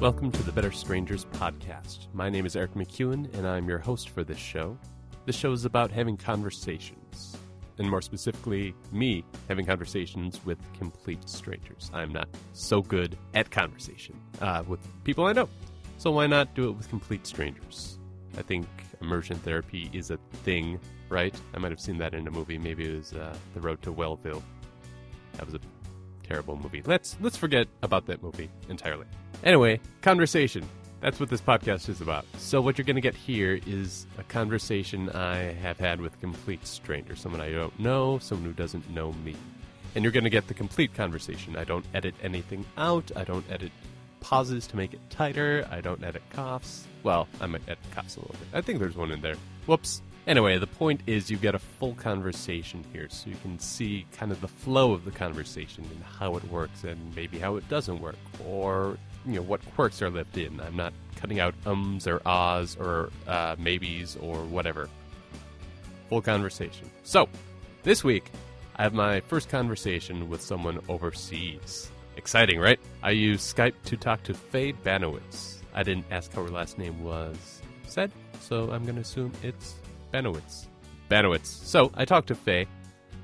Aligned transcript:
Welcome 0.00 0.32
to 0.32 0.42
the 0.42 0.50
Better 0.50 0.72
Strangers 0.72 1.26
podcast. 1.26 2.06
My 2.14 2.30
name 2.30 2.46
is 2.46 2.56
Eric 2.56 2.72
McEwen, 2.72 3.30
and 3.34 3.46
I'm 3.46 3.68
your 3.68 3.76
host 3.76 4.08
for 4.08 4.24
this 4.24 4.38
show. 4.38 4.78
This 5.26 5.36
show 5.36 5.52
is 5.52 5.66
about 5.66 5.90
having 5.90 6.16
conversations, 6.16 7.36
and 7.76 7.90
more 7.90 8.00
specifically, 8.00 8.74
me 8.92 9.26
having 9.46 9.66
conversations 9.66 10.42
with 10.46 10.56
complete 10.72 11.28
strangers. 11.28 11.90
I'm 11.92 12.14
not 12.14 12.28
so 12.54 12.80
good 12.80 13.18
at 13.34 13.50
conversation 13.50 14.18
uh, 14.40 14.62
with 14.66 14.80
people 15.04 15.26
I 15.26 15.34
know, 15.34 15.50
so 15.98 16.10
why 16.12 16.26
not 16.26 16.54
do 16.54 16.70
it 16.70 16.72
with 16.72 16.88
complete 16.88 17.26
strangers? 17.26 17.98
I 18.38 18.42
think 18.42 18.66
immersion 19.02 19.36
therapy 19.40 19.90
is 19.92 20.10
a 20.10 20.16
thing, 20.44 20.80
right? 21.10 21.38
I 21.52 21.58
might 21.58 21.72
have 21.72 21.80
seen 21.80 21.98
that 21.98 22.14
in 22.14 22.26
a 22.26 22.30
movie. 22.30 22.56
Maybe 22.56 22.90
it 22.90 22.96
was 22.96 23.12
uh, 23.12 23.36
The 23.52 23.60
Road 23.60 23.82
to 23.82 23.92
Wellville. 23.92 24.42
That 25.34 25.44
was 25.44 25.54
a 25.54 25.60
terrible 26.22 26.56
movie. 26.56 26.80
Let's 26.86 27.18
let's 27.20 27.36
forget 27.36 27.68
about 27.82 28.06
that 28.06 28.22
movie 28.22 28.48
entirely. 28.70 29.04
Anyway, 29.42 29.80
conversation. 30.02 30.68
That's 31.00 31.18
what 31.18 31.30
this 31.30 31.40
podcast 31.40 31.88
is 31.88 32.02
about. 32.02 32.26
So 32.36 32.60
what 32.60 32.76
you're 32.76 32.84
going 32.84 32.96
to 32.96 33.00
get 33.00 33.14
here 33.14 33.58
is 33.66 34.06
a 34.18 34.22
conversation 34.24 35.08
I 35.10 35.54
have 35.54 35.78
had 35.78 35.98
with 35.98 36.12
a 36.12 36.18
complete 36.18 36.66
stranger, 36.66 37.16
someone 37.16 37.40
I 37.40 37.50
don't 37.50 37.78
know, 37.80 38.18
someone 38.18 38.44
who 38.44 38.52
doesn't 38.52 38.90
know 38.90 39.12
me. 39.24 39.34
And 39.94 40.04
you're 40.04 40.12
going 40.12 40.24
to 40.24 40.30
get 40.30 40.46
the 40.46 40.54
complete 40.54 40.92
conversation. 40.94 41.56
I 41.56 41.64
don't 41.64 41.86
edit 41.94 42.14
anything 42.22 42.66
out. 42.76 43.10
I 43.16 43.24
don't 43.24 43.50
edit 43.50 43.72
pauses 44.20 44.66
to 44.68 44.76
make 44.76 44.92
it 44.92 45.00
tighter. 45.08 45.66
I 45.70 45.80
don't 45.80 46.04
edit 46.04 46.22
coughs. 46.30 46.86
Well, 47.02 47.26
I 47.40 47.46
might 47.46 47.62
edit 47.66 47.78
coughs 47.92 48.16
a 48.16 48.20
little 48.20 48.36
bit. 48.36 48.48
I 48.52 48.60
think 48.60 48.78
there's 48.78 48.96
one 48.96 49.10
in 49.10 49.22
there. 49.22 49.36
Whoops. 49.66 50.02
Anyway, 50.26 50.58
the 50.58 50.66
point 50.66 51.00
is 51.06 51.30
you 51.30 51.38
get 51.38 51.54
a 51.54 51.58
full 51.58 51.94
conversation 51.94 52.84
here 52.92 53.08
so 53.08 53.30
you 53.30 53.36
can 53.40 53.58
see 53.58 54.06
kind 54.12 54.30
of 54.30 54.42
the 54.42 54.48
flow 54.48 54.92
of 54.92 55.06
the 55.06 55.10
conversation 55.10 55.82
and 55.90 56.04
how 56.04 56.36
it 56.36 56.44
works 56.50 56.84
and 56.84 57.16
maybe 57.16 57.38
how 57.38 57.56
it 57.56 57.66
doesn't 57.70 58.00
work 58.02 58.18
or 58.46 58.98
you 59.26 59.34
know 59.34 59.42
what 59.42 59.60
quirks 59.74 60.02
are 60.02 60.10
left 60.10 60.36
in. 60.36 60.60
I'm 60.60 60.76
not 60.76 60.92
cutting 61.16 61.40
out 61.40 61.54
ums 61.66 62.06
or 62.06 62.20
ahs 62.24 62.76
or 62.76 63.10
uh, 63.26 63.56
maybes 63.58 64.16
or 64.16 64.42
whatever. 64.44 64.88
Full 66.08 66.22
conversation. 66.22 66.90
So, 67.02 67.28
this 67.82 68.02
week 68.02 68.30
I 68.76 68.82
have 68.82 68.94
my 68.94 69.20
first 69.20 69.48
conversation 69.48 70.28
with 70.28 70.40
someone 70.40 70.80
overseas. 70.88 71.90
Exciting, 72.16 72.58
right? 72.58 72.80
I 73.02 73.10
used 73.10 73.54
Skype 73.54 73.74
to 73.84 73.96
talk 73.96 74.22
to 74.24 74.34
Faye 74.34 74.72
Banowitz. 74.72 75.56
I 75.74 75.82
didn't 75.82 76.06
ask 76.10 76.32
how 76.32 76.42
her 76.42 76.50
last 76.50 76.78
name 76.78 77.04
was 77.04 77.62
said, 77.86 78.10
so 78.40 78.70
I'm 78.70 78.82
going 78.84 78.96
to 78.96 79.02
assume 79.02 79.32
it's 79.42 79.74
Banowitz. 80.12 80.66
Banowitz. 81.10 81.46
So 81.46 81.92
I 81.94 82.04
talked 82.04 82.28
to 82.28 82.34
Faye 82.34 82.66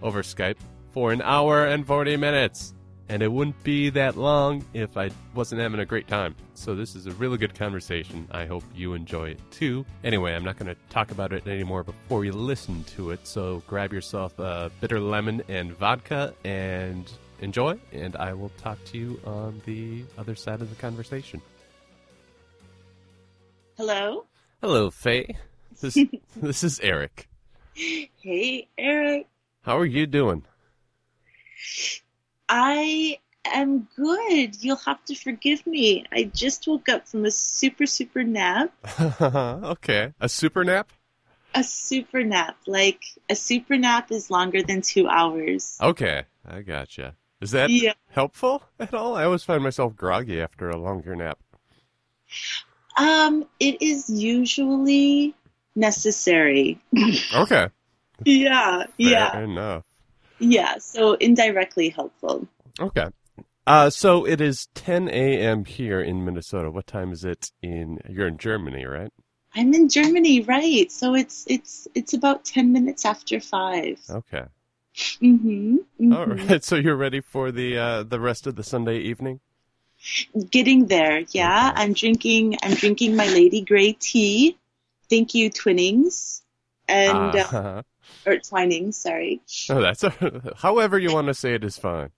over 0.03 0.23
Skype 0.23 0.59
for 0.93 1.13
an 1.13 1.23
hour 1.23 1.67
and 1.67 1.87
40 1.87 2.17
minutes. 2.17 2.75
And 3.09 3.23
it 3.23 3.31
wouldn't 3.31 3.63
be 3.63 3.91
that 3.91 4.17
long 4.17 4.65
if 4.75 4.97
I 4.97 5.11
wasn't 5.35 5.61
having 5.61 5.79
a 5.79 5.85
great 5.85 6.09
time. 6.09 6.35
So 6.55 6.75
this 6.75 6.97
is 6.97 7.07
a 7.07 7.13
really 7.13 7.39
good 7.39 7.55
conversation. 7.55 8.27
I 8.33 8.47
hope 8.47 8.65
you 8.75 8.95
enjoy 8.95 9.31
it 9.31 9.41
too. 9.53 9.87
Anyway, 10.03 10.35
I'm 10.35 10.45
not 10.45 10.59
going 10.59 10.75
to 10.75 10.81
talk 10.91 11.13
about 11.13 11.33
it 11.33 11.47
anymore 11.47 11.85
before 11.85 12.25
you 12.25 12.33
listen 12.33 12.83
to 12.97 13.11
it. 13.11 13.25
So 13.27 13.63
grab 13.69 13.93
yourself 13.93 14.37
a 14.41 14.73
bitter 14.81 14.99
lemon 14.99 15.43
and 15.49 15.73
vodka 15.73 16.35
and 16.45 17.11
enjoy. 17.41 17.79
And 17.93 18.17
I 18.17 18.35
will 18.35 18.51
talk 18.59 18.83
to 18.87 18.99
you 18.99 19.21
on 19.25 19.63
the 19.67 20.03
other 20.19 20.35
side 20.35 20.61
of 20.61 20.69
the 20.71 20.77
conversation. 20.77 21.41
Hello. 23.77 24.25
Hello, 24.61 24.91
Faye. 24.91 25.37
This 25.81 25.99
this 26.37 26.65
is 26.65 26.81
Eric. 26.81 27.29
Hey, 27.75 28.69
Eric. 28.79 29.29
How 29.63 29.79
are 29.79 29.85
you 29.85 30.07
doing? 30.07 30.45
I 32.49 33.19
am 33.45 33.89
good. 33.97 34.63
You'll 34.63 34.77
have 34.77 35.05
to 35.07 35.15
forgive 35.15 35.67
me. 35.67 36.05
I 36.13 36.25
just 36.25 36.67
woke 36.67 36.89
up 36.89 37.09
from 37.09 37.25
a 37.25 37.31
super, 37.31 37.87
super 37.87 38.23
nap. 38.25 38.73
okay. 39.21 40.13
A 40.21 40.29
super 40.29 40.65
nap? 40.65 40.91
A 41.55 41.65
super 41.65 42.23
nap. 42.23 42.57
Like, 42.67 43.03
a 43.29 43.35
super 43.35 43.77
nap 43.77 44.11
is 44.13 44.31
longer 44.31 44.63
than 44.63 44.83
two 44.83 45.09
hours. 45.09 45.79
Okay. 45.81 46.25
I 46.47 46.63
gotcha. 46.63 47.17
Is 47.41 47.51
that 47.53 47.71
Yeah. 47.71 47.93
helpful 48.11 48.63
at 48.79 48.95
all? 48.95 49.17
I 49.17 49.25
always 49.25 49.43
find 49.45 49.63
myself 49.63 49.97
groggy 49.97 50.41
after 50.41 50.69
a 50.71 50.77
longer 50.77 51.15
nap. 51.17 51.39
Um, 52.97 53.47
it 53.61 53.83
is 53.83 54.09
usually 54.09 55.35
necessary. 55.75 56.81
Okay. 57.35 57.69
yeah, 58.25 58.85
Fair 58.85 58.93
yeah, 58.99 59.39
enough. 59.41 59.85
Yeah. 60.39 60.79
So 60.79 61.15
indirectly 61.15 61.89
helpful. 61.91 62.47
Okay. 62.79 63.09
Uh, 63.67 63.91
so 63.91 64.25
it 64.25 64.41
is 64.41 64.69
10 64.75 65.09
a.m. 65.09 65.65
here 65.65 66.01
in 66.01 66.25
Minnesota. 66.25 66.71
What 66.71 66.87
time 66.87 67.13
is 67.13 67.25
it 67.25 67.51
in? 67.63 67.99
You're 68.09 68.29
in 68.29 68.39
Germany, 68.39 68.85
right? 68.85 69.13
I'm 69.57 69.73
in 69.73 69.89
Germany, 69.89 70.43
right? 70.43 70.93
So 70.93 71.15
it's 71.15 71.45
it's 71.49 71.89
it's 71.95 72.13
about 72.13 72.45
ten 72.45 72.73
minutes 72.73 73.07
after 73.07 73.41
five. 73.41 73.99
Okay. 74.09 74.45
Mm-hmm. 74.95 75.77
mm-hmm. 75.77 76.13
All 76.13 76.27
right. 76.27 76.63
So 76.69 76.77
you're 76.77 76.97
ready 76.97 77.21
for 77.21 77.51
the 77.51 77.79
uh, 77.79 78.03
the 78.03 78.21
rest 78.21 78.47
of 78.47 78.57
the 78.57 78.63
Sunday 78.63 78.99
evening? 78.99 79.41
Getting 80.51 80.87
there, 80.87 81.21
yeah. 81.31 81.71
Okay. 81.73 81.83
I'm 81.83 81.95
drinking. 81.95 82.59
I'm 82.63 82.75
drinking 82.75 83.17
my 83.17 83.27
Lady 83.29 83.63
Grey 83.63 83.93
tea. 83.93 84.59
Thank 85.09 85.35
you, 85.35 85.51
Twinings, 85.51 86.43
and 86.87 87.35
uh, 87.35 87.47
Uh, 87.53 87.83
or 88.27 88.39
Twining, 88.39 88.93
Sorry. 88.93 89.41
oh, 89.71 89.81
that's 89.81 90.03
a, 90.05 90.55
however 90.57 90.99
you 90.99 91.13
want 91.13 91.29
to 91.29 91.35
say 91.35 91.55
it 91.55 91.65
is 91.65 91.79
fine. 91.79 92.11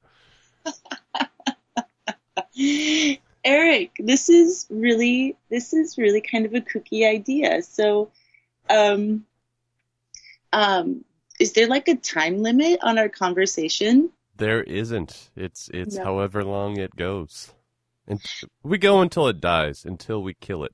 Eric, 3.44 3.92
this 3.98 4.28
is 4.28 4.66
really 4.68 5.36
this 5.48 5.72
is 5.72 5.96
really 5.96 6.20
kind 6.20 6.44
of 6.46 6.54
a 6.54 6.60
kooky 6.60 7.08
idea. 7.08 7.62
So, 7.62 8.10
um, 8.68 9.24
um, 10.52 11.04
is 11.38 11.52
there 11.52 11.68
like 11.68 11.88
a 11.88 11.94
time 11.94 12.38
limit 12.42 12.80
on 12.82 12.98
our 12.98 13.08
conversation? 13.08 14.10
There 14.36 14.62
isn't. 14.62 15.30
It's 15.36 15.70
it's 15.72 15.96
No. 15.96 16.04
however 16.04 16.44
long 16.44 16.78
it 16.78 16.96
goes. 16.96 17.52
And 18.06 18.20
we 18.62 18.78
go 18.78 19.00
until 19.02 19.28
it 19.28 19.40
dies, 19.40 19.84
until 19.84 20.22
we 20.22 20.34
kill 20.34 20.64
it. 20.64 20.72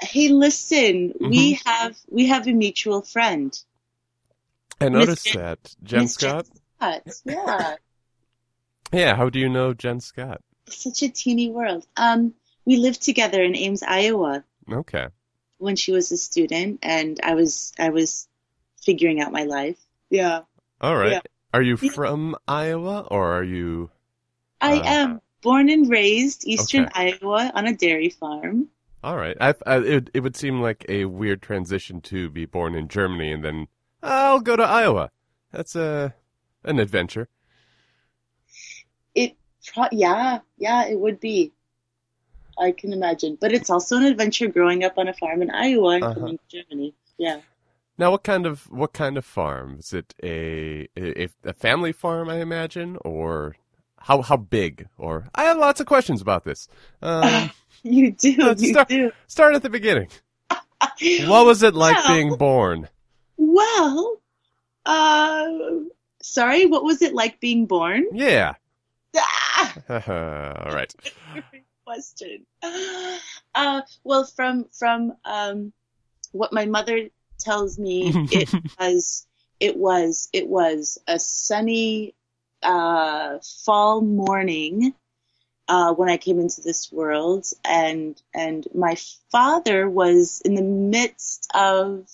Hey, 0.00 0.28
listen, 0.28 1.14
we 1.18 1.54
Mm-hmm. 1.54 1.68
have 1.68 1.96
we 2.10 2.26
have 2.26 2.46
a 2.46 2.52
mutual 2.52 3.02
friend, 3.02 3.58
I 4.80 4.88
noticed 4.88 5.26
Jen- 5.26 5.42
that. 5.42 5.74
Jen 5.82 6.00
Miss 6.02 6.14
Scott? 6.14 6.46
Scott. 6.78 7.02
Yeah. 7.24 7.76
Yeah, 8.92 9.16
how 9.16 9.28
do 9.30 9.40
you 9.40 9.48
know 9.48 9.74
Jen 9.74 9.98
Scott? 10.00 10.40
It's 10.68 10.82
such 10.84 11.02
a 11.02 11.08
teeny 11.08 11.50
world. 11.50 11.84
Um, 11.96 12.34
we 12.64 12.76
lived 12.76 13.02
together 13.02 13.42
in 13.42 13.56
Ames, 13.56 13.82
Iowa, 13.82 14.44
Okay. 14.70 15.08
when 15.58 15.74
she 15.76 15.90
was 15.92 16.12
a 16.12 16.16
student, 16.16 16.78
and 16.82 17.18
I 17.22 17.34
was 17.34 17.72
I 17.78 17.90
was 17.90 18.28
figuring 18.80 19.20
out 19.20 19.32
my 19.32 19.42
life. 19.42 19.78
Yeah, 20.08 20.42
All 20.80 20.96
right. 20.96 21.12
Yeah. 21.12 21.20
Are 21.52 21.62
you 21.62 21.76
from 21.76 22.36
Iowa 22.46 23.00
or 23.10 23.32
are 23.36 23.42
you 23.44 23.90
I 24.60 24.78
Uh, 24.78 24.82
am 24.84 25.20
born 25.42 25.68
and 25.68 25.90
raised 25.90 26.46
Eastern 26.46 26.84
Okay. 26.86 27.18
Iowa 27.20 27.50
on 27.54 27.66
a 27.66 27.74
dairy 27.74 28.10
farm. 28.10 28.68
All 29.02 29.16
right. 29.16 29.36
I, 29.40 29.54
I 29.66 29.78
it 29.78 30.10
it 30.14 30.20
would 30.20 30.36
seem 30.36 30.60
like 30.60 30.84
a 30.88 31.06
weird 31.06 31.42
transition 31.42 32.00
to 32.02 32.30
be 32.30 32.46
born 32.46 32.74
in 32.76 32.86
Germany 32.88 33.32
and 33.32 33.42
then 33.44 33.66
I'll 34.06 34.40
go 34.40 34.56
to 34.56 34.62
Iowa. 34.62 35.10
That's 35.52 35.76
a 35.76 36.14
an 36.64 36.78
adventure. 36.80 37.28
It, 39.14 39.36
pro- 39.72 39.88
yeah, 39.92 40.40
yeah, 40.58 40.86
it 40.86 40.98
would 40.98 41.20
be. 41.20 41.52
I 42.58 42.72
can 42.72 42.92
imagine, 42.94 43.36
but 43.38 43.52
it's 43.52 43.68
also 43.68 43.96
an 43.98 44.04
adventure 44.04 44.46
growing 44.48 44.82
up 44.82 44.96
on 44.96 45.08
a 45.08 45.12
farm 45.12 45.42
in 45.42 45.50
Iowa 45.50 45.90
and 45.96 46.04
Uh-huh. 46.04 46.14
coming 46.14 46.38
to 46.38 46.62
Germany. 46.62 46.94
Yeah. 47.18 47.40
Now, 47.98 48.10
what 48.10 48.24
kind 48.24 48.46
of 48.46 48.70
what 48.70 48.92
kind 48.94 49.18
of 49.18 49.24
farm? 49.26 49.76
Is 49.78 49.92
it 49.92 50.14
a 50.22 50.88
a, 50.96 51.28
a 51.44 51.52
family 51.52 51.92
farm, 51.92 52.28
I 52.30 52.40
imagine, 52.40 52.96
or 53.04 53.56
how 54.00 54.22
how 54.22 54.36
big? 54.38 54.88
Or 54.98 55.26
I 55.34 55.44
have 55.44 55.58
lots 55.58 55.80
of 55.80 55.86
questions 55.86 56.20
about 56.22 56.44
this. 56.44 56.68
Um, 57.02 57.50
You 57.82 58.10
do, 58.10 58.30
you 58.30 58.56
start- 58.72 58.88
do. 58.88 59.12
start 59.28 59.54
at 59.54 59.62
the 59.62 59.70
beginning. 59.70 60.08
What 61.28 61.46
was 61.46 61.62
it 61.62 61.74
like 61.74 61.96
being 62.08 62.34
born? 62.36 62.88
Well, 63.36 64.20
uh, 64.84 65.48
sorry, 66.22 66.66
what 66.66 66.84
was 66.84 67.02
it 67.02 67.14
like 67.14 67.40
being 67.40 67.66
born? 67.66 68.06
Yeah. 68.12 68.54
Ah! 69.16 69.74
All 70.66 70.72
right. 70.72 70.94
Question. 71.84 72.46
Uh, 73.54 73.82
well, 74.04 74.24
from 74.24 74.66
from 74.72 75.14
um, 75.24 75.72
what 76.32 76.52
my 76.52 76.66
mother 76.66 77.08
tells 77.38 77.78
me, 77.78 78.12
it 78.30 78.52
was 78.80 79.26
it 79.60 79.76
was 79.76 80.28
it 80.32 80.48
was 80.48 80.98
a 81.06 81.18
sunny 81.18 82.14
uh, 82.62 83.38
fall 83.64 84.00
morning 84.00 84.94
uh, 85.68 85.92
when 85.94 86.08
I 86.08 86.16
came 86.16 86.40
into 86.40 86.60
this 86.60 86.90
world, 86.92 87.46
and 87.64 88.20
and 88.34 88.66
my 88.74 88.96
father 89.30 89.88
was 89.88 90.40
in 90.44 90.54
the 90.54 90.62
midst 90.62 91.48
of 91.54 92.08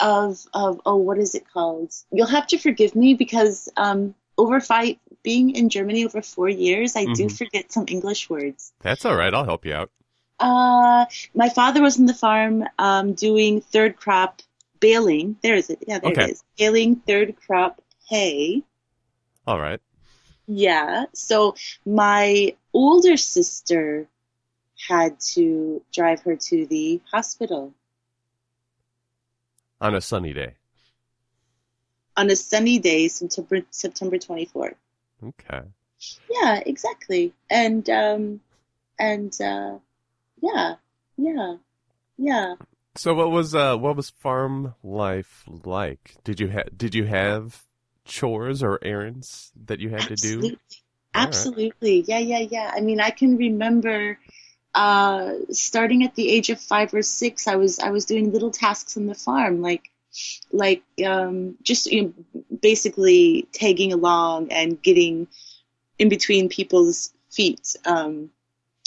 of 0.00 0.38
of 0.52 0.80
oh 0.86 0.96
what 0.96 1.18
is 1.18 1.34
it 1.34 1.44
called? 1.52 1.92
You'll 2.12 2.26
have 2.26 2.46
to 2.48 2.58
forgive 2.58 2.94
me 2.94 3.14
because 3.14 3.68
um, 3.76 4.14
over 4.38 4.60
five 4.60 4.96
being 5.22 5.50
in 5.54 5.68
Germany 5.68 6.04
over 6.04 6.22
four 6.22 6.48
years, 6.48 6.96
I 6.96 7.04
do 7.06 7.26
Mhm. 7.26 7.38
forget 7.38 7.72
some 7.72 7.84
English 7.88 8.28
words. 8.30 8.72
That's 8.80 9.04
all 9.04 9.16
right. 9.16 9.32
I'll 9.32 9.44
help 9.44 9.64
you 9.64 9.74
out. 9.74 9.90
Uh, 10.38 11.06
my 11.34 11.48
father 11.48 11.80
was 11.82 11.98
in 11.98 12.06
the 12.06 12.14
farm 12.14 12.64
um, 12.78 13.14
doing 13.14 13.60
third 13.60 13.96
crop 13.96 14.42
baling. 14.80 15.36
There 15.42 15.54
is 15.54 15.70
it. 15.70 15.82
Yeah, 15.86 15.98
there 16.00 16.12
Okay. 16.12 16.24
it 16.24 16.30
is. 16.32 16.44
Baling 16.58 16.96
third 16.96 17.36
crop 17.36 17.80
hay. 18.08 18.62
All 19.46 19.58
right. 19.58 19.80
Yeah. 20.46 21.06
So 21.14 21.54
my 21.86 22.54
older 22.74 23.16
sister 23.16 24.08
had 24.88 25.18
to 25.34 25.82
drive 25.92 26.20
her 26.22 26.36
to 26.36 26.66
the 26.66 27.00
hospital 27.10 27.72
On 29.80 29.94
a 29.94 30.00
sunny 30.00 30.32
day. 30.32 30.54
on 32.16 32.30
a 32.30 32.36
sunny 32.36 32.78
day, 32.78 33.08
September 33.08 33.60
September 33.70 34.16
24th. 34.16 34.74
Okay. 35.22 35.62
Yeah, 36.30 36.62
exactly. 36.64 37.32
And 37.50 37.88
um 37.90 38.40
and 38.98 39.32
uh 39.40 39.78
yeah, 40.40 40.74
yeah, 41.16 41.56
yeah. 42.16 42.54
So 42.96 43.14
what 43.14 43.30
was 43.30 43.54
uh 43.54 43.76
what 43.76 43.96
was 43.96 44.10
farm 44.10 44.74
life 44.82 45.44
like? 45.46 46.16
Did 46.24 46.40
you 46.40 46.48
have 46.48 46.76
did 46.76 46.94
you 46.94 47.04
have 47.04 47.64
chores 48.04 48.62
or 48.62 48.78
errands 48.82 49.52
that 49.66 49.80
you 49.80 49.90
had 49.90 50.08
to 50.08 50.16
do? 50.16 50.16
Absolutely. 50.16 50.58
Right. 51.14 51.26
Absolutely. 51.26 52.04
Yeah, 52.06 52.18
yeah, 52.18 52.46
yeah. 52.50 52.72
I 52.74 52.80
mean, 52.80 53.00
I 53.00 53.10
can 53.10 53.36
remember 53.36 54.18
uh 54.76 55.32
starting 55.50 56.04
at 56.04 56.14
the 56.14 56.30
age 56.30 56.50
of 56.50 56.60
5 56.60 56.94
or 56.94 57.02
6, 57.02 57.48
I 57.48 57.56
was 57.56 57.78
I 57.80 57.90
was 57.90 58.04
doing 58.04 58.32
little 58.32 58.50
tasks 58.50 58.96
on 58.96 59.06
the 59.06 59.14
farm 59.14 59.62
like 59.62 59.90
like 60.52 60.82
um 61.04 61.56
just 61.62 61.86
you 61.90 62.02
know, 62.02 62.44
basically 62.62 63.48
tagging 63.52 63.92
along 63.92 64.52
and 64.52 64.80
getting 64.80 65.28
in 65.98 66.08
between 66.08 66.48
people's 66.48 67.12
feet. 67.30 67.74
Um 67.84 68.30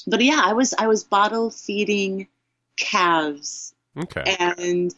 but 0.07 0.21
yeah, 0.21 0.41
I 0.43 0.53
was 0.53 0.73
I 0.77 0.87
was 0.87 1.03
bottle 1.03 1.49
feeding 1.49 2.27
calves 2.77 3.73
Okay. 3.97 4.35
and 4.39 4.93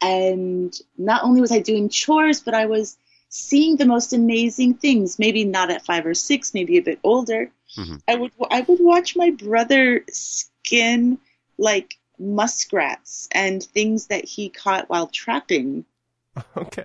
and 0.00 0.80
not 0.96 1.24
only 1.24 1.40
was 1.40 1.52
I 1.52 1.58
doing 1.60 1.88
chores, 1.88 2.40
but 2.40 2.54
I 2.54 2.66
was 2.66 2.96
seeing 3.28 3.76
the 3.76 3.86
most 3.86 4.12
amazing 4.12 4.74
things. 4.74 5.18
Maybe 5.18 5.44
not 5.44 5.70
at 5.70 5.84
five 5.84 6.06
or 6.06 6.14
six, 6.14 6.54
maybe 6.54 6.78
a 6.78 6.82
bit 6.82 7.00
older. 7.02 7.50
Mhm. 7.76 8.00
I 8.08 8.14
would 8.14 8.32
I 8.50 8.60
would 8.62 8.80
watch 8.80 9.16
my 9.16 9.30
brother 9.30 10.04
skin 10.08 11.18
like 11.58 11.94
muskrats 12.18 13.28
and 13.32 13.62
things 13.62 14.06
that 14.06 14.24
he 14.24 14.48
caught 14.48 14.88
while 14.88 15.06
trapping. 15.08 15.84
Okay. 16.56 16.84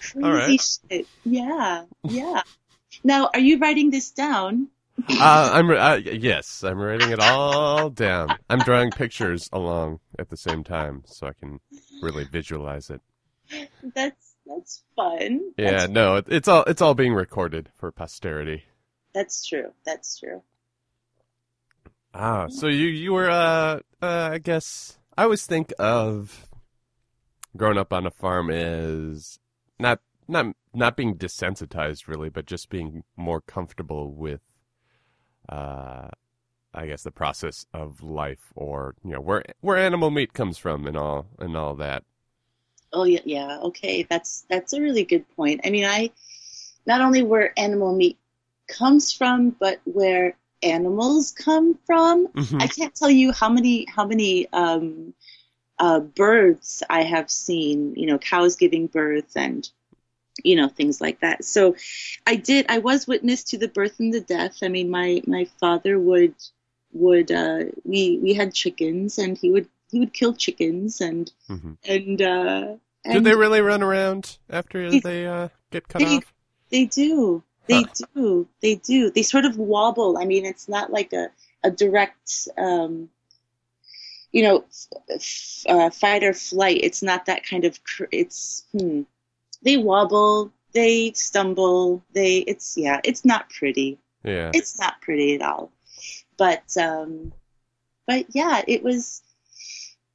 Crazy 0.00 0.24
All 0.24 0.32
right. 0.32 0.60
shit. 0.60 1.08
Yeah, 1.24 1.84
yeah. 2.04 2.42
now, 3.02 3.30
are 3.34 3.40
you 3.40 3.58
writing 3.58 3.90
this 3.90 4.10
down? 4.10 4.68
Uh, 5.08 5.50
I'm 5.54 5.70
uh, 5.70 5.96
yes, 5.96 6.62
I'm 6.64 6.78
writing 6.78 7.10
it 7.10 7.20
all 7.20 7.90
down. 7.90 8.38
I'm 8.50 8.62
drawing 8.62 8.90
pictures 8.92 9.48
along 9.52 10.00
at 10.18 10.28
the 10.28 10.36
same 10.36 10.64
time 10.64 11.02
so 11.06 11.26
I 11.28 11.32
can 11.32 11.60
really 12.02 12.24
visualize 12.24 12.90
it. 12.90 13.00
That's 13.94 14.34
that's 14.46 14.82
fun. 14.96 15.52
Yeah, 15.56 15.82
That's, 15.82 15.92
no, 15.92 16.16
it, 16.16 16.26
it's 16.28 16.48
all 16.48 16.64
it's 16.64 16.82
all 16.82 16.94
being 16.94 17.14
recorded 17.14 17.70
for 17.76 17.90
posterity. 17.92 18.64
That's 19.14 19.46
true. 19.46 19.72
That's 19.84 20.18
true. 20.18 20.42
Ah, 22.14 22.48
so 22.48 22.66
you 22.66 22.86
you 22.86 23.12
were 23.12 23.30
uh, 23.30 23.80
uh 24.02 24.30
I 24.32 24.38
guess 24.38 24.98
I 25.16 25.24
always 25.24 25.46
think 25.46 25.72
of 25.78 26.48
growing 27.56 27.78
up 27.78 27.92
on 27.92 28.06
a 28.06 28.10
farm 28.10 28.50
as 28.50 29.38
not 29.78 30.00
not 30.26 30.46
not 30.74 30.96
being 30.96 31.16
desensitized 31.16 32.08
really, 32.08 32.28
but 32.28 32.46
just 32.46 32.70
being 32.70 33.04
more 33.16 33.40
comfortable 33.40 34.12
with 34.12 34.40
uh 35.48 36.08
I 36.74 36.86
guess 36.86 37.02
the 37.02 37.10
process 37.10 37.66
of 37.72 38.02
life 38.02 38.52
or 38.54 38.94
you 39.04 39.12
know 39.12 39.20
where 39.20 39.42
where 39.60 39.76
animal 39.76 40.10
meat 40.10 40.32
comes 40.32 40.58
from 40.58 40.86
and 40.86 40.96
all 40.96 41.26
and 41.38 41.56
all 41.56 41.74
that. 41.76 42.04
Oh 42.92 43.04
yeah, 43.04 43.20
yeah. 43.24 43.58
Okay, 43.60 44.04
that's 44.04 44.44
that's 44.48 44.72
a 44.72 44.80
really 44.80 45.04
good 45.04 45.28
point. 45.36 45.60
I 45.64 45.70
mean, 45.70 45.84
I 45.84 46.10
not 46.86 47.00
only 47.00 47.22
where 47.22 47.58
animal 47.58 47.94
meat 47.94 48.18
comes 48.68 49.12
from, 49.12 49.50
but 49.50 49.80
where 49.84 50.36
animals 50.62 51.32
come 51.32 51.78
from. 51.86 52.28
Mhm. 52.28 52.60
I 52.62 52.66
can't 52.66 52.94
tell 52.94 53.10
you 53.10 53.32
how 53.32 53.48
many 53.48 53.86
how 53.86 54.06
many 54.06 54.46
um, 54.52 55.14
uh, 55.78 56.00
birds 56.00 56.82
I 56.90 57.02
have 57.04 57.30
seen. 57.30 57.94
You 57.96 58.06
know, 58.06 58.18
cows 58.18 58.56
giving 58.56 58.86
birth 58.86 59.36
and 59.36 59.68
you 60.44 60.54
know 60.56 60.68
things 60.68 61.00
like 61.00 61.20
that. 61.20 61.44
So 61.44 61.74
I 62.26 62.36
did. 62.36 62.66
I 62.68 62.78
was 62.78 63.06
witness 63.06 63.44
to 63.44 63.58
the 63.58 63.68
birth 63.68 63.98
and 64.00 64.12
the 64.12 64.20
death. 64.20 64.58
I 64.62 64.68
mean, 64.68 64.90
my 64.90 65.22
my 65.26 65.46
father 65.60 65.98
would 65.98 66.34
would 66.92 67.30
uh, 67.32 67.64
we 67.84 68.18
we 68.22 68.34
had 68.34 68.54
chickens 68.54 69.18
and 69.18 69.36
he 69.38 69.50
would 69.50 69.68
he 69.90 70.00
would 70.00 70.12
kill 70.12 70.34
chickens 70.34 71.00
and 71.00 71.30
Mhm. 71.48 71.76
and 71.84 72.22
uh, 72.22 72.60
Do 72.64 72.78
and 73.04 73.24
they 73.26 73.34
really 73.34 73.60
run 73.60 73.82
around 73.82 74.38
after 74.50 74.90
They- 74.90 75.00
they 75.00 75.26
uh, 75.26 75.48
get 75.70 75.88
cut 75.88 76.00
they- 76.00 76.16
off? 76.18 76.32
They 76.70 76.84
do. 76.84 77.42
They 77.68 77.82
Huh. 77.82 78.06
do. 78.14 78.48
They 78.62 78.74
do. 78.76 79.10
They 79.10 79.22
sort 79.22 79.44
of 79.44 79.56
wobble. 79.58 80.18
I 80.18 80.24
mean, 80.24 80.44
it's 80.44 80.68
not 80.68 80.90
like 80.90 81.12
a, 81.12 81.30
a 81.62 81.70
direct, 81.70 82.48
um, 82.56 83.10
you 84.32 84.42
know, 84.42 84.64
f- 85.10 85.64
uh, 85.68 85.90
fight 85.90 86.24
or 86.24 86.32
flight. 86.32 86.80
It's 86.82 87.02
not 87.02 87.26
that 87.26 87.44
kind 87.46 87.64
of, 87.64 87.82
cr- 87.84 88.04
it's, 88.10 88.64
hmm. 88.72 89.02
They 89.62 89.76
wobble. 89.76 90.52
They 90.72 91.12
stumble. 91.12 92.02
They, 92.12 92.38
it's, 92.38 92.76
yeah, 92.76 93.00
it's 93.04 93.24
not 93.24 93.50
pretty. 93.50 93.98
Yeah. 94.24 94.50
It's 94.54 94.78
not 94.78 95.00
pretty 95.00 95.34
at 95.34 95.42
all. 95.42 95.70
But, 96.36 96.76
um, 96.76 97.32
but 98.06 98.26
yeah, 98.30 98.62
it 98.66 98.82
was, 98.82 99.22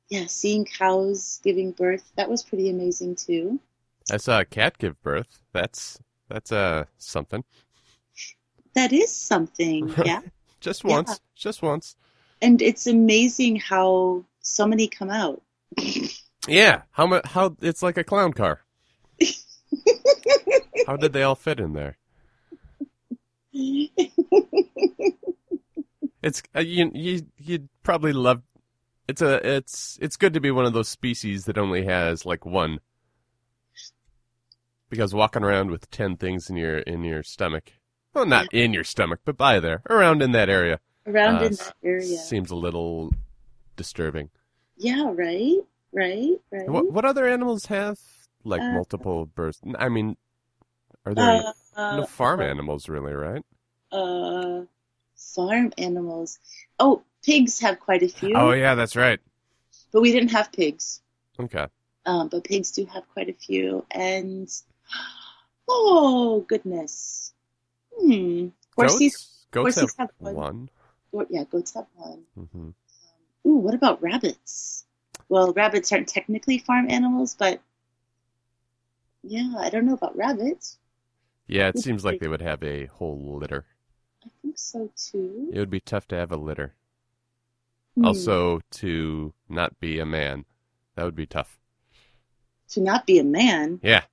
yeah, 0.10 0.26
seeing 0.28 0.66
cows 0.66 1.40
giving 1.44 1.72
birth, 1.72 2.12
that 2.16 2.30
was 2.30 2.44
pretty 2.44 2.70
amazing 2.70 3.16
too. 3.16 3.60
I 4.12 4.18
saw 4.18 4.40
a 4.40 4.46
cat 4.46 4.78
give 4.78 5.02
birth. 5.02 5.40
That's 5.54 6.00
that's 6.33 6.51
uh 6.51 6.85
something. 6.97 7.44
That 8.74 8.91
is 8.91 9.15
something. 9.15 9.94
Yeah. 10.06 10.21
Just 10.59 10.83
Yeah. 10.83 10.91
once. 10.95 11.21
Just 11.35 11.62
once. 11.62 11.95
and 12.41 12.62
it's 12.62 12.88
amazing 12.88 13.57
how 13.57 14.23
so 14.42 14.66
many 14.66 14.87
come 14.87 15.11
out. 15.11 15.42
Yeah. 16.47 16.81
How 16.92 17.06
much? 17.07 17.25
How 17.28 17.56
it's 17.61 17.83
like 17.83 17.97
a 17.97 18.04
clown 18.04 18.33
car. 18.33 18.61
How 20.87 20.97
did 20.97 21.13
they 21.13 21.23
all 21.23 21.35
fit 21.35 21.59
in 21.59 21.73
there? 21.73 21.97
It's 26.21 26.42
uh, 26.56 26.59
you 26.61 26.90
you 26.94 27.21
you'd 27.37 27.69
probably 27.83 28.13
love. 28.13 28.42
It's 29.07 29.21
a 29.21 29.56
it's 29.57 29.99
it's 30.02 30.16
good 30.16 30.33
to 30.33 30.40
be 30.40 30.52
one 30.52 30.66
of 30.66 30.73
those 30.73 30.87
species 30.87 31.45
that 31.45 31.57
only 31.57 31.85
has 31.85 32.25
like 32.25 32.45
one. 32.45 32.80
Because 34.94 35.12
walking 35.16 35.44
around 35.44 35.71
with 35.71 35.90
ten 35.90 36.18
things 36.18 36.52
in 36.52 36.56
your 36.56 36.78
in 36.78 37.04
your 37.04 37.23
stomach, 37.23 37.71
well, 38.14 38.28
not 38.28 38.54
in 38.54 38.73
your 38.73 38.83
stomach, 38.83 39.21
but 39.26 39.35
by 39.35 39.59
there, 39.59 39.81
around 39.90 40.21
in 40.21 40.33
that 40.33 40.50
area, 40.50 40.80
Around 41.07 41.38
Uh, 41.38 41.45
in 41.45 41.54
that 41.56 41.76
area. 41.83 42.04
seems 42.04 42.52
a 42.52 42.56
little 42.56 43.12
disturbing. 43.76 44.30
Yeah, 44.78 45.09
right? 45.12 45.57
Right? 45.92 46.38
Right? 46.52 46.69
What 46.69 46.92
what 46.92 47.06
other 47.06 47.26
animals 47.26 47.66
have 47.78 47.97
like 48.44 48.62
Uh, 48.62 48.71
multiple 48.73 49.26
births? 49.26 49.59
I 49.80 49.90
mean, 49.90 50.16
are 51.07 51.16
there 51.16 51.44
Uh, 51.76 51.97
no 51.97 52.06
farm 52.06 52.40
uh, 52.42 52.44
animals 52.44 52.88
really? 52.88 53.14
Right? 53.14 53.44
Uh, 53.92 54.66
farm 55.16 55.73
animals. 55.80 56.38
Oh, 56.80 57.02
pigs 57.23 57.59
have 57.62 57.80
quite 57.80 58.04
a 58.04 58.09
few. 58.09 58.35
Oh 58.35 58.52
yeah, 58.52 58.76
that's 58.76 58.95
right. 58.95 59.19
But 59.92 60.02
we 60.02 60.12
didn't 60.12 60.33
have 60.33 60.52
pigs. 60.52 61.02
Okay. 61.40 61.66
Um, 62.06 62.28
but 62.28 62.44
pigs 62.44 62.69
do 62.69 62.85
have 62.85 63.09
quite 63.09 63.30
a 63.30 63.33
few. 63.33 63.88
And, 63.90 64.47
oh, 65.68 66.45
goodness. 66.47 67.33
Hmm. 68.00 68.47
Horses, 68.76 69.45
Goats, 69.52 69.76
goats 69.76 69.95
have 69.97 70.09
have 70.09 70.09
one. 70.19 70.35
one. 70.35 70.69
or- 71.12 71.28
yeah, 71.30 71.44
goats 71.44 71.73
have 71.76 71.85
one. 71.95 72.23
Mm-hmm. 72.38 72.69
Ooh, 73.45 73.57
what 73.57 73.76
about 73.76 74.02
rabbits? 74.02 74.85
Well, 75.30 75.54
rabbits 75.54 75.92
aren't 75.92 76.07
technically 76.07 76.57
farm 76.59 76.90
animals, 76.90 77.35
but 77.38 77.62
yeah, 79.23 79.54
I 79.57 79.69
don't 79.69 79.85
know 79.85 79.94
about 79.94 80.18
rabbits. 80.18 80.78
Yeah, 81.47 81.68
it 81.68 81.80
seems 81.80 82.04
like 82.06 82.19
they 82.19 82.28
would 82.28 82.42
have 82.42 82.64
a 82.64 82.85
whole 82.88 83.38
litter. 83.38 83.66
I 84.26 84.30
think 84.42 84.57
so 84.57 84.90
too. 84.95 85.50
It 85.54 85.59
would 85.59 85.69
be 85.69 85.81
tough 85.81 86.07
to 86.09 86.16
have 86.16 86.31
a 86.31 86.38
litter. 86.38 86.73
Hmm. 87.95 88.06
Also, 88.06 88.62
to 88.71 89.33
not 89.50 89.80
be 89.80 90.00
a 90.00 90.06
man, 90.06 90.45
that 90.95 91.04
would 91.04 91.16
be 91.16 91.26
tough. 91.28 91.59
to 92.69 92.81
not 92.81 93.06
be 93.06 93.19
a 93.19 93.23
man. 93.23 93.80
Yeah. 93.83 94.04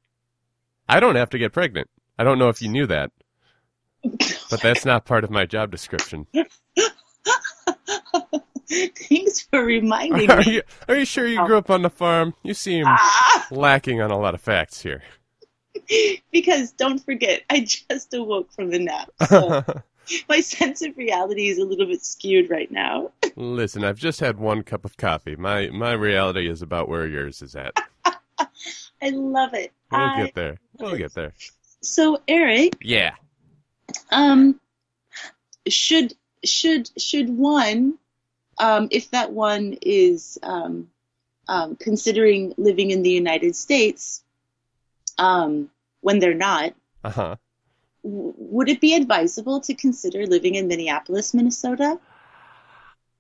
I 0.90 1.00
don't 1.00 1.14
have 1.16 1.30
to 1.30 1.38
get 1.38 1.52
pregnant. 1.52 1.88
I 2.18 2.24
don't 2.24 2.38
know 2.38 2.48
if 2.48 2.60
you 2.60 2.68
knew 2.68 2.86
that, 2.86 3.12
but 4.50 4.60
that's 4.62 4.84
not 4.84 5.04
part 5.04 5.24
of 5.24 5.30
my 5.30 5.46
job 5.46 5.70
description. 5.70 6.26
Thanks 8.68 9.40
for 9.40 9.64
reminding 9.64 10.30
Are 10.30 10.38
me. 10.38 10.54
you, 10.54 10.62
are 10.88 10.96
you 10.96 11.04
sure 11.04 11.26
you 11.26 11.44
grew 11.46 11.56
up 11.56 11.70
on 11.70 11.82
the 11.82 11.90
farm? 11.90 12.34
You 12.42 12.54
seem 12.54 12.84
Ah, 12.86 13.46
lacking 13.50 14.00
on 14.00 14.10
a 14.10 14.18
lot 14.18 14.34
of 14.34 14.40
facts 14.40 14.80
here. 14.82 15.02
because 16.32 16.72
don't 16.72 16.98
forget, 17.04 17.42
I 17.50 17.60
just 17.60 18.12
awoke 18.14 18.52
from 18.52 18.70
the 18.70 18.78
nap. 18.78 19.10
So 19.28 19.64
my 20.28 20.40
sense 20.40 20.82
of 20.82 20.96
reality 20.96 21.48
is 21.48 21.58
a 21.58 21.64
little 21.64 21.86
bit 21.86 22.04
skewed 22.04 22.50
right 22.50 22.70
now. 22.70 23.10
Listen, 23.36 23.84
I've 23.84 23.98
just 23.98 24.20
had 24.20 24.38
one 24.38 24.62
cup 24.62 24.84
of 24.84 24.96
coffee. 24.96 25.36
My 25.36 25.68
my 25.70 25.92
reality 25.92 26.48
is 26.48 26.62
about 26.62 26.88
where 26.88 27.06
yours 27.06 27.42
is 27.42 27.54
at. 27.56 27.74
I 29.02 29.10
love 29.10 29.54
it. 29.54 29.72
We'll 29.90 30.00
I- 30.00 30.24
get 30.24 30.34
there. 30.34 30.58
We'll 30.78 30.96
get 30.96 31.14
there. 31.14 31.32
So 31.82 32.20
Eric, 32.28 32.76
Yeah. 32.82 33.14
um, 34.10 34.60
should 35.68 36.14
should 36.44 36.90
should 37.00 37.28
one, 37.30 37.98
um, 38.58 38.88
if 38.90 39.10
that 39.10 39.32
one 39.32 39.76
is 39.82 40.38
um, 40.42 40.90
um, 41.48 41.76
considering 41.76 42.54
living 42.58 42.90
in 42.90 43.02
the 43.02 43.10
United 43.10 43.56
States, 43.56 44.22
um, 45.18 45.70
when 46.00 46.18
they're 46.18 46.34
not, 46.34 46.74
Uh 47.02 47.10
huh. 47.10 47.36
w- 48.02 48.34
would 48.36 48.68
it 48.68 48.80
be 48.80 48.94
advisable 48.94 49.60
to 49.62 49.74
consider 49.74 50.26
living 50.26 50.54
in 50.54 50.68
Minneapolis, 50.68 51.32
Minnesota? 51.34 51.98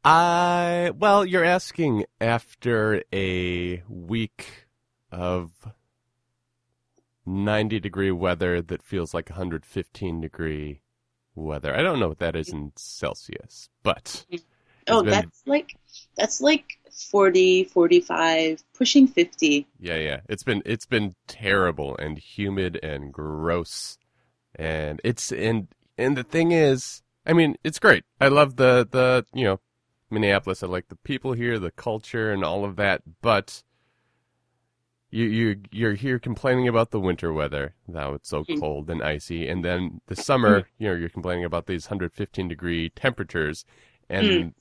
I 0.04 0.92
well, 0.98 1.24
you're 1.26 1.44
asking 1.44 2.04
after 2.20 3.02
a 3.12 3.82
week 3.88 4.66
of 5.12 5.50
90 7.26 7.80
degree 7.80 8.10
weather 8.10 8.60
that 8.62 8.82
feels 8.82 9.14
like 9.14 9.30
115 9.30 10.20
degree 10.20 10.80
weather. 11.34 11.74
I 11.74 11.82
don't 11.82 12.00
know 12.00 12.08
what 12.08 12.18
that 12.18 12.36
is 12.36 12.48
in 12.48 12.72
Celsius, 12.76 13.68
but 13.82 14.24
Oh, 14.88 15.02
been- 15.02 15.10
that's 15.10 15.42
like 15.46 15.76
that's 16.16 16.40
like 16.40 16.64
40, 17.10 17.64
45, 17.64 18.62
pushing 18.74 19.06
50. 19.06 19.68
yeah, 19.78 19.96
yeah. 19.96 20.20
It's 20.28 20.42
been 20.42 20.62
it's 20.64 20.86
been 20.86 21.14
terrible 21.28 21.96
and 21.98 22.18
humid 22.18 22.78
and 22.82 23.12
gross. 23.12 23.98
And 24.56 25.00
it's 25.04 25.30
and 25.30 25.68
and 25.96 26.16
the 26.16 26.24
thing 26.24 26.50
is, 26.52 27.02
I 27.26 27.32
mean, 27.34 27.56
it's 27.62 27.78
great. 27.78 28.04
I 28.20 28.28
love 28.28 28.56
the 28.56 28.88
the, 28.90 29.24
you 29.32 29.44
know, 29.44 29.60
Minneapolis. 30.10 30.62
I 30.62 30.66
like 30.66 30.88
the 30.88 30.96
people 30.96 31.34
here, 31.34 31.58
the 31.58 31.70
culture 31.70 32.32
and 32.32 32.42
all 32.42 32.64
of 32.64 32.76
that, 32.76 33.02
but 33.22 33.62
you 35.10 35.24
you 35.26 35.60
you're 35.70 35.94
here 35.94 36.18
complaining 36.18 36.68
about 36.68 36.90
the 36.90 37.00
winter 37.00 37.32
weather, 37.32 37.74
how 37.92 38.14
it's 38.14 38.28
so 38.28 38.44
Mhm. 38.44 38.58
cold 38.58 38.90
and 38.90 39.02
icy, 39.02 39.48
and 39.48 39.64
then 39.64 40.00
the 40.06 40.16
summer, 40.16 40.68
you 40.78 40.88
know, 40.88 40.94
you're 40.94 41.08
complaining 41.08 41.44
about 41.44 41.66
these 41.66 41.86
115 41.86 42.48
degree 42.48 42.90
temperatures, 42.90 43.64
and 44.08 44.54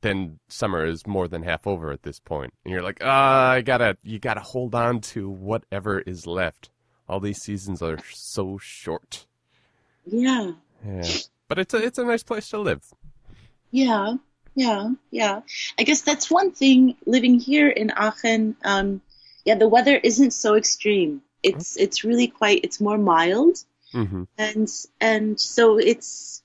then 0.00 0.38
summer 0.48 0.84
is 0.86 1.06
more 1.06 1.26
than 1.26 1.42
half 1.42 1.66
over 1.66 1.90
at 1.90 2.02
this 2.02 2.20
point, 2.20 2.52
and 2.64 2.72
you're 2.72 2.82
like, 2.82 2.98
ah, 3.02 3.50
I 3.50 3.62
gotta 3.62 3.96
you 4.02 4.18
gotta 4.18 4.40
hold 4.40 4.74
on 4.74 5.00
to 5.12 5.28
whatever 5.28 6.00
is 6.00 6.26
left. 6.26 6.70
All 7.08 7.20
these 7.20 7.38
seasons 7.38 7.80
are 7.82 7.98
so 8.12 8.58
short. 8.60 9.26
Yeah. 10.06 10.52
Yeah, 10.84 11.16
but 11.48 11.58
it's 11.58 11.74
a 11.74 11.78
it's 11.78 11.98
a 11.98 12.04
nice 12.04 12.22
place 12.22 12.48
to 12.50 12.58
live. 12.58 12.82
Yeah, 13.70 14.16
yeah, 14.54 14.90
yeah. 15.10 15.40
I 15.78 15.82
guess 15.82 16.02
that's 16.02 16.30
one 16.30 16.52
thing 16.52 16.96
living 17.06 17.38
here 17.40 17.68
in 17.68 17.90
Aachen. 17.90 18.56
Um, 18.64 19.00
yeah, 19.44 19.54
the 19.54 19.68
weather 19.68 19.96
isn't 19.96 20.32
so 20.32 20.54
extreme. 20.54 21.22
It's 21.42 21.76
it's 21.76 22.04
really 22.04 22.26
quite 22.26 22.64
it's 22.64 22.80
more 22.80 22.98
mild 22.98 23.64
hmm 23.92 24.24
and 24.36 24.68
and 25.00 25.40
so 25.40 25.78
it's 25.78 26.42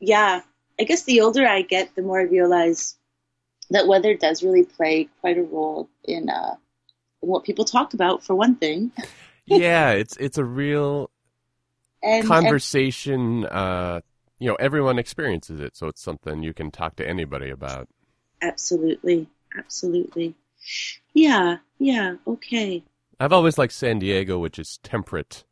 yeah. 0.00 0.42
I 0.80 0.84
guess 0.84 1.02
the 1.02 1.22
older 1.22 1.44
I 1.46 1.62
get, 1.62 1.94
the 1.96 2.02
more 2.02 2.20
I 2.20 2.24
realize 2.24 2.96
that 3.70 3.88
weather 3.88 4.14
does 4.14 4.44
really 4.44 4.62
play 4.64 5.08
quite 5.20 5.38
a 5.38 5.42
role 5.42 5.88
in 6.04 6.28
uh 6.30 6.56
in 7.22 7.28
what 7.28 7.44
people 7.44 7.64
talk 7.64 7.94
about 7.94 8.22
for 8.22 8.34
one 8.34 8.56
thing. 8.56 8.92
yeah, 9.46 9.90
it's 9.90 10.16
it's 10.18 10.38
a 10.38 10.44
real 10.44 11.10
And, 12.02 12.24
and 12.24 12.28
conversation 12.28 13.44
uh 13.46 14.00
you 14.38 14.48
know 14.48 14.54
everyone 14.56 14.98
experiences 14.98 15.60
it 15.60 15.76
so 15.76 15.88
it's 15.88 16.00
something 16.00 16.42
you 16.42 16.54
can 16.54 16.70
talk 16.70 16.94
to 16.96 17.08
anybody 17.08 17.50
about 17.50 17.88
absolutely, 18.42 19.28
absolutely. 19.56 20.34
Yeah, 21.14 21.58
yeah, 21.78 22.16
okay. 22.26 22.82
i've 23.20 23.32
always 23.32 23.58
liked 23.58 23.72
san 23.72 23.98
diego 23.98 24.38
which 24.38 24.58
is 24.58 24.78
temperate 24.82 25.44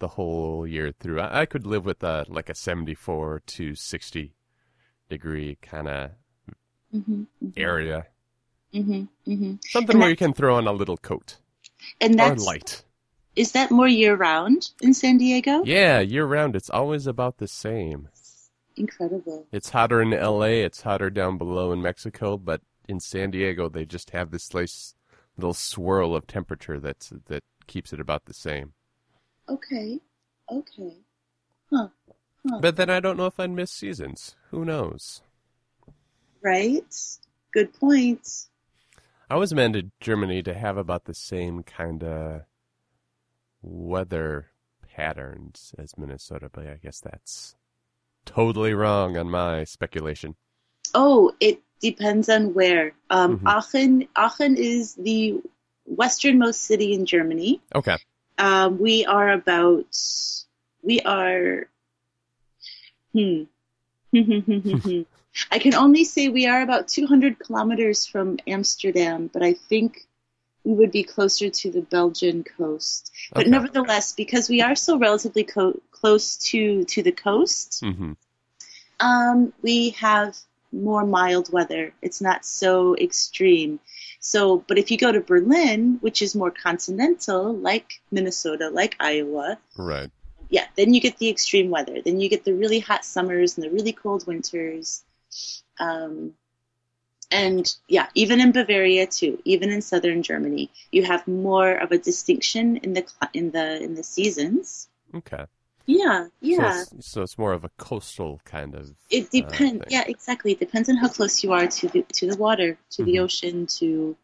the 0.00 0.08
whole 0.08 0.66
year 0.66 0.92
through. 0.98 1.20
I, 1.20 1.42
I 1.42 1.46
could 1.46 1.66
live 1.66 1.84
with 1.84 2.02
a 2.02 2.26
like 2.28 2.48
a 2.48 2.54
74 2.54 3.42
to 3.46 3.74
60 3.74 4.34
degree 5.08 5.56
kind 5.62 5.88
of 5.88 6.10
mm-hmm, 6.94 7.22
area. 7.56 8.06
Hmm 8.72 9.02
hmm 9.24 9.54
something 9.68 9.94
And 9.94 10.00
where 10.00 10.10
you 10.10 10.16
can 10.16 10.32
throw 10.32 10.56
on 10.56 10.66
a 10.66 10.72
little 10.72 10.96
coat 10.96 11.38
And 12.00 12.14
or 12.14 12.16
that's 12.16 12.46
light. 12.46 12.84
Is 13.36 13.52
that 13.52 13.70
more 13.70 13.88
year 13.88 14.16
round 14.16 14.70
in 14.80 14.92
San 14.94 15.18
Diego? 15.18 15.62
yeah 15.64 16.00
year 16.00 16.24
round 16.26 16.56
it's 16.56 16.70
always 16.70 17.06
about 17.06 17.38
the 17.38 17.48
same. 17.48 18.08
Incredible. 18.76 19.46
it's 19.52 19.70
hotter 19.70 20.00
in 20.00 20.10
la 20.10 20.44
it's 20.44 20.80
hotter 20.82 21.10
down 21.10 21.36
below 21.36 21.70
in 21.72 21.82
mexico 21.82 22.38
but 22.38 22.62
in 22.90 23.00
san 23.00 23.30
diego 23.30 23.68
they 23.68 23.84
just 23.84 24.10
have 24.10 24.30
this 24.30 24.52
nice 24.52 24.94
little 25.36 25.54
swirl 25.54 26.14
of 26.14 26.26
temperature 26.26 26.78
that's 26.78 27.12
that 27.26 27.42
keeps 27.66 27.92
it 27.92 28.00
about 28.00 28.24
the 28.26 28.34
same 28.34 28.72
Okay. 29.50 29.98
Okay. 30.50 30.96
Huh. 31.72 31.88
But 32.60 32.76
then 32.76 32.88
I 32.88 33.00
don't 33.00 33.16
know 33.16 33.26
if 33.26 33.38
I'd 33.38 33.50
miss 33.50 33.70
seasons. 33.70 34.36
Who 34.50 34.64
knows? 34.64 35.22
Right? 36.42 36.94
Good 37.52 37.72
point. 37.74 38.46
I 39.28 39.36
was 39.36 39.52
meant 39.52 39.74
to 39.74 39.90
Germany 40.00 40.42
to 40.44 40.54
have 40.54 40.76
about 40.76 41.04
the 41.04 41.14
same 41.14 41.62
kind 41.62 42.02
of 42.02 42.42
weather 43.60 44.50
patterns 44.88 45.74
as 45.78 45.98
Minnesota, 45.98 46.48
but 46.50 46.66
I 46.66 46.78
guess 46.82 47.00
that's 47.00 47.56
totally 48.24 48.72
wrong 48.72 49.16
on 49.16 49.30
my 49.30 49.64
speculation. 49.64 50.36
Oh, 50.94 51.32
it 51.40 51.60
depends 51.80 52.28
on 52.28 52.54
where. 52.54 52.92
Um, 53.10 53.38
Mhm. 53.38 53.46
Aachen 53.46 54.08
Aachen 54.16 54.56
is 54.56 54.94
the 54.94 55.40
westernmost 55.86 56.62
city 56.62 56.92
in 56.92 57.06
Germany. 57.06 57.60
Okay. 57.74 57.96
Um, 58.38 58.78
we 58.78 59.04
are 59.06 59.30
about 59.30 59.96
we 60.82 61.00
are 61.00 61.68
hmm. 63.12 63.42
I 65.50 65.58
can 65.60 65.74
only 65.74 66.04
say 66.04 66.28
we 66.28 66.46
are 66.46 66.62
about 66.62 66.88
200 66.88 67.38
kilometers 67.38 68.06
from 68.06 68.38
Amsterdam, 68.46 69.30
but 69.32 69.42
I 69.42 69.52
think 69.54 70.06
we 70.64 70.72
would 70.74 70.90
be 70.90 71.04
closer 71.04 71.48
to 71.48 71.70
the 71.70 71.82
Belgian 71.82 72.44
coast. 72.44 73.12
But 73.32 73.42
Okay. 73.42 73.50
nevertheless, 73.50 74.12
because 74.12 74.48
we 74.48 74.60
are 74.62 74.74
so 74.74 74.98
relatively 74.98 75.44
co- 75.44 75.80
close 75.92 76.36
to 76.50 76.84
to 76.84 77.02
the 77.02 77.12
coast, 77.12 77.80
hmm 77.80 78.12
um, 79.00 79.52
we 79.62 79.90
have 79.90 80.36
more 80.72 81.04
mild 81.04 81.52
weather. 81.52 81.92
It's 82.02 82.20
not 82.20 82.44
so 82.44 82.96
extreme. 82.96 83.80
So, 84.20 84.58
but 84.68 84.78
if 84.78 84.90
you 84.90 84.98
go 84.98 85.10
to 85.12 85.20
Berlin, 85.20 85.98
which 86.00 86.22
is 86.22 86.34
more 86.34 86.50
continental, 86.50 87.54
like 87.54 88.00
Minnesota, 88.10 88.68
like 88.68 88.96
Iowa, 89.00 89.58
Right. 89.76 90.10
yeah, 90.48 90.66
then 90.76 90.92
you 90.94 91.00
get 91.00 91.18
the 91.18 91.28
extreme 91.28 91.70
weather. 91.70 92.02
Then 92.02 92.20
you 92.20 92.28
get 92.28 92.44
the 92.44 92.54
really 92.54 92.80
hot 92.80 93.04
summers 93.04 93.56
and 93.56 93.64
the 93.64 93.70
really 93.70 93.92
cold 93.92 94.26
winters. 94.26 95.02
Um, 95.78 96.34
and 97.30 97.72
yeah, 97.88 98.08
even 98.14 98.40
in 98.40 98.52
Bavaria 98.52 99.06
too, 99.06 99.40
even 99.44 99.70
in 99.70 99.82
southern 99.82 100.22
Germany, 100.22 100.70
you 100.90 101.04
have 101.04 101.26
more 101.28 101.72
of 101.72 101.92
a 101.92 101.98
distinction 101.98 102.78
in 102.78 102.92
the 102.92 103.06
in 103.32 103.52
the 103.52 103.82
in 103.82 103.94
the 103.94 104.02
seasons. 104.02 104.88
Okay. 105.14 105.44
Yeah, 105.90 106.24
So 106.24 106.30
yeah. 106.40 106.84
it's, 106.98 107.06
so 107.10 107.22
it's 107.22 107.38
more 107.38 107.52
of 107.52 107.64
a 107.64 107.70
coastal 107.76 108.40
kind 108.44 108.74
of. 108.74 108.94
It 109.10 109.30
depends. 109.30 109.82
thing. 109.84 109.90
yeah, 109.90 110.04
exactly. 110.06 110.52
It 110.52 110.60
depends 110.60 110.88
on 110.88 110.96
how 110.96 111.08
close 111.08 111.42
you 111.42 111.52
are 111.52 111.66
to 111.66 111.88
the 111.88 112.02
to 112.18 112.26
the 112.30 112.36
water, 112.36 112.78
to 112.94 113.04
the 113.04 113.16
Mhm. 113.16 113.22
ocean, 113.24 113.66
to 113.78 114.16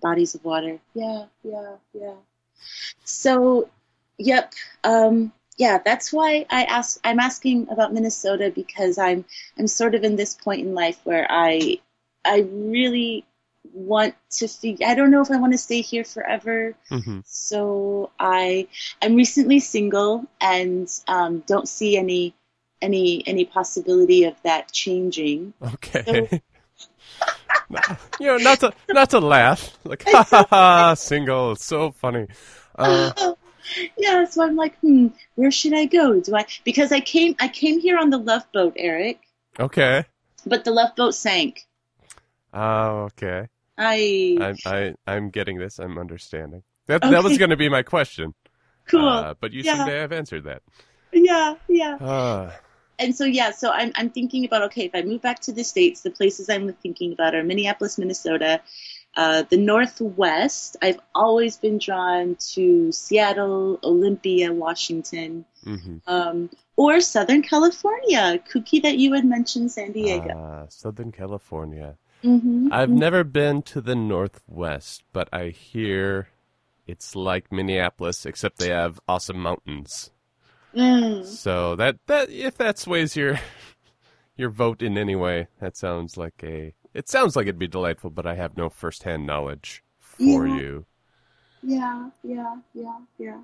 bodies 0.00 0.34
of 0.34 0.44
water. 0.44 0.80
Yeah, 0.94 1.26
yeah, 1.42 1.76
yeah. 1.92 2.14
So, 3.04 3.68
yep. 4.18 4.52
Um, 4.82 5.32
yeah, 5.56 5.78
that's 5.78 6.12
why 6.12 6.46
I 6.50 6.64
ask. 6.64 6.98
I'm 7.04 7.20
asking 7.20 7.68
about 7.70 7.92
Minnesota 7.92 8.50
because 8.54 8.98
I'm 8.98 9.24
I'm 9.58 9.68
sort 9.68 9.94
of 9.94 10.02
in 10.02 10.16
this 10.16 10.34
point 10.34 10.60
in 10.66 10.74
life 10.74 10.98
where 11.04 11.26
I 11.30 11.78
I 12.24 12.40
really 12.40 13.24
want 13.72 14.14
to 14.30 14.48
figure. 14.48 14.86
I 14.86 14.94
don't 14.94 15.10
know 15.10 15.22
if 15.22 15.30
I 15.30 15.36
want 15.36 15.52
to 15.52 15.58
stay 15.58 15.80
here 15.80 16.04
forever. 16.04 16.74
hmm 16.88 17.20
So 17.24 18.10
I 18.18 18.68
I'm 19.02 19.14
recently 19.14 19.60
single 19.60 20.26
and 20.40 20.88
um, 21.08 21.42
don't 21.46 21.68
see 21.68 21.96
any 21.96 22.34
any 22.82 23.26
any 23.26 23.44
possibility 23.44 24.24
of 24.24 24.34
that 24.42 24.70
changing. 24.72 25.54
Okay. 25.62 26.28
you 28.20 28.26
know, 28.26 28.36
not 28.38 28.60
to 28.60 28.72
not 28.90 29.10
to 29.10 29.20
laugh. 29.20 29.76
Like, 29.84 30.04
ha 30.08 30.26
ha 30.28 30.46
ha, 30.48 30.94
single. 30.94 31.52
It's 31.52 31.64
so 31.64 31.92
funny. 31.92 32.26
Uh, 32.76 33.12
yeah, 33.96 34.24
so 34.24 34.42
I'm 34.44 34.56
like, 34.56 34.78
hmm, 34.80 35.08
where 35.34 35.50
should 35.50 35.74
I 35.74 35.86
go? 35.86 36.20
Do 36.20 36.36
I 36.36 36.46
because 36.64 36.92
I 36.92 37.00
came 37.00 37.36
I 37.40 37.48
came 37.48 37.80
here 37.80 37.98
on 37.98 38.10
the 38.10 38.18
love 38.18 38.44
boat, 38.52 38.74
Eric, 38.76 39.20
okay. 39.58 40.04
but 40.46 40.64
the 40.64 40.70
love 40.70 40.94
boat 40.96 41.14
sank. 41.14 41.66
Oh, 42.52 43.10
okay. 43.10 43.48
I 43.78 44.36
I'm 44.40 44.56
I 44.66 44.94
I'm 45.06 45.30
getting 45.30 45.58
this. 45.58 45.78
I'm 45.78 45.98
understanding. 45.98 46.62
That 46.86 47.02
that 47.02 47.24
was 47.24 47.38
going 47.38 47.50
to 47.50 47.56
be 47.56 47.68
my 47.68 47.82
question. 47.82 48.34
Cool. 48.88 49.08
Uh, 49.08 49.34
but 49.40 49.52
you 49.52 49.62
Yeah. 49.62 49.76
seem 49.76 49.86
to 49.86 49.92
have 49.92 50.12
answered 50.12 50.44
that. 50.44 50.62
yeah, 51.12 51.54
yeah. 51.68 51.94
Uh, 51.96 52.52
And 52.98 53.16
so 53.16 53.24
yeah, 53.24 53.50
so 53.50 53.70
I'm 53.70 53.90
I'm 53.96 54.10
thinking 54.10 54.44
about 54.44 54.62
okay, 54.70 54.84
if 54.84 54.94
I 54.94 55.02
move 55.02 55.22
back 55.22 55.40
to 55.40 55.52
the 55.52 55.64
states, 55.64 56.02
the 56.02 56.10
places 56.10 56.48
I'm 56.48 56.72
thinking 56.74 57.12
about 57.12 57.34
are 57.34 57.42
Minneapolis, 57.42 57.98
Minnesota, 57.98 58.60
uh, 59.16 59.42
the 59.50 59.56
Northwest. 59.56 60.76
I've 60.82 61.00
always 61.14 61.56
been 61.56 61.78
drawn 61.78 62.36
to 62.54 62.92
Seattle, 62.92 63.80
Olympia, 63.82 64.52
Washington, 64.52 65.44
mhm. 65.64 66.02
um, 66.06 66.50
or 66.76 67.00
Southern 67.00 67.42
California. 67.42 68.38
Kooky 68.52 68.82
that 68.82 68.96
you 68.98 69.12
had 69.14 69.24
mentioned 69.24 69.72
San 69.72 69.90
Diego. 69.92 70.30
Ah, 70.36 70.66
Southern 70.68 71.10
California. 71.10 71.96
Hmm 72.24 72.68
I've 72.70 72.90
never 72.90 73.24
been 73.24 73.62
to 73.62 73.80
the 73.80 73.94
Northwest, 73.94 75.02
but 75.14 75.28
I 75.32 75.48
hear 75.48 76.28
it's 76.86 77.16
like 77.16 77.50
Minneapolis, 77.52 78.26
except 78.26 78.58
they 78.58 78.68
have 78.68 79.00
awesome 79.08 79.38
mountains. 79.40 80.10
Mm. 80.74 81.24
So 81.24 81.74
that 81.76 81.98
that 82.06 82.30
if 82.30 82.56
that 82.58 82.78
sways 82.78 83.16
your 83.16 83.40
your 84.36 84.50
vote 84.50 84.82
in 84.82 84.98
any 84.98 85.16
way, 85.16 85.48
that 85.60 85.76
sounds 85.76 86.16
like 86.16 86.42
a 86.44 86.74
it 86.94 87.08
sounds 87.08 87.36
like 87.36 87.44
it'd 87.44 87.58
be 87.58 87.68
delightful, 87.68 88.10
but 88.10 88.26
I 88.26 88.34
have 88.34 88.56
no 88.56 88.68
firsthand 88.70 89.26
knowledge 89.26 89.82
for 89.98 90.46
Yeah. 90.46 90.56
you. 90.60 90.86
Yeah, 91.62 92.10
yeah, 92.22 92.56
yeah, 92.74 92.98
yeah. 93.18 93.42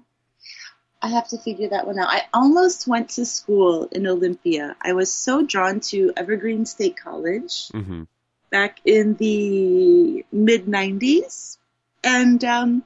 I 1.03 1.09
have 1.09 1.29
to 1.29 1.37
figure 1.39 1.69
that 1.69 1.87
one 1.87 1.99
out. 1.99 2.09
I 2.09 2.23
almost 2.33 2.87
went 2.87 3.11
to 3.11 3.27
school 3.27 3.85
in 3.93 4.07
Olympia. 4.07 4.77
I 4.81 4.95
was 4.95 5.13
so 5.13 5.45
drawn 5.45 5.81
to 5.93 6.13
Evergreen 6.17 6.65
State 6.65 6.97
College 6.97 7.71
hmm 7.73 8.03
back 8.51 8.81
in 8.85 9.15
the 9.15 10.25
mid 10.33 10.67
'90s, 10.67 11.59
and 12.03 12.43
um, 12.45 12.85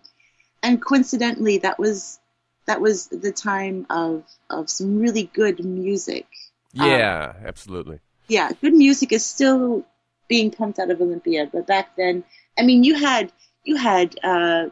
and 0.62 0.80
coincidentally, 0.80 1.58
that 1.58 1.78
was 1.78 2.18
that 2.66 2.80
was 2.80 3.08
the 3.08 3.32
time 3.32 3.86
of 3.90 4.24
of 4.50 4.70
some 4.70 4.98
really 4.98 5.24
good 5.24 5.64
music. 5.64 6.26
Yeah, 6.72 7.34
absolutely. 7.44 8.00
Yeah, 8.28 8.50
good 8.60 8.74
music 8.74 9.12
is 9.12 9.24
still 9.24 9.84
being 10.28 10.50
pumped 10.50 10.78
out 10.78 10.90
of 10.90 11.00
Olympia, 11.00 11.48
but 11.52 11.66
back 11.66 11.96
then, 11.96 12.24
I 12.58 12.62
mean, 12.62 12.84
you 12.84 12.94
had 12.94 13.32
you 13.64 13.76
had 13.76 14.16
uh, 14.22 14.68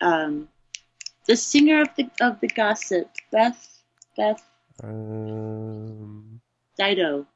um, 0.00 0.48
the 1.26 1.36
singer 1.36 1.82
of 1.82 1.88
the 1.96 2.08
of 2.20 2.40
the 2.40 2.48
gossip, 2.48 3.10
Beth 3.30 3.82
Beth 4.16 4.42
Um, 4.82 6.40
Dido 6.78 7.26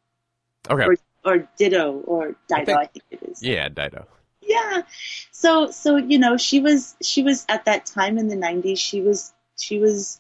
okay. 0.69 0.85
or 0.85 0.97
or 1.25 1.49
Ditto 1.59 2.01
or 2.07 2.37
Dido, 2.49 2.65
think- 2.65 2.79
I 2.79 2.87
think 2.87 3.05
it 3.11 3.23
is. 3.31 3.43
Yeah, 3.43 3.69
Dido. 3.69 4.07
yeah 4.43 4.83
so 5.31 5.71
so 5.71 5.97
you 5.97 6.19
know 6.19 6.37
she 6.37 6.61
was 6.61 6.97
she 7.03 7.23
was 7.23 7.45
at 7.49 7.67
that 7.67 7.85
time 7.87 8.17
in 8.19 8.27
the 8.29 8.37
90s 8.37 8.79
she 8.79 9.01
was 9.03 9.33
she 9.59 9.79
was 9.79 10.19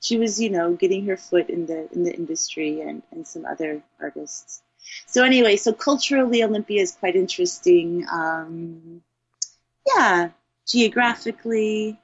she 0.00 0.18
was 0.18 0.38
you 0.40 0.50
know 0.50 0.74
getting 0.74 1.06
her 1.06 1.16
foot 1.16 1.48
in 1.48 1.64
the 1.66 1.88
in 1.92 2.04
the 2.04 2.14
industry 2.14 2.80
and 2.82 3.02
and 3.10 3.26
some 3.26 3.44
other 3.46 3.82
artists 3.98 4.60
so 5.06 5.24
anyway 5.24 5.56
so 5.56 5.72
culturally 5.72 6.44
olympia 6.44 6.82
is 6.82 6.92
quite 6.92 7.16
interesting 7.16 8.06
um 8.12 9.02
yeah 9.96 10.28
geographically 10.66 11.98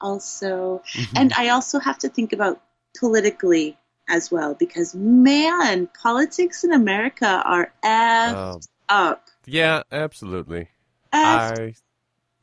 also 0.00 0.82
Mhm. 0.92 1.12
and 1.20 1.32
i 1.36 1.48
also 1.48 1.78
have 1.80 1.98
to 1.98 2.08
think 2.08 2.32
about 2.32 2.60
politically 2.98 3.76
as 4.08 4.30
well 4.30 4.54
because 4.54 4.94
man 4.94 5.86
politics 6.02 6.64
in 6.64 6.72
america 6.72 7.42
are 7.44 7.72
effed 7.84 8.36
Um, 8.36 8.66
up 8.88 9.28
yeah, 9.46 9.82
absolutely. 9.92 10.68
effed 11.12 11.60
I 11.62 11.76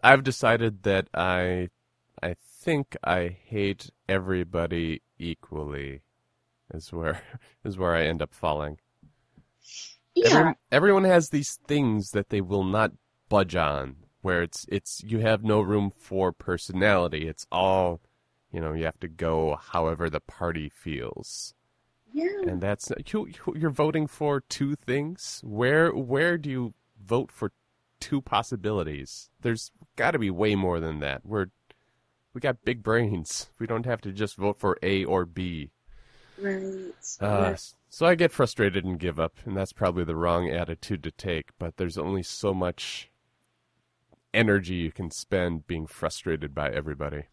I've 0.04 0.24
decided 0.24 0.84
that 0.84 1.10
I 1.14 1.70
I 2.24 2.36
think 2.36 2.98
I 3.04 3.30
hate 3.30 3.92
everybody 4.10 5.04
equally 5.20 6.04
is 6.74 6.94
where 6.94 7.22
is 7.66 7.78
where 7.78 7.96
I 7.96 8.04
end 8.06 8.22
up 8.22 8.34
falling. 8.34 8.80
Yeah, 10.16 10.24
Everyone, 10.24 10.56
everyone 10.72 11.04
has 11.04 11.30
these 11.30 11.60
things 11.68 12.12
that 12.12 12.30
they 12.30 12.42
will 12.42 12.64
not 12.64 12.92
budge 13.30 13.56
on 13.56 13.98
where 14.22 14.44
it's 14.44 14.66
it's 14.70 15.02
you 15.04 15.20
have 15.20 15.44
no 15.44 15.62
room 15.62 15.90
for 15.92 16.32
personality. 16.32 17.28
It's 17.28 17.48
all 17.52 18.02
you 18.52 18.60
know, 18.62 18.74
you 18.74 18.86
have 18.86 19.00
to 19.00 19.08
go 19.08 19.56
however 19.56 20.10
the 20.10 20.20
party 20.20 20.70
feels. 20.70 21.54
yeah, 22.14 22.28
And 22.48 22.62
that's 22.62 22.92
you, 23.14 23.28
you- 23.28 23.56
you're 23.56 23.70
voting 23.70 24.08
for 24.08 24.42
two 24.42 24.76
things. 24.76 25.42
Where 25.44 25.92
where 25.92 26.38
do 26.38 26.50
you 26.50 26.74
vote 27.04 27.32
for 27.32 27.52
two 28.00 28.22
possibilities? 28.22 29.30
There's 29.42 29.72
got 29.96 30.12
to 30.12 30.20
be 30.20 30.30
way 30.30 30.56
more 30.56 30.80
than 30.80 31.00
that. 31.00 31.26
We're 31.26 31.48
we 32.34 32.42
got 32.42 32.64
big 32.64 32.82
brains. 32.84 33.50
We 33.60 33.68
don't 33.68 33.86
have 33.86 34.02
to 34.02 34.12
just 34.12 34.36
vote 34.38 34.60
for 34.60 34.78
A 34.82 35.04
or 35.06 35.26
B. 35.26 35.72
right. 36.38 36.94
Uh, 37.22 37.28
right. 37.52 37.74
So 37.90 38.06
I 38.06 38.16
get 38.16 38.32
frustrated 38.32 38.86
and 38.86 38.98
give 38.98 39.20
up, 39.20 39.36
and 39.46 39.56
that's 39.58 39.74
probably 39.74 40.06
the 40.06 40.16
wrong 40.16 40.50
attitude 40.50 41.04
to 41.04 41.12
take. 41.12 41.50
But 41.60 41.76
there's 41.76 41.98
only 41.98 42.24
so 42.24 42.54
much 42.54 43.10
energy 44.34 44.76
you 44.76 44.92
can 44.94 45.12
spend 45.12 45.68
being 45.68 45.86
frustrated 45.88 46.56
by 46.56 46.70
everybody. 46.70 47.24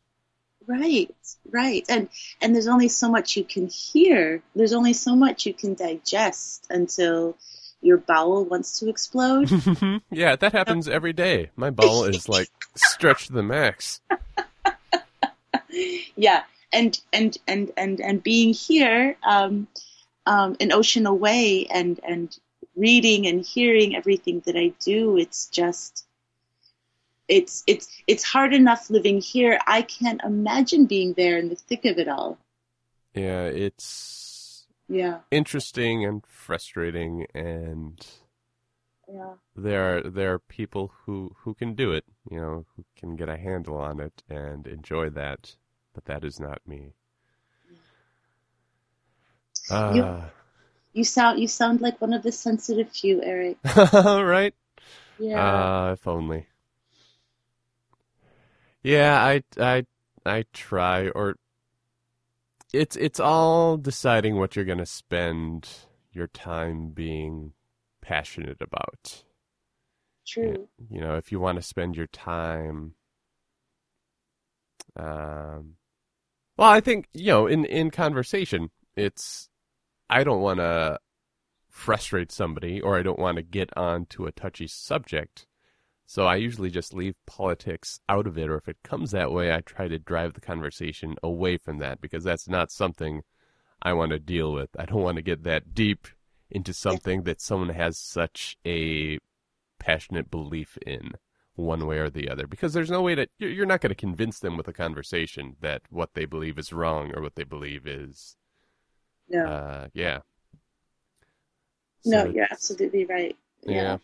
Right, 0.69 1.17
right, 1.51 1.83
and 1.89 2.11
and 2.43 2.55
there's 2.55 2.67
only 2.67 2.89
so 2.89 3.09
much 3.09 3.39
you 3.39 3.45
can 3.45 3.69
hear. 3.69 4.43
There's 4.55 4.75
only 4.75 4.93
so 4.93 5.17
much 5.17 5.47
you 5.47 5.55
can 5.55 5.73
digest 5.73 6.67
until 6.69 7.39
your 7.81 7.97
bowel 7.97 8.45
wants 8.45 8.79
to 8.81 8.91
explode. 8.91 9.51
yeah, 10.11 10.37
that 10.37 10.53
happens 10.53 10.87
every 10.87 11.15
day. 11.15 11.49
My 11.57 11.71
bowel 11.71 12.05
is 12.05 12.29
like 12.29 12.51
stretched 12.77 13.29
to 13.29 13.33
the 13.33 13.43
max. 13.43 14.03
yeah, 16.17 16.43
and 16.71 17.01
and 17.15 17.39
and 17.47 17.73
and 17.79 18.01
and 18.03 18.23
being 18.23 18.53
here, 18.53 19.17
um, 19.23 19.69
um, 20.27 20.55
an 20.61 20.71
ocean 20.73 21.07
away, 21.07 21.67
and 21.67 21.99
and 22.07 22.39
reading 22.77 23.27
and 23.27 23.43
hearing 23.43 23.97
everything 23.97 24.43
that 24.45 24.57
I 24.57 24.75
do, 24.85 25.17
it's 25.17 25.47
just. 25.47 26.05
It's 27.29 27.63
it's 27.67 27.89
it's 28.07 28.25
hard 28.25 28.55
enough 28.55 28.91
living 28.91 29.21
here. 29.21 29.59
I 29.67 29.83
can't 29.83 30.21
imagine 30.25 30.87
being 30.87 31.13
there 31.15 31.39
in 31.39 31.49
the 31.51 31.57
thick 31.57 31.85
of 31.85 31.99
it 31.99 32.09
all. 32.09 32.39
Yeah, 33.15 33.45
it's 33.45 34.67
Yeah, 34.89 35.21
interesting 35.31 36.05
and 36.05 36.25
frustrating, 36.27 37.27
and 37.35 38.07
yeah. 39.13 39.35
there 39.55 39.99
are 39.99 40.03
there 40.11 40.33
are 40.35 40.39
people 40.39 40.93
who 41.05 41.35
who 41.41 41.55
can 41.55 41.75
do 41.75 41.93
it, 41.93 42.05
you 42.31 42.41
know, 42.41 42.65
who 42.77 42.85
can 42.97 43.17
get 43.17 43.29
a 43.29 43.37
handle 43.37 43.77
on 43.77 44.01
it 44.01 44.23
and 44.29 44.67
enjoy 44.67 45.11
that, 45.11 45.57
but 45.93 46.05
that 46.07 46.25
is 46.25 46.41
not 46.41 46.67
me. 46.67 46.95
You- 49.71 50.03
Uh, 50.03 50.29
You 50.95 51.05
sound 51.05 51.39
you 51.39 51.47
sound 51.49 51.81
like 51.81 52.01
one 52.01 52.13
of 52.13 52.23
the 52.23 52.33
sensitive 52.33 52.91
few, 52.91 53.23
Eric. 53.23 53.59
right? 53.65 54.55
Yeah. 55.19 55.39
Uh, 55.41 55.93
if 55.93 56.07
only. 56.09 56.47
Yeah, 58.83 59.23
I, 59.23 59.43
I, 59.59 59.85
I 60.25 60.45
try, 60.53 61.09
or 61.09 61.37
it's 62.73 62.97
it's 62.97 63.21
all 63.21 63.77
deciding 63.77 64.37
what 64.37 64.55
you're 64.57 64.65
gonna 64.65 64.87
spend 64.87 65.69
your 66.13 66.27
time 66.29 66.91
being 66.91 67.53
passionate 68.01 68.61
about. 68.61 69.25
True. 70.27 70.69
You 70.91 71.01
know, 71.01 71.17
if 71.17 71.33
you 71.33 71.41
want 71.41 71.57
to 71.57 71.63
spend 71.63 71.97
your 71.97 72.07
time, 72.09 72.95
um, 74.97 75.75
well, 76.57 76.71
I 76.71 76.81
think 76.81 77.09
you 77.15 77.27
know, 77.27 77.47
in 77.47 77.65
in 77.65 77.91
conversation, 77.91 78.71
it's 78.97 79.49
I 80.11 80.25
don't 80.25 80.41
want 80.43 80.59
to 80.61 80.99
frustrate 81.71 82.33
somebody, 82.33 82.81
or 82.81 82.99
I 82.99 83.03
don't 83.03 83.19
want 83.19 83.37
to 83.37 83.43
get 83.43 83.71
onto 83.77 84.27
a 84.27 84.33
touchy 84.33 84.67
subject. 84.67 85.47
So 86.11 86.25
I 86.25 86.37
usually 86.37 86.71
just 86.71 86.95
leave 86.95 87.17
politics 87.27 88.01
out 88.09 88.27
of 88.27 88.39
it, 88.39 88.49
or 88.49 88.57
if 88.57 88.67
it 88.67 88.79
comes 88.83 89.11
that 89.11 89.31
way, 89.31 89.53
I 89.55 89.61
try 89.61 89.89
to 89.89 89.99
drive 89.99 90.33
the 90.33 90.41
conversation 90.41 91.17
away 91.23 91.59
from 91.59 91.81
that 91.81 92.01
because 92.01 92.25
that's 92.25 92.49
not 92.49 92.71
something 92.73 93.23
I 93.83 93.93
want 93.93 94.13
to 94.13 94.19
deal 94.19 94.55
with. 94.55 94.71
I 94.79 94.87
don't 94.87 95.03
want 95.03 95.17
to 95.17 95.23
get 95.23 95.45
that 95.45 95.75
deep 95.75 96.09
into 96.51 96.73
something 96.73 97.25
that 97.25 97.43
someone 97.43 97.69
has 97.71 97.99
such 97.99 98.57
a 98.67 99.19
passionate 99.79 100.31
belief 100.31 100.79
in 100.87 101.13
one 101.57 101.87
way 101.87 101.99
or 101.99 102.09
the 102.09 102.31
other 102.31 102.47
because 102.47 102.73
there's 102.73 102.91
no 102.91 103.03
way 103.03 103.15
that 103.15 103.31
you're 103.39 103.67
not 103.67 103.83
going 103.83 103.91
to 103.91 103.95
convince 103.95 104.39
them 104.39 104.57
with 104.57 104.69
a 104.69 104.73
conversation 104.73 105.57
that 105.61 105.83
what 105.91 106.15
they 106.15 106.25
believe 106.25 106.59
is 106.59 106.73
wrong 106.73 107.13
or 107.15 107.23
what 107.23 107.35
they 107.35 107.45
believe 107.45 107.87
is 107.87 108.37
No, 109.29 109.45
uh 109.45 109.89
yeah 109.93 110.21
no, 112.05 112.25
So 112.25 112.31
you're 112.31 112.49
absolutely 112.51 113.05
right. 113.05 113.37
Yeah. 113.65 113.75
yeah. 113.75 113.97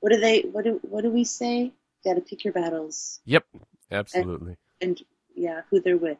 What 0.00 0.12
do 0.12 0.20
they? 0.20 0.42
What 0.42 0.64
do 0.64 0.80
what 0.82 1.02
do 1.02 1.10
we 1.10 1.24
say? 1.24 1.72
Got 2.04 2.14
to 2.14 2.20
pick 2.20 2.44
your 2.44 2.52
battles, 2.52 3.20
yep 3.24 3.44
absolutely 3.90 4.56
and 4.80 5.00
yeah, 5.34 5.62
who 5.70 5.80
they're 5.80 5.96
with. 5.96 6.18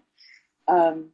Um, 0.69 1.11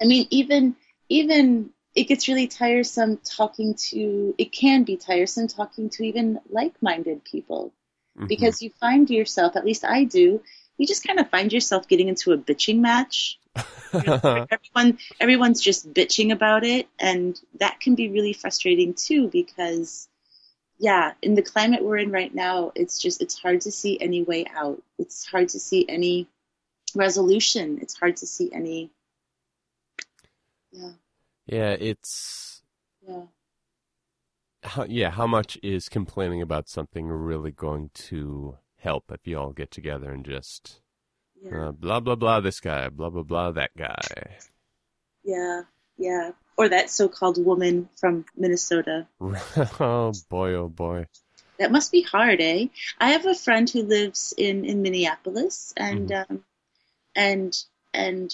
I 0.00 0.06
mean, 0.06 0.26
even 0.30 0.76
even 1.08 1.70
it 1.94 2.04
gets 2.04 2.28
really 2.28 2.46
tiresome 2.46 3.18
talking 3.24 3.74
to. 3.90 4.34
It 4.38 4.52
can 4.52 4.84
be 4.84 4.96
tiresome 4.96 5.48
talking 5.48 5.90
to 5.90 6.04
even 6.04 6.40
like-minded 6.50 7.24
people. 7.24 7.72
Mhm. 8.18 8.28
because 8.28 8.62
you 8.62 8.70
find 8.80 9.08
yourself, 9.08 9.56
at 9.56 9.64
least 9.64 9.84
I 9.84 10.04
do, 10.04 10.42
you 10.76 10.86
just 10.86 11.06
kind 11.06 11.18
of 11.18 11.30
find 11.30 11.52
yourself 11.52 11.88
getting 11.88 12.08
into 12.08 12.32
a 12.32 12.38
bitching 12.38 12.78
match. 12.78 13.38
You 13.92 14.02
know, 14.02 14.46
everyone 14.50 14.98
everyone's 15.20 15.60
just 15.60 15.92
bitching 15.92 16.32
about 16.32 16.64
it, 16.64 16.88
and 16.98 17.40
that 17.58 17.80
can 17.80 17.94
be 17.94 18.08
really 18.08 18.32
frustrating 18.32 18.94
too 18.94 19.28
because 19.28 20.08
yeah, 20.78 21.12
in 21.22 21.34
the 21.34 21.42
climate 21.42 21.84
we're 21.84 21.98
in 21.98 22.10
right 22.12 22.34
now, 22.34 22.72
it's 22.74 22.98
just 23.00 23.22
it's 23.22 23.38
hard 23.38 23.62
to 23.62 23.72
see 23.72 24.00
any 24.00 24.22
way 24.22 24.46
out. 24.54 24.82
It's 24.98 25.26
hard 25.26 25.48
to 25.50 25.60
see 25.60 25.86
any 25.88 26.28
resolution. 26.94 27.78
It's 27.82 27.98
hard 27.98 28.16
to 28.18 28.26
see 28.26 28.50
any 28.52 28.90
yeah. 30.72 30.92
Yeah, 31.46 31.70
it's 31.70 32.62
Yeah. 33.06 33.26
how, 34.62 34.84
yeah. 34.84 35.10
How 35.10 35.26
much 35.26 35.58
is 35.62 35.88
complaining 35.88 36.42
about 36.42 36.68
something 36.68 37.06
really 37.08 37.50
going 37.52 37.90
to 37.94 38.58
help 38.78 39.10
if 39.10 39.26
you 39.26 39.38
all 39.38 39.52
get 39.52 39.70
together 39.70 40.10
and 40.12 40.24
just 40.24 40.80
Yeah. 41.42 41.68
uh, 41.68 41.72
blah 41.72 42.00
blah 42.00 42.16
blah 42.16 42.40
this 42.40 42.60
guy, 42.60 42.88
blah 42.88 43.10
blah 43.10 43.22
blah 43.22 43.50
that 43.52 43.70
guy. 43.76 44.38
Yeah. 45.22 45.62
Yeah. 45.98 46.32
Or 46.56 46.68
that 46.68 46.90
so-called 46.90 47.44
woman 47.44 47.88
from 47.96 48.24
Minnesota. 48.36 49.06
oh 49.20 50.12
boy, 50.28 50.54
oh 50.54 50.68
boy. 50.68 51.06
That 51.58 51.72
must 51.72 51.92
be 51.92 52.02
hard, 52.02 52.40
eh? 52.40 52.66
I 52.98 53.10
have 53.10 53.26
a 53.26 53.34
friend 53.34 53.68
who 53.68 53.82
lives 53.82 54.32
in 54.36 54.64
in 54.64 54.82
Minneapolis, 54.82 55.74
and 55.76 56.10
um, 56.12 56.44
and 57.16 57.52
and 57.92 58.32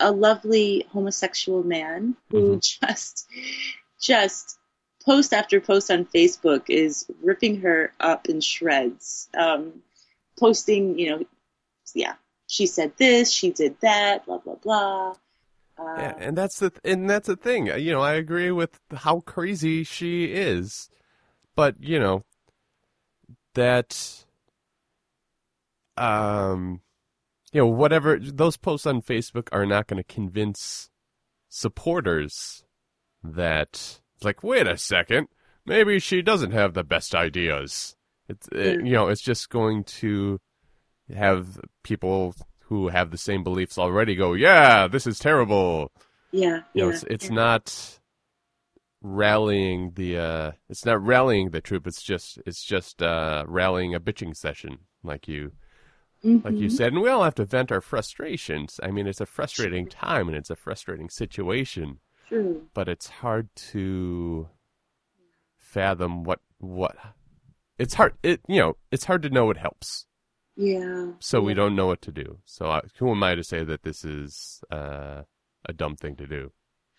a 0.00 0.10
lovely 0.10 0.86
homosexual 0.90 1.62
man 1.62 2.16
who 2.30 2.58
just 2.60 3.28
just 4.00 4.58
post 5.04 5.32
after 5.32 5.60
post 5.60 5.90
on 5.90 6.04
Facebook 6.04 6.64
is 6.68 7.06
ripping 7.22 7.60
her 7.60 7.92
up 8.00 8.28
in 8.28 8.40
shreds. 8.40 9.28
Um, 9.36 9.82
posting, 10.38 10.98
you 10.98 11.10
know, 11.10 11.24
yeah, 11.94 12.14
she 12.48 12.66
said 12.66 12.92
this, 12.98 13.30
she 13.30 13.52
did 13.52 13.80
that, 13.80 14.26
blah 14.26 14.38
blah 14.38 14.56
blah. 14.56 15.14
Uh, 15.78 15.94
Yeah, 15.98 16.14
and 16.18 16.36
that's 16.36 16.58
the 16.58 16.72
and 16.84 17.08
that's 17.08 17.26
the 17.26 17.36
thing. 17.36 17.66
You 17.66 17.92
know, 17.92 18.00
I 18.00 18.14
agree 18.14 18.50
with 18.50 18.78
how 18.94 19.20
crazy 19.20 19.84
she 19.84 20.26
is, 20.32 20.88
but 21.54 21.76
you 21.80 21.98
know 21.98 22.24
that 23.54 24.24
um 25.96 26.80
you 27.52 27.60
know 27.60 27.66
whatever 27.66 28.18
those 28.18 28.56
posts 28.56 28.86
on 28.86 29.00
Facebook 29.02 29.48
are 29.52 29.66
not 29.66 29.86
going 29.86 30.02
to 30.02 30.14
convince 30.14 30.90
supporters 31.48 32.64
that 33.22 34.00
it's 34.16 34.24
like 34.24 34.42
wait 34.42 34.66
a 34.66 34.76
second, 34.76 35.28
maybe 35.64 35.98
she 35.98 36.22
doesn't 36.22 36.52
have 36.52 36.74
the 36.74 36.84
best 36.84 37.14
ideas. 37.14 37.96
It's 38.28 38.48
it, 38.48 38.80
Mm. 38.80 38.86
you 38.86 38.92
know, 38.92 39.08
it's 39.08 39.22
just 39.22 39.48
going 39.50 39.84
to 39.84 40.40
have 41.14 41.60
people 41.82 42.34
who 42.68 42.88
have 42.88 43.10
the 43.10 43.18
same 43.18 43.42
beliefs 43.44 43.78
already 43.78 44.14
go, 44.14 44.34
"Yeah, 44.34 44.88
this 44.88 45.06
is 45.06 45.18
terrible." 45.18 45.90
yeah, 46.32 46.62
you 46.74 46.82
know, 46.82 46.88
yeah, 46.88 46.94
it's 46.94 47.04
it's 47.04 47.28
yeah. 47.30 47.34
not 47.34 47.98
rallying 49.02 49.92
the 49.94 50.18
uh 50.18 50.52
it's 50.68 50.84
not 50.84 51.00
rallying 51.04 51.50
the 51.50 51.60
troop 51.60 51.86
it's 51.86 52.02
just 52.02 52.38
it's 52.44 52.64
just 52.64 53.02
uh 53.02 53.44
rallying 53.46 53.94
a 53.94 54.00
bitching 54.00 54.34
session 54.36 54.78
like 55.04 55.28
you 55.28 55.52
like 56.24 56.58
you 56.58 56.66
Mhm. 56.66 56.72
said 56.72 56.92
and 56.92 57.02
we 57.02 57.08
all 57.08 57.22
have 57.22 57.34
to 57.34 57.44
vent 57.44 57.70
our 57.70 57.80
frustrations 57.80 58.80
i 58.82 58.90
mean 58.90 59.06
it's 59.06 59.20
a 59.20 59.26
frustrating 59.26 59.86
time 59.86 60.26
and 60.28 60.36
it's 60.36 60.50
a 60.50 60.56
frustrating 60.56 61.08
situation 61.08 62.00
True. 62.26 62.66
but 62.74 62.88
it's 62.88 63.08
hard 63.08 63.48
to 63.54 64.48
fathom 65.56 66.24
what 66.24 66.40
what 66.58 66.96
it's 67.78 67.94
hard 67.94 68.14
it 68.22 68.40
you 68.48 68.58
know 68.60 68.76
it's 68.90 69.04
hard 69.04 69.22
to 69.22 69.30
know 69.30 69.44
what 69.44 69.58
helps 69.58 70.06
Yeah. 70.56 71.08
so 71.18 71.40
we 71.40 71.54
don't 71.54 71.76
know 71.76 71.86
what 71.86 72.00
to 72.02 72.12
do 72.12 72.38
so 72.46 72.70
I, 72.70 72.80
who 72.98 73.10
am 73.10 73.22
i 73.22 73.34
to 73.34 73.44
say 73.44 73.62
that 73.64 73.82
this 73.82 74.04
is 74.04 74.62
uh 74.70 75.22
a 75.68 75.72
dumb 75.72 75.96
thing 75.96 76.16
to 76.16 76.26
do 76.26 76.50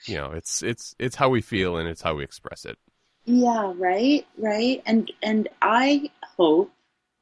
you 0.06 0.15
know 0.17 0.32
it's 0.32 0.62
it's 0.62 0.96
it's 1.00 1.15
how 1.15 1.30
we 1.30 1.41
feel 1.41 1.78
and 1.78 1.88
it's 1.89 2.02
how 2.04 2.15
we 2.15 2.24
express 2.24 2.65
it 2.65 2.78
Yeah, 3.26 3.74
right, 3.76 4.26
right. 4.38 4.82
And 4.86 5.12
and 5.22 5.50
I 5.62 6.12
hope 6.38 6.72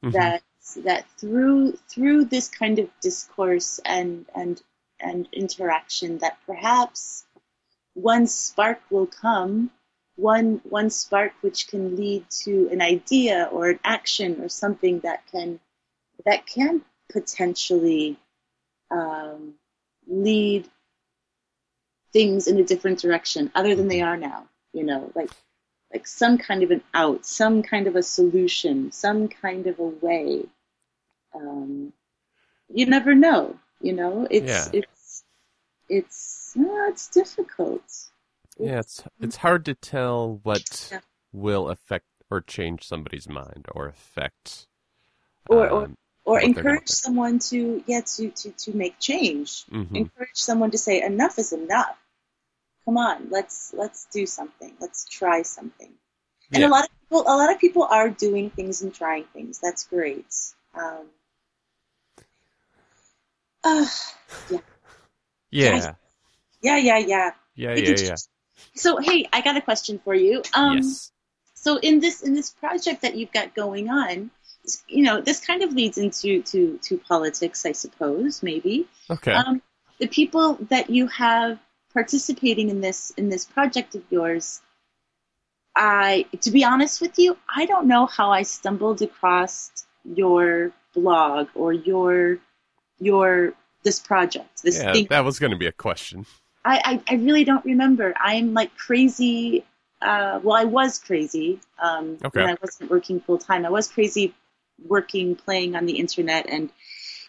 Mhm. 0.04 0.12
that 0.12 0.42
that 0.84 1.08
through 1.18 1.72
through 1.88 2.26
this 2.26 2.48
kind 2.48 2.78
of 2.78 2.88
discourse 3.00 3.80
and 3.84 4.26
and 4.34 4.62
and 5.00 5.28
interaction 5.32 6.18
that 6.18 6.38
perhaps 6.46 7.24
one 7.94 8.26
spark 8.26 8.80
will 8.90 9.06
come, 9.06 9.70
one 10.16 10.60
one 10.64 10.90
spark 10.90 11.32
which 11.40 11.68
can 11.68 11.96
lead 11.96 12.22
to 12.44 12.68
an 12.70 12.80
idea 12.82 13.48
or 13.52 13.70
an 13.70 13.80
action 13.84 14.40
or 14.42 14.48
something 14.48 15.00
that 15.00 15.26
can 15.32 15.60
that 16.26 16.46
can 16.46 16.82
potentially 17.10 18.18
um, 18.90 19.54
lead 20.06 20.68
things 22.12 22.46
in 22.46 22.58
a 22.58 22.64
different 22.64 22.98
direction 22.98 23.50
other 23.54 23.74
than 23.74 23.88
they 23.88 24.02
are 24.02 24.16
now. 24.16 24.46
You 24.72 24.84
know, 24.84 25.10
like 25.14 25.30
like 25.92 26.06
some 26.06 26.36
kind 26.36 26.62
of 26.62 26.70
an 26.70 26.82
out, 26.92 27.24
some 27.24 27.62
kind 27.62 27.86
of 27.86 27.96
a 27.96 28.02
solution, 28.02 28.92
some 28.92 29.28
kind 29.28 29.66
of 29.66 29.78
a 29.78 29.84
way. 29.84 30.44
Um, 31.34 31.92
you 32.68 32.86
never 32.86 33.14
know. 33.14 33.56
You 33.80 33.92
know, 33.94 34.26
it's 34.30 34.46
Yeah. 34.46 34.68
it's 34.80 35.24
it's 35.88 36.54
uh, 36.58 36.88
it's 36.88 37.08
difficult. 37.08 37.82
yeah 38.58 38.80
it's 38.80 39.02
it's 39.20 39.36
hard 39.36 39.64
to 39.66 39.74
tell 39.74 40.40
what 40.42 40.88
Yeah. 40.90 41.00
will 41.32 41.68
affect 41.68 42.06
or 42.30 42.40
change 42.40 42.82
somebody's 42.88 43.28
mind 43.28 43.66
or 43.74 43.86
affect 43.86 44.66
Or- 45.48 45.68
or- 45.70 45.84
um, 45.84 45.96
Or 46.26 46.34
what 46.34 46.42
they're 46.42 46.52
gonna 46.54 46.68
encourage 46.70 46.88
someone 46.88 47.38
to 47.50 47.82
yeah 47.86 48.00
to 48.16 48.30
to 48.30 48.50
to 48.50 48.76
make 48.76 48.98
change. 48.98 49.64
mhm. 49.70 49.96
Encourage 49.96 50.34
someone 50.34 50.72
to 50.72 50.78
say 50.78 51.00
enough 51.02 51.38
is 51.38 51.52
enough. 51.52 51.96
Come 52.84 52.98
on, 52.98 53.28
let's 53.30 53.72
let's 53.72 54.06
do 54.12 54.26
something. 54.26 54.72
Let's 54.80 55.06
try 55.08 55.42
something. 55.42 55.92
And 56.52 56.60
Yeah. 56.62 56.68
a 56.68 56.70
lot 56.76 56.84
of 56.84 56.90
people, 57.00 57.20
a 57.22 57.36
lot 57.36 57.50
of 57.54 57.58
people 57.60 57.84
are 57.84 58.08
doing 58.10 58.50
things 58.50 58.82
and 58.82 58.92
trying 58.94 59.24
things. 59.32 59.58
That's 59.60 59.84
great. 59.86 60.26
Um, 60.74 61.06
uh, 63.64 63.86
yeah 64.50 64.58
yeah, 65.50 65.96
yeah, 66.62 66.98
yeah. 66.98 66.98
yeah 66.98 67.30
yeah 67.54 67.74
yeah 67.74 67.94
just- 67.94 68.28
So, 68.74 68.98
hey, 68.98 69.28
I 69.32 69.40
got 69.42 69.56
a 69.56 69.60
question 69.60 69.98
for 70.04 70.14
you. 70.14 70.42
Um, 70.54 70.78
yes 70.78 71.12
So, 71.54 71.78
in 71.78 72.00
this 72.00 72.22
in 72.22 72.34
this 72.34 72.50
project 72.50 73.02
that 73.02 73.16
you've 73.16 73.32
got 73.32 73.54
going 73.54 73.88
on, 73.90 74.30
you 74.88 75.02
know, 75.02 75.20
this 75.20 75.40
kind 75.40 75.62
of 75.62 75.72
leads 75.72 75.98
into 75.98 76.42
to 76.42 76.78
to 76.82 76.98
politics, 76.98 77.64
I 77.66 77.72
suppose, 77.72 78.42
maybe. 78.42 78.86
okay 79.10 79.32
Um, 79.32 79.62
the 79.98 80.06
people 80.08 80.54
that 80.70 80.90
you 80.90 81.06
have 81.08 81.58
participating 81.92 82.68
in 82.70 82.80
this 82.80 83.10
in 83.16 83.28
this 83.28 83.44
project 83.44 83.94
of 83.94 84.02
yours, 84.10 84.60
I 85.74 86.26
to 86.42 86.50
be 86.50 86.64
honest 86.64 87.00
with 87.00 87.18
you, 87.18 87.36
I 87.54 87.66
don't 87.66 87.86
know 87.86 88.06
how 88.06 88.30
I 88.30 88.42
stumbled 88.42 89.02
across 89.02 89.70
your 90.04 90.72
blog 90.94 91.48
or 91.54 91.72
your 91.72 92.38
your 92.98 93.52
this 93.82 94.00
project. 94.00 94.62
This 94.62 94.82
yeah 94.82 94.92
thing. 94.92 95.06
that 95.10 95.24
was 95.24 95.38
going 95.38 95.52
to 95.52 95.58
be 95.58 95.66
a 95.66 95.72
question 95.72 96.26
I, 96.64 97.00
I 97.08 97.14
I 97.14 97.16
really 97.16 97.44
don't 97.44 97.64
remember. 97.64 98.12
I'm 98.18 98.52
like 98.52 98.76
crazy. 98.76 99.64
Uh, 100.02 100.40
well, 100.42 100.56
I 100.56 100.64
was 100.64 100.98
crazy 100.98 101.60
um, 101.80 102.18
Okay. 102.22 102.42
when 102.42 102.50
I 102.50 102.56
wasn't 102.60 102.90
working 102.90 103.20
full 103.20 103.38
time. 103.38 103.64
I 103.64 103.70
was 103.70 103.88
crazy 103.88 104.34
working, 104.84 105.36
playing 105.36 105.76
on 105.76 105.86
the 105.86 105.98
internet, 105.98 106.46
and 106.48 106.70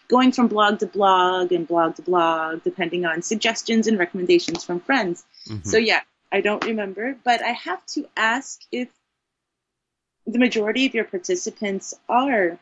going 0.08 0.32
from 0.32 0.48
blog 0.48 0.78
to 0.80 0.86
blog 0.86 1.52
and 1.52 1.68
blog 1.68 1.96
to 1.96 2.02
blog, 2.02 2.62
depending 2.64 3.04
on 3.04 3.22
suggestions 3.22 3.86
and 3.86 3.98
recommendations 3.98 4.64
from 4.64 4.80
friends. 4.80 5.24
Mhm. 5.48 5.66
So 5.66 5.76
yeah, 5.76 6.00
I 6.32 6.40
don't 6.40 6.64
remember, 6.64 7.16
but 7.24 7.42
I 7.42 7.52
have 7.52 7.84
to 7.86 8.08
ask 8.16 8.60
if 8.72 8.88
the 10.26 10.38
majority 10.38 10.86
of 10.86 10.94
your 10.94 11.04
participants 11.04 11.94
are 12.08 12.58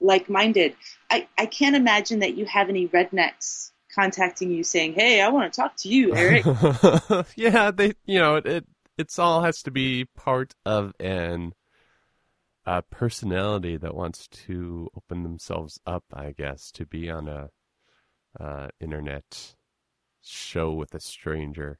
like-minded. 0.00 0.74
I, 1.10 1.28
I 1.36 1.46
can't 1.46 1.76
imagine 1.76 2.20
that 2.20 2.34
you 2.34 2.46
have 2.46 2.68
any 2.68 2.88
rednecks 2.88 3.70
contacting 3.94 4.50
you 4.50 4.62
saying, 4.62 4.94
"Hey, 4.94 5.20
I 5.20 5.28
want 5.28 5.52
to 5.52 5.60
talk 5.60 5.76
to 5.78 5.88
you, 5.88 6.14
Eric." 6.14 6.44
yeah, 7.36 7.70
they 7.70 7.94
you 8.04 8.18
know 8.18 8.36
it, 8.36 8.46
it 8.46 8.66
it's 8.98 9.18
all 9.18 9.42
has 9.42 9.62
to 9.62 9.70
be 9.70 10.06
part 10.16 10.54
of 10.64 10.92
an 11.00 11.52
uh, 12.66 12.82
personality 12.90 13.76
that 13.76 13.94
wants 13.94 14.26
to 14.28 14.88
open 14.96 15.22
themselves 15.22 15.80
up, 15.86 16.04
I 16.12 16.32
guess, 16.32 16.70
to 16.72 16.84
be 16.86 17.08
on 17.10 17.28
a 17.28 17.50
uh, 18.38 18.68
internet 18.80 19.54
show 20.22 20.72
with 20.72 20.94
a 20.94 21.00
stranger. 21.00 21.78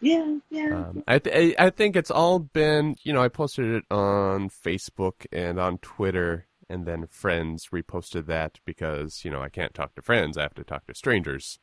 yeah, 0.00 0.36
yeah. 0.50 0.86
Um, 0.88 1.02
I, 1.08 1.18
th- 1.18 1.54
I 1.58 1.66
I 1.66 1.70
think 1.70 1.96
it's 1.96 2.10
all 2.10 2.38
been 2.38 2.94
you 3.02 3.12
know 3.12 3.22
I 3.22 3.28
posted 3.28 3.66
it 3.74 3.84
on 3.90 4.48
Facebook 4.48 5.26
and 5.32 5.58
on 5.58 5.78
Twitter, 5.78 6.46
and 6.68 6.86
then 6.86 7.06
friends 7.08 7.68
reposted 7.72 8.26
that 8.26 8.58
because 8.64 9.24
you 9.24 9.30
know 9.30 9.42
I 9.42 9.48
can't 9.48 9.74
talk 9.74 9.94
to 9.96 10.02
friends, 10.02 10.38
I 10.38 10.42
have 10.42 10.54
to 10.54 10.64
talk 10.64 10.86
to 10.86 10.94
strangers. 10.94 11.58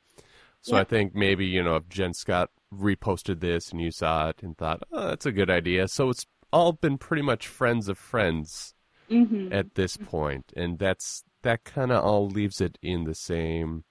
So 0.62 0.76
Yeah. 0.76 0.82
I 0.82 0.84
think 0.84 1.16
maybe 1.16 1.46
you 1.46 1.64
know 1.64 1.78
if 1.78 1.88
Jen 1.88 2.14
Scott 2.14 2.50
reposted 2.74 3.40
this 3.40 3.72
and 3.72 3.80
you 3.80 3.92
saw 3.92 4.30
it 4.30 4.44
and 4.44 4.58
thought, 4.58 4.84
oh, 4.92 5.08
that's 5.08 5.26
a 5.26 5.32
good 5.32 5.50
idea. 5.50 5.88
So 5.88 6.10
it's 6.10 6.26
all 6.56 6.74
been 6.74 6.98
pretty 6.98 7.22
much 7.24 7.48
friends 7.48 7.88
of 7.90 7.98
friends 7.98 8.74
hmm 9.10 9.52
at 9.52 9.76
this 9.76 9.98
point, 9.98 10.54
and 10.56 10.80
that's 10.80 11.24
that 11.44 11.64
kind 11.66 11.92
of 11.92 12.04
all 12.06 12.28
leaves 12.30 12.62
it 12.62 12.78
in 12.82 13.06
the 13.06 13.16
same 13.16 13.86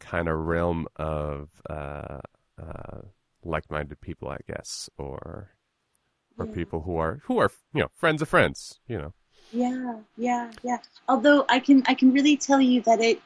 kind 0.00 0.28
of 0.28 0.36
realm 0.38 0.86
of 0.96 1.48
uh, 1.68 2.20
uh, 2.60 3.00
like-minded 3.44 4.00
people, 4.00 4.28
I 4.28 4.38
guess, 4.46 4.90
or 4.98 5.50
or 6.38 6.46
Yeah. 6.46 6.48
people 6.48 6.82
who 6.82 6.96
are 6.98 7.20
who 7.24 7.38
are 7.38 7.50
you 7.74 7.82
know 7.82 7.90
friends 7.94 8.22
of 8.22 8.28
friends, 8.30 8.80
you 8.88 8.98
know. 8.98 9.14
Yeah, 9.50 10.02
yeah, 10.16 10.52
yeah. 10.62 10.78
Although 11.08 11.46
I 11.48 11.58
can 11.58 11.82
I 11.88 11.94
can 11.94 12.12
really 12.12 12.36
tell 12.36 12.60
you 12.60 12.82
that 12.82 13.00
it 13.00 13.20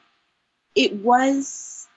it 0.74 0.94
was 0.96 1.88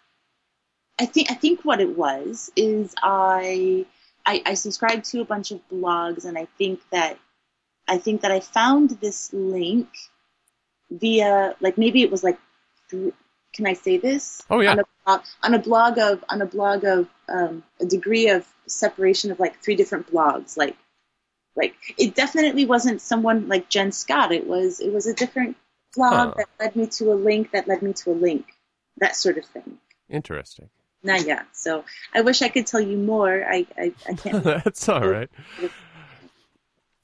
I 0.99 1.06
think 1.06 1.29
I 1.32 1.36
think 1.36 1.63
what 1.63 1.82
it 1.82 1.97
was 1.97 2.51
is 2.56 2.95
I 3.03 3.86
I, 4.25 4.41
I 4.45 4.53
subscribed 4.53 5.05
to 5.12 5.21
a 5.21 5.25
bunch 5.25 5.51
of 5.51 5.59
blogs 5.69 6.25
and 6.25 6.38
I 6.38 6.45
think 6.57 6.79
that 6.91 7.17
I 7.88 7.97
think 7.97 8.21
that 8.21 8.31
I 8.31 8.39
found 8.39 8.91
this 9.01 9.31
link 9.33 9.89
via 10.89 11.55
like 11.59 11.77
maybe 11.77 12.01
it 12.01 12.12
was 12.12 12.23
like 12.23 12.39
through- 12.89 13.13
can 13.53 13.67
I 13.67 13.73
say 13.73 13.97
this? 13.97 14.41
Oh, 14.49 14.62
yeah. 14.62 14.71
On 14.71 14.79
a, 14.79 14.83
blog- 15.05 15.25
on 15.43 15.53
a 15.53 15.59
blog 15.59 15.97
of 15.99 16.23
on 16.29 16.41
a 16.41 16.45
blog 16.45 16.83
of 16.86 17.07
um, 17.29 17.63
a 17.79 17.86
degree 17.86 18.29
of 18.29 18.47
separation 18.65 19.31
of 19.31 19.39
like 19.39 19.62
three 19.62 19.75
different 19.75 20.12
blogs 20.12 20.57
like 20.57 20.75
like 21.55 21.75
it 21.99 22.15
definitely 22.15 22.65
wasn't 22.65 22.99
someone 23.01 23.47
like 23.47 23.69
Jen 23.69 23.91
Scott. 23.91 24.31
It 24.31 24.47
was 24.47 24.79
it 24.79 24.91
was 24.91 25.05
a 25.05 25.13
different 25.13 25.55
blog 25.95 26.13
Huh. 26.29 26.33
that 26.38 26.47
led 26.59 26.75
me 26.75 26.88
to 26.88 27.12
a 27.12 27.15
link 27.15 27.51
that 27.51 27.67
led 27.67 27.81
me 27.83 27.93
to 27.93 28.12
a 28.12 28.13
link. 28.13 28.45
That 28.97 29.15
sort 29.15 29.38
of 29.38 29.45
thing. 29.45 29.77
Interesting. 30.09 30.69
Nah, 31.04 31.16
yet. 31.16 31.46
So 31.54 31.84
I 32.13 32.22
wish 32.22 32.42
I 32.42 32.50
could 32.50 32.66
tell 32.66 32.82
you 32.82 32.98
more. 32.98 33.44
I 33.46 33.66
I, 33.78 33.94
I 34.08 34.13
can't. 34.13 34.38
That's 34.44 34.88
all 34.89 35.08
right. 35.08 35.30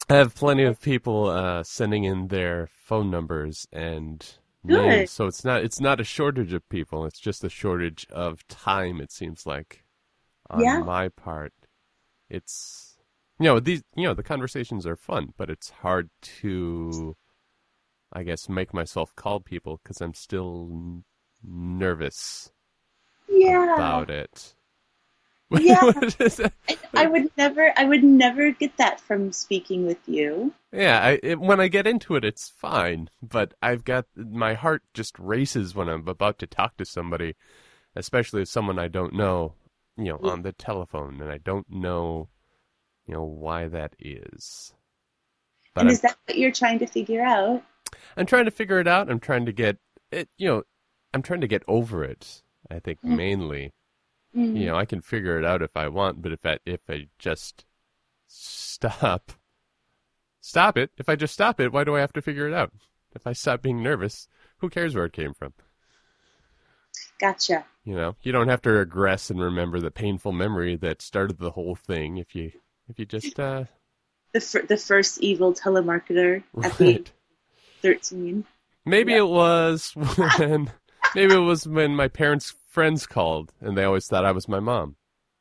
I 0.09 0.15
have 0.15 0.35
plenty 0.35 0.63
of 0.63 0.81
people 0.81 1.27
uh, 1.27 1.63
sending 1.63 2.03
in 2.03 2.27
their 2.29 2.67
phone 2.67 3.11
numbers 3.11 3.67
and 3.71 4.25
Good. 4.67 5.09
names, 5.09 5.11
so 5.11 5.27
it's 5.27 5.45
not 5.45 5.63
it's 5.63 5.79
not 5.79 5.99
a 5.99 6.03
shortage 6.03 6.53
of 6.53 6.67
people. 6.69 7.05
It's 7.05 7.19
just 7.19 7.43
a 7.43 7.49
shortage 7.49 8.07
of 8.09 8.47
time. 8.47 9.01
It 9.01 9.11
seems 9.11 9.45
like 9.45 9.83
on 10.49 10.63
Yeah. 10.63 10.83
my 10.83 11.09
part, 11.09 11.53
it's 12.29 12.97
you 13.39 13.45
know 13.45 13.59
these 13.59 13.83
you 13.95 14.05
know 14.05 14.13
the 14.15 14.23
conversations 14.23 14.85
are 14.87 14.95
fun, 14.97 15.33
but 15.37 15.49
it's 15.49 15.69
hard 15.69 16.09
to, 16.41 17.15
I 18.13 18.23
guess, 18.23 18.49
make 18.49 18.73
myself 18.73 19.15
call 19.15 19.39
people 19.41 19.79
because 19.83 20.01
I'm 20.01 20.13
still 20.15 21.03
nervous 21.43 22.51
yeah. 23.29 23.73
about 23.75 24.09
it. 24.09 24.53
Yeah. 25.51 25.79
I, 25.81 26.77
I 26.93 27.07
would 27.07 27.31
never. 27.35 27.73
I 27.75 27.83
would 27.85 28.03
never 28.03 28.51
get 28.51 28.77
that 28.77 28.99
from 28.99 29.31
speaking 29.31 29.87
with 29.87 29.97
you. 30.07 30.53
Yeah, 30.71 30.99
I, 31.03 31.19
it, 31.23 31.39
when 31.39 31.59
I 31.59 31.69
get 31.69 31.87
into 31.87 32.15
it, 32.15 32.23
it's 32.23 32.49
fine. 32.49 33.09
But 33.19 33.55
I've 33.59 33.83
got 33.83 34.05
my 34.15 34.53
heart 34.53 34.83
just 34.93 35.17
races 35.17 35.73
when 35.73 35.89
I'm 35.89 36.07
about 36.07 36.37
to 36.39 36.45
talk 36.45 36.77
to 36.77 36.85
somebody, 36.85 37.35
especially 37.95 38.45
someone 38.45 38.77
I 38.77 38.89
don't 38.89 39.13
know, 39.15 39.53
you 39.97 40.05
know, 40.09 40.19
Yeah. 40.23 40.29
on 40.33 40.43
the 40.43 40.51
telephone, 40.51 41.19
and 41.19 41.31
I 41.31 41.39
don't 41.39 41.65
know, 41.67 42.29
you 43.07 43.15
know, 43.15 43.23
why 43.23 43.67
that 43.69 43.95
is. 43.97 44.73
But 45.73 45.81
and 45.81 45.89
I'm, 45.89 45.93
is 45.93 46.01
that 46.01 46.15
what 46.27 46.37
you're 46.37 46.51
trying 46.51 46.77
to 46.77 46.85
figure 46.85 47.23
out? 47.23 47.63
I'm 48.15 48.27
trying 48.27 48.45
to 48.45 48.51
figure 48.51 48.79
it 48.79 48.87
out. 48.87 49.09
I'm 49.09 49.19
trying 49.19 49.47
to 49.47 49.51
get 49.51 49.77
it, 50.11 50.29
you 50.37 50.47
know, 50.47 50.63
I'm 51.11 51.23
trying 51.23 51.41
to 51.41 51.47
get 51.47 51.63
over 51.67 52.03
it. 52.03 52.43
I 52.69 52.79
think 52.79 52.99
Mm. 53.01 53.15
mainly, 53.17 53.73
Mm. 54.35 54.57
you 54.59 54.65
know, 54.67 54.75
I 54.75 54.85
can 54.85 55.01
figure 55.01 55.39
it 55.39 55.45
out 55.45 55.61
if 55.61 55.75
I 55.75 55.87
want, 55.87 56.21
but 56.21 56.31
if 56.31 56.45
I 56.45 56.59
if 56.65 56.81
I 56.89 57.07
just 57.17 57.65
stop, 58.27 59.31
stop 60.41 60.77
it. 60.77 60.91
If 60.97 61.09
I 61.09 61.15
just 61.15 61.33
stop 61.33 61.59
it, 61.59 61.71
why 61.73 61.83
do 61.83 61.95
I 61.95 61.99
have 61.99 62.13
to 62.13 62.21
figure 62.21 62.47
it 62.47 62.53
out? 62.53 62.71
If 63.15 63.25
I 63.25 63.33
stop 63.33 63.61
being 63.63 63.81
nervous, 63.81 64.27
who 64.57 64.69
cares 64.69 64.93
where 64.95 65.05
it 65.05 65.13
came 65.13 65.33
from? 65.33 65.53
Gotcha. 67.19 67.65
You 67.83 67.95
know, 67.95 68.15
you 68.21 68.31
don't 68.31 68.47
have 68.49 68.61
to 68.63 68.69
regress 68.71 69.29
and 69.29 69.41
remember 69.41 69.79
the 69.79 69.91
painful 69.91 70.31
memory 70.31 70.75
that 70.77 71.01
started 71.01 71.37
the 71.39 71.51
whole 71.51 71.75
thing. 71.75 72.17
If 72.17 72.35
you 72.35 72.51
if 72.87 72.99
you 72.99 73.05
just 73.05 73.39
uh, 73.39 73.65
The 74.33 74.41
fir- 74.41 74.65
the 74.65 74.77
first 74.77 75.19
evil 75.21 75.53
telemarketer 75.53 76.43
at 76.63 76.77
the 76.77 76.85
age 76.87 76.97
right. 76.97 77.07
of 77.07 77.13
thirteen. 77.81 78.45
Maybe 78.85 79.13
Yeah. 79.13 79.19
it 79.19 79.27
was 79.27 79.91
when 80.37 80.71
maybe 81.15 81.35
it 81.35 81.39
was 81.39 81.67
when 81.67 81.95
my 81.95 82.07
parents' 82.07 82.55
friends 82.67 83.05
called 83.05 83.53
and 83.61 83.77
they 83.77 83.83
always 83.83 84.07
thought 84.07 84.25
I 84.25 84.31
was 84.31 84.47
my 84.47 84.59
mom. 84.59 84.95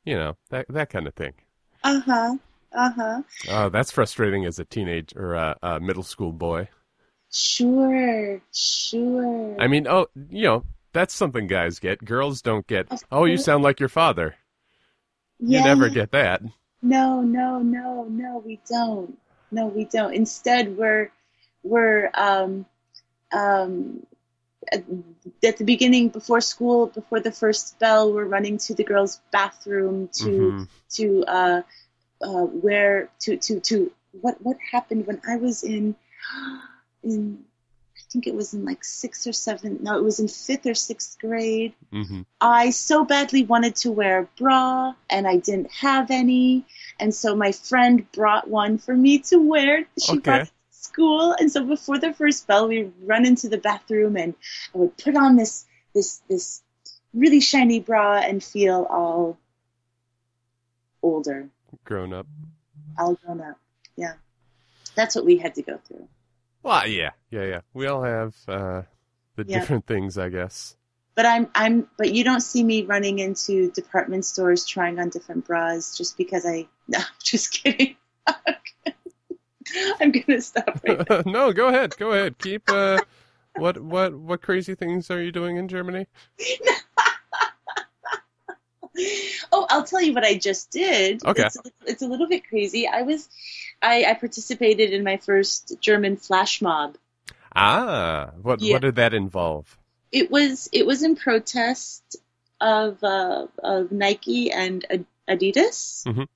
You 0.05 0.15
know, 0.15 0.37
that 0.49 0.65
that 0.69 0.89
kind 0.89 1.07
of 1.07 1.13
thing. 1.13 1.33
Uh 1.83 1.99
huh. 1.99 2.35
Uh 2.71 2.91
huh. 2.91 3.21
Oh, 3.49 3.69
that's 3.69 3.91
frustrating 3.91 4.45
as 4.45 4.59
a 4.59 4.65
teenage 4.65 5.13
or 5.15 5.33
a, 5.33 5.57
a 5.61 5.79
middle 5.79 6.03
school 6.03 6.31
boy. 6.31 6.69
Sure. 7.31 8.41
Sure. 8.51 9.55
I 9.59 9.67
mean, 9.67 9.87
oh, 9.87 10.07
you 10.29 10.43
know, 10.43 10.63
that's 10.93 11.13
something 11.13 11.47
guys 11.47 11.79
get. 11.79 12.03
Girls 12.03 12.41
don't 12.41 12.65
get. 12.65 12.87
Oh, 13.11 13.25
you 13.25 13.37
sound 13.37 13.63
like 13.63 13.79
your 13.79 13.89
father. 13.89 14.35
You 15.39 15.63
never 15.63 15.89
get 15.89 16.11
that. 16.11 16.41
No, 16.81 17.21
no, 17.21 17.59
no, 17.59 18.05
no, 18.09 18.43
we 18.45 18.59
don't. 18.69 19.17
No, 19.51 19.67
we 19.67 19.85
don't. 19.85 20.13
Instead, 20.13 20.77
we're 20.77 21.11
we're 21.63 22.09
um, 22.13 22.65
um, 23.31 24.05
at, 24.71 24.83
at 25.43 25.57
the 25.57 25.63
beginning, 25.63 26.09
before 26.09 26.41
school, 26.41 26.87
before 26.87 27.19
the 27.19 27.31
first 27.31 27.79
bell, 27.79 28.13
we're 28.13 28.25
running 28.25 28.57
to 28.59 28.73
the 28.73 28.83
girls' 28.83 29.19
bathroom 29.31 30.09
to 30.13 30.29
Mhm. 30.29 30.67
to 30.95 31.23
uh, 31.25 31.61
uh, 32.21 32.45
where 32.45 33.09
to 33.19 33.37
to 33.37 33.59
to 33.61 33.91
what 34.21 34.41
what 34.41 34.57
happened 34.71 35.07
when 35.07 35.21
I 35.27 35.37
was 35.37 35.63
in 35.63 35.95
in 37.03 37.45
I 37.97 38.11
think 38.11 38.27
it 38.27 38.33
was 38.33 38.53
in 38.53 38.65
like 38.65 38.83
sixth 38.83 39.27
or 39.27 39.33
seventh. 39.33 39.81
No, 39.81 39.97
it 39.97 40.03
was 40.03 40.19
in 40.19 40.27
fifth 40.27 40.65
or 40.65 40.73
sixth 40.73 41.19
grade. 41.19 41.73
Mhm. 41.93 42.25
I 42.41 42.71
so 42.71 43.03
badly 43.03 43.43
wanted 43.43 43.75
to 43.77 43.91
wear 43.91 44.19
a 44.19 44.27
bra 44.41 44.95
and 45.09 45.27
I 45.27 45.37
didn't 45.37 45.71
have 45.71 46.09
any. 46.09 46.65
And 46.99 47.13
so 47.13 47.35
my 47.35 47.51
friend 47.51 48.09
brought 48.11 48.49
one 48.49 48.77
for 48.77 48.95
me 48.95 49.19
to 49.29 49.37
wear. 49.37 49.85
She 49.99 50.13
Okay. 50.13 50.21
brought 50.21 50.51
school. 50.89 51.35
And 51.39 51.51
so 51.51 51.63
before 51.65 51.97
the 51.99 52.13
first 52.13 52.45
bell, 52.47 52.67
we 52.67 52.91
run 53.03 53.25
into 53.25 53.47
the 53.49 53.57
bathroom 53.57 54.17
and 54.17 54.33
I 54.73 54.77
would 54.79 54.97
put 54.97 55.15
on 55.15 55.35
this, 55.35 55.65
this, 55.95 56.21
this 56.27 56.61
really 57.13 57.39
shiny 57.41 57.79
bra 57.79 58.19
and 58.19 58.43
feel 58.43 58.85
all 58.89 59.37
older, 61.01 61.49
Grown 61.85 62.13
up. 62.13 62.27
all 62.97 63.15
grown 63.15 63.41
up. 63.41 63.57
Yeah. 63.95 64.13
That's 64.95 65.15
what 65.15 65.25
we 65.25 65.37
had 65.37 65.55
to 65.55 65.61
go 65.61 65.77
through. 65.87 66.07
Well, 66.63 66.87
yeah, 66.87 67.11
yeah, 67.31 67.45
yeah. 67.45 67.61
We 67.73 67.87
all 67.87 68.03
have 68.03 68.35
uh, 68.47 68.81
the 69.35 69.45
Yeah. 69.47 69.59
different 69.59 69.85
things, 69.87 70.17
I 70.17 70.29
guess. 70.29 70.75
But 71.15 71.25
I'm, 71.25 71.49
I'm, 71.55 71.87
but 71.97 72.13
you 72.13 72.23
don't 72.23 72.41
see 72.41 72.63
me 72.63 72.83
running 72.83 73.19
into 73.19 73.71
department 73.71 74.25
stores 74.25 74.65
trying 74.65 74.99
on 74.99 75.09
different 75.09 75.45
bras 75.45 75.97
just 75.97 76.17
because 76.17 76.45
I, 76.45 76.67
no, 76.87 76.99
just 77.23 77.51
kidding. 77.51 77.95
I'm 79.99 80.11
gonna 80.11 80.41
stop 80.41 80.81
right 80.87 81.25
no, 81.25 81.53
go 81.53 81.67
ahead. 81.67 81.97
Go 81.97 82.11
ahead. 82.11 82.37
Keep. 82.37 82.69
Uh, 82.69 82.99
what 83.55 83.79
what 83.81 84.15
what 84.15 84.41
crazy 84.41 84.75
things 84.75 85.11
are 85.11 85.21
you 85.21 85.31
doing 85.31 85.57
in 85.57 85.67
Germany? 85.67 86.07
Oh, 89.51 89.65
I'll 89.69 89.83
tell 89.83 90.01
you 90.01 90.13
what 90.13 90.23
I 90.25 90.35
just 90.35 90.71
did. 90.71 91.23
Okay. 91.23 91.43
It's, 91.43 91.57
it's 91.85 92.01
a 92.01 92.07
little 92.07 92.27
bit 92.27 92.47
crazy. 92.47 92.87
I 92.87 93.03
was, 93.03 93.29
I, 93.81 94.03
I 94.03 94.13
participated 94.13 94.91
in 94.91 95.03
my 95.03 95.17
first 95.17 95.77
German 95.79 96.17
flash 96.17 96.61
mob. 96.61 96.97
Ah, 97.55 98.31
what 98.41 98.61
Yeah. 98.61 98.73
what 98.73 98.81
did 98.81 98.95
that 98.95 99.13
involve? 99.13 99.77
It 100.11 100.29
was, 100.29 100.69
it 100.73 100.85
was 100.85 101.03
in 101.03 101.15
protest 101.15 102.17
of, 102.59 103.01
uh, 103.03 103.47
of 103.63 103.91
Nike 103.91 104.51
and 104.51 104.85
Ad- 104.89 105.05
Adidas. 105.29 106.03
Mhm. 106.05 106.27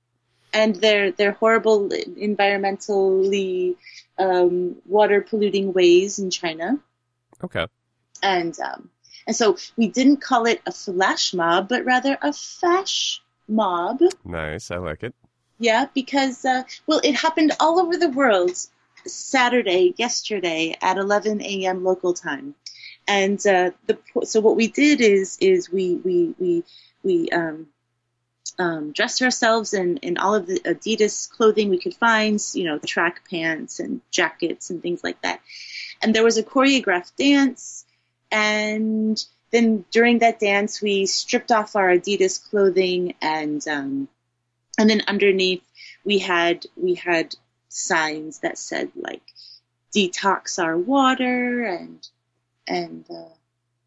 And 0.54 0.76
their 0.76 1.10
their 1.12 1.32
horrible 1.32 1.90
environmentally 1.90 3.76
um, 4.18 4.76
water 4.86 5.20
polluting 5.20 5.72
ways 5.72 6.18
in 6.18 6.30
China. 6.30 6.78
Okay. 7.42 7.66
and 8.22 8.58
um, 8.60 8.90
and 9.26 9.36
so 9.36 9.56
we 9.76 9.88
didn't 9.88 10.18
call 10.22 10.46
it 10.46 10.62
a 10.66 10.72
flash 10.72 11.34
mob, 11.34 11.68
but 11.68 11.84
rather 11.84 12.18
a 12.22 12.32
fash 12.32 13.22
mob. 13.48 14.00
Nice. 14.24 14.70
I 14.70 14.76
like 14.78 15.02
it. 15.02 15.14
Yeah, 15.58 15.86
because 15.94 16.44
uh, 16.44 16.64
well, 16.86 17.00
it 17.04 17.14
happened 17.14 17.52
all 17.60 17.80
over 17.80 17.96
the 17.96 18.10
world. 18.10 18.56
Saturday, 19.06 19.94
yesterday 19.98 20.76
at 20.80 20.96
11 20.96 21.42
a.m. 21.42 21.84
local 21.84 22.14
time, 22.14 22.54
and 23.06 23.38
uh, 23.46 23.70
the 23.86 23.98
so 24.24 24.40
what 24.40 24.56
we 24.56 24.68
did 24.68 25.02
is 25.02 25.36
is 25.40 25.70
we 25.70 25.96
we 25.96 26.34
we 26.38 26.64
we 27.02 27.28
um, 27.30 27.66
um, 28.58 28.92
dressed 28.92 29.22
ourselves 29.22 29.74
in, 29.74 29.98
in 29.98 30.18
all 30.18 30.34
of 30.34 30.46
the 30.46 30.60
Adidas 30.60 31.28
clothing 31.30 31.70
we 31.70 31.80
could 31.80 31.94
find, 31.94 32.40
you 32.52 32.64
know, 32.64 32.78
track 32.78 33.28
pants 33.28 33.80
and 33.80 34.00
jackets 34.10 34.70
and 34.70 34.82
things 34.82 35.02
like 35.02 35.20
that. 35.22 35.40
And 36.02 36.14
there 36.14 36.24
was 36.24 36.38
a 36.38 36.42
choreographed 36.42 37.16
dance, 37.16 37.84
and 38.30 39.24
then 39.50 39.84
during 39.90 40.18
that 40.18 40.40
dance, 40.40 40.82
we 40.82 41.06
stripped 41.06 41.52
off 41.52 41.76
our 41.76 41.88
Adidas 41.88 42.50
clothing, 42.50 43.14
and 43.22 43.66
um, 43.68 44.08
and 44.78 44.90
then 44.90 45.02
underneath 45.08 45.62
we 46.04 46.18
had 46.18 46.66
we 46.76 46.94
had 46.94 47.34
signs 47.68 48.40
that 48.40 48.58
said 48.58 48.90
like 48.94 49.22
detox 49.94 50.62
our 50.62 50.76
water 50.76 51.64
and 51.64 52.06
and 52.66 53.04
uh, 53.10 53.28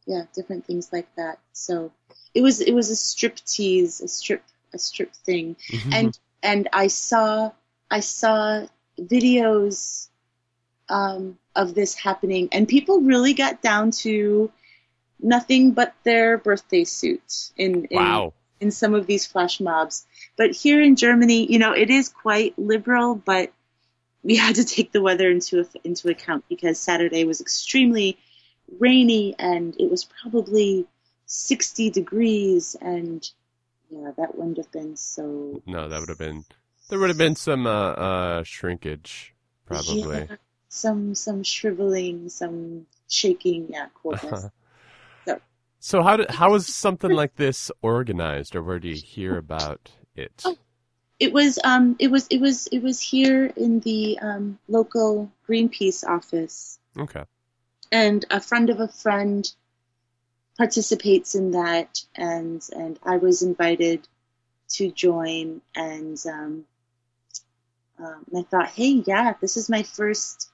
yeah, 0.07 0.23
different 0.33 0.65
things 0.65 0.89
like 0.91 1.13
that. 1.15 1.37
So 1.53 1.91
it 2.33 2.41
was 2.41 2.61
it 2.61 2.73
was 2.73 2.89
a 2.89 2.95
strip 2.95 3.35
tease, 3.45 4.01
a 4.01 4.07
strip 4.07 4.41
a 4.73 4.79
strip 4.79 5.13
thing, 5.13 5.55
Mhm. 5.69 5.93
and 5.93 6.19
and 6.41 6.69
I 6.73 6.87
saw 6.87 7.51
I 7.91 7.99
saw 7.99 8.65
videos 8.99 10.07
um, 10.89 11.37
of 11.55 11.75
this 11.75 11.93
happening, 11.95 12.49
and 12.53 12.67
people 12.67 13.01
really 13.01 13.33
got 13.33 13.61
down 13.61 13.91
to 13.91 14.49
nothing 15.19 15.71
but 15.71 15.93
their 16.03 16.37
birthday 16.37 16.85
suit 16.85 17.51
in 17.57 17.85
in, 17.85 17.97
wow. 17.97 18.33
in 18.61 18.71
some 18.71 18.93
of 18.93 19.07
these 19.07 19.25
flash 19.25 19.59
mobs. 19.59 20.05
But 20.37 20.51
here 20.51 20.81
in 20.81 20.95
Germany, 20.95 21.51
you 21.51 21.59
know, 21.59 21.73
it 21.73 21.89
is 21.89 22.07
quite 22.07 22.57
liberal, 22.57 23.15
but 23.15 23.51
we 24.23 24.35
had 24.37 24.55
to 24.55 24.63
take 24.63 24.93
the 24.93 25.01
weather 25.01 25.29
into 25.29 25.67
into 25.83 26.09
account 26.09 26.45
because 26.47 26.79
Saturday 26.79 27.25
was 27.25 27.41
extremely 27.41 28.17
rainy 28.79 29.35
and 29.39 29.75
it 29.79 29.89
was 29.89 30.03
probably 30.05 30.85
60 31.25 31.89
degrees 31.89 32.75
and 32.81 33.29
yeah, 33.89 34.11
that 34.17 34.35
wouldn't 34.37 34.57
have 34.57 34.71
been 34.71 34.95
so 34.97 35.61
No, 35.65 35.87
that 35.89 35.99
would 35.99 36.09
have 36.09 36.17
been. 36.17 36.43
There 36.89 36.99
would 36.99 37.09
have 37.09 37.17
been 37.17 37.35
some 37.35 37.65
uh, 37.67 37.91
uh, 37.91 38.43
shrinkage, 38.43 39.33
probably. 39.65 40.25
Yeah, 40.29 40.35
some 40.69 41.15
some 41.15 41.43
shriveling, 41.43 42.29
some 42.29 42.85
shaking, 43.09 43.67
yeah, 43.69 43.87
coldness. 44.01 44.45
So- 45.25 45.41
So 45.79 46.01
how 46.03 46.17
did 46.17 46.29
how 46.31 46.53
is 46.55 46.73
something 46.85 47.11
like 47.11 47.35
this 47.35 47.71
organized, 47.81 48.55
or 48.55 48.63
where 48.63 48.79
do 48.79 48.87
you 48.89 48.95
hear 48.95 49.37
about 49.37 49.91
it? 50.15 50.41
Oh. 50.45 50.57
it 51.19 51.31
was 51.33 51.59
um 51.63 51.95
it 51.99 52.09
was 52.11 52.27
it 52.29 52.39
was 52.41 52.67
it 52.67 52.81
was 52.83 52.99
here 53.01 53.45
in 53.55 53.79
the 53.81 54.17
um, 54.19 54.59
local 54.67 55.31
Greenpeace 55.47 56.03
office. 56.07 56.79
Okay. 56.97 57.23
And 57.91 58.25
a 58.29 58.39
friend 58.39 58.69
of 58.69 58.79
a 58.79 58.87
friend 58.87 59.51
participates 60.57 61.35
in 61.35 61.51
that 61.51 62.01
and 62.15 62.67
and 62.75 62.99
I 63.03 63.17
was 63.17 63.41
invited 63.41 64.07
to 64.69 64.91
join 64.91 65.61
and 65.75 66.21
um, 66.27 66.65
um, 67.99 68.25
I 68.35 68.41
thought 68.43 68.69
hey 68.69 69.03
yeah 69.05 69.33
this 69.39 69.57
is 69.57 69.69
my 69.69 69.83
first 69.83 70.49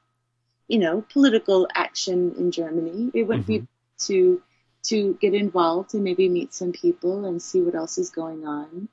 you 0.67 0.79
know 0.79 1.03
political 1.11 1.67
action 1.73 2.35
in 2.37 2.51
Germany. 2.51 3.11
It 3.13 3.23
would 3.23 3.45
be 3.45 3.67
to 4.05 4.41
to 4.83 5.13
get 5.21 5.33
involved 5.33 5.93
and 5.93 6.03
maybe 6.03 6.27
meet 6.27 6.53
some 6.53 6.73
people 6.73 7.25
and 7.25 7.41
see 7.41 7.61
what 7.61 7.75
else 7.75 7.97
is 7.97 8.09
going 8.09 8.45
on. 8.45 8.89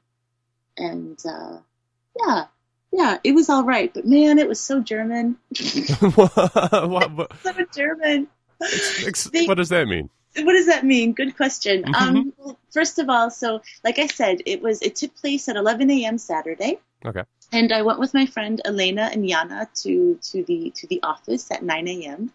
And 0.77 1.19
uh, 1.29 1.59
yeah 2.17 2.45
yeah 2.93 3.19
it 3.25 3.33
was 3.35 3.49
all 3.49 3.65
right 3.65 3.93
but 3.95 4.05
man 4.07 4.39
it 4.39 4.49
was 4.49 4.61
so 4.61 4.81
German 4.81 5.37
what, 6.15 7.11
what, 7.13 7.33
so 7.43 7.53
German 7.75 8.29
ex- 9.07 9.25
They- 9.31 9.47
what 9.47 9.57
does 9.57 9.69
that 9.71 9.87
mean? 9.89 10.11
what 10.45 10.53
does 10.53 10.67
that 10.67 10.85
mean? 10.85 11.13
Good 11.13 11.37
question. 11.37 11.83
Mhm. 11.83 11.95
Um, 11.95 12.33
well, 12.39 12.57
first 12.73 13.01
of 13.01 13.11
all, 13.11 13.31
so 13.31 13.63
like 13.83 13.99
I 13.99 14.07
said, 14.07 14.43
it 14.47 14.63
was 14.63 14.81
it 14.81 14.95
took 14.95 15.13
place 15.17 15.49
at 15.49 15.57
11 15.57 15.91
a.m. 15.91 16.19
Saturday. 16.19 16.79
Okay. 17.05 17.25
And 17.53 17.73
I 17.73 17.83
went 17.83 17.99
with 17.99 18.15
my 18.15 18.27
friend 18.27 18.61
Elena 18.65 19.11
and 19.13 19.25
Yana 19.29 19.67
to 19.83 20.19
to 20.31 20.45
the 20.45 20.71
to 20.77 20.87
the 20.87 21.01
office 21.03 21.51
at 21.51 21.65
9 21.65 21.89
a.m. 21.89 22.33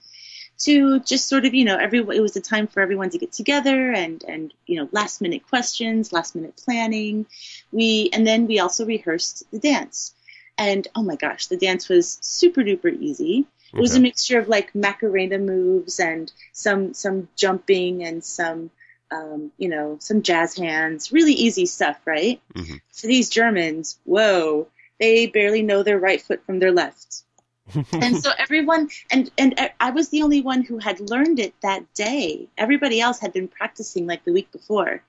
to 0.60 1.00
just 1.00 1.30
sort 1.30 1.46
of 1.46 1.54
you 1.54 1.64
know 1.64 1.78
every 1.78 2.00
it 2.00 2.20
was 2.22 2.36
a 2.36 2.42
time 2.42 2.68
for 2.68 2.82
everyone 2.82 3.12
to 3.12 3.18
get 3.18 3.32
together 3.32 3.94
and 3.94 4.24
and 4.28 4.54
you 4.68 4.76
know 4.78 4.90
last 4.92 5.22
minute 5.22 5.48
questions, 5.48 6.12
last 6.12 6.36
minute 6.36 6.58
planning. 6.58 7.26
We 7.72 8.10
and 8.12 8.28
then 8.28 8.46
we 8.46 8.60
also 8.60 8.86
rehearsed 8.86 9.50
the 9.52 9.60
dance. 9.60 10.14
And 10.58 10.88
oh 10.96 11.04
my 11.04 11.16
gosh, 11.16 11.48
the 11.48 11.58
dance 11.58 11.90
was 11.90 12.18
super 12.22 12.62
duper 12.62 12.98
easy. 13.00 13.46
It 13.74 13.80
was 13.80 13.96
a 13.96 14.00
mixture 14.00 14.40
of 14.40 14.48
like 14.48 14.74
Macarena 14.74 15.38
moves 15.38 16.00
and 16.00 16.32
some 16.54 16.94
some 16.94 17.28
jumping 17.36 18.04
and 18.06 18.24
some 18.24 18.70
um, 19.12 19.52
you 19.58 19.68
know 19.68 19.98
some 20.00 20.22
jazz 20.22 20.56
hands. 20.56 21.12
Really 21.12 21.34
easy 21.34 21.66
stuff, 21.66 22.00
right? 22.06 22.40
Mhm. 22.54 22.80
For 22.94 23.08
these 23.08 23.30
Germans, 23.30 24.00
whoa, 24.06 24.68
they 25.00 25.28
barely 25.28 25.62
know 25.62 25.84
their 25.84 26.00
right 26.00 26.22
foot 26.22 26.46
from 26.46 26.60
their 26.60 26.72
left. 26.72 27.24
and 27.92 28.24
so 28.24 28.32
everyone 28.38 28.90
and 29.12 29.30
and 29.38 29.60
I 29.80 29.90
was 29.90 30.08
the 30.10 30.24
only 30.24 30.42
one 30.42 30.62
who 30.64 30.78
had 30.78 31.02
learned 31.02 31.40
it 31.40 31.54
that 31.62 31.94
day. 31.94 32.48
Everybody 32.58 33.02
else 33.02 33.20
had 33.20 33.34
been 33.34 33.50
practicing 33.50 34.08
like 34.08 34.24
the 34.24 34.32
week 34.32 34.52
before. 34.54 35.04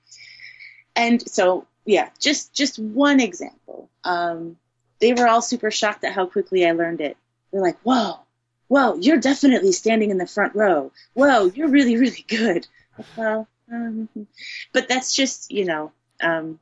And 0.95 1.21
so 1.29 1.67
yeah, 1.85 2.09
just 2.19 2.53
just 2.53 2.79
one 2.79 3.21
example. 3.21 3.89
Um, 4.03 4.57
they 4.99 5.13
were 5.13 5.27
all 5.27 5.41
super 5.41 5.71
shocked 5.71 6.03
at 6.03 6.13
how 6.13 6.25
quickly 6.25 6.65
I 6.67 6.71
learned 6.71 7.01
it. 7.01 7.17
They're 7.51 7.61
like, 7.61 7.79
"Whoa, 7.83 8.19
whoa, 8.67 8.95
you're 8.95 9.19
definitely 9.19 9.71
standing 9.71 10.11
in 10.11 10.17
the 10.17 10.27
front 10.27 10.55
row. 10.55 10.91
Whoa, 11.13 11.45
you're 11.45 11.69
really 11.69 11.97
really 11.97 12.25
good." 12.27 12.67
Well, 13.15 13.47
um, 13.71 14.09
but 14.73 14.87
that's 14.87 15.13
just 15.13 15.51
you 15.51 15.65
know, 15.65 15.91
um, 16.21 16.59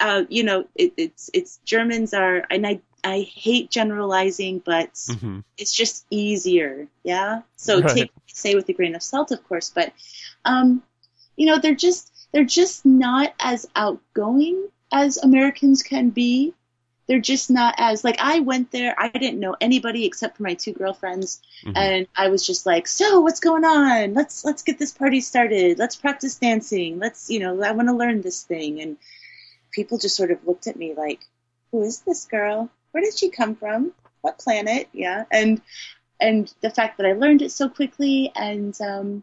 uh, 0.00 0.24
you 0.28 0.42
know, 0.44 0.66
it, 0.74 0.92
it's 0.96 1.30
it's 1.32 1.58
Germans 1.64 2.14
are, 2.14 2.44
and 2.50 2.66
I 2.66 2.80
I 3.02 3.20
hate 3.20 3.70
generalizing, 3.70 4.60
but 4.64 4.92
Mhm. 4.94 5.44
it's 5.58 5.72
just 5.72 6.06
easier, 6.10 6.88
yeah. 7.02 7.42
So 7.56 7.80
Right. 7.80 7.94
take 7.96 8.12
say 8.28 8.54
with 8.54 8.68
a 8.68 8.72
grain 8.72 8.94
of 8.94 9.02
salt, 9.02 9.30
of 9.30 9.46
course, 9.46 9.70
but 9.70 9.92
um, 10.44 10.82
you 11.36 11.46
know, 11.46 11.58
they're 11.58 11.74
just 11.74 12.10
they're 12.32 12.44
just 12.44 12.84
not 12.84 13.34
as 13.38 13.66
outgoing 13.76 14.68
as 14.92 15.16
Americans 15.18 15.82
can 15.82 16.10
be. 16.10 16.54
They're 17.06 17.20
just 17.20 17.50
not 17.50 17.74
as 17.76 18.02
like 18.02 18.16
I 18.18 18.40
went 18.40 18.70
there. 18.70 18.94
I 18.98 19.08
didn't 19.08 19.40
know 19.40 19.56
anybody 19.60 20.06
except 20.06 20.36
for 20.36 20.42
my 20.42 20.54
two 20.54 20.72
girlfriends, 20.72 21.40
Mhm. 21.64 21.76
and 21.76 22.08
I 22.16 22.28
was 22.28 22.46
just 22.46 22.64
like, 22.64 22.88
"So 22.88 23.20
what's 23.20 23.40
going 23.40 23.64
on? 23.64 24.14
Let's 24.14 24.44
let's 24.44 24.62
get 24.62 24.78
this 24.78 24.92
party 24.92 25.20
started. 25.20 25.78
Let's 25.78 25.96
practice 25.96 26.36
dancing. 26.36 26.98
Let's 26.98 27.28
you 27.30 27.40
know 27.40 27.62
I 27.62 27.72
want 27.72 27.88
to 27.88 27.94
learn 27.94 28.22
this 28.22 28.42
thing." 28.42 28.80
And 28.80 28.96
people 29.70 29.98
just 29.98 30.16
sort 30.16 30.30
of 30.30 30.46
looked 30.46 30.66
at 30.66 30.76
me 30.76 30.94
like, 30.94 31.26
"Who 31.72 31.82
is 31.82 32.00
this 32.00 32.24
girl? 32.24 32.70
Where 32.92 33.02
did 33.04 33.18
she 33.18 33.28
come 33.28 33.54
from? 33.54 33.92
What 34.22 34.38
planet?" 34.38 34.88
Yeah, 34.92 35.24
and 35.30 35.60
and 36.20 36.52
the 36.62 36.70
fact 36.70 36.96
that 36.96 37.06
I 37.06 37.12
learned 37.12 37.42
it 37.42 37.52
so 37.52 37.68
quickly, 37.68 38.32
and 38.34 38.74
um, 38.80 39.22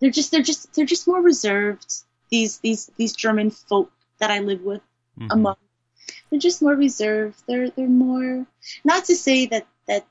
they're 0.00 0.10
just 0.10 0.30
they're 0.30 0.42
just 0.42 0.74
they're 0.74 0.84
just 0.84 1.06
more 1.08 1.22
reserved. 1.22 1.90
These 2.28 2.58
these 2.58 2.90
these 2.96 3.14
German 3.14 3.50
folk 3.50 3.90
that 4.18 4.30
I 4.30 4.40
live 4.40 4.62
with 4.62 4.82
Mhm. 5.18 5.28
among 5.30 5.56
they're 6.32 6.40
just 6.40 6.62
more 6.62 6.74
reserved. 6.74 7.42
They're 7.46 7.68
they're 7.68 7.86
more 7.86 8.46
not 8.84 9.04
to 9.04 9.14
say 9.14 9.44
that 9.46 9.66
that 9.86 10.06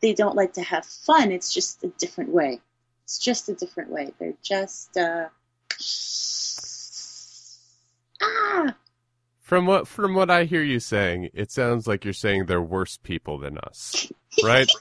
they 0.00 0.14
don't 0.14 0.36
like 0.36 0.52
to 0.52 0.62
have 0.62 0.86
fun. 0.86 1.32
It's 1.32 1.52
just 1.52 1.82
a 1.82 1.88
different 1.98 2.30
way. 2.30 2.60
It's 3.02 3.18
just 3.18 3.48
a 3.48 3.54
different 3.54 3.90
way. 3.90 4.12
They're 4.20 4.34
just 4.40 4.96
uh 4.96 5.26
ah 8.22 8.76
From 9.40 9.66
what 9.66 9.88
from 9.88 10.14
what 10.14 10.30
I 10.30 10.44
hear 10.44 10.62
you 10.62 10.78
saying, 10.78 11.30
it 11.34 11.50
sounds 11.50 11.88
like 11.88 12.04
you're 12.04 12.14
saying 12.14 12.46
they're 12.46 12.62
worse 12.62 12.96
people 12.96 13.38
than 13.38 13.58
us, 13.58 14.12
right? 14.44 14.68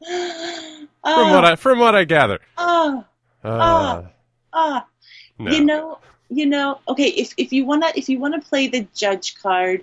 from 0.00 1.30
what 1.32 1.44
I 1.44 1.56
from 1.56 1.80
what 1.80 1.96
I 1.96 2.04
gather. 2.04 2.38
ah 2.56 3.04
Uh, 3.42 4.02
ah 4.52 4.86
no. 5.40 5.50
you 5.50 5.64
know 5.64 5.98
you 6.28 6.46
know 6.46 6.78
okay 6.88 7.08
if 7.08 7.34
if 7.36 7.52
you 7.52 7.64
wanna 7.64 7.86
if 7.94 8.08
you 8.08 8.18
wanna 8.18 8.40
play 8.40 8.68
the 8.68 8.86
judge 8.94 9.36
card 9.40 9.80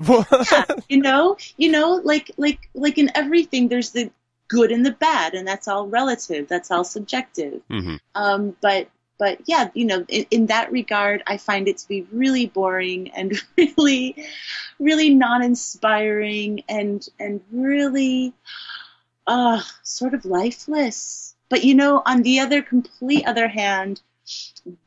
you 0.90 0.98
know 1.02 1.38
you 1.58 1.72
know 1.72 2.02
like 2.04 2.32
like 2.38 2.70
like 2.74 2.98
in 2.98 3.10
everything 3.16 3.68
there's 3.68 3.92
the 3.92 4.12
good 4.50 4.72
and 4.72 4.86
the 4.86 4.92
bad 4.92 5.34
and 5.34 5.48
that's 5.48 5.68
all 5.68 5.88
relative 5.88 6.48
that's 6.48 6.70
all 6.70 6.84
subjective. 6.84 7.62
Mhm. 7.70 8.00
um 8.14 8.56
but 8.62 8.90
but 9.18 9.40
yeah 9.46 9.70
you 9.74 9.86
know 9.86 10.04
in, 10.08 10.26
in 10.32 10.46
that 10.48 10.72
regard 10.72 11.24
i 11.28 11.38
find 11.38 11.68
it 11.68 11.78
to 11.78 11.88
be 11.88 12.06
really 12.12 12.46
boring 12.48 13.10
and 13.12 13.40
really 13.58 14.16
really 14.80 15.10
non-inspiring 15.14 16.64
and 16.68 17.08
and 17.20 17.42
really 17.52 18.34
uh 19.28 19.62
sort 19.84 20.14
of 20.14 20.26
lifeless. 20.26 21.36
But 21.50 21.64
you 21.64 21.76
know 21.76 22.02
on 22.06 22.24
the 22.24 22.40
other 22.40 22.62
complete 22.62 23.26
other 23.26 23.48
hand 23.48 24.02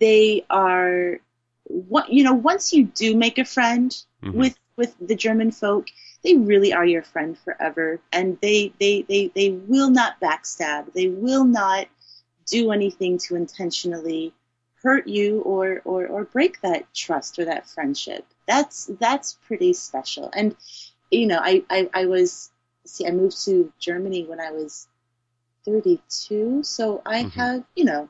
they 0.00 0.44
are 0.50 1.20
what 1.68 2.10
you 2.12 2.22
know 2.24 2.34
once 2.34 2.72
you 2.72 2.84
do 2.84 3.16
make 3.16 3.38
a 3.38 3.44
friend 3.44 3.96
Mhm. 4.22 4.34
with 4.34 4.58
with 4.76 4.94
the 5.00 5.14
German 5.14 5.50
folk, 5.50 5.86
they 6.22 6.36
really 6.36 6.72
are 6.72 6.84
your 6.84 7.02
friend 7.02 7.36
forever, 7.38 8.00
and 8.12 8.38
they 8.40 8.72
they 8.80 9.02
they 9.02 9.28
they 9.34 9.50
will 9.50 9.90
not 9.90 10.20
backstab. 10.20 10.92
They 10.92 11.08
will 11.08 11.44
not 11.44 11.88
do 12.46 12.70
anything 12.70 13.18
to 13.18 13.36
intentionally 13.36 14.32
hurt 14.82 15.08
you 15.08 15.40
or 15.40 15.80
or 15.84 16.06
or 16.06 16.24
break 16.24 16.60
that 16.60 16.92
trust 16.94 17.38
or 17.38 17.46
that 17.46 17.68
friendship. 17.68 18.24
That's 18.46 18.86
that's 19.00 19.32
pretty 19.46 19.72
special. 19.72 20.30
And 20.34 20.54
you 21.10 21.26
know, 21.26 21.40
I 21.42 21.64
I, 21.70 21.88
I 21.94 22.06
was 22.06 22.50
see, 22.84 23.06
I 23.06 23.10
moved 23.10 23.44
to 23.46 23.72
Germany 23.80 24.24
when 24.24 24.40
I 24.40 24.52
was 24.52 24.86
32, 25.64 26.62
so 26.62 27.02
I 27.04 27.24
Mhm. 27.24 27.32
have 27.32 27.64
you 27.74 27.84
know. 27.84 28.08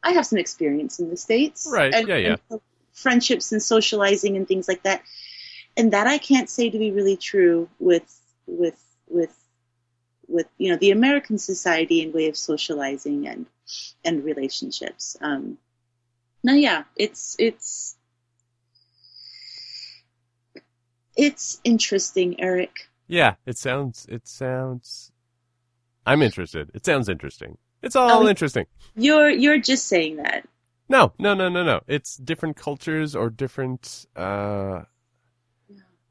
I 0.00 0.12
have 0.12 0.26
some 0.26 0.38
experience 0.38 1.00
in 1.00 1.10
the 1.10 1.16
States. 1.16 1.68
Right, 1.68 1.92
And, 1.92 2.06
yeah, 2.06 2.16
yeah. 2.16 2.36
and 2.50 2.60
friendships 2.98 3.52
and 3.52 3.62
socializing 3.62 4.36
and 4.36 4.46
things 4.48 4.68
like 4.68 4.82
that 4.82 5.02
and 5.78 5.92
that 5.92 6.06
I 6.08 6.18
can't 6.18 6.50
say 6.50 6.68
to 6.68 6.78
be 6.78 6.90
really 6.90 7.16
true 7.16 7.68
with 7.78 8.04
with 8.46 8.78
with 9.08 9.34
with 10.26 10.46
you 10.58 10.70
know 10.72 10.76
the 10.76 10.90
American 10.90 11.38
society 11.38 12.02
and 12.02 12.12
way 12.12 12.28
of 12.28 12.36
socializing 12.36 13.28
and 13.28 13.46
and 14.04 14.24
relationships. 14.24 15.16
Um, 15.20 15.56
no, 16.42 16.52
yeah, 16.52 16.84
it's 16.96 17.36
it's 17.38 17.96
it's 21.16 21.60
interesting, 21.64 22.40
Eric. 22.40 22.88
Yeah, 23.06 23.34
it 23.46 23.56
sounds 23.56 24.06
it 24.08 24.26
sounds. 24.26 25.12
I'm 26.04 26.22
interested. 26.22 26.70
It 26.74 26.84
sounds 26.84 27.08
interesting. 27.08 27.56
It's 27.82 27.96
all 27.96 28.24
Oh, 28.24 28.28
interesting. 28.28 28.66
You're 28.96 29.30
you're 29.30 29.58
just 29.60 29.86
saying 29.86 30.16
that. 30.16 30.46
No, 30.88 31.12
no, 31.18 31.34
no, 31.34 31.48
no, 31.48 31.62
no. 31.62 31.80
It's 31.86 32.16
different 32.16 32.56
cultures 32.56 33.14
or 33.14 33.30
different 33.30 34.06
uh, 34.16 34.82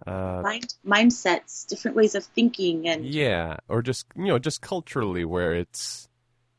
uh, 0.06 0.42
Mind 0.42 0.76
mindsets, 0.86 1.68
different 1.68 1.98
ways 1.98 2.16
of 2.16 2.24
thinking, 2.24 2.88
and 2.88 3.06
yeah, 3.06 3.58
or 3.68 3.82
just 3.82 4.06
you 4.16 4.26
know, 4.26 4.40
just 4.40 4.62
culturally 4.62 5.26
where 5.26 5.54
it's 5.54 6.08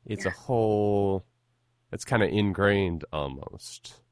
it's 0.04 0.26
a 0.26 0.30
whole. 0.30 1.24
It's 1.92 2.04
kind 2.04 2.22
of 2.22 2.30
ingrained 2.30 3.04
almost 3.12 4.02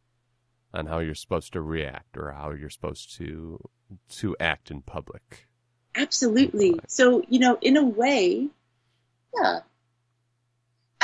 on 0.72 0.86
how 0.86 1.00
you're 1.00 1.14
supposed 1.14 1.52
to 1.52 1.61
react 1.61 2.16
or 2.16 2.32
how 2.32 2.52
you're 2.52 2.70
supposed 2.70 3.14
to 3.16 3.59
to 4.11 4.36
act 4.38 4.70
in 4.70 4.82
public. 4.82 5.46
Absolutely. 5.94 6.78
So, 6.86 7.22
you 7.28 7.38
know, 7.38 7.59
in 7.61 7.76
a 7.76 7.84
way, 7.84 8.48
yeah. 9.34 9.61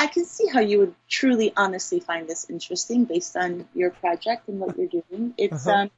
I 0.03 0.07
can 0.07 0.25
see 0.25 0.47
how 0.47 0.59
you 0.59 0.79
would 0.79 0.95
truly 1.07 1.53
honestly 1.55 1.99
find 2.01 2.27
this 2.27 2.49
interesting 2.49 3.05
based 3.05 3.37
on 3.37 3.67
your 3.73 3.91
project 3.91 4.49
and 4.49 4.59
what 4.59 4.77
you're 4.77 4.87
doing. 5.01 5.33
It's 5.37 5.65
Uh-huh. 5.67 5.83
um 5.83 5.91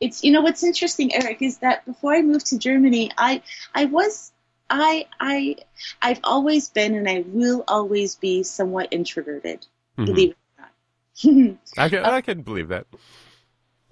it's 0.00 0.22
you 0.24 0.32
know 0.32 0.42
what's 0.42 0.62
interesting, 0.62 1.14
Eric, 1.14 1.40
is 1.40 1.58
that 1.58 1.86
before 1.86 2.12
I 2.14 2.20
moved 2.22 2.46
to 2.46 2.58
Germany, 2.58 3.10
I 3.16 3.42
I 3.74 3.86
was 3.86 4.30
I 4.68 5.06
I 5.18 5.56
I've 6.02 6.20
always 6.22 6.68
been 6.68 6.94
and 6.94 7.08
I 7.08 7.24
will 7.26 7.64
always 7.66 8.16
be 8.16 8.42
somewhat 8.42 8.88
introverted, 8.90 9.66
Mhm. 9.98 10.06
believe 10.06 10.30
it 10.30 10.36
or 10.58 10.62
not. 10.62 11.58
I 11.78 11.88
can 11.88 12.04
I 12.16 12.20
can 12.20 12.42
believe 12.42 12.68
that. 12.68 12.86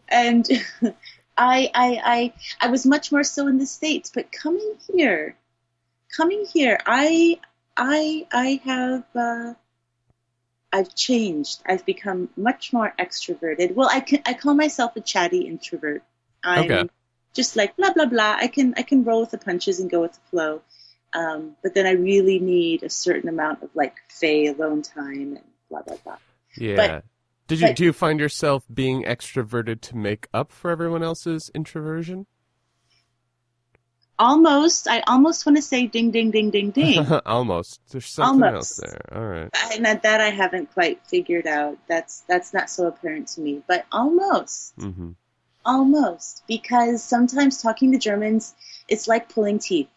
and 0.08 0.46
I, 1.38 1.70
I, 1.74 2.00
I, 2.04 2.32
I 2.60 2.68
was 2.68 2.84
much 2.84 3.10
more 3.10 3.24
so 3.24 3.46
in 3.48 3.58
the 3.58 3.66
states. 3.66 4.12
But 4.14 4.30
coming 4.30 4.74
here, 4.92 5.36
coming 6.14 6.44
here, 6.52 6.78
I, 6.84 7.40
I, 7.76 8.26
I 8.32 8.60
have, 8.64 9.04
uh, 9.14 9.54
I've 10.72 10.94
changed. 10.94 11.62
I've 11.66 11.84
become 11.84 12.30
much 12.36 12.72
more 12.72 12.92
extroverted. 12.98 13.74
Well, 13.74 13.88
I 13.92 14.00
can, 14.00 14.22
I 14.26 14.34
call 14.34 14.54
myself 14.54 14.96
a 14.96 15.00
chatty 15.00 15.42
introvert. 15.46 16.02
I'm 16.42 16.64
Okay. 16.64 16.88
just 17.34 17.56
like 17.56 17.76
blah 17.76 17.92
blah 17.92 18.06
blah. 18.06 18.36
I 18.38 18.46
can, 18.46 18.74
I 18.76 18.82
can 18.82 19.04
roll 19.04 19.20
with 19.20 19.30
the 19.30 19.38
punches 19.38 19.80
and 19.80 19.90
go 19.90 20.00
with 20.00 20.12
the 20.14 20.20
flow. 20.30 20.62
Um, 21.12 21.56
but 21.62 21.74
then 21.74 21.86
I 21.86 21.92
really 21.92 22.38
need 22.38 22.82
a 22.82 22.90
certain 22.90 23.28
amount 23.28 23.62
of 23.62 23.70
like 23.74 23.94
Faye 24.08 24.46
alone 24.46 24.82
time 24.82 25.36
and 25.36 25.44
blah 25.68 25.82
blah 25.82 25.96
blah. 26.04 26.16
Yeah. 26.56 27.00
Did 27.48 27.60
you 27.60 27.66
but- 27.68 27.76
do 27.76 27.84
you 27.84 27.92
find 27.92 28.18
yourself 28.18 28.64
being 28.72 29.04
extroverted 29.04 29.80
to 29.82 29.96
make 29.96 30.26
up 30.32 30.52
for 30.52 30.70
everyone 30.70 31.02
else's 31.02 31.50
introversion? 31.54 32.26
Almost, 34.22 34.86
I 34.86 35.00
almost 35.00 35.44
want 35.44 35.56
to 35.56 35.62
say 35.62 35.88
ding 35.88 36.12
ding 36.12 36.30
ding 36.30 36.50
ding 36.50 36.70
ding. 36.70 37.04
Almost. 37.26 37.80
There's 37.90 38.06
something 38.06 38.44
Almost. 38.44 38.80
else 38.80 38.90
there. 38.92 39.18
All 39.18 39.26
right. 39.26 39.50
and 39.74 39.84
that, 39.84 40.04
that 40.04 40.20
I 40.20 40.30
haven't 40.30 40.72
quite 40.72 41.04
figured 41.08 41.48
out. 41.48 41.76
That's 41.88 42.20
that's 42.28 42.54
not 42.54 42.70
so 42.70 42.86
apparent 42.86 43.28
to 43.34 43.40
me, 43.40 43.62
but 43.66 43.84
almost, 43.90 44.74
hmm 44.78 45.10
almost, 45.64 46.42
because 46.46 47.02
sometimes 47.02 47.62
talking 47.62 47.92
to 47.92 47.98
Germans, 47.98 48.54
it's 48.88 49.08
like 49.08 49.28
pulling 49.28 49.58
teeth. 49.58 49.88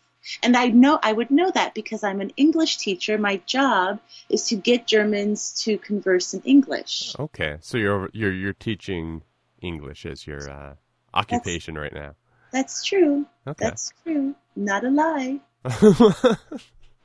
And 0.42 0.58
I 0.58 0.68
know 0.68 1.00
I 1.02 1.14
would 1.14 1.30
know 1.30 1.52
that 1.52 1.76
because 1.76 2.04
I'm 2.04 2.20
an 2.20 2.32
English 2.36 2.78
teacher. 2.78 3.20
My 3.20 3.38
job 3.46 4.00
is 4.28 4.48
to 4.48 4.56
get 4.56 4.88
Germans 4.88 5.62
to 5.66 5.78
converse 5.78 6.34
in 6.34 6.42
English. 6.42 7.16
Okay. 7.20 7.58
So 7.62 7.78
you're 7.78 8.10
you're 8.12 8.34
you're 8.34 8.54
teaching 8.54 9.22
English 9.62 10.06
as 10.08 10.26
your 10.26 10.50
uh, 10.50 10.74
occupation 11.14 11.76
right 11.76 11.94
now. 11.94 12.16
That's 12.56 12.86
true. 12.86 13.26
Okay. 13.46 13.66
That's 13.66 13.92
true. 14.04 14.34
Not 14.56 14.86
a 14.86 14.90
lie. 14.90 15.40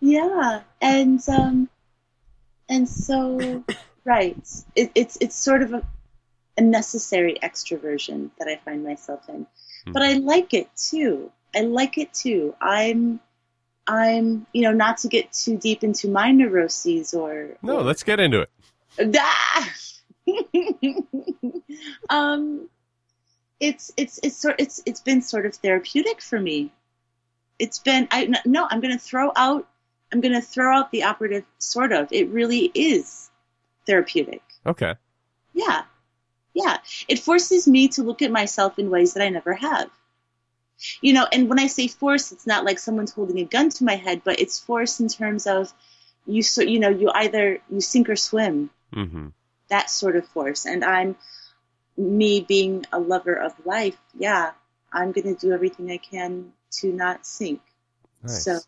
Yeah, 0.01 0.62
and 0.80 1.20
um, 1.28 1.68
and 2.70 2.88
so 2.88 3.62
right, 4.05 4.48
it, 4.74 4.90
it's 4.94 5.18
it's 5.20 5.36
sort 5.36 5.62
of 5.62 5.74
a, 5.74 5.82
a 6.57 6.62
necessary 6.62 7.36
extroversion 7.42 8.30
that 8.38 8.48
I 8.48 8.57
find 8.64 8.82
myself 8.82 9.28
in, 9.28 9.46
but 9.86 10.01
I 10.03 10.14
like 10.14 10.55
it 10.55 10.70
too. 10.74 11.30
I 11.55 11.61
like 11.61 11.98
it 11.98 12.14
too. 12.14 12.55
I'm 12.62 13.20
I'm 13.86 14.46
you 14.55 14.62
know 14.62 14.72
not 14.72 14.98
to 14.98 15.09
get 15.09 15.32
too 15.32 15.59
deep 15.59 15.84
into 15.84 16.09
my 16.09 16.32
neuroses 16.32 17.12
or 17.12 17.59
no, 17.62 17.80
or- 17.80 17.82
let's 17.82 18.03
get 18.03 18.20
into 18.20 18.40
it. 18.40 19.16
Ah! 19.18 19.70
um, 22.09 22.70
it's 23.61 23.92
it's 23.96 24.18
it's 24.22 24.36
sort 24.36 24.56
it's 24.58 24.82
it's 24.86 25.00
been 25.00 25.22
sort 25.22 25.46
of 25.46 25.54
therapeutic 25.54 26.20
for 26.20 26.40
me. 26.40 26.72
It's 27.58 27.78
been 27.78 28.08
I 28.11 28.32
no 28.44 28.66
I'm 28.68 28.80
going 28.80 28.96
to 28.96 29.02
throw 29.02 29.30
out 29.36 29.68
I'm 30.12 30.20
going 30.20 30.34
to 30.34 30.40
throw 30.40 30.76
out 30.76 30.90
the 30.90 31.04
operative 31.04 31.44
sort 31.58 31.92
of. 31.92 32.08
It 32.11 32.30
really 32.30 32.70
is 32.74 33.30
therapeutic. 33.86 34.42
Okay. 34.66 34.94
Yeah, 35.52 35.82
yeah. 36.54 36.78
It 37.06 37.20
forces 37.20 37.68
me 37.68 37.88
to 37.88 38.02
look 38.02 38.22
at 38.22 38.30
myself 38.30 38.78
in 38.78 38.90
ways 38.90 39.14
that 39.14 39.22
I 39.22 39.28
never 39.28 39.54
have. 39.54 39.90
You 41.02 41.12
know, 41.12 41.26
and 41.30 41.48
when 41.48 41.58
I 41.58 41.66
say 41.66 41.88
force, 41.88 42.32
it's 42.32 42.46
not 42.46 42.64
like 42.64 42.78
someone's 42.78 43.12
holding 43.12 43.38
a 43.38 43.44
gun 43.44 43.68
to 43.68 43.84
my 43.84 43.96
head, 43.96 44.22
but 44.24 44.40
it's 44.40 44.58
force 44.58 44.98
in 44.98 45.08
terms 45.08 45.46
of 45.46 45.72
you 46.26 46.42
so 46.42 46.62
you 46.62 46.80
know 46.80 46.88
you 46.88 47.11
either 47.12 47.58
you 47.70 47.80
sink 47.80 48.08
or 48.08 48.16
swim 48.16 48.70
hmm 48.92 49.28
that 49.68 49.88
sort 49.88 50.16
of 50.16 50.26
force. 50.28 50.66
And 50.66 50.84
I'm 50.84 51.16
me 52.01 52.40
being 52.40 52.86
a 52.92 52.98
lover 52.98 53.34
of 53.34 53.53
life. 53.66 53.98
Yeah, 54.18 54.53
I'm 54.92 55.12
going 55.12 55.34
to 55.34 55.40
do 55.40 55.53
everything 55.53 55.90
I 55.90 55.98
can 55.98 56.53
to 56.80 56.92
not 56.92 57.26
sink. 57.26 57.61
Nice. 58.22 58.44
So, 58.44 58.59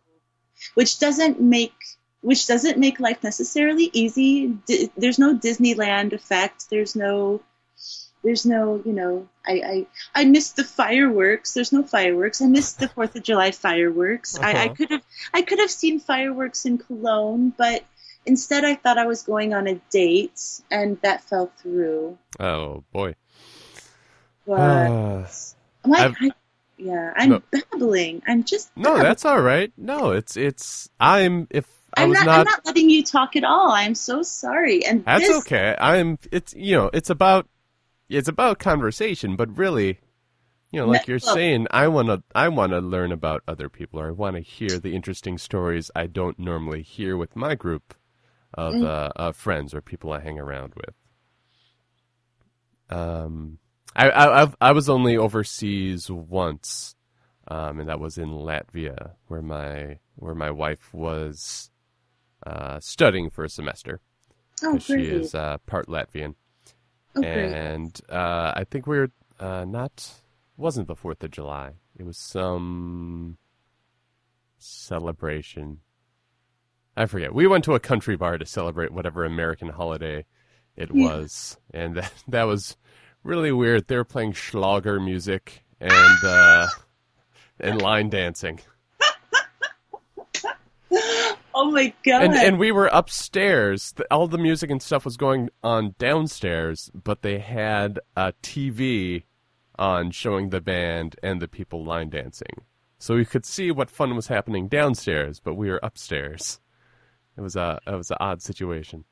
which 0.74 0.99
doesn't 0.99 1.41
make 1.41 1.72
which 2.20 2.47
doesn't 2.47 2.78
make 2.78 3.01
life 3.01 3.24
necessarily 3.24 3.91
easy. 3.93 4.47
D- 4.47 4.91
there's 4.97 5.18
no 5.18 5.37
Disneyland 5.37 6.12
effect. 6.12 6.70
There's 6.70 6.95
no 6.95 7.43
there's 8.22 8.47
no 8.47 8.80
you 8.85 8.93
know 8.93 9.28
I 9.45 9.87
I 10.14 10.20
I 10.22 10.24
missed 10.24 10.55
the 10.57 10.64
fireworks. 10.64 11.53
There's 11.55 11.72
no 11.72 11.83
fireworks. 11.83 12.41
I 12.41 12.47
missed 12.47 12.78
the 12.78 12.89
Fourth 12.89 13.16
of 13.16 13.22
July 13.24 13.51
fireworks. 13.51 14.39
I, 14.39 14.53
I 14.53 14.64
Uh-huh. 14.66 14.74
could 14.74 14.91
have 14.91 15.03
I 15.35 15.43
could 15.43 15.59
have 15.59 15.70
seen 15.70 15.99
fireworks 15.99 16.64
in 16.64 16.78
Cologne, 16.78 17.53
but 17.57 17.83
instead 18.24 18.64
I 18.64 18.76
thought 18.76 18.99
I 18.99 19.07
was 19.07 19.22
going 19.24 19.53
on 19.53 19.66
a 19.66 19.74
date, 19.91 20.41
and 20.70 21.01
that 21.03 21.24
fell 21.24 21.51
through. 21.59 22.18
oh 22.39 22.85
boy. 22.93 23.16
But 24.47 24.61
Uh, 24.61 25.26
am 25.84 25.93
I, 26.20 26.30
yeah, 26.76 27.12
I'm 27.16 27.30
No. 27.30 27.43
babbling. 27.51 28.22
I'm 28.26 28.45
just 28.45 28.70
no, 28.76 28.84
babbling. 28.90 29.03
that's 29.05 29.24
all 29.24 29.40
right. 29.40 29.72
No, 29.76 30.11
it's 30.11 30.36
it's 30.36 30.88
I'm 30.99 31.47
if 31.51 31.66
I 31.97 32.03
I'm 32.05 32.09
was 32.11 32.18
not, 32.18 32.26
not, 32.26 32.38
I'm 32.40 32.45
not 32.45 32.66
letting 32.66 32.90
you 32.90 33.03
talk 33.05 33.36
at 33.36 33.45
all. 33.45 33.70
I'm 33.70 33.95
so 33.95 34.22
sorry. 34.22 34.84
And 34.84 35.05
That's 35.05 35.26
this, 35.28 35.36
okay. 35.47 35.76
I'm 35.78 36.18
it's 36.32 36.55
you 36.55 36.76
know, 36.76 36.90
it's 36.93 37.11
about 37.11 37.47
it's 38.09 38.28
about 38.28 38.59
conversation, 38.59 39.36
but 39.36 39.57
really 39.57 40.01
you 40.72 40.80
know, 40.80 40.86
like 40.86 41.07
No, 41.07 41.12
you're 41.12 41.20
well- 41.22 41.34
saying, 41.34 41.66
I 41.70 41.86
wanna 41.88 42.22
I 42.34 42.49
wanna 42.49 42.80
learn 42.80 43.12
about 43.12 43.43
other 43.47 43.68
people 43.68 44.01
or 44.01 44.09
I 44.09 44.12
wanna 44.12 44.40
hear 44.40 44.78
the 44.80 44.95
interesting 44.95 45.38
stories 45.38 45.90
I 45.95 46.07
don't 46.07 46.38
normally 46.38 46.82
hear 46.82 47.16
with 47.16 47.36
my 47.36 47.55
group 47.55 47.95
of 48.55 48.74
Mm. 48.74 48.84
uh, 48.86 49.11
of 49.16 49.36
friends 49.36 49.72
or 49.74 49.80
people 49.82 50.12
I 50.12 50.20
hang 50.20 50.38
around 50.38 50.74
with. 50.74 50.95
Um 52.90 53.59
I, 53.95 54.09
I 54.11 54.43
I've, 54.43 54.57
I 54.61 54.72
was 54.72 54.88
only 54.88 55.16
overseas 55.16 56.11
once, 56.11 56.95
um, 57.49 57.80
and 57.80 57.88
that 57.88 58.01
was 58.01 58.18
in 58.18 58.30
Latvia, 58.30 59.12
where 59.28 59.43
my 59.43 59.99
where 60.16 60.34
my 60.34 60.51
wife 60.51 60.93
was 60.95 61.70
uh, 62.47 62.80
studying 62.80 63.30
for 63.30 63.45
a 63.45 63.49
semester. 63.49 64.01
oh, 64.62 64.78
she 64.78 65.03
is 65.03 65.34
uh, 65.34 65.59
part 65.66 65.88
Latvian, 65.88 66.34
oh, 67.16 67.22
and 67.22 68.01
uh, 68.09 68.53
I 68.57 68.64
think 68.64 68.86
we 68.86 68.99
were 68.99 69.11
uh, 69.38 69.64
not 69.66 70.11
wasn't 70.57 70.88
the 70.88 70.97
Fourth 70.97 71.22
of 71.22 71.30
July. 71.30 71.72
It 71.99 72.05
was 72.05 72.16
some 72.18 73.36
celebration. 74.59 75.80
I 76.97 77.07
forget. 77.07 77.34
We 77.34 77.47
went 77.47 77.64
to 77.64 77.74
a 77.74 77.80
country 77.80 78.16
bar 78.16 78.38
to 78.38 78.47
celebrate 78.47 78.93
whatever 78.93 79.24
American 79.24 79.68
holiday 79.68 80.24
it 80.76 80.90
Yeah. 80.93 81.05
was, 81.05 81.59
and 81.72 81.97
that, 81.97 82.12
that 82.28 82.45
was 82.45 82.76
really 83.25 83.53
weird. 83.53 83.87
They 83.89 83.97
were 83.97 84.05
playing 84.05 84.33
Schlager 84.33 85.01
music 85.01 85.64
and 85.81 86.25
uh, 86.25 86.66
and 87.61 87.81
line 87.81 88.09
dancing. 88.11 88.61
oh 91.55 91.70
my 91.70 91.93
god. 92.05 92.25
and 92.25 92.35
and 92.35 92.59
we 92.59 92.73
were 92.73 92.89
upstairs. 92.93 93.95
All 94.11 94.29
the 94.29 94.39
music 94.39 94.70
and 94.70 94.83
stuff 94.83 95.05
was 95.05 95.16
going 95.16 95.51
on 95.62 95.95
downstairs, 95.99 96.91
but 96.95 97.23
they 97.23 97.39
had 97.39 97.99
a 98.16 98.33
TV 98.43 99.25
on 99.79 100.11
showing 100.11 100.51
the 100.51 100.61
band 100.61 101.16
and 101.23 101.41
the 101.41 101.49
people 101.49 101.85
line 101.85 102.11
dancing. 102.11 102.62
so 102.99 103.16
we 103.16 103.25
could 103.25 103.47
see 103.47 103.70
what 103.70 103.91
fun 103.91 104.14
was 104.14 104.27
happening 104.29 104.68
downstairs, 104.68 105.41
but 105.41 105.55
we 105.55 105.68
were 105.70 105.81
upstairs. 105.83 106.61
It 107.37 107.41
was 107.41 107.57
a 107.57 107.81
it 107.87 107.95
was 107.95 108.11
an 108.11 108.18
odd 108.20 108.43
situation. 108.43 109.05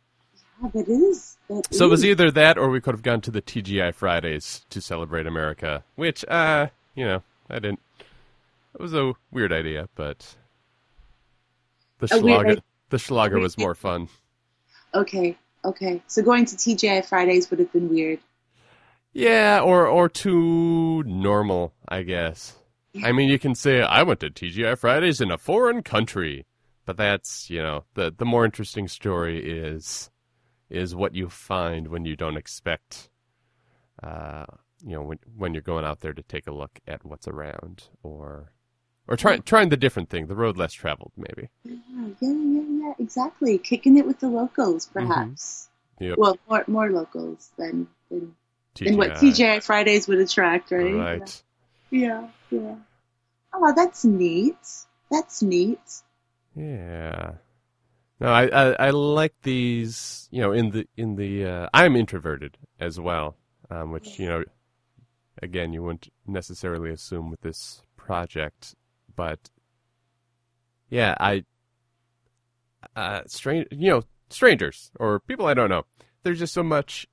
Yeah, 0.62 0.68
that 0.74 0.88
is. 0.88 1.36
That 1.48 1.74
So 1.74 1.86
it 1.86 1.90
was 1.90 2.04
either 2.04 2.30
that, 2.30 2.58
or 2.58 2.70
we 2.70 2.80
could 2.80 2.94
have 2.94 3.02
gone 3.02 3.20
to 3.22 3.30
the 3.30 3.42
TGI 3.42 3.94
Fridays 3.94 4.64
to 4.70 4.80
celebrate 4.80 5.26
America, 5.26 5.84
which, 5.96 6.24
uh, 6.26 6.68
you 6.94 7.04
know, 7.04 7.22
I 7.48 7.54
didn't. 7.54 7.80
It 8.74 8.80
was 8.80 8.94
a 8.94 9.12
weird 9.30 9.52
idea, 9.52 9.88
but 9.94 10.36
the 11.98 12.06
A 12.06 12.18
Schlager, 12.18 12.56
the 12.90 12.98
Schlager 12.98 13.38
was 13.38 13.58
more 13.58 13.74
fun. 13.74 14.08
Okay, 14.94 15.36
okay. 15.64 16.02
So 16.06 16.22
going 16.22 16.44
to 16.46 16.56
TGI 16.56 17.04
Fridays 17.04 17.50
would 17.50 17.58
have 17.58 17.72
been 17.72 17.88
weird. 17.88 18.20
Yeah, 19.12 19.60
or 19.60 19.86
or 19.86 20.08
too 20.08 21.02
normal, 21.02 21.72
I 21.88 22.02
guess. 22.02 22.56
I 23.04 23.12
mean, 23.12 23.28
you 23.28 23.38
can 23.38 23.54
say 23.54 23.82
I 23.82 24.02
went 24.02 24.20
to 24.20 24.30
TGI 24.30 24.78
Fridays 24.78 25.20
in 25.20 25.30
a 25.30 25.38
foreign 25.38 25.82
country, 25.82 26.46
but 26.86 26.96
that's 26.96 27.50
you 27.50 27.62
know 27.62 27.84
the 27.94 28.14
the 28.16 28.24
more 28.24 28.44
interesting 28.44 28.88
story 28.88 29.44
is 29.44 30.09
is 30.70 30.94
what 30.94 31.14
you 31.14 31.28
find 31.28 31.88
when 31.88 32.04
you 32.04 32.16
don't 32.16 32.36
expect. 32.36 33.10
Uh, 34.02 34.46
you 34.82 34.92
know, 34.92 35.02
when 35.02 35.18
when 35.36 35.52
you're 35.52 35.62
going 35.62 35.84
out 35.84 36.00
there 36.00 36.12
to 36.14 36.22
take 36.22 36.46
a 36.46 36.52
look 36.52 36.78
at 36.88 37.04
what's 37.04 37.28
around, 37.28 37.88
or 38.02 38.52
or 39.06 39.16
trying 39.16 39.42
trying 39.42 39.68
the 39.68 39.76
different 39.76 40.08
thing, 40.08 40.26
the 40.26 40.36
road 40.36 40.56
less 40.56 40.72
traveled, 40.72 41.12
maybe. 41.16 41.50
Yeah, 41.64 41.74
yeah, 42.20 42.32
yeah, 42.32 42.62
yeah. 42.82 42.92
Exactly. 42.98 43.58
Kicking 43.58 43.98
it 43.98 44.06
with 44.06 44.20
the 44.20 44.28
locals, 44.28 44.86
perhaps. 44.86 45.68
Yep. 45.98 46.16
Well, 46.16 46.38
more 46.48 46.64
more 46.66 46.90
locals 46.90 47.50
than 47.58 47.88
than, 48.10 48.34
TGI, 48.74 48.84
than 48.84 48.96
what 48.96 49.10
TGI 49.10 49.62
Fridays 49.62 50.08
would 50.08 50.18
attract, 50.18 50.70
right? 50.70 50.94
Right. 50.94 51.42
Yeah, 51.90 52.28
yeah. 52.50 52.76
Oh, 53.52 53.72
that's 53.74 54.04
neat. 54.04 54.56
That's 55.10 55.42
neat. 55.42 55.80
Yeah. 56.54 57.32
No, 58.20 58.28
I, 58.28 58.46
I 58.48 58.72
I 58.72 58.90
like 58.90 59.34
these. 59.42 60.28
You 60.30 60.42
know, 60.42 60.52
in 60.52 60.70
the 60.70 60.86
in 60.96 61.16
the 61.16 61.46
uh, 61.46 61.68
I'm 61.72 61.96
introverted 61.96 62.58
as 62.78 63.00
well, 63.00 63.36
um, 63.70 63.92
which 63.92 64.18
you 64.18 64.26
know, 64.28 64.44
again, 65.42 65.72
you 65.72 65.82
wouldn't 65.82 66.12
necessarily 66.26 66.90
assume 66.90 67.30
with 67.30 67.40
this 67.40 67.82
project, 67.96 68.74
but 69.16 69.48
yeah, 70.90 71.14
I 71.18 71.44
uh, 72.94 73.22
strange, 73.26 73.68
you 73.70 73.90
know, 73.90 74.02
strangers 74.28 74.90
or 75.00 75.20
people 75.20 75.46
I 75.46 75.54
don't 75.54 75.70
know. 75.70 75.84
There's 76.22 76.38
just 76.38 76.52
so 76.52 76.62
much, 76.62 77.06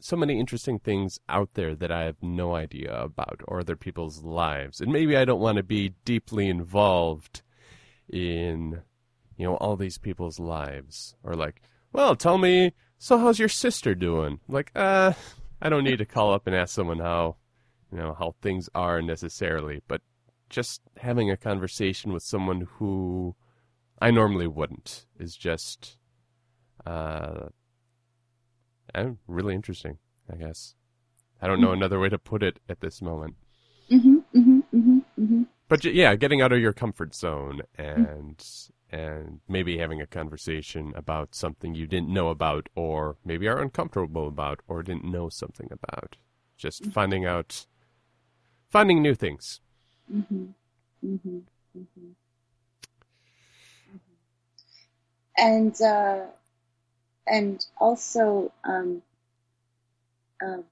so 0.00 0.16
many 0.16 0.40
interesting 0.40 0.80
things 0.80 1.20
out 1.28 1.50
there 1.54 1.76
that 1.76 1.92
I 1.92 2.02
have 2.02 2.16
no 2.20 2.56
idea 2.56 2.92
about 2.92 3.40
or 3.46 3.60
other 3.60 3.76
people's 3.76 4.24
lives, 4.24 4.80
and 4.80 4.92
maybe 4.92 5.16
I 5.16 5.24
don't 5.24 5.40
want 5.40 5.58
to 5.58 5.62
be 5.62 5.94
deeply 6.04 6.48
involved 6.48 7.42
in 8.08 8.82
you 9.38 9.46
know 9.46 9.54
all 9.56 9.76
these 9.76 9.96
people's 9.96 10.38
lives 10.38 11.14
or 11.22 11.34
like 11.34 11.62
well 11.92 12.14
tell 12.14 12.36
me 12.36 12.74
so 12.98 13.16
how's 13.16 13.38
your 13.38 13.48
sister 13.48 13.94
doing? 13.94 14.40
Like 14.48 14.70
uh 14.74 15.12
i 15.62 15.68
don't 15.68 15.84
need 15.84 15.98
to 15.98 16.04
call 16.04 16.34
up 16.34 16.46
and 16.46 16.54
ask 16.54 16.74
someone 16.74 16.98
how 16.98 17.36
you 17.90 17.98
know 17.98 18.14
how 18.18 18.34
things 18.42 18.68
are 18.74 19.00
necessarily 19.00 19.80
but 19.88 20.02
just 20.50 20.82
having 20.98 21.30
a 21.30 21.36
conversation 21.36 22.12
with 22.12 22.22
someone 22.22 22.68
who 22.78 23.34
i 24.00 24.10
normally 24.10 24.46
wouldn't 24.46 25.06
is 25.18 25.36
just 25.36 25.96
uh 26.86 27.48
eh, 28.94 29.10
really 29.26 29.54
interesting 29.54 29.98
i 30.30 30.36
guess. 30.36 30.74
I 31.40 31.46
don't 31.46 31.60
know 31.60 31.70
another 31.72 32.00
way 32.00 32.08
to 32.08 32.18
put 32.18 32.42
it 32.42 32.58
at 32.68 32.80
this 32.80 33.00
moment. 33.00 33.36
Mhm, 33.90 34.24
mhm, 34.34 34.62
mhm, 34.74 35.04
mhm. 35.16 35.46
But 35.68 35.84
yeah, 35.84 36.14
getting 36.16 36.40
out 36.42 36.52
of 36.52 36.60
your 36.60 36.72
comfort 36.72 37.14
zone 37.14 37.62
and 37.76 38.44
and 38.90 39.40
maybe 39.48 39.78
having 39.78 40.00
a 40.00 40.06
conversation 40.06 40.92
about 40.96 41.34
something 41.34 41.74
you 41.74 41.86
didn't 41.86 42.08
know 42.08 42.28
about, 42.28 42.68
or 42.74 43.16
maybe 43.24 43.46
are 43.46 43.60
uncomfortable 43.60 44.26
about, 44.28 44.60
or 44.66 44.82
didn't 44.82 45.04
know 45.04 45.28
something 45.28 45.68
about. 45.70 46.16
Just 46.56 46.86
finding 46.86 47.26
out, 47.26 47.66
finding 48.70 49.02
new 49.02 49.14
things. 49.14 49.60
Mhm, 50.12 50.54
mhm, 51.04 51.42
mhm. 51.76 52.14
And 55.36 55.80
uh, 55.80 56.26
and 57.26 57.64
also, 57.78 58.52
um, 58.64 59.02
um, 60.42 60.64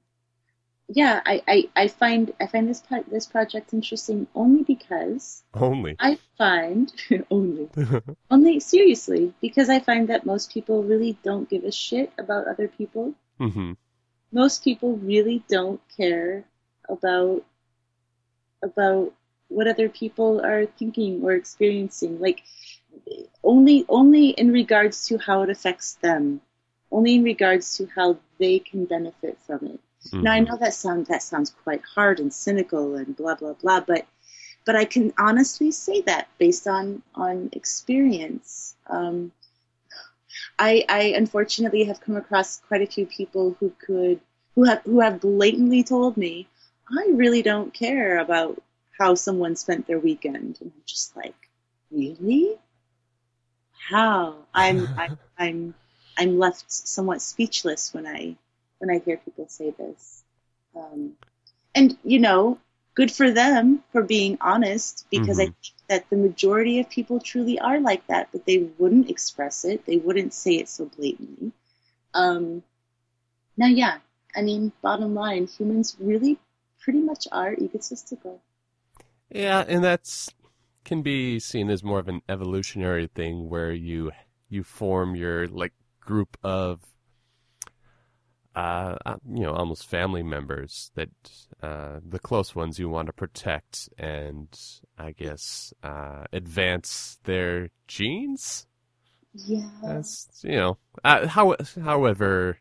yeah, 0.89 1.21
I, 1.27 1.43
I, 1.49 1.69
I 1.75 1.89
find 1.89 2.33
I 2.41 2.47
find 2.47 2.69
this 2.69 2.81
pro- 2.81 3.03
this 3.03 3.27
project 3.27 3.73
interesting 3.73 4.27
only 4.35 4.63
because 4.63 5.43
Only. 5.55 5.97
I 5.99 6.19
find 6.39 6.93
only 7.31 7.69
only 8.31 8.61
seriously 8.61 9.35
because 9.41 9.69
I 9.69 9.81
find 9.81 10.09
that 10.09 10.27
most 10.27 10.53
people 10.53 10.85
really 10.85 11.19
don't 11.25 11.51
give 11.51 11.65
a 11.65 11.73
shit 11.73 12.13
about 12.19 12.47
other 12.47 12.69
people. 12.69 13.15
hmm 13.39 13.73
most 14.33 14.65
people 14.65 14.97
really 14.97 15.43
don't 15.49 15.81
care 15.97 16.45
about 16.89 17.45
about 18.63 19.13
what 19.49 19.69
other 19.69 19.89
people 19.89 20.45
are 20.45 20.67
thinking 20.67 21.23
or 21.23 21.33
experiencing 21.33 22.21
like 22.21 22.43
only 23.45 23.85
only 23.89 24.31
in 24.31 24.53
regards 24.53 25.07
to 25.07 25.19
how 25.19 25.43
it 25.43 25.51
affects 25.51 25.95
them 26.03 26.41
only 26.91 27.15
in 27.15 27.23
regards 27.23 27.77
to 27.77 27.87
how 27.95 28.19
they 28.39 28.59
can 28.59 28.85
benefit 28.85 29.39
from 29.47 29.65
it 29.67 29.81
now 30.13 30.33
i 30.33 30.41
know 30.41 30.57
that 30.57 30.75
sound 30.75 31.07
that 31.07 31.23
sounds 31.23 31.55
quite 31.65 31.83
hard 31.95 32.21
and 32.21 32.33
cynical 32.33 32.97
and 32.97 33.17
blah 33.17 33.35
blah 33.35 33.55
blah 33.55 33.81
but 33.81 34.07
but 34.65 34.77
i 34.77 34.85
can 34.85 35.13
honestly 35.19 35.71
say 35.71 36.01
that 36.03 36.29
based 36.39 36.67
on 36.67 37.03
on 37.15 37.49
experience 37.53 38.75
um, 38.89 39.33
I, 40.59 40.85
I 40.89 41.01
unfortunately 41.17 41.85
have 41.85 42.01
come 42.01 42.17
across 42.17 42.61
quite 42.69 42.83
a 42.83 42.87
few 42.87 43.07
people 43.07 43.57
who 43.59 43.73
could 43.85 44.21
who 44.55 44.65
have 44.65 44.83
who 44.83 45.01
have 45.01 45.21
blatantly 45.21 45.83
told 45.83 46.17
me 46.17 46.49
I 46.89 47.11
really 47.13 47.43
don't 47.43 47.75
care 47.75 48.19
about 48.19 48.63
how 48.99 49.15
someone 49.15 49.57
spent 49.57 49.87
their 49.87 49.99
weekend, 49.99 50.59
and 50.61 50.73
I'm 50.75 50.83
just 50.87 51.17
like, 51.17 51.35
really? 51.91 52.57
How? 53.89 54.37
I'm 54.55 54.89
I'm 54.97 55.19
I'm 55.39 55.75
I'm 56.17 56.39
left 56.39 56.71
somewhat 56.71 57.23
speechless 57.23 57.93
when 57.93 58.07
I 58.07 58.37
when 58.79 58.91
I 58.91 58.99
hear 59.01 59.17
people 59.17 59.47
say 59.49 59.71
this. 59.71 60.25
Um, 60.77 61.15
and 61.75 61.97
you 62.05 62.19
know, 62.21 62.59
good 62.95 63.13
for 63.13 63.31
them 63.31 63.85
for 63.93 64.03
being 64.03 64.39
honest, 64.41 65.07
because 65.11 65.39
I 65.39 65.45
Mhm. 65.45 65.47
think 65.47 65.75
that 65.89 66.11
the 66.11 66.17
majority 66.17 66.81
of 66.81 66.91
people 66.91 67.21
truly 67.21 67.59
are 67.61 67.81
like 67.81 68.07
that, 68.09 68.31
but 68.33 68.47
they 68.47 68.59
wouldn't 68.79 69.11
express 69.11 69.65
it. 69.65 69.87
They 69.87 69.99
wouldn't 69.99 70.35
say 70.35 70.55
it 70.57 70.69
so 70.69 70.87
blatantly. 70.87 71.53
Um, 72.15 72.63
now, 73.57 73.67
yeah, 73.69 73.99
I 74.35 74.43
mean, 74.43 74.73
bottom 74.83 75.15
line, 75.15 75.47
humans 75.47 75.97
really 76.01 76.39
pretty 76.81 77.01
much 77.01 77.29
are 77.33 77.53
egotistical. 77.55 78.41
Yeah, 79.31 79.65
and 79.67 79.83
that's 79.83 80.31
can 80.85 81.03
be 81.03 81.41
seen 81.41 81.69
as 81.69 81.83
more 81.83 81.99
of 81.99 82.09
an 82.09 82.23
evolutionary 82.29 83.09
thing 83.09 83.49
where 83.49 83.73
you 83.73 84.13
you 84.49 84.63
form 84.63 85.17
your 85.17 85.49
like 85.49 85.73
group 86.01 86.37
of 86.45 86.81
uh, 88.57 88.97
you 89.29 89.43
know 89.43 89.53
almost 89.53 89.87
family 89.87 90.23
members 90.23 90.91
that 90.95 91.11
uh, 91.63 92.01
the 92.09 92.19
close 92.19 92.55
ones 92.55 92.79
you 92.79 92.89
want 92.89 93.07
to 93.07 93.13
protect 93.13 93.89
and 93.99 94.49
I 94.99 95.13
guess 95.13 95.75
uh, 95.83 96.25
advance 96.33 97.19
their 97.25 97.69
genes. 97.87 98.67
Yeah. 99.35 99.69
That's 99.83 100.29
you 100.43 100.57
know 100.57 100.79
uh, 101.05 101.27
how 101.27 101.55
however 101.85 102.59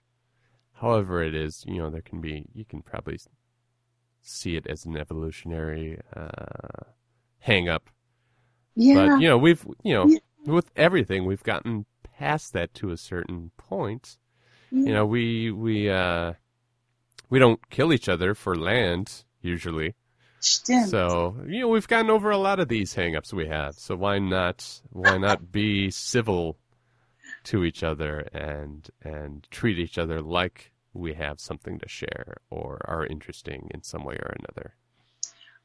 however 0.74 1.24
it 1.24 1.34
is 1.34 1.64
you 1.66 1.78
know 1.78 1.90
there 1.90 2.02
can 2.02 2.20
be 2.20 2.46
you 2.54 2.66
can 2.66 2.82
probably 2.82 3.18
see 4.22 4.58
it 4.58 4.68
as 4.68 4.86
an 4.86 4.98
evolutionary 4.98 6.00
uh, 6.16 6.84
hang 7.40 7.70
up 7.70 7.90
yeah. 8.76 9.08
but 9.08 9.22
you 9.22 9.28
know 9.30 9.38
we've 9.38 9.66
you 9.84 9.94
know 9.94 10.08
Yeah. 10.08 10.18
with 10.54 10.70
everything 10.76 11.26
we've 11.26 11.44
gotten 11.44 11.86
past 12.18 12.52
that 12.54 12.74
to 12.74 12.92
a 12.92 12.98
certain 12.98 13.52
point 13.56 14.18
you 14.84 14.94
know 14.94 15.06
we 15.06 15.52
we 15.52 15.90
uh 15.90 16.34
we 17.30 17.40
don't 17.40 17.70
kill 17.70 17.94
each 17.94 18.10
other 18.10 18.36
for 18.36 18.56
land 18.56 19.24
usually 19.42 19.96
Stimmt. 20.42 20.90
so 20.90 21.38
you 21.48 21.62
know 21.62 21.70
we've 21.70 21.88
gotten 21.88 22.10
over 22.12 22.32
a 22.32 22.38
lot 22.38 22.60
of 22.60 22.68
these 22.68 22.94
hang-ups 22.96 23.34
we 23.34 23.48
have 23.48 23.76
so 23.76 23.96
why 23.96 24.20
not 24.20 24.82
why 24.92 25.18
not 25.18 25.52
be 25.52 25.90
civil 25.92 26.58
to 27.44 27.64
each 27.64 27.84
other 27.84 28.20
and 28.34 28.90
and 29.04 29.48
treat 29.52 29.80
each 29.80 29.98
other 29.98 30.22
like 30.22 30.72
we 30.94 31.14
have 31.14 31.40
something 31.40 31.80
to 31.80 31.88
share 31.90 32.38
or 32.50 32.82
are 32.86 33.06
interesting 33.06 33.70
in 33.74 33.84
some 33.84 34.04
way 34.04 34.16
or 34.16 34.36
another 34.40 34.76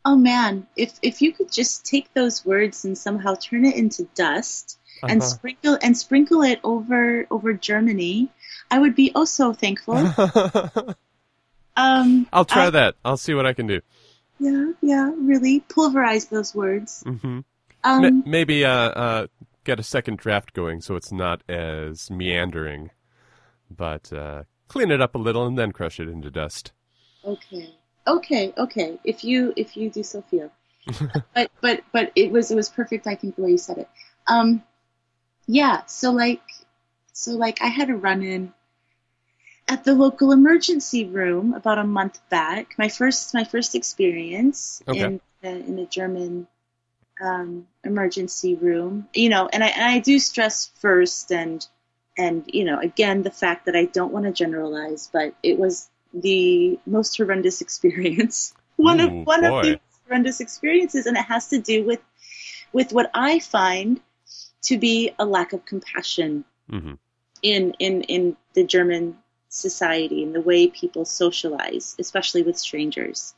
Oh 0.05 0.17
man, 0.17 0.67
if 0.77 0.99
if 1.03 1.21
you 1.21 1.33
could 1.33 1.53
just 1.53 1.85
take 1.85 2.13
those 2.15 2.45
words 2.45 2.85
and 2.85 2.97
somehow 2.97 3.35
turn 3.35 3.65
it 3.67 3.77
into 3.77 4.05
dust 4.15 4.79
and 5.09 5.23
Uh-huh. 5.23 5.25
sprinkle 5.25 5.79
and 5.83 5.97
sprinkle 5.97 6.43
it 6.43 6.61
over 6.65 7.27
over 7.31 7.53
Germany, 7.53 8.31
I 8.71 8.79
would 8.79 8.95
be 8.95 9.13
oh 9.15 9.25
so 9.25 9.53
thankful. 9.53 9.97
Um, 11.77 12.27
I'll 12.33 12.45
try 12.45 12.67
I- 12.67 12.71
that. 12.71 12.97
I'll 13.05 13.17
see 13.17 13.33
what 13.33 13.47
I 13.47 13.53
can 13.55 13.67
do. 13.67 13.81
yeah, 14.39 14.73
yeah. 14.83 15.11
Really 15.17 15.61
pulverize 15.61 16.27
those 16.27 16.55
words. 16.55 17.03
hmm 17.05 17.41
Um, 17.85 18.23
maybe 18.27 18.65
uh, 18.65 18.71
uh, 18.71 19.27
get 19.65 19.81
a 19.81 19.83
second 19.83 20.19
draft 20.19 20.53
going 20.53 20.81
so 20.83 20.97
it's 20.97 21.13
not 21.13 21.43
as 21.49 22.11
meandering, 22.11 22.91
but 23.71 24.13
uh, 24.13 24.43
clean 24.69 24.91
it 24.91 25.01
up 25.01 25.15
a 25.15 25.19
little 25.19 25.47
and 25.47 25.57
then 25.57 25.73
crush 25.73 25.99
it 26.01 26.09
into 26.09 26.31
dust. 26.31 26.73
Okay. 27.25 27.75
Okay, 28.07 28.53
okay. 28.59 28.99
If 29.05 29.25
you 29.25 29.53
if 29.57 29.77
you 29.77 29.91
do 29.91 30.03
so 30.03 30.23
feel. 30.23 30.51
but 31.35 31.51
but 31.61 31.81
but 31.93 32.13
it 32.15 32.31
was 32.31 32.51
it 32.51 32.57
was 32.57 32.69
perfect 32.69 33.07
I 33.07 33.15
think 33.15 33.37
the 33.37 33.43
way 33.43 33.51
you 33.53 33.59
said 33.59 33.79
it. 33.79 33.89
Um 34.27 34.63
yeah, 35.47 35.85
so 35.87 36.11
like 36.11 36.43
so 37.13 37.33
like 37.33 37.63
I 37.63 37.67
had 37.69 37.91
a 37.91 37.95
run 37.95 38.23
in 38.23 38.53
at 39.71 39.85
the 39.85 39.95
local 39.95 40.33
emergency 40.33 41.05
room 41.05 41.55
about 41.55 41.79
a 41.79 41.85
month 41.85 42.21
back. 42.29 42.75
My 42.77 42.89
first 42.89 43.33
my 43.35 43.45
first 43.45 43.77
experience 43.77 44.83
Okay. 44.89 45.07
in 45.07 45.21
uh, 45.45 45.49
in 45.49 45.79
a 45.79 45.87
German 45.87 46.49
um, 47.21 47.69
emergency 47.85 48.57
room. 48.57 49.09
You 49.15 49.29
know, 49.29 49.49
and 49.53 49.63
I 49.63 49.69
and 49.69 49.85
I 49.85 50.01
do 50.01 50.19
stress 50.19 50.73
first 50.81 51.31
and 51.33 51.65
and 52.19 52.45
you 52.53 52.65
know 52.65 52.81
again 52.81 53.23
the 53.23 53.31
fact 53.31 53.67
that 53.67 53.77
I 53.77 53.85
don't 53.85 54.13
want 54.13 54.27
to 54.27 54.33
generalize, 54.33 55.09
but 55.13 55.35
it 55.43 55.57
was 55.59 55.89
the 56.13 56.81
most 56.85 57.17
horrendous 57.17 57.61
experience. 57.67 58.55
one 58.77 59.01
Ooh, 59.01 59.21
of 59.21 59.27
one 59.27 59.45
of 59.45 59.53
boy. 59.53 59.63
the 59.63 59.81
horrendous 60.09 60.41
experiences, 60.41 61.07
and 61.07 61.17
it 61.17 61.25
has 61.27 61.49
to 61.49 61.61
do 61.61 61.85
with 61.85 62.01
with 62.73 62.93
what 62.93 63.09
I 63.15 63.39
find 63.39 64.01
to 64.63 64.79
be 64.79 65.13
a 65.19 65.25
lack 65.25 65.53
of 65.53 65.65
compassion 65.65 66.45
hmm 66.69 66.95
in 67.43 67.75
in 67.79 68.03
in 68.03 68.37
the 68.55 68.65
German 68.65 69.17
society 69.51 70.23
and 70.23 70.35
the 70.35 70.41
way 70.41 70.69
people 70.69 71.05
socialize, 71.05 71.95
especially 71.99 72.43
with 72.43 72.59
strangers. 72.59 73.35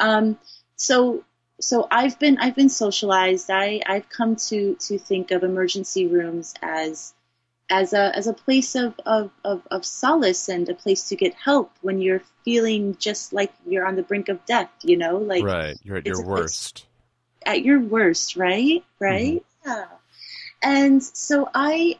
Um, 0.00 0.38
so 0.76 1.24
so 1.60 1.86
I've 1.90 2.18
been 2.18 2.38
I've 2.38 2.56
been 2.56 2.70
socialized. 2.70 3.50
I 3.50 3.80
I've 3.86 4.08
come 4.08 4.36
to 4.48 4.74
to 4.74 4.98
think 4.98 5.30
of 5.30 5.44
emergency 5.44 6.06
rooms 6.06 6.54
as 6.62 7.14
as 7.70 7.92
a 7.92 8.16
as 8.16 8.26
a 8.26 8.32
place 8.32 8.74
of, 8.74 8.98
of, 9.06 9.30
of, 9.44 9.62
of 9.70 9.86
solace 9.86 10.48
and 10.48 10.68
a 10.68 10.74
place 10.74 11.08
to 11.08 11.16
get 11.16 11.34
help 11.34 11.70
when 11.82 12.00
you're 12.00 12.22
feeling 12.44 12.96
just 12.98 13.32
like 13.32 13.52
you're 13.66 13.86
on 13.86 13.94
the 13.94 14.02
brink 14.02 14.28
of 14.28 14.44
death, 14.44 14.70
you 14.82 14.96
know, 14.96 15.18
like 15.18 15.44
right, 15.44 15.78
you're 15.84 15.98
at 15.98 16.06
your 16.06 16.16
place- 16.16 16.26
worst. 16.26 16.86
at 17.46 17.62
your 17.64 17.78
worst, 17.78 18.36
right? 18.36 18.84
Right? 18.98 19.44
Yeah. 19.64 19.86
And 20.62 21.02
so 21.02 21.48
I, 21.54 21.98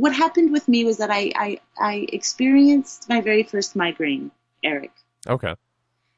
what 0.00 0.14
happened 0.14 0.50
with 0.50 0.66
me 0.66 0.84
was 0.84 0.96
that 0.96 1.10
I, 1.10 1.32
I, 1.36 1.60
I 1.78 2.06
experienced 2.12 3.08
my 3.08 3.20
very 3.20 3.42
first 3.42 3.76
migraine, 3.76 4.30
Eric. 4.64 4.92
Okay. 5.28 5.54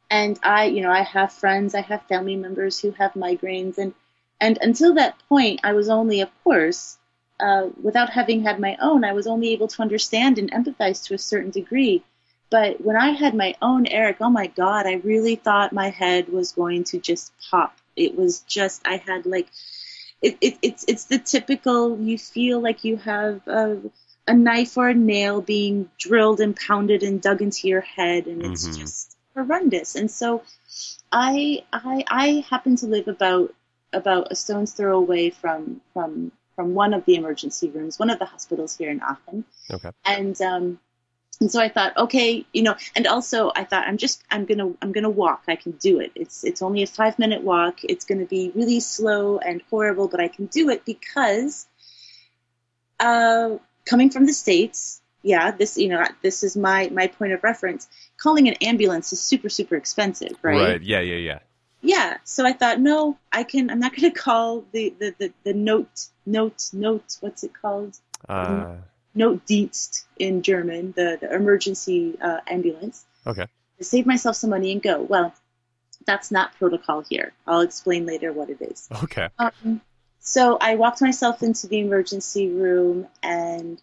And 0.08 0.38
I, 0.42 0.66
you 0.66 0.82
know, 0.82 0.90
I 0.90 1.02
have 1.02 1.32
friends, 1.32 1.74
I 1.74 1.80
have 1.80 2.02
family 2.06 2.36
members 2.36 2.78
who 2.78 2.92
have 2.92 3.14
migraines, 3.14 3.78
and 3.78 3.94
and 4.40 4.58
until 4.60 4.94
that 4.94 5.14
point, 5.28 5.60
I 5.64 5.72
was 5.72 5.88
only, 5.88 6.20
of 6.20 6.30
course, 6.44 6.98
uh, 7.40 7.68
without 7.80 8.10
having 8.10 8.42
had 8.42 8.58
my 8.60 8.76
own, 8.80 9.04
I 9.04 9.12
was 9.12 9.26
only 9.26 9.52
able 9.52 9.68
to 9.68 9.82
understand 9.82 10.38
and 10.38 10.50
empathize 10.50 11.04
to 11.06 11.14
a 11.14 11.18
certain 11.18 11.50
degree. 11.50 12.02
But 12.50 12.80
when 12.80 12.96
I 12.96 13.10
had 13.10 13.34
my 13.34 13.54
own, 13.62 13.86
Eric, 13.86 14.16
oh 14.20 14.30
my 14.30 14.48
God, 14.48 14.86
I 14.86 14.94
really 14.94 15.36
thought 15.36 15.72
my 15.72 15.90
head 15.90 16.28
was 16.28 16.52
going 16.52 16.84
to 16.84 16.98
just 16.98 17.32
pop. 17.50 17.78
It 17.96 18.16
was 18.16 18.40
just, 18.40 18.82
I 18.84 18.96
had 18.96 19.26
like, 19.26 19.48
it, 20.22 20.38
it, 20.40 20.58
it's 20.62 20.84
it's 20.88 21.04
the 21.06 21.18
typical. 21.18 21.98
You 21.98 22.16
feel 22.18 22.60
like 22.60 22.84
you 22.84 22.96
have 22.98 23.46
a, 23.46 23.78
a 24.26 24.34
knife 24.34 24.76
or 24.76 24.88
a 24.88 24.94
nail 24.94 25.40
being 25.40 25.90
drilled 25.98 26.40
and 26.40 26.54
pounded 26.56 27.02
and 27.02 27.20
dug 27.20 27.42
into 27.42 27.68
your 27.68 27.80
head, 27.80 28.26
and 28.26 28.42
it's 28.44 28.68
Mhm. 28.68 28.78
just 28.78 29.16
horrendous. 29.34 29.96
And 29.96 30.10
so, 30.10 30.42
I 31.10 31.64
I 31.72 32.04
I 32.08 32.44
happen 32.48 32.76
to 32.76 32.86
live 32.86 33.08
about 33.08 33.54
about 33.92 34.32
a 34.32 34.34
stone's 34.34 34.72
throw 34.72 34.96
away 34.96 35.30
from 35.30 35.80
from 35.92 36.32
from 36.54 36.74
one 36.74 36.94
of 36.94 37.04
the 37.04 37.16
emergency 37.16 37.68
rooms, 37.70 37.98
one 37.98 38.10
of 38.10 38.18
the 38.18 38.26
hospitals 38.26 38.76
here 38.76 38.90
in 38.90 39.00
Aachen, 39.00 39.44
Okay. 39.72 39.90
and 40.04 40.40
um, 40.42 40.78
and 41.42 41.50
so 41.50 41.60
I 41.60 41.68
thought, 41.68 41.96
okay, 41.96 42.46
you 42.52 42.62
know, 42.62 42.76
and 42.94 43.08
also 43.08 43.50
I 43.54 43.64
thought 43.64 43.88
I'm 43.88 43.96
just 43.96 44.22
I'm 44.30 44.44
gonna 44.44 44.74
I'm 44.80 44.92
gonna 44.92 45.10
walk. 45.10 45.42
I 45.48 45.56
can 45.56 45.72
do 45.72 45.98
it. 45.98 46.12
It's 46.14 46.44
it's 46.44 46.62
only 46.62 46.84
a 46.84 46.86
five 46.86 47.18
minute 47.18 47.42
walk. 47.42 47.80
It's 47.82 48.04
gonna 48.04 48.26
be 48.26 48.52
really 48.54 48.78
slow 48.78 49.38
and 49.38 49.60
horrible, 49.68 50.06
but 50.06 50.20
I 50.20 50.28
can 50.28 50.46
do 50.46 50.70
it 50.70 50.84
because, 50.84 51.66
uh, 53.00 53.56
coming 53.84 54.10
from 54.10 54.26
the 54.26 54.32
states, 54.32 55.02
yeah, 55.22 55.50
this 55.50 55.76
you 55.76 55.88
know 55.88 56.04
this 56.22 56.44
is 56.44 56.56
my 56.56 56.88
my 56.92 57.08
point 57.08 57.32
of 57.32 57.42
reference. 57.42 57.88
Calling 58.18 58.46
an 58.46 58.54
ambulance 58.62 59.12
is 59.12 59.20
super 59.20 59.48
super 59.48 59.74
expensive, 59.74 60.36
right? 60.42 60.60
Right. 60.60 60.82
Yeah. 60.82 61.00
Yeah. 61.00 61.16
Yeah. 61.16 61.38
yeah 61.84 62.18
so 62.22 62.46
i 62.46 62.52
thought 62.52 62.78
no 62.78 63.18
i 63.32 63.42
can 63.42 63.68
i'm 63.68 63.80
not 63.80 63.90
going 63.90 64.08
to 64.12 64.16
call 64.16 64.64
the, 64.70 64.94
the, 65.00 65.14
the, 65.18 65.32
the 65.42 65.52
note 65.52 66.06
note 66.24 66.70
note 66.72 67.16
what's 67.18 67.42
it 67.42 67.52
called 67.60 67.98
Uh, 68.28 68.76
note 69.14 69.44
dienst 69.46 70.04
in 70.18 70.42
german 70.42 70.92
the, 70.96 71.18
the 71.20 71.34
emergency 71.34 72.16
uh, 72.20 72.40
ambulance 72.46 73.04
okay. 73.26 73.46
to 73.78 73.84
save 73.84 74.06
myself 74.06 74.36
some 74.36 74.50
money 74.50 74.72
and 74.72 74.82
go 74.82 75.00
well 75.02 75.34
that's 76.06 76.30
not 76.30 76.54
protocol 76.58 77.04
here 77.08 77.32
i'll 77.46 77.60
explain 77.60 78.06
later 78.06 78.32
what 78.32 78.50
it 78.50 78.60
is 78.60 78.88
Okay. 79.02 79.28
um, 79.38 79.80
so 80.24 80.56
I 80.60 80.76
walked 80.76 81.00
myself 81.00 81.42
into 81.42 81.66
the 81.66 81.80
emergency 81.80 82.48
room 82.48 83.08
and 83.24 83.82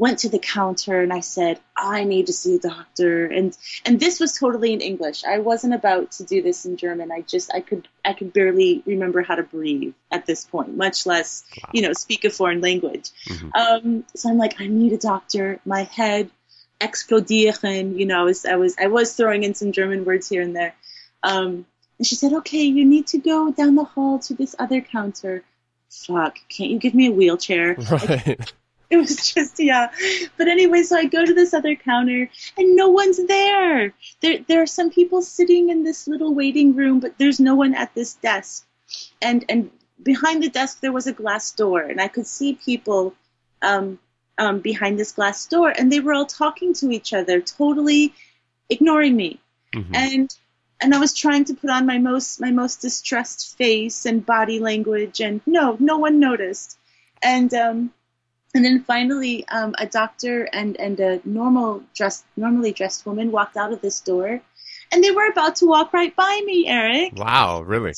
went 0.00 0.20
to 0.20 0.30
the 0.30 0.38
counter 0.38 0.98
and 1.02 1.12
I 1.12 1.20
said, 1.20 1.60
I 1.76 2.04
need 2.04 2.28
to 2.28 2.32
see 2.32 2.54
a 2.56 2.58
doctor. 2.58 3.26
And 3.26 3.56
and 3.84 4.00
this 4.00 4.18
was 4.18 4.32
totally 4.32 4.72
in 4.72 4.80
English. 4.80 5.24
I 5.24 5.38
wasn't 5.40 5.74
about 5.74 6.12
to 6.12 6.24
do 6.24 6.40
this 6.42 6.64
in 6.64 6.78
German. 6.78 7.12
I 7.12 7.20
just 7.20 7.52
I 7.54 7.60
could 7.60 7.86
I 8.02 8.14
could 8.14 8.32
barely 8.32 8.82
remember 8.86 9.20
how 9.22 9.34
to 9.34 9.42
breathe 9.42 9.92
at 10.10 10.24
this 10.24 10.46
point, 10.46 10.74
much 10.74 11.04
less, 11.04 11.44
Wow. 11.62 11.70
you 11.74 11.82
know, 11.82 11.92
speak 11.92 12.24
a 12.24 12.30
foreign 12.30 12.62
language. 12.62 13.10
Mhm. 13.28 13.50
Um, 13.54 14.04
so 14.16 14.30
I'm 14.30 14.38
like, 14.38 14.58
I 14.58 14.66
need 14.68 14.94
a 14.94 14.98
doctor. 15.12 15.60
My 15.66 15.82
head 15.82 16.30
explodieren, 16.80 17.98
you 17.98 18.06
know, 18.06 18.20
I 18.20 18.24
was 18.24 18.46
I 18.46 18.56
was 18.56 18.76
I 18.78 18.86
was 18.86 19.14
throwing 19.14 19.42
in 19.44 19.54
some 19.54 19.72
German 19.72 20.06
words 20.06 20.28
here 20.30 20.40
and 20.42 20.56
there. 20.56 20.74
Um, 21.22 21.66
and 21.98 22.06
she 22.06 22.14
said, 22.14 22.32
okay, 22.32 22.62
you 22.64 22.86
need 22.86 23.06
to 23.08 23.18
go 23.18 23.52
down 23.52 23.74
the 23.74 23.84
hall 23.84 24.18
to 24.20 24.34
this 24.34 24.56
other 24.58 24.80
counter. 24.80 25.44
Fuck, 25.90 26.38
can't 26.48 26.70
you 26.70 26.78
give 26.78 26.94
me 26.94 27.08
a 27.08 27.12
wheelchair? 27.12 27.76
Right. 27.90 28.52
It 28.94 28.96
was 28.96 29.32
just, 29.32 29.60
yeah. 29.60 29.90
But 30.36 30.48
anyway, 30.48 30.82
so 30.82 30.96
I 30.96 31.04
go 31.04 31.24
to 31.24 31.32
this 31.34 31.54
other 31.54 31.76
counter 31.76 32.28
and 32.58 32.76
no 32.76 32.88
one's 32.88 33.24
there. 33.24 33.94
There, 34.20 34.38
there 34.48 34.62
are 34.62 34.66
some 34.66 34.90
people 34.90 35.22
sitting 35.22 35.68
in 35.70 35.84
this 35.84 36.08
little 36.08 36.34
waiting 36.34 36.74
room, 36.74 36.98
but 37.00 37.16
there's 37.16 37.38
no 37.38 37.54
one 37.54 37.74
at 37.74 37.94
this 37.94 38.14
desk. 38.14 38.66
And, 39.22 39.44
and 39.48 39.70
behind 40.02 40.42
the 40.42 40.48
desk, 40.48 40.80
there 40.80 40.92
was 40.92 41.06
a 41.06 41.12
glass 41.12 41.52
door 41.52 41.80
and 41.82 42.00
I 42.00 42.08
could 42.08 42.26
see 42.26 42.54
people, 42.54 43.14
um, 43.62 43.98
um, 44.38 44.58
behind 44.60 44.98
this 44.98 45.12
glass 45.12 45.46
door 45.46 45.68
and 45.76 45.92
they 45.92 46.00
were 46.00 46.14
all 46.14 46.26
talking 46.26 46.74
to 46.74 46.90
each 46.90 47.12
other, 47.12 47.40
totally 47.40 48.12
ignoring 48.68 49.14
me 49.16 49.38
Mhm. 49.74 49.94
and 49.94 50.36
and 50.80 50.94
I 50.94 50.98
was 50.98 51.14
trying 51.14 51.44
to 51.44 51.54
put 51.54 51.70
on 51.70 51.86
my 51.86 51.98
most 51.98 52.40
my 52.40 52.50
most 52.50 52.80
distressed 52.80 53.56
face 53.58 54.06
and 54.06 54.24
body 54.24 54.58
language, 54.58 55.20
and 55.20 55.40
no, 55.46 55.76
no 55.78 55.98
one 55.98 56.18
noticed. 56.18 56.78
And 57.22 57.52
um, 57.54 57.92
and 58.54 58.64
then 58.64 58.82
finally, 58.82 59.46
um, 59.48 59.74
a 59.78 59.86
doctor 59.86 60.44
and 60.52 60.78
and 60.80 60.98
a 60.98 61.20
normal 61.24 61.82
dressed 61.94 62.24
normally 62.36 62.72
dressed 62.72 63.06
woman 63.06 63.30
walked 63.30 63.56
out 63.56 63.72
of 63.72 63.80
this 63.80 64.00
door, 64.00 64.40
and 64.90 65.04
they 65.04 65.10
were 65.12 65.28
about 65.30 65.56
to 65.56 65.66
walk 65.66 65.92
right 65.92 66.14
by 66.14 66.40
me, 66.44 66.66
Eric. 66.68 67.12
Wow. 67.16 67.62
Really. 67.62 67.94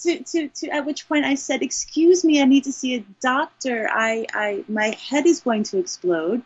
To, 0.00 0.22
to, 0.22 0.48
to 0.48 0.68
at 0.68 0.84
which 0.84 1.08
point 1.08 1.24
I 1.24 1.34
said, 1.34 1.62
"Excuse 1.62 2.24
me, 2.24 2.40
I 2.40 2.44
need 2.44 2.64
to 2.64 2.72
see 2.72 2.96
a 2.96 3.04
doctor. 3.20 3.88
I, 3.90 4.26
I 4.32 4.64
my 4.68 4.96
head 5.08 5.26
is 5.26 5.40
going 5.40 5.64
to 5.64 5.78
explode." 5.78 6.42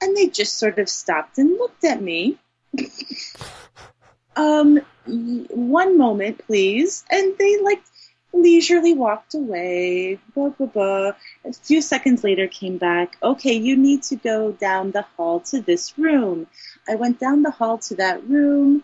And 0.00 0.16
they 0.16 0.26
just 0.26 0.58
sort 0.58 0.78
of 0.80 0.88
stopped 0.88 1.38
and 1.38 1.50
looked 1.50 1.84
at 1.84 2.02
me. 2.02 2.36
um, 4.36 4.80
one 5.06 5.96
moment, 5.96 6.44
please. 6.44 7.04
And 7.08 7.38
they 7.38 7.60
like 7.60 7.82
leisurely 8.32 8.94
walked 8.94 9.34
away. 9.34 10.18
Blah, 10.34 10.50
blah, 10.50 10.66
blah. 10.66 11.12
A 11.44 11.52
few 11.52 11.80
seconds 11.82 12.24
later, 12.24 12.48
came 12.48 12.78
back. 12.78 13.16
Okay, 13.22 13.54
you 13.54 13.76
need 13.76 14.02
to 14.04 14.16
go 14.16 14.52
down 14.52 14.90
the 14.90 15.02
hall 15.16 15.40
to 15.40 15.60
this 15.60 15.98
room. 15.98 16.46
I 16.88 16.94
went 16.96 17.20
down 17.20 17.42
the 17.42 17.50
hall 17.50 17.78
to 17.78 17.96
that 17.96 18.26
room. 18.28 18.82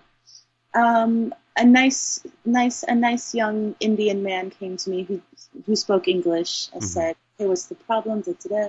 Um, 0.74 1.34
a 1.56 1.64
nice, 1.64 2.24
nice, 2.44 2.84
a 2.84 2.94
nice 2.94 3.34
young 3.34 3.74
Indian 3.80 4.22
man 4.22 4.50
came 4.50 4.76
to 4.76 4.90
me 4.90 5.02
who 5.02 5.20
who 5.66 5.74
spoke 5.74 6.06
English. 6.06 6.68
I 6.74 6.78
Mhm. 6.78 6.82
said, 6.84 7.16
"Hey, 7.36 7.46
what's 7.46 7.66
the 7.66 7.74
problem?" 7.74 8.20
Da, 8.20 8.32
da, 8.32 8.48
da. 8.48 8.68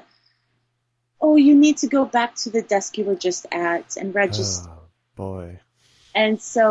Oh, 1.22 1.36
you 1.36 1.54
need 1.54 1.78
to 1.78 1.88
go 1.88 2.06
back 2.06 2.36
to 2.38 2.50
the 2.50 2.62
desk 2.62 2.98
you 2.98 3.04
were 3.04 3.16
just 3.16 3.46
at 3.52 3.98
and 3.98 4.16
register. 4.16 4.70
Oh 4.72 4.90
boy. 5.16 5.60
And 6.22 6.36
so, 6.56 6.66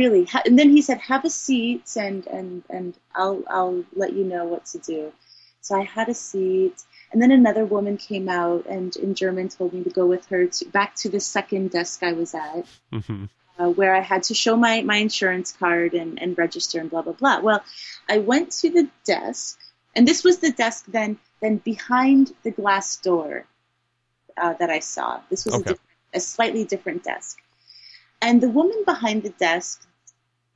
really? 0.00 0.22
Ha- 0.32 0.42
And 0.46 0.56
then 0.58 0.70
he 0.76 0.82
said, 0.88 0.98
"Have 1.12 1.24
a 1.24 1.30
seat, 1.44 1.86
and 2.06 2.20
and 2.38 2.50
and 2.76 2.90
I'll 3.22 3.40
I'll 3.56 3.80
let 4.02 4.12
you 4.18 4.24
know 4.32 4.44
what 4.52 4.64
to 4.72 4.78
do." 4.92 5.12
So 5.66 5.70
I 5.82 5.84
had 5.98 6.08
a 6.08 6.14
seat, 6.28 6.76
and 7.12 7.18
then 7.22 7.30
another 7.40 7.64
woman 7.74 7.96
came 8.10 8.28
out 8.42 8.62
and 8.74 8.90
in 9.04 9.10
German 9.22 9.46
told 9.56 9.70
me 9.74 9.80
to 9.84 9.90
go 10.00 10.06
with 10.14 10.24
her 10.32 10.42
to, 10.46 10.64
back 10.78 10.90
to 11.02 11.08
the 11.14 11.20
second 11.20 11.64
desk 11.70 11.96
I 12.02 12.14
was 12.20 12.34
at. 12.34 12.64
mm-hmm. 12.92 13.24
uh, 13.58 13.70
where 13.78 13.94
I 14.00 14.00
had 14.12 14.22
to 14.28 14.34
show 14.34 14.56
my, 14.56 14.82
my 14.82 14.96
insurance 15.06 15.50
card 15.52 15.90
and, 15.94 16.10
and 16.22 16.38
register 16.38 16.80
and 16.80 16.88
blah, 16.90 17.02
blah, 17.02 17.12
blah. 17.20 17.40
Well, 17.40 17.62
I 18.08 18.18
went 18.32 18.52
to 18.62 18.70
the 18.70 18.84
desk, 19.04 19.58
and 19.94 20.06
this 20.06 20.20
was 20.24 20.38
the 20.38 20.52
desk 20.52 20.84
then, 20.88 21.18
then 21.42 21.56
behind 21.72 22.32
the 22.44 22.52
glass 22.60 22.96
door 23.08 23.44
uh, 24.42 24.54
that 24.60 24.70
I 24.70 24.80
saw. 24.94 25.20
This 25.28 25.44
was 25.44 25.54
Okay. 25.56 25.70
a, 25.70 25.72
diff- 25.72 25.86
a 26.14 26.20
slightly 26.20 26.64
different 26.64 27.02
desk. 27.04 27.34
And 28.20 28.40
the 28.40 28.48
woman 28.48 28.82
behind 28.84 29.22
the 29.22 29.30
desk, 29.30 29.86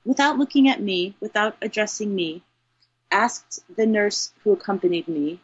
without 0.05 0.39
looking 0.39 0.69
at 0.69 0.83
me, 0.83 1.15
without 1.21 1.57
addressing 1.63 2.15
me, 2.15 2.43
asked 3.11 3.61
the 3.77 3.87
nurse 3.87 4.33
who 4.43 4.53
accompanied 4.53 5.09
me, 5.09 5.41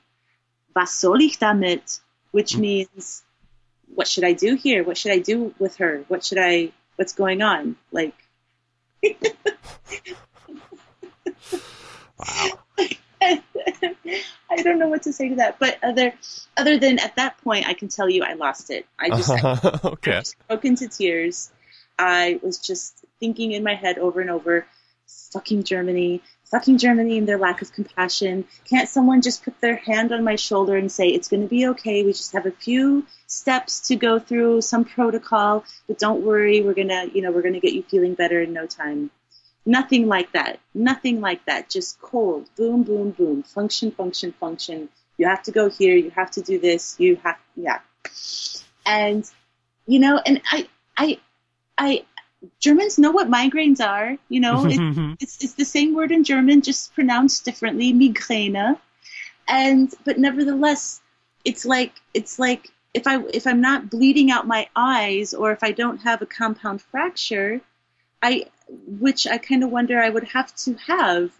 Was 0.74 0.92
soll 0.92 1.20
ich 1.20 1.38
damit? 1.38 2.00
Which 2.30 2.54
hmm. 2.54 2.60
means, 2.60 3.22
what 3.94 4.08
should 4.08 4.24
I 4.24 4.32
do 4.32 4.54
here? 4.54 4.84
What 4.84 4.98
should 4.98 5.12
I 5.12 5.18
do 5.18 5.54
with 5.58 5.76
her? 5.76 6.04
What 6.08 6.24
should 6.24 6.38
I, 6.38 6.72
what's 6.96 7.14
going 7.14 7.42
on? 7.42 7.76
Like, 7.92 8.14
Wow. 12.18 12.58
I 14.50 14.62
don't 14.62 14.78
know 14.78 14.88
what 14.88 15.02
to 15.02 15.12
say 15.12 15.28
to 15.28 15.36
that. 15.36 15.58
But 15.58 15.78
other, 15.82 16.14
other 16.56 16.78
than 16.78 16.98
at 16.98 17.16
that 17.16 17.38
point, 17.38 17.68
I 17.68 17.74
can 17.74 17.88
tell 17.88 18.08
you 18.08 18.22
I 18.24 18.34
lost 18.34 18.70
it. 18.70 18.86
I 18.98 19.10
just, 19.10 19.30
I 19.44 19.80
okay. 19.84 20.12
just 20.12 20.36
broke 20.48 20.64
into 20.64 20.88
tears. 20.88 21.52
I 21.98 22.38
was 22.42 22.58
just 22.58 23.04
thinking 23.20 23.52
in 23.52 23.64
my 23.64 23.74
head 23.74 23.98
over 23.98 24.20
and 24.20 24.30
over, 24.30 24.66
fucking 25.32 25.64
Germany, 25.64 26.22
fucking 26.44 26.78
Germany 26.78 27.18
and 27.18 27.28
their 27.28 27.38
lack 27.38 27.60
of 27.62 27.72
compassion. 27.72 28.46
Can't 28.64 28.88
someone 28.88 29.22
just 29.22 29.44
put 29.44 29.60
their 29.60 29.76
hand 29.76 30.12
on 30.12 30.24
my 30.24 30.36
shoulder 30.36 30.76
and 30.76 30.90
say, 30.90 31.08
it's 31.08 31.28
going 31.28 31.42
to 31.42 31.48
be 31.48 31.66
okay. 31.68 32.04
We 32.04 32.12
just 32.12 32.32
have 32.32 32.46
a 32.46 32.50
few 32.50 33.06
steps 33.26 33.88
to 33.88 33.96
go 33.96 34.18
through, 34.18 34.62
some 34.62 34.84
protocol, 34.84 35.64
but 35.86 35.98
don't 35.98 36.22
worry. 36.22 36.62
We're 36.62 36.74
going 36.74 36.88
to, 36.88 37.10
you 37.12 37.22
know, 37.22 37.32
we're 37.32 37.42
going 37.42 37.54
to 37.54 37.60
get 37.60 37.74
you 37.74 37.82
feeling 37.82 38.14
better 38.14 38.40
in 38.40 38.52
no 38.52 38.66
time. 38.66 39.10
Nothing 39.66 40.08
like 40.08 40.32
that. 40.32 40.60
Nothing 40.72 41.20
like 41.20 41.44
that. 41.44 41.68
Just 41.68 42.00
cold. 42.00 42.48
Boom, 42.56 42.84
boom, 42.84 43.10
boom. 43.10 43.42
Function, 43.42 43.90
function, 43.90 44.32
function. 44.32 44.88
You 45.18 45.26
have 45.26 45.42
to 45.42 45.52
go 45.52 45.68
here. 45.68 45.96
You 45.96 46.10
have 46.10 46.30
to 46.32 46.40
do 46.40 46.58
this. 46.58 46.96
You 46.98 47.16
have, 47.16 47.36
yeah. 47.56 47.80
And, 48.86 49.30
you 49.86 49.98
know, 49.98 50.18
and 50.24 50.40
I, 50.50 50.68
I, 50.96 51.18
I, 51.78 52.04
Germans 52.58 52.98
know 52.98 53.12
what 53.12 53.28
migraines 53.28 53.80
are. 53.80 54.16
You 54.28 54.40
know, 54.40 54.66
it, 54.66 55.16
it's 55.20 55.42
it's 55.42 55.54
the 55.54 55.64
same 55.64 55.94
word 55.94 56.12
in 56.12 56.24
German, 56.24 56.62
just 56.62 56.94
pronounced 56.94 57.44
differently, 57.44 57.92
Migräne. 57.92 58.78
And 59.46 59.94
but 60.04 60.18
nevertheless, 60.18 61.00
it's 61.44 61.64
like 61.64 61.92
it's 62.12 62.38
like 62.38 62.70
if 62.94 63.06
I 63.06 63.22
if 63.32 63.46
I'm 63.46 63.60
not 63.60 63.90
bleeding 63.90 64.30
out 64.30 64.46
my 64.46 64.68
eyes 64.74 65.34
or 65.34 65.52
if 65.52 65.62
I 65.62 65.72
don't 65.72 65.98
have 65.98 66.22
a 66.22 66.26
compound 66.26 66.82
fracture, 66.82 67.60
I 68.22 68.46
which 68.68 69.26
I 69.26 69.38
kind 69.38 69.64
of 69.64 69.70
wonder 69.70 70.00
I 70.00 70.10
would 70.10 70.24
have 70.24 70.54
to 70.56 70.74
have 70.74 71.30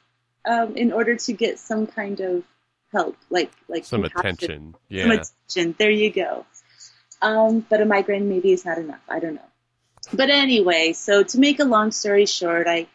um, 0.44 0.76
in 0.76 0.92
order 0.92 1.16
to 1.16 1.32
get 1.32 1.58
some 1.58 1.86
kind 1.86 2.20
of 2.20 2.44
help, 2.92 3.16
like 3.30 3.52
like 3.68 3.84
Some 3.84 4.04
attention. 4.04 4.72
Some 4.72 4.80
Yeah. 4.88 5.12
attention. 5.12 5.74
There 5.78 5.90
you 5.90 6.10
go. 6.10 6.46
Um, 7.20 7.66
but 7.68 7.80
a 7.80 7.84
migraine 7.84 8.28
maybe 8.28 8.52
is 8.52 8.64
not 8.64 8.78
enough. 8.78 9.02
I 9.08 9.18
don't 9.18 9.34
know. 9.34 9.50
But 10.12 10.30
anyway, 10.30 10.92
so 10.92 11.22
to 11.22 11.38
make 11.38 11.60
a 11.60 11.64
long 11.64 11.90
story 11.92 12.26
short, 12.26 12.66
I 12.66 12.86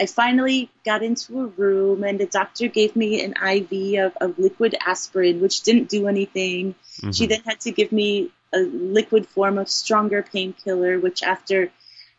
I 0.00 0.06
finally 0.06 0.70
got 0.84 1.02
into 1.02 1.40
a 1.40 1.46
room 1.46 2.02
and 2.02 2.18
the 2.18 2.26
doctor 2.26 2.66
gave 2.66 2.96
me 2.96 3.22
an 3.22 3.34
IV 3.36 4.00
of, 4.06 4.16
of 4.20 4.38
liquid 4.38 4.74
aspirin, 4.84 5.40
which 5.40 5.62
didn't 5.62 5.90
do 5.90 6.08
anything. 6.08 6.74
She 7.12 7.26
Mhm. 7.26 7.28
then 7.28 7.42
had 7.44 7.60
to 7.60 7.72
give 7.72 7.92
me 7.92 8.32
a 8.54 8.60
liquid 8.60 9.26
form 9.28 9.58
of 9.58 9.68
stronger 9.68 10.22
painkiller, 10.22 10.98
which 10.98 11.22
after 11.22 11.70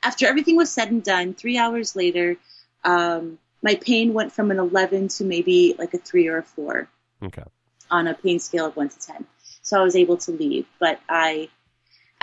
after 0.03 0.27
everything 0.27 0.55
was 0.55 0.69
said 0.69 0.91
and 0.91 1.03
done, 1.03 1.33
three 1.33 1.57
hours 1.57 1.95
later, 1.95 2.37
um, 2.83 3.39
my 3.61 3.75
pain 3.75 4.13
went 4.13 4.33
from 4.33 4.51
an 4.51 4.59
11 4.59 5.07
to 5.07 5.23
maybe 5.23 5.73
like 5.77 5.93
a 5.93 5.97
three 5.97 6.27
or 6.27 6.37
a 6.39 6.43
four 6.43 6.89
Okay. 7.23 7.43
on 7.89 8.07
a 8.07 8.13
pain 8.13 8.39
scale 8.39 8.65
of 8.65 8.75
one 8.75 8.89
to 8.89 8.99
ten. 8.99 9.25
So 9.61 9.79
I 9.79 9.83
was 9.83 9.95
able 9.95 10.17
to 10.17 10.31
leave. 10.31 10.65
But 10.79 10.99
I, 11.07 11.49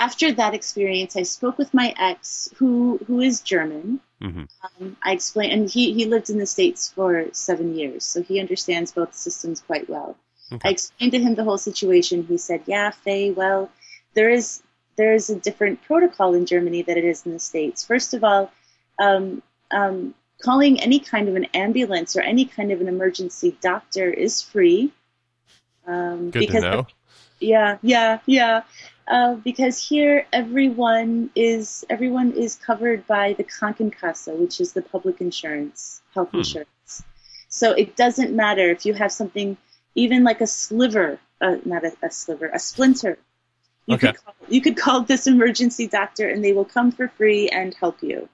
after 0.06 0.32
that 0.32 0.54
experience, 0.54 1.16
I 1.16 1.24
spoke 1.24 1.58
with 1.58 1.72
my 1.74 1.94
ex, 1.98 2.48
who 2.56 2.98
who 3.06 3.20
is 3.20 3.40
German. 3.52 4.00
hmm 4.20 4.44
Um, 4.64 4.96
I 5.08 5.12
explained, 5.12 5.52
and 5.52 5.70
he 5.70 5.92
he 5.92 6.04
lived 6.06 6.30
in 6.30 6.38
the 6.38 6.46
states 6.56 6.90
for 6.94 7.10
seven 7.32 7.68
years, 7.80 8.04
so 8.04 8.22
he 8.22 8.40
understands 8.40 8.92
both 8.92 9.14
systems 9.14 9.60
quite 9.60 9.88
well. 9.88 10.16
Okay. 10.52 10.68
I 10.68 10.72
explained 10.72 11.12
to 11.12 11.20
him 11.24 11.34
the 11.34 11.44
whole 11.44 11.58
situation. 11.70 12.26
He 12.32 12.38
said, 12.38 12.60
"Yeah, 12.66 12.90
Faye, 12.90 13.30
well, 13.30 13.70
there 14.14 14.30
is 14.30 14.62
there 14.96 15.14
is 15.14 15.30
a 15.30 15.36
different 15.36 15.82
protocol 15.82 16.34
in 16.34 16.44
Germany 16.46 16.82
than 16.82 16.98
it 16.98 17.04
is 17.04 17.24
in 17.26 17.32
the 17.32 17.38
states. 17.38 17.84
First 17.84 18.14
of 18.14 18.24
all, 18.24 18.50
um, 18.98 19.42
um, 19.70 20.14
calling 20.42 20.80
any 20.80 21.00
kind 21.00 21.28
of 21.28 21.36
an 21.36 21.46
ambulance 21.54 22.16
or 22.16 22.22
any 22.22 22.44
kind 22.44 22.70
of 22.72 22.80
an 22.80 22.88
emergency 22.88 23.56
doctor 23.60 24.06
is 24.10 24.42
free. 24.42 24.92
Um, 25.86 26.30
Good 26.30 26.48
to 26.50 26.60
know. 26.60 26.86
yeah, 27.40 27.78
yeah, 27.82 28.18
yeah. 28.26 28.62
Uh, 29.10 29.34
because 29.34 29.88
here 29.88 30.26
everyone 30.32 31.30
is 31.34 31.84
everyone 31.90 32.32
is 32.32 32.54
covered 32.56 33.06
by 33.08 33.34
the 33.34 33.44
Krankenkasse, 33.44 34.32
which 34.38 34.60
is 34.60 34.72
the 34.72 34.82
public 34.82 35.20
insurance, 35.20 36.00
health 36.14 36.30
Hmm. 36.32 36.38
insurance. 36.38 37.04
So 37.48 37.72
it 37.72 37.96
doesn't 37.96 38.32
matter 38.34 38.70
if 38.70 38.86
you 38.86 38.94
have 38.94 39.12
something, 39.12 39.56
even 39.96 40.22
like 40.24 40.40
a 40.40 40.46
sliver, 40.46 41.18
uh, 41.40 41.56
not 41.64 41.84
a, 41.84 41.92
a 42.02 42.10
sliver, 42.10 42.46
a 42.46 42.60
splinter. 42.60 43.18
You 43.86 43.96
Okay. 43.96 44.12
could 44.12 44.24
call, 44.24 44.34
you 44.48 44.60
could 44.60 44.76
call 44.76 45.02
this 45.02 45.26
emergency 45.26 45.88
doctor, 45.88 46.28
and 46.28 46.44
they 46.44 46.52
will 46.52 46.64
come 46.64 46.92
for 46.92 47.08
free 47.08 47.48
and 47.48 47.74
help 47.74 48.02
you. 48.02 48.28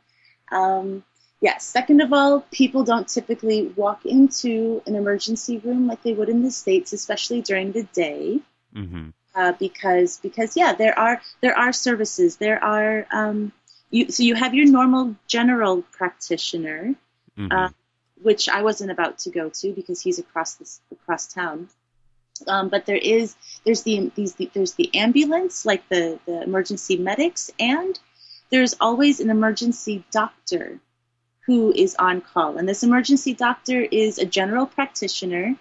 Um, 0.52 1.04
Yes. 1.40 1.64
Second 1.64 2.00
of 2.00 2.12
all, 2.12 2.40
people 2.50 2.82
don't 2.84 3.06
typically 3.06 3.68
walk 3.76 4.06
into 4.06 4.82
an 4.86 4.96
emergency 4.96 5.58
room 5.58 5.86
like 5.86 6.02
they 6.02 6.14
would 6.14 6.30
in 6.30 6.42
the 6.42 6.50
states, 6.50 6.92
especially 6.94 7.42
during 7.42 7.72
the 7.72 7.82
day, 7.92 8.40
hmm 8.74 9.10
uh, 9.36 9.52
because 9.52 10.18
because 10.18 10.56
yeah, 10.56 10.72
there 10.72 10.98
are 10.98 11.20
there 11.42 11.56
are 11.56 11.72
services. 11.72 12.36
There 12.36 12.62
are 12.64 13.06
um, 13.12 13.52
you 13.90 14.10
so 14.10 14.22
you 14.22 14.34
have 14.34 14.54
your 14.54 14.66
normal 14.66 15.14
general 15.28 15.82
practitioner, 15.82 16.94
hmm 17.36 17.48
uh, 17.50 17.68
which 18.22 18.48
I 18.48 18.62
wasn't 18.62 18.90
about 18.90 19.18
to 19.20 19.30
go 19.30 19.50
to 19.50 19.72
because 19.74 20.00
he's 20.00 20.18
across 20.18 20.54
this 20.54 20.80
across 20.90 21.26
town. 21.26 21.68
Um, 22.48 22.70
but 22.70 22.86
there 22.86 22.96
is 22.96 23.36
there's 23.64 23.82
the 23.82 24.10
these 24.14 24.34
the, 24.34 24.50
there's 24.54 24.72
the 24.72 24.94
ambulance 24.94 25.66
like 25.66 25.86
the 25.90 26.18
the 26.26 26.42
emergency 26.42 26.96
medics 26.96 27.50
and 27.60 27.98
there's 28.50 28.74
always 28.80 29.20
an 29.20 29.30
emergency 29.30 30.04
doctor 30.10 30.78
who 31.46 31.72
is 31.72 31.94
on 31.98 32.20
call 32.20 32.58
and 32.58 32.68
this 32.68 32.82
emergency 32.82 33.32
doctor 33.32 33.80
is 33.80 34.18
a 34.18 34.26
general 34.26 34.66
practitioner 34.66 35.54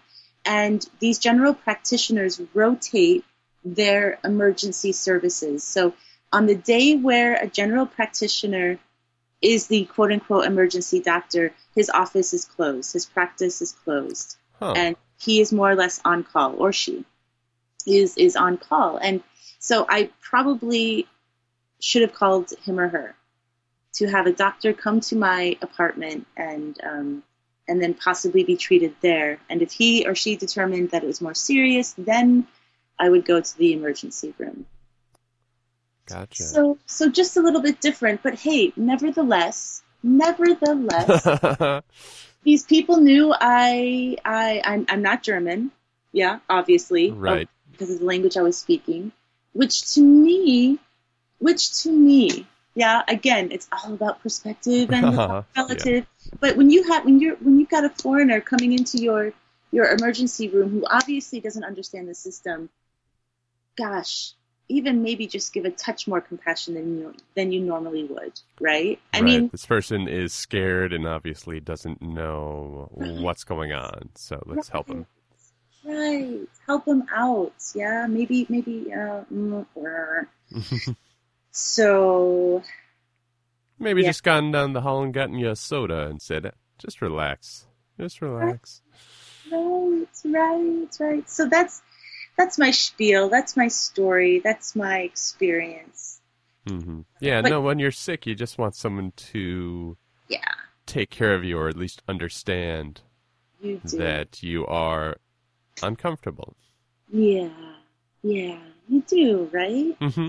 and 0.45 0.85
these 0.99 1.17
general 1.17 1.53
practitioners 1.53 2.41
rotate 2.53 3.23
their 3.65 4.19
emergency 4.23 4.91
services 4.91 5.63
so 5.63 5.93
on 6.31 6.45
the 6.45 6.55
day 6.55 6.95
where 6.95 7.35
a 7.35 7.47
general 7.47 7.85
practitioner 7.85 8.79
is 9.41 9.67
the 9.67 9.85
quote 9.85 10.11
unquote 10.11 10.45
emergency 10.45 10.99
doctor, 10.99 11.53
his 11.75 11.89
office 11.89 12.33
is 12.33 12.45
closed, 12.45 12.93
his 12.93 13.05
practice 13.05 13.61
is 13.61 13.71
closed, 13.71 14.37
Huh. 14.59 14.73
and 14.75 14.95
he 15.17 15.41
is 15.41 15.51
more 15.51 15.69
or 15.69 15.75
less 15.75 15.99
on 16.05 16.23
call, 16.23 16.55
or 16.55 16.73
she 16.73 17.05
is 17.85 18.17
is 18.17 18.35
on 18.35 18.57
call. 18.57 18.97
And 18.97 19.21
so 19.59 19.85
I 19.87 20.09
probably 20.21 21.07
should 21.79 22.01
have 22.01 22.13
called 22.13 22.51
him 22.63 22.79
or 22.79 22.87
her 22.87 23.15
to 23.93 24.07
have 24.07 24.27
a 24.27 24.33
doctor 24.33 24.73
come 24.73 24.99
to 25.01 25.15
my 25.15 25.57
apartment 25.61 26.25
and 26.35 26.77
um, 26.83 27.23
and 27.67 27.81
then 27.81 27.93
possibly 27.93 28.43
be 28.43 28.55
treated 28.57 28.95
there. 29.01 29.39
And 29.49 29.61
if 29.61 29.71
he 29.71 30.07
or 30.07 30.15
she 30.15 30.35
determined 30.35 30.91
that 30.91 31.03
it 31.03 31.07
was 31.07 31.21
more 31.21 31.35
serious, 31.35 31.93
then 31.97 32.47
I 32.99 33.09
would 33.09 33.25
go 33.25 33.41
to 33.41 33.57
the 33.57 33.73
emergency 33.73 34.33
room. 34.37 34.65
Gotcha. 36.07 36.43
So, 36.43 36.77
so 36.85 37.09
just 37.09 37.35
a 37.37 37.41
little 37.41 37.61
bit 37.61 37.81
different, 37.81 38.21
but 38.21 38.35
hey, 38.35 38.71
nevertheless, 38.75 39.81
nevertheless, 40.03 41.83
these 42.43 42.63
people 42.63 42.97
knew 42.97 43.33
I, 43.33 44.17
I, 44.23 44.61
I'm, 44.63 44.85
I'm 44.87 45.01
not 45.01 45.23
German. 45.23 45.71
Yeah, 46.11 46.39
obviously, 46.49 47.11
right. 47.11 47.47
Oh, 47.49 47.71
because 47.71 47.89
of 47.89 47.99
the 47.99 48.05
language 48.05 48.37
I 48.37 48.41
was 48.41 48.57
speaking, 48.57 49.11
which 49.53 49.93
to 49.95 50.01
me, 50.01 50.79
which 51.39 51.83
to 51.83 51.91
me, 51.91 52.47
yeah, 52.75 53.01
again, 53.07 53.51
it's 53.51 53.67
all 53.71 53.93
about 53.93 54.21
perspective 54.21 54.91
and 54.91 55.11
Yeah. 55.11 55.43
relative. 55.55 56.05
But 56.39 56.55
when 56.55 56.69
you 56.69 56.83
have, 56.91 57.05
when 57.05 57.19
you're, 57.19 57.35
when 57.37 57.59
you've 57.59 57.69
got 57.69 57.83
a 57.85 57.89
foreigner 57.89 58.41
coming 58.41 58.73
into 58.73 58.97
your, 58.99 59.33
your 59.71 59.89
emergency 59.91 60.49
room 60.49 60.69
who 60.69 60.85
obviously 60.89 61.39
doesn't 61.39 61.63
understand 61.63 62.07
the 62.07 62.15
system, 62.15 62.69
gosh, 63.77 64.33
even 64.67 65.03
maybe 65.03 65.27
just 65.27 65.53
give 65.53 65.65
a 65.65 65.71
touch 65.71 66.07
more 66.07 66.21
compassion 66.21 66.73
than 66.73 66.97
you 66.97 67.13
than 67.35 67.51
you 67.51 67.61
normally 67.61 68.03
would, 68.05 68.39
right? 68.59 68.99
I 69.13 69.19
right. 69.19 69.23
mean, 69.23 69.49
this 69.49 69.65
person 69.65 70.07
is 70.07 70.33
scared 70.33 70.93
and 70.93 71.07
obviously 71.07 71.59
doesn't 71.59 72.01
know 72.01 72.89
what's 72.91 73.43
going 73.43 73.73
on. 73.73 74.09
So 74.15 74.41
let's 74.45 74.69
help 74.69 74.89
him. 74.89 75.05
right, 75.83 76.47
help 76.65 76.85
them 76.85 77.05
out, 77.13 77.53
yeah, 77.75 78.07
maybe 78.07 78.45
maybe 78.49 78.91
uh, 78.93 79.23
so 81.51 82.63
Maybe 83.77 84.01
Yeah. 84.01 84.09
just 84.09 84.23
gone 84.23 84.51
down 84.51 84.73
the 84.73 84.81
hall 84.81 85.03
and 85.03 85.13
gotten 85.13 85.35
you 85.37 85.49
a 85.49 85.55
soda 85.55 86.07
and 86.07 86.21
said, 86.21 86.51
just 86.77 87.01
relax. 87.01 87.67
Just 87.99 88.21
relax. 88.21 88.81
Right, 89.51 90.07
right, 90.25 90.87
right. 90.99 91.29
So 91.29 91.47
that's 91.47 91.81
that's 92.37 92.57
my 92.57 92.71
spiel. 92.71 93.29
That's 93.29 93.55
my 93.55 93.67
story. 93.69 94.39
That's 94.39 94.75
my 94.75 94.99
experience. 94.99 96.19
hmm 96.67 97.01
Yeah, 97.19 97.41
But- 97.41 97.49
no, 97.49 97.61
when 97.61 97.79
you're 97.79 97.91
sick, 97.91 98.25
you 98.25 98.35
just 98.35 98.57
want 98.57 98.75
someone 98.75 99.11
to 99.33 99.97
Yeah, 100.27 100.39
take 100.85 101.09
care 101.09 101.33
of 101.35 101.43
you 101.43 101.57
or 101.57 101.69
at 101.69 101.77
least 101.77 102.01
understand 102.07 103.01
you 103.61 103.79
that 103.83 104.41
you 104.43 104.65
are 104.67 105.17
uncomfortable. 105.83 106.55
Yeah, 107.11 107.49
yeah, 108.23 108.57
you 108.87 109.01
do, 109.07 109.49
right? 109.51 109.97
Mm-hmm. 109.99 110.27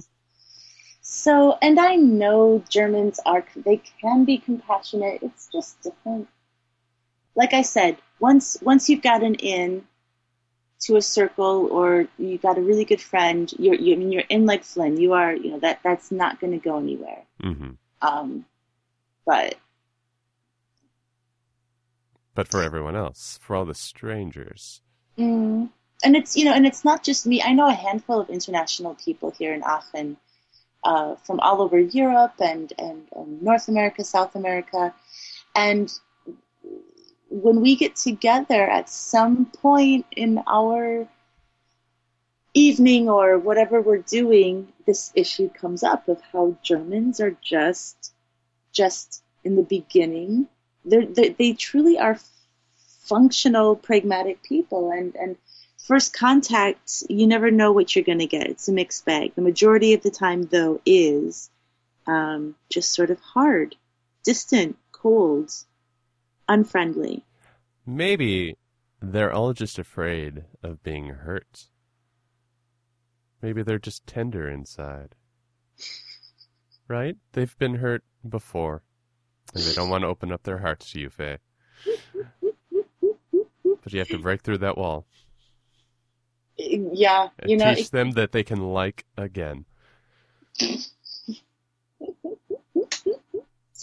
So, 1.00 1.57
and 1.62 1.78
I 1.78 1.96
know 1.96 2.62
Germans 2.68 3.20
are, 3.24 3.44
they 3.54 3.80
can 4.00 4.24
be 4.24 4.38
compassionate. 4.38 5.22
It's 5.22 5.48
just 5.48 5.80
different. 5.82 6.28
Like 7.34 7.54
I 7.54 7.62
said, 7.62 7.96
once, 8.18 8.57
once 8.61 8.88
you've 8.88 9.02
gotten 9.02 9.34
in 9.36 9.86
to 10.81 10.97
a 10.97 11.03
circle 11.03 11.68
or 11.70 12.07
you 12.18 12.39
got 12.39 12.59
a 12.59 12.61
really 12.61 12.85
good 12.85 13.01
friend, 13.01 13.53
you're, 13.59 13.74
you, 13.74 13.95
I 13.95 13.97
mean, 13.97 14.12
you're 14.12 14.24
in 14.29 14.47
like 14.47 14.64
Flynn, 14.64 14.99
you 14.99 15.14
are, 15.14 15.35
you 15.35 15.53
know, 15.53 15.61
that, 15.61 15.81
that's 15.83 16.11
not 16.11 16.41
going 16.41 16.53
to 16.53 16.59
go 16.59 16.79
anywhere. 16.79 17.22
hmm 17.41 17.70
Um, 18.03 18.45
but 19.24 19.57
But 22.35 22.49
for 22.49 22.62
everyone 22.62 22.95
else, 22.95 23.39
for 23.43 23.57
all 23.57 23.64
the 23.64 23.74
strangers. 23.74 24.83
Mm. 25.18 25.70
And 26.05 26.14
it's 26.14 26.37
you 26.37 26.45
know, 26.45 26.53
and 26.53 26.66
it's 26.66 26.85
not 26.85 27.03
just 27.03 27.27
me. 27.27 27.43
I 27.43 27.53
know 27.53 27.68
a 27.68 27.72
handful 27.72 28.20
of 28.20 28.29
international 28.29 28.95
people 28.95 29.31
here 29.31 29.55
in 29.55 29.62
Aachen, 29.62 30.18
uh, 30.85 31.16
from 31.24 31.41
all 31.41 31.62
over 31.62 31.79
Europe 31.79 32.35
and, 32.39 32.70
and 32.79 33.09
and 33.16 33.43
North 33.43 33.68
America, 33.68 34.05
South 34.05 34.37
America, 34.37 34.95
and 35.55 35.91
when 37.29 37.61
we 37.61 37.77
get 37.77 37.97
together 37.97 38.62
at 38.62 38.89
some 38.89 39.47
point 39.47 40.07
in 40.12 40.43
our 40.47 41.09
evening 42.55 43.09
or 43.09 43.39
whatever 43.39 43.81
we're 43.81 43.99
doing, 43.99 44.72
this 44.87 45.12
issue 45.14 45.51
comes 45.51 45.83
up 45.83 46.09
of 46.09 46.20
how 46.33 46.57
Germans 46.62 47.20
are 47.20 47.37
just 47.43 48.12
just 48.72 49.22
in 49.45 49.57
the 49.57 49.62
beginning. 49.62 50.49
They 50.85 51.31
they 51.31 51.53
truly 51.53 51.99
are 51.99 52.18
functional, 53.01 53.77
pragmatic 53.77 54.43
people, 54.43 54.91
and 54.91 55.14
and 55.16 55.37
first 55.87 56.12
contact, 56.12 57.05
you 57.09 57.27
never 57.27 57.51
know 57.51 57.72
what 57.72 57.95
you're 57.95 58.05
going 58.05 58.18
to 58.18 58.27
get. 58.27 58.49
It's 58.49 58.68
a 58.68 58.72
mixed 58.72 59.05
bag. 59.05 59.35
The 59.35 59.43
majority 59.43 59.95
of 59.95 60.03
the 60.03 60.11
time, 60.11 60.47
though, 60.47 60.81
is 60.85 61.49
um, 62.07 62.57
just 62.68 62.93
sort 62.93 63.11
of 63.11 63.20
hard, 63.20 63.77
distant, 64.24 64.77
cold, 64.93 65.53
unfriendly. 66.49 67.24
Maybe 67.84 68.57
they're 69.01 69.32
all 69.32 69.53
just 69.53 69.78
afraid 69.78 70.44
of 70.62 70.82
being 70.82 71.09
hurt. 71.09 71.68
Maybe 73.42 73.62
they're 73.62 73.78
just 73.78 74.07
tender 74.07 74.49
inside. 74.49 75.14
Right? 76.88 77.16
They've 77.32 77.57
been 77.59 77.76
hurt 77.76 78.03
before. 78.28 78.82
And 79.55 79.62
they 79.62 79.72
don't 79.74 79.90
want 79.90 80.03
to 80.03 80.09
open 80.09 80.32
up 80.32 80.42
their 80.42 80.59
hearts 80.59 80.90
to 80.92 81.01
you, 81.01 81.11
Faye. 81.11 81.38
But 83.82 83.92
you 83.92 84.01
have 84.01 84.09
to 84.09 84.18
break 84.18 84.42
through 84.42 84.59
that 84.59 84.76
wall 84.76 85.07
Yeah, 86.59 87.28
and 87.38 87.51
you 87.51 87.57
know, 87.57 87.74
teach 87.74 87.90
them 87.90 88.12
that 88.12 88.32
they 88.32 88.42
can 88.42 88.61
like 88.61 89.05
again. 89.16 89.64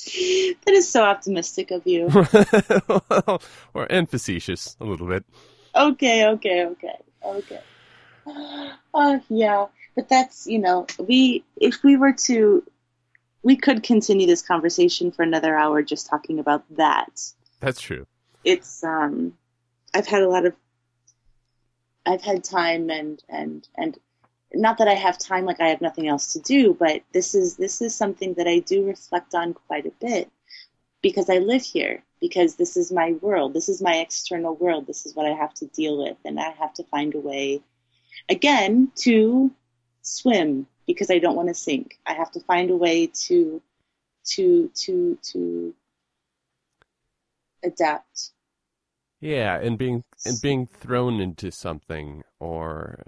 That 0.06 0.74
is 0.74 0.90
so 0.90 1.04
optimistic 1.04 1.72
of 1.72 1.86
you. 1.86 2.10
or 3.74 3.88
and 3.90 4.10
facetious 4.10 4.76
a 4.80 4.86
little 4.86 5.08
bit. 5.08 5.26
okay, 5.76 6.28
okay, 6.28 6.66
okay, 6.66 6.98
okay. 7.26 7.60
Uh, 8.94 9.20
yeah, 9.30 9.68
but 9.96 10.10
that's 10.10 10.48
you 10.48 10.60
know, 10.60 10.88
we 11.00 11.44
if 11.58 11.84
we 11.84 11.98
were 11.98 12.14
to, 12.14 12.64
we 13.44 13.56
could 13.56 13.84
continue 13.84 14.28
this 14.28 14.42
conversation 14.42 15.12
for 15.12 15.24
another 15.24 15.56
hour 15.56 15.82
just 15.82 16.08
talking 16.08 16.40
about 16.40 16.64
that. 16.78 17.32
That's 17.60 17.82
true. 17.82 18.06
It's 18.44 18.84
um, 18.84 19.34
I've 19.94 20.08
had 20.08 20.24
a 20.24 20.30
lot 20.30 20.46
of, 20.46 20.54
I've 22.06 22.22
had 22.22 22.44
time 22.44 22.90
and 22.90 23.24
and 23.30 23.68
and 23.76 23.98
not 24.54 24.78
that 24.78 24.88
I 24.88 24.94
have 24.94 25.18
time 25.18 25.46
like 25.46 25.60
I 25.60 25.70
have 25.70 25.82
nothing 25.82 26.08
else 26.08 26.34
to 26.34 26.40
do, 26.40 26.74
but 26.74 27.02
this 27.12 27.36
is 27.36 27.58
this 27.58 27.82
is 27.82 27.96
something 27.96 28.36
that 28.36 28.48
I 28.48 28.60
do 28.60 28.86
reflect 28.86 29.34
on 29.34 29.54
quite 29.54 29.86
a 29.86 29.92
bit 30.00 30.30
because 31.02 31.30
I 31.30 31.40
live 31.40 31.64
here 31.64 32.04
because 32.22 32.56
this 32.56 32.78
is 32.78 32.92
my 32.92 33.14
world. 33.22 33.54
This 33.54 33.68
is 33.68 33.82
my 33.82 33.96
external 33.98 34.56
world. 34.56 34.88
This 34.88 35.06
is 35.06 35.16
what 35.16 35.26
I 35.26 35.34
have 35.36 35.54
to 35.56 35.66
deal 35.68 35.98
with 35.98 36.18
and 36.24 36.40
I 36.40 36.52
have 36.52 36.74
to 36.76 36.84
find 36.84 37.16
a 37.16 37.20
way 37.20 37.62
again 38.30 38.92
to 38.98 39.52
swim 40.02 40.68
because 40.86 41.10
I 41.10 41.20
don't 41.20 41.36
want 41.36 41.50
to 41.50 41.56
sink. 41.56 42.00
I 42.06 42.14
have 42.14 42.32
to 42.32 42.40
find 42.42 42.70
a 42.70 42.78
way 42.78 43.08
to 43.08 43.62
to 44.26 44.72
to 44.76 45.18
to 45.32 45.74
adapt. 47.64 48.32
Yeah, 49.20 49.58
and 49.58 49.78
being 49.78 50.04
and 50.26 50.40
being 50.42 50.68
thrown 50.68 51.20
into 51.20 51.52
something 51.52 52.24
or 52.40 53.04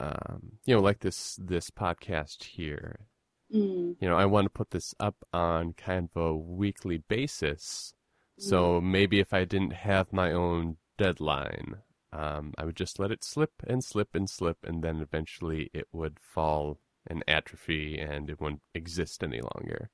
um, 0.00 0.52
you 0.64 0.74
know, 0.74 0.80
like 0.80 1.00
this 1.00 1.38
this 1.42 1.70
podcast 1.70 2.44
here. 2.44 3.06
Mm, 3.54 3.96
You 4.00 4.08
know, 4.08 4.16
I 4.16 4.26
want 4.26 4.44
to 4.46 4.50
put 4.50 4.70
this 4.70 4.94
up 5.00 5.16
on 5.32 5.72
kind 5.72 6.08
of 6.14 6.22
a 6.22 6.36
weekly 6.36 6.98
basis. 6.98 7.94
So 8.40 8.80
maybe 8.80 9.18
if 9.18 9.32
I 9.34 9.44
didn't 9.44 9.72
have 9.72 10.12
my 10.12 10.30
own 10.30 10.76
deadline, 10.96 11.78
um, 12.12 12.54
I 12.56 12.64
would 12.64 12.76
just 12.76 13.00
let 13.00 13.10
it 13.10 13.24
slip 13.24 13.50
and 13.66 13.82
slip 13.82 14.14
and 14.14 14.30
slip, 14.30 14.58
and 14.64 14.84
then 14.84 15.00
eventually 15.00 15.70
it 15.74 15.88
would 15.92 16.18
fall 16.20 16.78
and 17.06 17.24
atrophy, 17.26 17.98
and 17.98 18.30
it 18.30 18.40
wouldn't 18.40 18.62
exist 18.74 19.24
any 19.24 19.40
longer. 19.40 19.90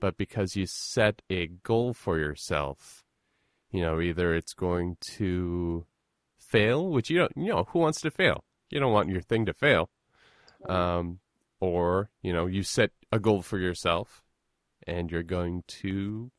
But 0.00 0.16
because 0.16 0.56
you 0.56 0.64
set 0.66 1.20
a 1.28 1.48
goal 1.48 1.92
for 1.92 2.18
yourself, 2.18 3.04
you 3.70 3.82
know, 3.82 4.00
either 4.00 4.34
it's 4.34 4.54
going 4.54 4.96
to 5.16 5.84
fail, 6.38 6.88
which 6.88 7.10
you 7.10 7.18
don't, 7.18 7.32
you 7.36 7.48
know, 7.52 7.64
who 7.70 7.80
wants 7.80 8.00
to 8.02 8.10
fail? 8.10 8.44
You 8.70 8.80
don't 8.80 8.92
want 8.92 9.08
your 9.08 9.20
thing 9.20 9.46
to 9.46 9.54
fail. 9.54 9.90
Um, 10.68 11.20
or, 11.60 12.10
you 12.22 12.32
know, 12.32 12.46
you 12.46 12.62
set 12.62 12.90
a 13.10 13.18
goal 13.18 13.42
for 13.42 13.58
yourself 13.58 14.22
and 14.86 15.10
you're 15.10 15.22
going 15.22 15.64
to, 15.66 16.30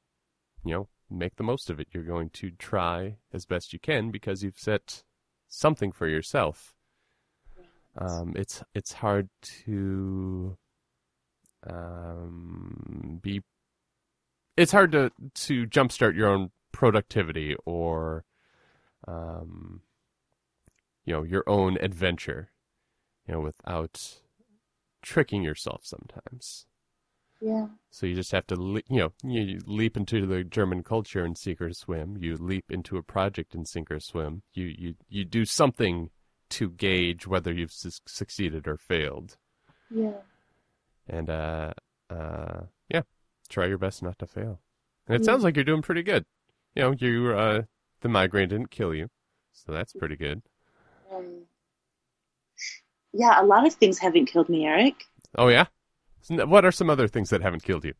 you 0.64 0.74
know, 0.74 0.88
make 1.10 1.36
the 1.36 1.44
most 1.44 1.70
of 1.70 1.80
it. 1.80 1.88
You're 1.92 2.04
going 2.04 2.30
to 2.32 2.52
try 2.52 3.18
as 3.34 3.46
best 3.46 3.74
you 3.74 3.80
can 3.80 4.12
because 4.12 4.44
you've 4.44 4.60
set 4.60 5.04
something 5.48 5.92
for 5.92 6.08
yourself. 6.08 6.76
Um, 7.98 8.34
it's 8.36 8.64
it's 8.74 8.94
hard 8.94 9.30
to 9.66 10.58
um, 11.68 13.20
be. 13.22 13.42
It's 14.56 14.72
hard 14.72 14.92
to 14.92 15.12
to 15.34 15.66
jumpstart 15.68 16.16
your 16.16 16.30
own 16.30 16.52
productivity 16.72 17.56
or, 17.66 18.26
um, 19.08 19.82
you 21.10 21.16
know, 21.16 21.24
your 21.24 21.43
own 21.47 21.76
adventure, 21.82 22.51
you 23.28 23.34
know, 23.34 23.41
without 23.41 24.22
tricking 25.01 25.41
yourself 25.43 25.82
sometimes. 25.84 26.68
yeah. 27.41 27.68
So 27.89 28.05
you 28.05 28.14
just 28.16 28.32
have 28.32 28.45
to, 28.47 28.55
le- 28.55 28.82
you 28.89 28.99
know, 28.99 29.12
you 29.24 29.60
leap 29.66 29.97
into 29.97 30.28
the 30.28 30.43
German 30.43 30.84
culture 30.84 31.24
and 31.26 31.36
sink 31.38 31.60
or 31.62 31.74
swim. 31.74 32.18
You 32.20 32.38
leap 32.38 32.66
into 32.70 32.97
a 32.97 33.01
project 33.01 33.55
and 33.55 33.68
sink 33.68 33.89
or 33.89 33.99
swim. 33.99 34.43
You 34.53 34.66
you 34.68 34.93
you 35.07 35.26
do 35.26 35.45
something 35.45 36.12
to 36.57 36.70
gauge 36.70 37.26
whether 37.26 37.51
you've 37.51 37.72
su- 37.72 38.03
succeeded 38.05 38.68
or 38.68 38.78
failed. 38.78 39.38
Yeah. 39.89 40.22
And 41.07 41.30
uh, 41.30 41.74
uh, 42.12 42.62
yeah, 42.93 43.01
try 43.49 43.66
your 43.66 43.80
best 43.80 44.03
not 44.03 44.20
to 44.20 44.28
fail. 44.28 44.60
And 45.07 45.16
it 45.16 45.22
Yeah. 45.22 45.32
sounds 45.32 45.43
like 45.43 45.55
you're 45.55 45.66
doing 45.66 45.82
pretty 45.82 46.03
good. 46.03 46.26
You 46.76 46.82
know, 46.84 46.91
you 46.99 47.34
uh, 47.34 47.62
the 48.01 48.10
migraine 48.10 48.49
didn't 48.49 48.70
kill 48.70 48.93
you, 48.93 49.07
so 49.53 49.72
that's 49.72 49.93
pretty 49.93 50.16
good. 50.16 50.43
Um, 51.12 51.45
yeah, 53.14 53.41
a 53.41 53.45
lot 53.45 53.66
of 53.66 53.74
things 53.74 53.99
haven't 53.99 54.26
killed 54.28 54.49
me, 54.49 54.66
Eric. 54.66 55.05
Oh 55.38 55.47
yeah, 55.47 55.66
what 56.30 56.66
are 56.66 56.72
some 56.72 56.89
other 56.89 57.07
things 57.07 57.30
that 57.30 57.41
haven't 57.41 57.64
killed 57.64 57.86
you? 57.86 57.93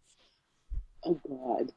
Oh 1.04 1.20
God. 1.28 1.74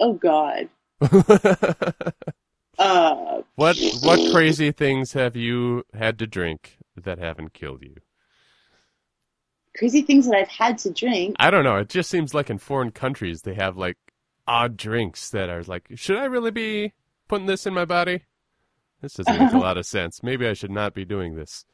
Oh 0.00 0.12
God. 0.14 0.68
Uh, 2.78 3.42
What 3.56 3.76
what 4.02 4.24
crazy 4.24 4.70
things 4.70 5.12
have 5.14 5.34
you 5.34 5.84
had 5.92 6.18
to 6.20 6.26
drink 6.26 6.78
that 6.96 7.18
haven't 7.18 7.52
killed 7.52 7.82
you? 7.82 7.96
crazy 9.76 10.02
things 10.02 10.26
that 10.26 10.36
I've 10.36 10.48
had 10.48 10.78
to 10.78 10.90
drink. 10.90 11.36
I 11.38 11.50
don't 11.50 11.64
know. 11.64 11.76
It 11.76 11.88
just 11.88 12.10
seems 12.10 12.34
like 12.34 12.50
in 12.50 12.58
foreign 12.58 12.90
countries 12.90 13.42
they 13.42 13.54
have 13.54 13.76
like 13.76 13.96
odd 14.46 14.76
drinks 14.76 15.30
that 15.30 15.48
are 15.48 15.62
like, 15.64 15.88
should 15.94 16.16
I 16.16 16.24
really 16.26 16.50
be 16.50 16.92
putting 17.28 17.46
this 17.46 17.66
in 17.66 17.74
my 17.74 17.84
body? 17.84 18.22
This 19.04 19.14
doesn't 19.14 19.38
make 19.38 19.52
a 19.52 19.58
lot 19.68 19.76
of 19.78 19.86
sense. 19.86 20.22
Maybe 20.22 20.46
I 20.48 20.54
should 20.54 20.70
not 20.70 20.94
be 20.94 21.04
doing 21.04 21.36
this. 21.36 21.64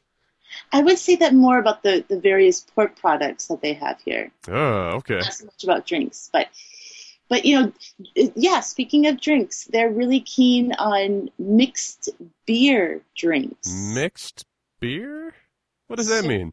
I 0.73 0.81
would 0.81 0.99
say 0.99 1.15
that 1.15 1.33
more 1.33 1.57
about 1.59 1.81
the, 1.81 2.03
the 2.09 2.19
various 2.19 2.59
pork 2.59 2.97
products 2.99 3.47
that 3.47 3.61
they 3.61 3.73
have 3.73 4.01
here. 4.01 4.31
Oh, 4.49 4.97
okay. 4.99 5.15
Not 5.19 5.33
so 5.33 5.45
much 5.45 5.63
about 5.63 5.85
drinks, 5.87 6.29
but 6.33 6.47
but 7.29 7.45
you 7.45 7.57
know, 7.61 7.71
yeah. 8.35 8.59
Speaking 8.59 9.07
of 9.07 9.21
drinks, 9.21 9.63
they're 9.71 9.89
really 9.89 10.19
keen 10.19 10.73
on 10.73 11.29
mixed 11.39 12.09
beer 12.45 13.01
drinks. 13.15 13.71
Mixed 13.71 14.45
beer? 14.81 15.33
What 15.87 15.95
does 15.95 16.07
that 16.09 16.23
So- 16.23 16.27
mean? 16.27 16.51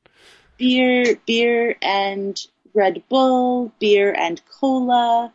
beer, 0.59 1.17
beer 1.27 1.77
and 1.83 2.41
Red 2.75 3.03
Bull, 3.09 3.73
beer 3.81 4.13
and 4.13 4.41
cola. 4.49 5.33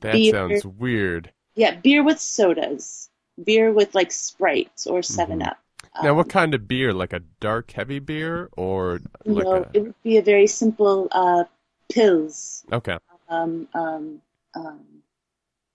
That 0.00 0.12
beer. 0.14 0.32
sounds 0.32 0.66
weird. 0.66 1.32
Yeah, 1.54 1.76
beer 1.76 2.02
with 2.02 2.18
sodas. 2.20 3.08
Beer 3.44 3.72
with 3.72 3.94
like 3.94 4.12
Sprite 4.12 4.86
or 4.88 5.02
7 5.02 5.42
Mhm. 5.42 5.46
Up. 5.50 5.58
Now, 6.00 6.14
what 6.14 6.28
Um, 6.28 6.28
kind 6.28 6.54
of 6.54 6.68
beer? 6.68 6.92
Like 6.92 7.12
a 7.12 7.20
dark, 7.40 7.72
heavy 7.72 7.98
beer, 8.00 8.48
or 8.56 9.00
like 9.26 9.46
no, 9.46 9.66
it 9.72 9.80
would 9.80 10.02
be 10.02 10.18
a 10.18 10.22
very 10.22 10.46
simple 10.46 11.08
uh, 11.10 11.44
Pils. 11.92 12.64
okay, 12.72 12.98
Um, 13.28 13.68
um, 13.74 14.22
um, 14.54 14.80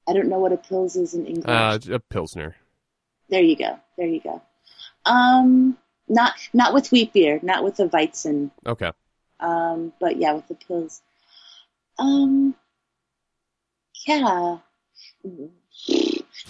I 0.08 0.14
don't 0.14 0.30
know 0.30 0.40
what 0.40 0.54
a 0.54 0.58
Pils 0.58 0.98
is 0.98 1.14
in 1.14 1.26
English. 1.28 1.48
uh, 1.48 1.80
a 1.92 2.00
pilsner? 2.00 2.56
there 3.30 3.42
you 3.44 3.56
go. 3.56 3.80
There 3.98 4.08
you 4.08 4.20
go. 4.22 4.42
Um, 5.06 5.78
not 6.08 6.34
not 6.54 6.74
with 6.74 6.92
wheat 6.92 7.14
beer, 7.14 7.40
not 7.44 7.64
with 7.64 7.78
the 7.78 7.90
Weizen. 7.90 8.52
Okay, 8.66 8.92
Um, 9.40 9.94
but 10.00 10.18
yeah, 10.18 10.34
with 10.34 10.48
the 10.48 10.56
Pils. 10.56 11.02
Um, 12.00 12.56
yeah. 14.08 14.60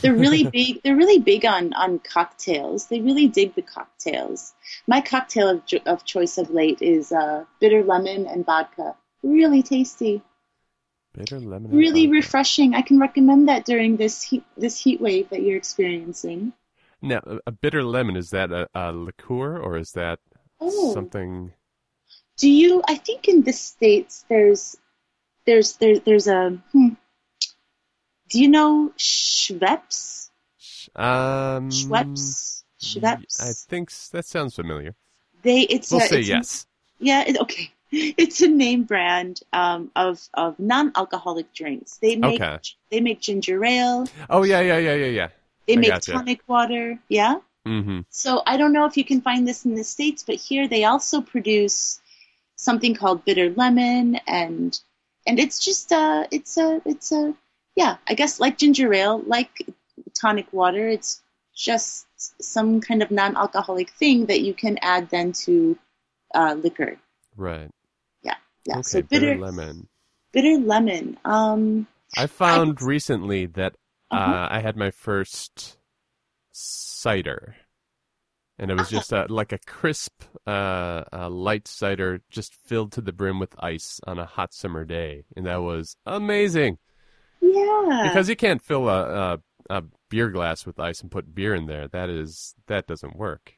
They're 0.02 0.14
really 0.16 0.44
big. 0.52 0.82
They're 0.84 0.96
really 0.96 1.20
big 1.20 1.46
on 1.46 1.74
on 1.74 2.00
cocktails. 2.00 2.88
They 2.88 3.02
really 3.02 3.28
dig 3.28 3.56
the 3.56 3.62
cocktails. 3.62 4.54
My 4.88 5.02
cocktail 5.02 5.50
of, 5.50 5.62
of 5.86 6.06
choice 6.06 6.38
of 6.38 6.50
late 6.52 6.82
is 6.82 7.12
uh, 7.12 7.46
bitter 7.60 7.84
lemon 7.84 8.28
and 8.28 8.46
vodka. 8.46 8.96
Really 9.24 9.64
tasty. 9.64 10.22
bitter 11.14 11.40
lemon. 11.40 11.72
Really 11.72 12.08
refreshing. 12.08 12.76
I 12.76 12.82
can 12.82 13.00
recommend 13.00 13.50
that 13.50 13.66
during 13.66 13.98
this 13.98 14.22
heat 14.22 14.44
this 14.56 14.80
heat 14.80 15.02
wave 15.02 15.30
that 15.30 15.42
you're 15.42 15.58
experiencing. 15.58 16.54
Now, 17.02 17.22
a- 17.46 17.52
bitter 17.52 17.84
lemon 17.84 18.16
is 18.16 18.30
that 18.32 18.52
a, 18.52 18.68
a 18.74 18.92
liqueur 18.92 19.58
or 19.58 19.78
is 19.78 19.92
that 19.94 20.20
Oh. 20.60 20.94
something? 20.94 21.54
Do 22.38 22.50
you? 22.50 22.82
I 22.88 22.96
think 22.96 23.28
in 23.28 23.42
the 23.44 23.54
states 23.54 24.26
there's 24.30 24.76
there's 25.46 25.74
there, 25.78 26.00
there's 26.00 26.28
a. 26.28 26.58
Hmm, 26.72 26.90
do 28.30 28.40
you 28.42 28.48
know 28.50 28.92
Schweppes? 28.98 30.30
Um, 30.96 31.70
Schweppes. 31.70 32.64
Schweppes. 32.82 33.42
I 33.42 33.54
think 33.54 33.92
that 34.12 34.26
sounds 34.26 34.56
familiar. 34.56 34.94
They 35.44 35.62
it's 35.62 35.92
We'll 35.92 36.02
a, 36.02 36.08
say 36.08 36.20
it's 36.20 36.28
a- 36.30 36.32
yes. 36.32 36.68
yeah. 37.00 37.24
It, 37.28 37.40
okay. 37.40 37.72
It's 37.90 38.42
a 38.42 38.50
name 38.50 38.84
brand 38.84 39.40
um, 39.54 39.92
of 39.96 40.20
of 40.34 40.60
non-alcoholic 40.60 41.54
drinks. 41.54 41.98
They 42.00 42.18
make 42.18 42.42
Okay. 42.42 42.60
they 42.92 43.00
make 43.00 43.22
ginger 43.22 43.64
ale. 43.64 44.08
Oh 44.30 44.44
yeah, 44.44 44.60
yeah, 44.60 44.78
yeah, 44.78 44.94
yeah, 44.96 45.06
yeah. 45.06 45.30
They 45.68 45.74
I 45.78 45.80
make 45.80 45.90
gotcha. 45.92 46.12
tonic 46.12 46.42
water. 46.48 47.00
Yeah. 47.08 47.36
Mm-hmm. 47.66 48.02
So 48.10 48.42
I 48.46 48.58
don't 48.58 48.74
know 48.74 48.86
if 48.86 48.98
you 48.98 49.06
can 49.06 49.22
find 49.22 49.48
this 49.48 49.64
in 49.64 49.76
the 49.76 49.86
states, 49.86 50.24
but 50.24 50.36
here 50.36 50.68
they 50.68 50.84
also 50.84 51.22
produce 51.22 52.02
something 52.58 52.94
called 52.94 53.24
bitter 53.24 53.50
lemon, 53.52 54.20
and 54.28 54.78
and 55.26 55.40
it's 55.40 55.60
just 55.64 55.94
uh 55.94 56.28
it's 56.30 56.58
a 56.58 56.82
it's 56.84 57.14
a 57.14 57.34
yeah 57.78 57.96
I 58.10 58.14
guess 58.20 58.42
like 58.42 58.58
ginger 58.58 58.92
ale, 58.94 59.24
like 59.26 59.64
tonic 60.14 60.52
water. 60.52 60.90
It's 60.90 61.22
just 61.56 62.06
some 62.42 62.82
kind 62.82 63.02
of 63.02 63.10
non-alcoholic 63.10 63.90
thing 63.92 64.26
that 64.28 64.42
you 64.42 64.54
can 64.54 64.78
add 64.82 65.10
then 65.10 65.32
to 65.48 65.78
uh, 66.36 66.56
liquor. 66.62 66.98
Right. 67.38 67.70
Yeah. 68.24 68.36
okay. 68.70 68.82
so 68.84 69.02
bitter, 69.02 69.32
bitter 69.38 69.40
lemon. 69.40 69.88
bitter 70.34 70.58
lemon. 70.60 71.18
Um. 71.24 71.88
I 72.16 72.28
found 72.28 72.82
recently 72.82 73.48
that 73.60 73.74
uh, 74.12 74.16
Uh-huh. 74.16 74.48
I 74.50 74.60
had 74.60 74.76
my 74.78 74.92
first 74.92 75.78
cider, 76.52 77.56
and 78.58 78.72
it 78.72 78.76
was 78.76 78.90
just 78.90 79.12
uh, 79.14 79.28
like 79.30 79.52
a 79.52 79.60
crisp, 79.68 80.24
uh, 80.48 81.04
uh, 81.12 81.30
light 81.30 81.68
cider, 81.68 82.22
just 82.30 82.56
filled 82.56 82.92
to 82.94 83.02
the 83.02 83.12
brim 83.12 83.40
with 83.40 83.54
ice 83.60 84.00
on 84.08 84.18
a 84.20 84.26
hot 84.26 84.54
summer 84.54 84.86
day, 84.86 85.26
and 85.36 85.46
that 85.46 85.62
was 85.62 85.98
amazing. 86.06 86.78
Yeah. 87.42 88.10
Because 88.10 88.30
you 88.30 88.36
can't 88.36 88.62
fill 88.62 88.90
a, 88.90 89.04
a 89.34 89.40
a 89.70 89.84
beer 90.10 90.30
glass 90.30 90.66
with 90.66 90.80
ice 90.80 91.02
and 91.02 91.12
put 91.12 91.36
beer 91.36 91.54
in 91.54 91.66
there. 91.66 91.88
That 91.88 92.10
is 92.10 92.56
that 92.68 92.88
doesn't 92.88 93.18
work. 93.18 93.54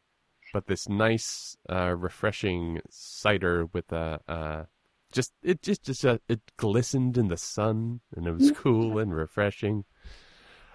But 0.52 0.66
this 0.66 0.90
nice, 0.90 1.56
uh, 1.70 1.96
refreshing 1.96 2.80
cider 2.90 3.68
with 3.68 3.92
a 3.92 4.20
uh, 4.28 4.64
just 5.12 5.34
it 5.44 5.62
just 5.62 5.84
just 5.84 6.06
uh, 6.06 6.18
it 6.28 6.42
glistened 6.58 7.18
in 7.18 7.28
the 7.28 7.38
sun 7.38 8.02
and 8.16 8.26
it 8.28 8.32
was 8.32 8.52
cool 8.52 8.98
and 8.98 9.14
refreshing. 9.14 9.86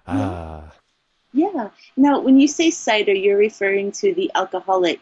Ah, 0.07 0.73
yeah. 1.33 1.71
Now, 1.97 2.21
when 2.21 2.39
you 2.39 2.47
say 2.47 2.71
cider, 2.71 3.15
you're 3.15 3.39
referring 3.39 3.91
to 3.93 4.15
the 4.15 4.31
alcoholic 4.35 5.01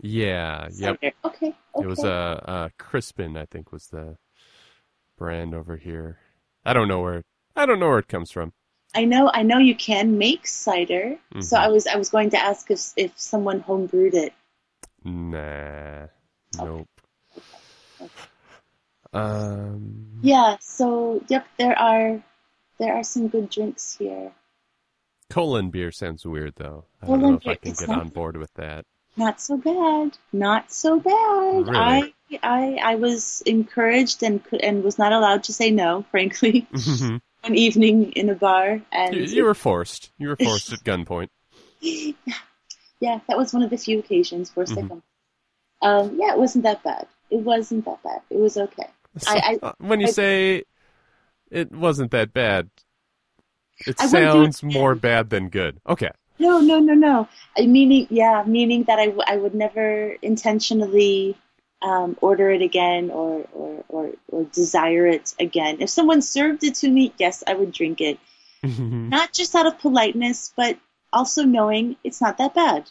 yeah, 0.00 0.68
yep. 0.72 0.96
Okay. 0.96 1.12
Okay. 1.24 1.54
It 1.76 1.86
was 1.86 2.02
a 2.02 2.10
uh, 2.10 2.50
uh, 2.50 2.68
Crispin, 2.78 3.36
I 3.36 3.44
think, 3.46 3.72
was 3.72 3.88
the 3.88 4.16
brand 5.18 5.54
over 5.54 5.76
here. 5.76 6.18
I 6.64 6.72
don't 6.72 6.88
know 6.88 7.00
where 7.00 7.22
I 7.56 7.66
don't 7.66 7.78
know 7.80 7.88
where 7.88 7.98
it 7.98 8.08
comes 8.08 8.30
from. 8.30 8.52
I 8.94 9.04
know, 9.06 9.30
I 9.32 9.42
know 9.42 9.58
you 9.58 9.74
can 9.74 10.18
make 10.18 10.46
cider. 10.46 11.16
So 11.40 11.56
Mhm. 11.56 11.60
I 11.60 11.68
was, 11.68 11.86
I 11.86 11.96
was 11.96 12.10
going 12.10 12.30
to 12.30 12.38
ask 12.38 12.70
if 12.70 12.92
if 12.96 13.18
someone 13.18 13.60
home 13.60 13.86
brewed 13.86 14.14
it. 14.14 14.34
Nah, 15.04 16.06
nope. 16.58 16.88
Um, 19.12 20.20
Yeah. 20.22 20.56
So 20.60 21.22
yep, 21.28 21.46
there 21.58 21.78
are, 21.78 22.22
there 22.78 22.94
are 22.94 23.04
some 23.04 23.28
good 23.28 23.50
drinks 23.50 23.96
here. 23.96 24.32
colon 25.30 25.70
beer 25.70 25.90
sounds 25.90 26.24
weird 26.26 26.54
though. 26.56 26.84
I 27.02 27.06
don't 27.06 27.18
Colon 27.20 27.30
know 27.32 27.36
if 27.38 27.46
I 27.48 27.54
can 27.56 27.72
get 27.72 27.88
on 27.88 28.08
board 28.10 28.36
with 28.36 28.52
that. 28.54 28.84
Not 29.16 29.40
so 29.40 29.56
bad. 29.56 30.16
Not 30.32 30.72
so 30.72 30.98
bad. 31.00 31.68
Really? 31.68 31.76
I, 31.76 32.12
I, 32.42 32.78
I 32.82 32.94
was 32.96 33.42
encouraged 33.46 34.22
and 34.22 34.42
could, 34.42 34.62
and 34.62 34.82
was 34.84 34.98
not 34.98 35.12
allowed 35.12 35.44
to 35.44 35.52
say 35.52 35.70
no. 35.70 36.04
Frankly, 36.10 36.66
you, 36.72 37.20
one 37.42 37.54
evening 37.56 38.12
in 38.12 38.28
a 38.28 38.34
bar, 38.34 38.80
and 38.92 39.14
you 39.14 39.44
were 39.44 39.54
forced. 39.54 40.10
You 40.18 40.28
were 40.28 40.36
forced 40.42 40.72
at 40.72 40.80
gunpoint. 40.84 41.28
yeah, 41.80 43.20
that 43.28 43.36
was 43.36 43.52
one 43.52 43.62
of 43.62 43.70
the 43.70 43.76
few 43.78 43.98
occasions 43.98 44.50
Mhm. 44.64 44.74
second. 44.74 45.02
Um, 45.80 46.16
yeah, 46.20 46.32
it 46.32 46.38
wasn't 46.38 46.64
that 46.64 46.82
bad. 46.84 47.06
It 47.30 47.40
wasn't 47.40 47.84
that 47.86 48.02
bad. 48.02 48.20
It 48.30 48.38
was 48.38 48.56
okay. 48.56 48.86
I- 49.26 49.58
Uh, 49.62 49.72
when 49.78 50.00
you 50.00 50.06
I- 50.08 50.10
say 50.10 50.62
it 51.50 51.72
wasn't 51.72 52.12
that 52.12 52.32
bad, 52.32 52.70
I 53.86 53.90
it 53.90 53.98
sounds 53.98 54.62
more 54.62 54.94
bad 54.94 55.30
than 55.30 55.48
good. 55.48 55.80
Okay. 55.88 56.10
No, 56.38 56.60
no, 56.60 56.78
no, 56.78 56.94
no. 56.94 57.28
I 57.58 57.66
meaning, 57.66 58.06
yeah, 58.10 58.42
meaning 58.46 58.84
that 58.84 58.98
I, 58.98 59.06
w- 59.06 59.24
I 59.26 59.36
would 59.36 59.54
never 59.54 60.16
intentionally 60.22 61.36
um, 61.82 62.16
order 62.20 62.50
it 62.50 62.62
again 62.62 63.10
or, 63.10 63.44
or, 63.52 63.84
or, 63.88 64.10
or 64.28 64.44
desire 64.44 65.06
it 65.06 65.34
again. 65.40 65.78
If 65.80 65.90
someone 65.90 66.22
served 66.22 66.62
it 66.64 66.76
to 66.76 66.88
me, 66.88 67.12
yes, 67.18 67.42
I 67.46 67.54
would 67.54 67.72
drink 67.72 68.00
it. 68.00 68.18
Not 68.62 69.32
just 69.32 69.54
out 69.54 69.66
of 69.66 69.78
politeness, 69.80 70.52
but 70.56 70.78
also 71.12 71.42
knowing 71.44 71.96
it's 72.04 72.20
not 72.20 72.38
that 72.38 72.54
bad. 72.54 72.90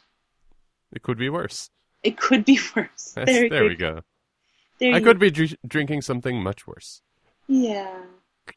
it 0.91 1.01
could 1.01 1.17
be 1.17 1.29
worse. 1.29 1.69
It 2.03 2.17
could 2.17 2.43
be 2.45 2.59
worse. 2.75 3.13
There, 3.15 3.49
there 3.49 3.63
we 3.63 3.75
go. 3.75 4.01
There 4.79 4.93
I 4.93 4.99
could 4.99 5.19
be 5.19 5.31
dr- 5.31 5.55
drinking 5.65 6.01
something 6.01 6.41
much 6.43 6.67
worse, 6.67 7.01
Yeah. 7.47 7.95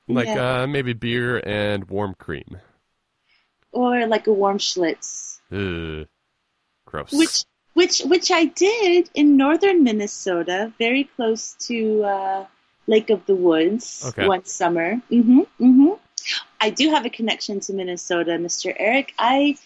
like 0.08 0.26
Yeah. 0.26 0.62
uh, 0.62 0.66
maybe 0.66 0.92
beer 0.94 1.38
and 1.46 1.88
warm 1.88 2.14
cream. 2.18 2.58
Or 3.72 4.06
like 4.06 4.26
a 4.26 4.32
warm 4.32 4.58
Schlitz. 4.58 5.38
Ugh. 5.52 6.06
Gross. 6.86 7.12
Which 7.12 7.44
which 7.74 8.00
which 8.00 8.30
I 8.30 8.46
did 8.46 9.10
in 9.14 9.36
northern 9.36 9.84
Minnesota, 9.84 10.72
very 10.78 11.04
close 11.04 11.54
to 11.68 12.02
uh, 12.04 12.46
Lake 12.86 13.10
of 13.10 13.26
the 13.26 13.34
Woods 13.34 14.04
Okay. 14.08 14.26
one 14.26 14.44
summer. 14.44 14.96
hmm 15.10 15.40
hmm 15.58 15.90
I 16.60 16.70
do 16.70 16.90
have 16.90 17.04
a 17.04 17.10
connection 17.10 17.60
to 17.60 17.74
Minnesota, 17.74 18.32
Mr. 18.32 18.74
Eric. 18.74 19.12
I 19.18 19.56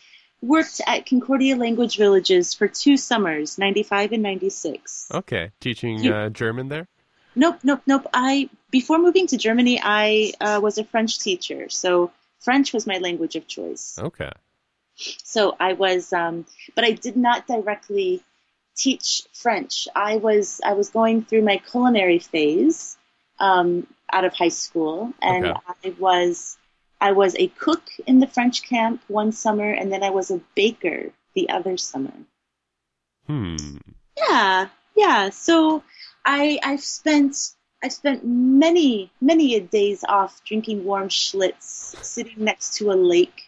worked 0.42 0.80
at 0.86 1.06
Concordia 1.06 1.54
Language 1.56 1.96
Villages 1.96 2.54
for 2.54 2.66
two 2.66 2.96
summers, 2.96 3.58
95 3.58 4.12
and 4.12 4.22
96. 4.22 5.08
Okay, 5.14 5.50
teaching 5.60 5.98
You- 6.02 6.12
uh, 6.14 6.28
German 6.30 6.68
there. 6.68 6.88
Nope, 7.36 7.58
nope, 7.62 7.82
nope. 7.86 8.06
I 8.12 8.48
before 8.70 8.98
moving 8.98 9.28
to 9.28 9.36
Germany, 9.36 9.80
I 9.82 10.32
uh, 10.40 10.58
was 10.60 10.78
a 10.78 10.84
French 10.84 11.20
teacher, 11.20 11.68
so 11.68 12.10
French 12.40 12.72
was 12.72 12.84
my 12.86 12.98
language 12.98 13.36
of 13.36 13.46
choice. 13.46 13.96
Okay. 13.98 14.30
So 15.22 15.56
I 15.58 15.74
was, 15.74 16.12
um, 16.12 16.46
but 16.74 16.84
I 16.84 16.92
did 16.92 17.16
not 17.16 17.46
directly 17.46 18.22
teach 18.76 19.24
French. 19.32 19.88
I 19.94 20.16
was 20.16 20.60
I 20.64 20.72
was 20.74 20.90
going 20.90 21.24
through 21.24 21.42
my 21.42 21.58
culinary 21.58 22.18
phase 22.18 22.96
um, 23.38 23.86
out 24.12 24.24
of 24.24 24.34
high 24.34 24.48
school, 24.48 25.12
and 25.20 25.46
Okay. 25.46 25.60
I 25.84 25.94
was 25.98 26.56
I 27.00 27.12
was 27.12 27.36
a 27.36 27.48
cook 27.48 27.82
in 28.06 28.18
the 28.18 28.26
French 28.26 28.62
camp 28.62 29.02
one 29.08 29.32
summer, 29.32 29.70
and 29.70 29.92
then 29.92 30.02
I 30.02 30.10
was 30.10 30.30
a 30.30 30.40
baker 30.54 31.10
the 31.34 31.50
other 31.50 31.76
summer. 31.76 32.14
Hmm. 33.26 33.76
Yeah, 34.16 34.68
yeah. 34.96 35.30
So 35.30 35.84
I 36.24 36.58
I've 36.62 36.82
spent 36.82 37.36
I've 37.82 37.92
spent 37.92 38.24
many 38.24 39.12
many 39.20 39.54
a 39.54 39.60
days 39.60 40.04
off 40.08 40.42
drinking 40.44 40.84
warm 40.84 41.08
Schlitz, 41.08 41.96
sitting 42.02 42.44
next 42.44 42.76
to 42.78 42.90
a 42.90 42.94
lake 42.94 43.47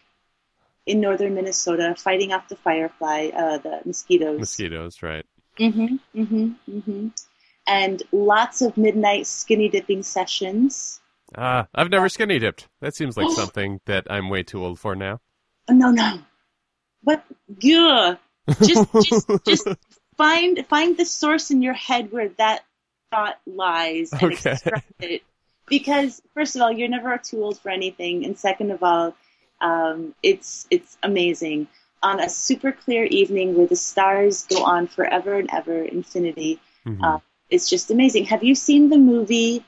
in 0.90 1.00
northern 1.00 1.34
Minnesota, 1.34 1.94
fighting 1.96 2.32
off 2.32 2.48
the 2.48 2.56
firefly, 2.56 3.30
uh, 3.34 3.58
the 3.58 3.80
mosquitoes. 3.84 4.38
Mosquitoes, 4.40 5.02
right? 5.02 5.24
Mm-hmm. 5.58 6.20
Mm-hmm. 6.20 6.52
Mm-hmm. 6.70 7.08
And 7.66 8.02
lots 8.12 8.62
of 8.62 8.76
midnight 8.76 9.26
skinny 9.26 9.68
dipping 9.68 10.02
sessions. 10.02 11.00
Ah, 11.36 11.68
I've 11.74 11.90
never 11.90 12.08
skinny 12.08 12.38
dipped. 12.38 12.66
That 12.80 12.96
seems 12.96 13.16
like 13.16 13.30
something 13.30 13.80
that 13.86 14.06
I'm 14.10 14.28
way 14.30 14.42
too 14.42 14.64
old 14.64 14.80
for 14.80 14.96
now. 14.96 15.20
Oh, 15.68 15.74
no, 15.74 15.90
no. 15.90 16.18
What? 17.02 17.24
Yeah. 17.60 18.16
Just, 18.62 18.92
just, 19.04 19.28
just 19.46 19.68
find 20.16 20.66
find 20.66 20.96
the 20.96 21.04
source 21.04 21.50
in 21.52 21.62
your 21.62 21.74
head 21.74 22.10
where 22.10 22.30
that 22.38 22.64
thought 23.10 23.38
lies 23.46 24.12
and 24.12 24.32
Okay. 24.32 24.52
extract 24.52 24.92
it. 25.00 25.22
Because 25.68 26.20
first 26.34 26.56
of 26.56 26.62
all, 26.62 26.72
you're 26.72 26.88
never 26.88 27.16
too 27.18 27.44
old 27.44 27.60
for 27.60 27.70
anything, 27.70 28.24
and 28.24 28.36
second 28.36 28.72
of 28.72 28.82
all, 28.82 29.14
um, 29.60 30.14
it's 30.22 30.66
it's 30.70 30.96
amazing. 31.02 31.68
On 32.02 32.18
a 32.20 32.28
super 32.30 32.72
clear 32.72 33.04
evening 33.04 33.54
where 33.56 33.66
the 33.66 33.76
stars 33.76 34.46
go 34.46 34.64
on 34.64 34.86
forever 34.86 35.34
and 35.38 35.50
ever, 35.52 35.84
infinity, 35.84 36.58
Mhm. 36.86 37.04
uh, 37.04 37.18
it's 37.50 37.68
just 37.68 37.90
amazing. 37.90 38.24
Have 38.26 38.42
you 38.42 38.54
seen 38.54 38.88
the 38.88 38.96
movie 38.98 39.64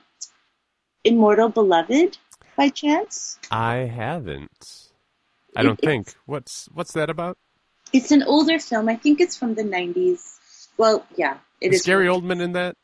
Immortal 1.05 1.49
Beloved 1.51 2.17
by 2.57 2.69
chance? 2.71 3.39
I 3.51 3.77
haven't. 3.85 4.91
I 5.57 5.63
don't 5.63 5.79
think. 5.79 6.15
What's 6.27 6.69
what's 6.73 6.93
that 6.93 7.11
about? 7.11 7.37
It's 7.93 8.11
an 8.11 8.23
older 8.23 8.59
film. 8.59 8.89
I 8.89 8.97
think 8.97 9.21
it's 9.21 9.37
from 9.37 9.55
the 9.55 9.65
90s. 9.65 10.39
Well, 10.79 11.05
yeah, 11.17 11.37
it 11.61 11.73
Is 11.75 11.81
is. 11.81 11.87
Gary 11.87 12.07
Oldman 12.07 12.41
in 12.41 12.53
that? 12.53 12.77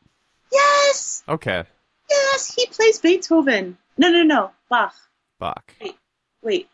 Yes, 0.51 1.23
Okay. 1.27 1.63
yes, 2.09 2.53
he 2.53 2.67
plays 2.67 2.99
Beethoven. 2.99 3.77
No, 3.97 4.09
no, 4.11 4.21
no, 4.21 4.51
Bach. 4.69 4.93
Bach. 5.39 5.73
Wait, 5.81 5.95
wait, 6.43 6.69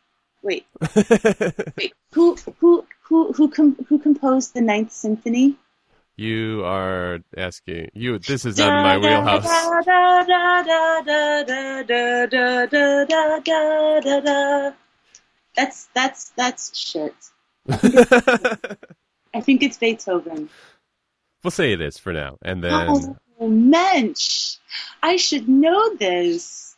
wait, 0.45 1.93
who 2.13 2.35
who 2.59 2.85
who 3.01 3.33
who 3.33 3.49
com- 3.49 3.85
who 3.89 3.99
composed 3.99 4.53
the 4.53 4.61
Ninth 4.61 4.91
Symphony? 4.91 5.57
You 6.15 6.63
are 6.63 7.19
asking 7.35 7.89
you. 7.93 8.19
This 8.19 8.45
is 8.45 8.57
not 8.57 8.77
in 8.77 8.83
my 8.83 8.97
wheelhouse. 8.97 9.43
That's 15.55 15.89
that's 15.93 16.29
that's 16.37 16.77
shit. 16.77 17.15
I 17.67 17.77
think 17.77 17.95
it's, 17.95 18.11
I 19.33 19.41
think 19.41 19.63
it's 19.63 19.77
Beethoven. 19.77 20.49
We'll 21.43 21.51
say 21.51 21.73
it 21.73 21.81
is 21.81 21.97
for 21.97 22.13
now, 22.13 22.37
and 22.41 22.63
then. 22.63 23.17
Oh, 23.39 23.47
mensch! 23.47 24.57
I 25.03 25.17
should 25.17 25.49
know 25.49 25.95
this. 25.95 26.74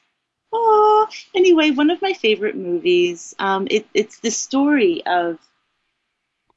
Oh, 0.52 1.08
anyway, 1.36 1.72
one 1.72 1.89
of 1.89 2.02
my 2.02 2.14
favorite 2.14 2.56
movies. 2.56 3.36
Um, 3.38 3.68
it, 3.70 3.88
it's 3.93 4.20
the 4.20 4.32
story 4.32 5.06
of 5.06 5.39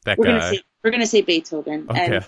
that 0.05 0.19
we're 0.19 0.27
gonna 0.27 0.41
guy. 0.41 0.53
say 0.53 0.63
we're 0.83 0.91
gonna 0.91 1.07
say 1.07 1.23
Beethoven, 1.23 1.87
and 1.91 2.15
Okay. 2.15 2.27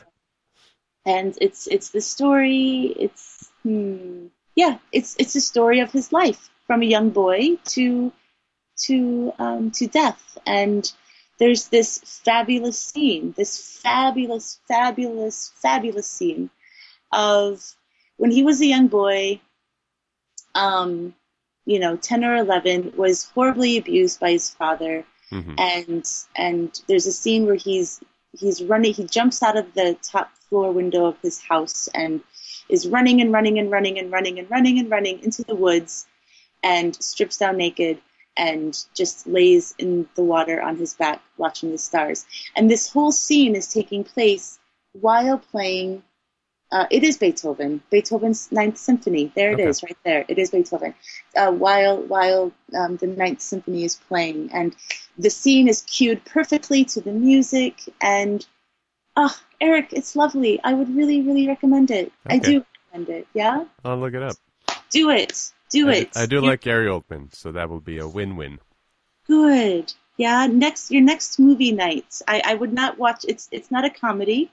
and 1.07 1.39
it's 1.41 1.67
it's 1.67 1.91
the 1.91 2.01
story. 2.01 2.95
It's 2.99 3.51
hmm, 3.63 4.27
yeah, 4.57 4.79
it's 4.91 5.17
it's 5.19 5.37
a 5.37 5.41
story 5.41 5.81
of 5.81 5.93
his 5.93 6.13
life 6.13 6.51
from 6.67 6.83
a 6.83 6.87
young 6.87 7.11
boy 7.11 7.57
to 7.67 8.13
to 8.85 9.33
um, 9.39 9.71
to 9.73 9.87
death, 9.87 10.39
and 10.47 10.91
there's 11.39 11.69
this 11.69 11.99
fabulous 12.25 12.79
scene, 12.79 13.35
this 13.37 13.79
fabulous, 13.83 14.61
fabulous, 14.69 15.53
fabulous 15.57 16.07
scene 16.07 16.51
of 17.11 17.75
when 18.17 18.31
he 18.31 18.43
was 18.43 18.61
a 18.61 18.67
young 18.67 18.89
boy, 18.89 19.41
um, 20.55 21.15
you 21.65 21.79
know, 21.79 21.97
ten 21.97 22.25
or 22.25 22.37
eleven, 22.37 22.93
was 22.97 23.25
horribly 23.35 23.77
abused 23.79 24.21
by 24.21 24.33
his 24.33 24.51
father 24.51 25.05
Mhm. 25.31 25.55
and 25.59 26.05
and 26.37 26.81
there's 26.89 27.07
a 27.07 27.13
scene 27.13 27.47
where 27.47 27.55
he's 27.55 28.01
he's 28.39 28.63
running 28.63 28.93
he 28.93 29.05
jumps 29.05 29.43
out 29.43 29.57
of 29.57 29.73
the 29.75 29.97
top 30.03 30.31
floor 30.49 30.71
window 30.73 31.07
of 31.07 31.19
his 31.23 31.41
house 31.41 31.89
and 31.95 32.21
is 32.69 32.87
running 32.87 33.21
and 33.23 33.33
running 33.33 33.59
and 33.59 33.71
running 33.71 33.99
and 33.99 34.13
running 34.13 34.39
and 34.39 34.51
running 34.51 34.79
and 34.79 34.91
running 34.91 35.23
into 35.23 35.43
the 35.45 35.55
woods 35.55 36.07
and 36.63 36.95
strips 37.03 37.39
down 37.39 37.57
naked 37.57 37.99
and 38.37 38.85
just 38.95 39.27
lays 39.27 39.75
in 39.79 40.07
the 40.15 40.23
water 40.23 40.61
on 40.61 40.77
his 40.77 40.95
back 40.95 41.23
watching 41.39 41.71
the 41.71 41.79
stars 41.79 42.27
and 42.55 42.71
this 42.71 42.91
whole 42.91 43.13
scene 43.13 43.55
is 43.57 43.69
taking 43.73 44.05
place 44.05 44.59
while 44.93 45.39
playing 45.39 46.03
uh, 46.73 46.87
it 46.91 47.05
is 47.05 47.19
Beethoven, 47.19 47.83
Beethoven's 47.91 48.51
Ninth 48.51 48.79
Symphony. 48.79 49.31
There 49.37 49.51
it 49.53 49.55
Okay. 49.61 49.69
is, 49.69 49.83
right 49.85 49.97
there. 50.05 50.25
It 50.27 50.39
is 50.39 50.51
Beethoven. 50.51 50.95
Uh, 51.37 51.53
while 51.53 51.99
while 52.03 52.51
um, 52.75 52.97
the 52.97 53.07
Ninth 53.07 53.41
Symphony 53.43 53.85
is 53.85 53.97
playing, 54.09 54.51
and 54.53 54.75
the 55.19 55.31
scene 55.31 55.69
is 55.69 55.83
cued 55.83 56.25
perfectly 56.25 56.85
to 56.87 57.01
the 57.01 57.13
music 57.13 57.75
and 58.01 58.45
oh 59.15 59.37
eric 59.61 59.89
it's 59.93 60.17
lovely 60.17 60.59
i 60.65 60.73
would 60.73 60.89
really 60.97 61.21
really 61.21 61.47
recommend 61.47 61.91
it 61.91 62.11
i 62.27 62.39
do 62.39 62.65
recommend 62.91 63.11
it 63.11 63.27
yeah 63.35 63.65
I'll 63.85 63.99
look 63.99 64.15
it 64.15 64.23
up. 64.23 64.37
do 64.89 65.11
it 65.11 65.53
do 65.69 65.91
I, 65.91 65.93
it 65.97 66.17
I 66.17 66.25
do 66.25 66.37
You- 66.37 66.47
like 66.49 66.63
Gary 66.63 66.87
Oldman, 66.89 67.35
so 67.35 67.53
that 67.53 67.69
will 67.69 67.81
be 67.81 67.99
a 67.99 68.09
win-win. 68.09 68.59
good 69.27 69.93
yeah 70.17 70.47
next 70.47 70.91
your 70.91 71.03
next 71.03 71.39
movie 71.39 71.73
night 71.73 72.21
i 72.27 72.41
i 72.45 72.55
would 72.55 72.73
not 72.73 72.99
watch 72.99 73.25
it's 73.29 73.49
it's 73.53 73.71
not 73.71 73.85
a 73.85 73.91
comedy 73.91 74.51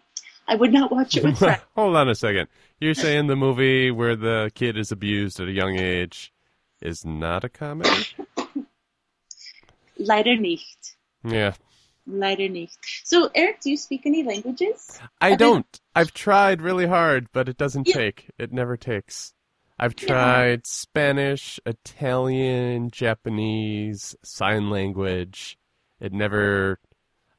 i 0.50 0.56
would 0.56 0.74
not 0.74 0.92
watch 0.92 1.16
it 1.18 1.24
with 1.24 1.38
friends 1.40 1.62
Hold 1.76 1.96
on 1.96 2.10
a 2.10 2.16
second. 2.16 2.48
You're 2.80 2.94
saying 2.94 3.28
the 3.28 3.36
movie 3.36 3.92
where 3.92 4.16
the 4.16 4.52
kid 4.56 4.78
is 4.78 4.92
abused 4.92 5.40
at 5.40 5.48
a 5.48 5.52
young 5.52 5.78
age 5.78 6.34
is 6.82 7.04
not 7.06 7.44
a 7.44 7.50
comedy? 7.50 7.92
leider 9.98 10.36
nicht 10.38 10.96
Yeah. 11.24 11.54
leider 12.08 12.48
nicht 12.50 12.78
so 13.04 13.30
eric 13.36 13.60
do 13.62 13.70
you 13.70 13.78
speak 13.78 14.06
any 14.06 14.24
languages 14.24 15.00
I 15.22 15.32
than- 15.32 15.38
don't. 15.40 15.82
I've 15.96 16.14
tried 16.14 16.62
really 16.62 16.88
hard, 16.88 17.28
but 17.34 17.50
it 17.50 17.58
doesn't 17.58 17.88
Yeah. 17.88 17.96
take. 17.96 18.30
It 18.38 18.54
never 18.54 18.78
takes. 18.78 19.34
I've 19.78 19.96
Yeah. 20.02 20.08
tried 20.08 20.68
Spanish, 20.68 21.60
Italian, 21.66 22.90
Japanese, 22.92 24.16
sign 24.24 24.70
language. 24.70 25.58
It 26.00 26.14
never. 26.14 26.80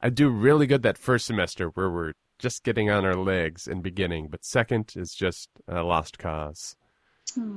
I 0.01 0.09
do 0.09 0.29
really 0.29 0.67
good 0.67 0.83
that 0.83 0.97
first 0.99 1.25
semester 1.25 1.67
where 1.69 1.89
we're 1.89 2.13
just 2.41 2.63
getting 2.63 2.89
on 2.89 3.05
our 3.05 3.15
legs 3.15 3.67
and 3.67 3.81
beginning, 3.83 4.27
but 4.29 4.43
second 4.43 4.93
is 4.95 5.13
just 5.13 5.49
a 5.67 5.83
lost 5.83 6.17
cause. 6.19 6.75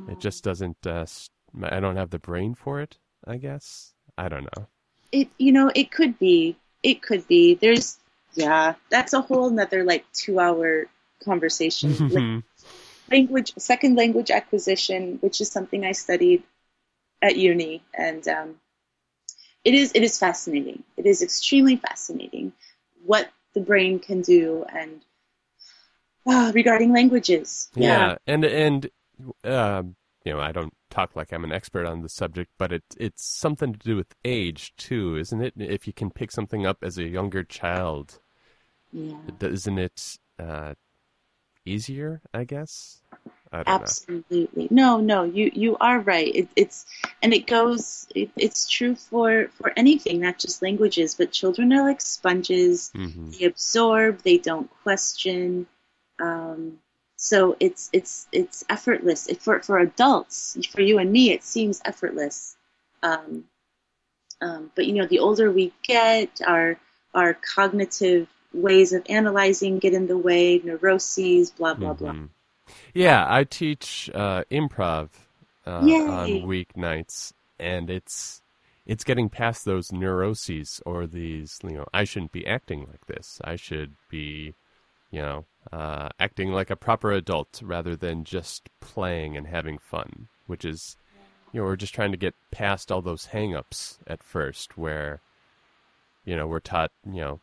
It 0.09 0.21
just 0.21 0.45
doesn't. 0.45 0.87
Uh, 0.87 1.07
I 1.63 1.81
don't 1.81 1.97
have 1.97 2.11
the 2.11 2.19
brain 2.21 2.55
for 2.55 2.81
it. 2.81 2.99
I 3.27 3.39
guess. 3.39 3.95
I 4.17 4.29
don't 4.29 4.45
know. 4.57 4.69
it 5.11 5.29
you 5.39 5.51
know 5.53 5.71
it 5.75 5.91
could 5.91 6.19
be 6.19 6.57
it 6.83 7.03
could 7.03 7.27
be 7.27 7.55
there's 7.55 7.99
yeah 8.35 8.75
that's 8.91 9.13
a 9.13 9.21
whole 9.21 9.51
nother 9.51 9.83
like 9.85 10.05
two 10.13 10.39
hour 10.39 10.87
conversation 11.25 11.91
Like, 12.11 12.45
language 13.11 13.53
second 13.59 13.97
language 13.97 14.31
acquisition 14.31 15.19
which 15.21 15.41
is 15.41 15.51
something 15.51 15.85
i 15.85 15.93
studied 15.93 16.43
at 17.23 17.37
uni 17.37 17.83
and 17.97 18.27
um, 18.29 18.57
it 19.65 19.75
is 19.75 19.93
it 19.95 20.03
is 20.03 20.19
fascinating 20.19 20.83
it 20.97 21.07
is 21.07 21.23
extremely 21.23 21.77
fascinating 21.77 22.53
what 23.05 23.29
the 23.55 23.61
brain 23.61 23.99
can 23.99 24.21
do 24.21 24.65
and 24.75 25.05
ah, 26.27 26.51
regarding 26.55 26.93
languages 26.93 27.71
Yeah, 27.75 28.17
and 28.27 28.45
and 28.45 28.91
um, 29.45 29.97
you 30.25 30.33
know, 30.33 30.41
I 30.41 30.53
don't 30.53 30.75
talk 30.91 31.15
like 31.15 31.33
I'm 31.33 31.45
an 31.45 31.53
expert 31.53 31.87
on 31.87 32.03
the 32.03 32.09
subject, 32.09 32.51
but 32.59 32.73
it 32.73 32.85
it's 32.97 33.25
something 33.25 33.73
to 33.73 33.79
do 33.79 33.97
with 33.97 34.15
age 34.25 34.75
too, 34.77 35.17
isn't 35.17 35.41
it? 35.41 35.55
If 35.57 35.87
you 35.87 35.93
can 35.93 36.11
pick 36.11 36.33
something 36.33 36.67
up 36.67 36.79
as 36.83 36.99
a 36.99 37.05
younger 37.05 37.45
child, 37.45 38.21
yeah 38.93 39.17
isn't 39.41 39.79
it 39.79 40.19
uh, 40.39 40.75
easier? 41.65 42.23
I 42.33 42.45
guess. 42.45 43.03
Absolutely. 43.67 44.69
No, 44.71 45.01
no, 45.01 45.25
you 45.25 45.51
you 45.55 45.77
are 45.81 46.01
right. 46.01 46.35
It, 46.35 46.49
it's 46.57 46.87
and 47.23 47.33
it 47.33 47.47
goes. 47.47 48.07
It, 48.15 48.31
it's 48.37 48.69
true 48.69 48.95
for 48.95 49.49
for 49.55 49.73
anything, 49.77 50.21
not 50.21 50.39
just 50.39 50.63
languages. 50.63 51.15
But 51.15 51.33
children 51.33 51.73
are 51.73 51.83
like 51.87 52.01
sponges. 52.01 52.91
know. 52.95 53.09
hmm 53.09 53.31
They 53.31 53.45
absorb. 53.47 54.23
They 54.23 54.39
don't 54.39 54.71
question. 54.83 55.67
Um, 56.21 56.79
so 57.17 57.57
it's 57.61 57.91
it's 57.93 58.27
it's 58.33 58.65
effortless. 58.69 59.29
For 59.41 59.61
for 59.61 59.79
adults, 59.79 60.59
for 60.71 60.81
you 60.81 60.99
and 60.99 61.11
me, 61.13 61.31
it 61.33 61.45
seems 61.45 61.81
effortless. 61.85 62.57
Um, 63.03 63.45
um, 64.41 64.71
but 64.75 64.87
you 64.87 64.95
know, 64.95 65.07
the 65.07 65.21
older 65.21 65.51
we 65.51 65.73
get, 65.83 66.41
our 66.47 66.79
our 67.15 67.35
cognitive 67.35 68.29
ways 68.53 68.93
of 68.93 69.05
analyzing 69.09 69.79
get 69.79 69.95
in 69.95 70.07
the 70.07 70.19
way. 70.19 70.61
Neuroses, 70.63 71.51
blah 71.51 71.75
blah 71.75 71.93
blah. 71.95 72.13
Yeah, 72.95 73.27
I 73.29 73.43
teach 73.43 74.09
uh, 74.15 74.45
improv 74.53 75.09
uh, 75.67 75.71
on 75.71 76.29
weeknights, 76.43 77.33
and 77.59 77.91
it's 77.91 78.41
it's 78.87 79.03
getting 79.03 79.29
past 79.29 79.65
those 79.65 79.91
neuroses 79.91 80.81
or 80.87 81.07
these. 81.09 81.59
You 81.65 81.79
know, 81.79 81.87
I 81.93 82.05
shouldn't 82.05 82.31
be 82.33 82.47
acting 82.47 82.87
like 82.89 83.07
this. 83.07 83.41
I 83.43 83.57
should 83.57 83.95
be, 84.09 84.55
you 85.11 85.21
know, 85.21 85.45
uh, 85.73 86.11
acting 86.21 86.53
like 86.53 86.71
a 86.71 86.77
proper 86.77 87.11
adult 87.11 87.61
rather 87.65 87.97
than 87.97 88.23
just 88.23 88.69
playing 88.81 89.37
and 89.37 89.49
having 89.49 89.79
fun, 89.79 90.29
which 90.47 90.65
is, 90.65 90.97
you 91.53 91.61
know, 91.61 91.67
we're 91.67 91.77
just 91.77 91.95
trying 91.95 92.13
to 92.13 92.17
get 92.17 92.35
past 92.53 92.93
all 92.93 93.03
those 93.03 93.27
hang-ups 93.27 93.99
at 94.07 94.23
first 94.23 94.79
where, 94.79 95.21
you 96.25 96.37
know, 96.37 96.47
we're 96.47 96.61
taught, 96.61 96.93
you 97.05 97.21
know, 97.21 97.41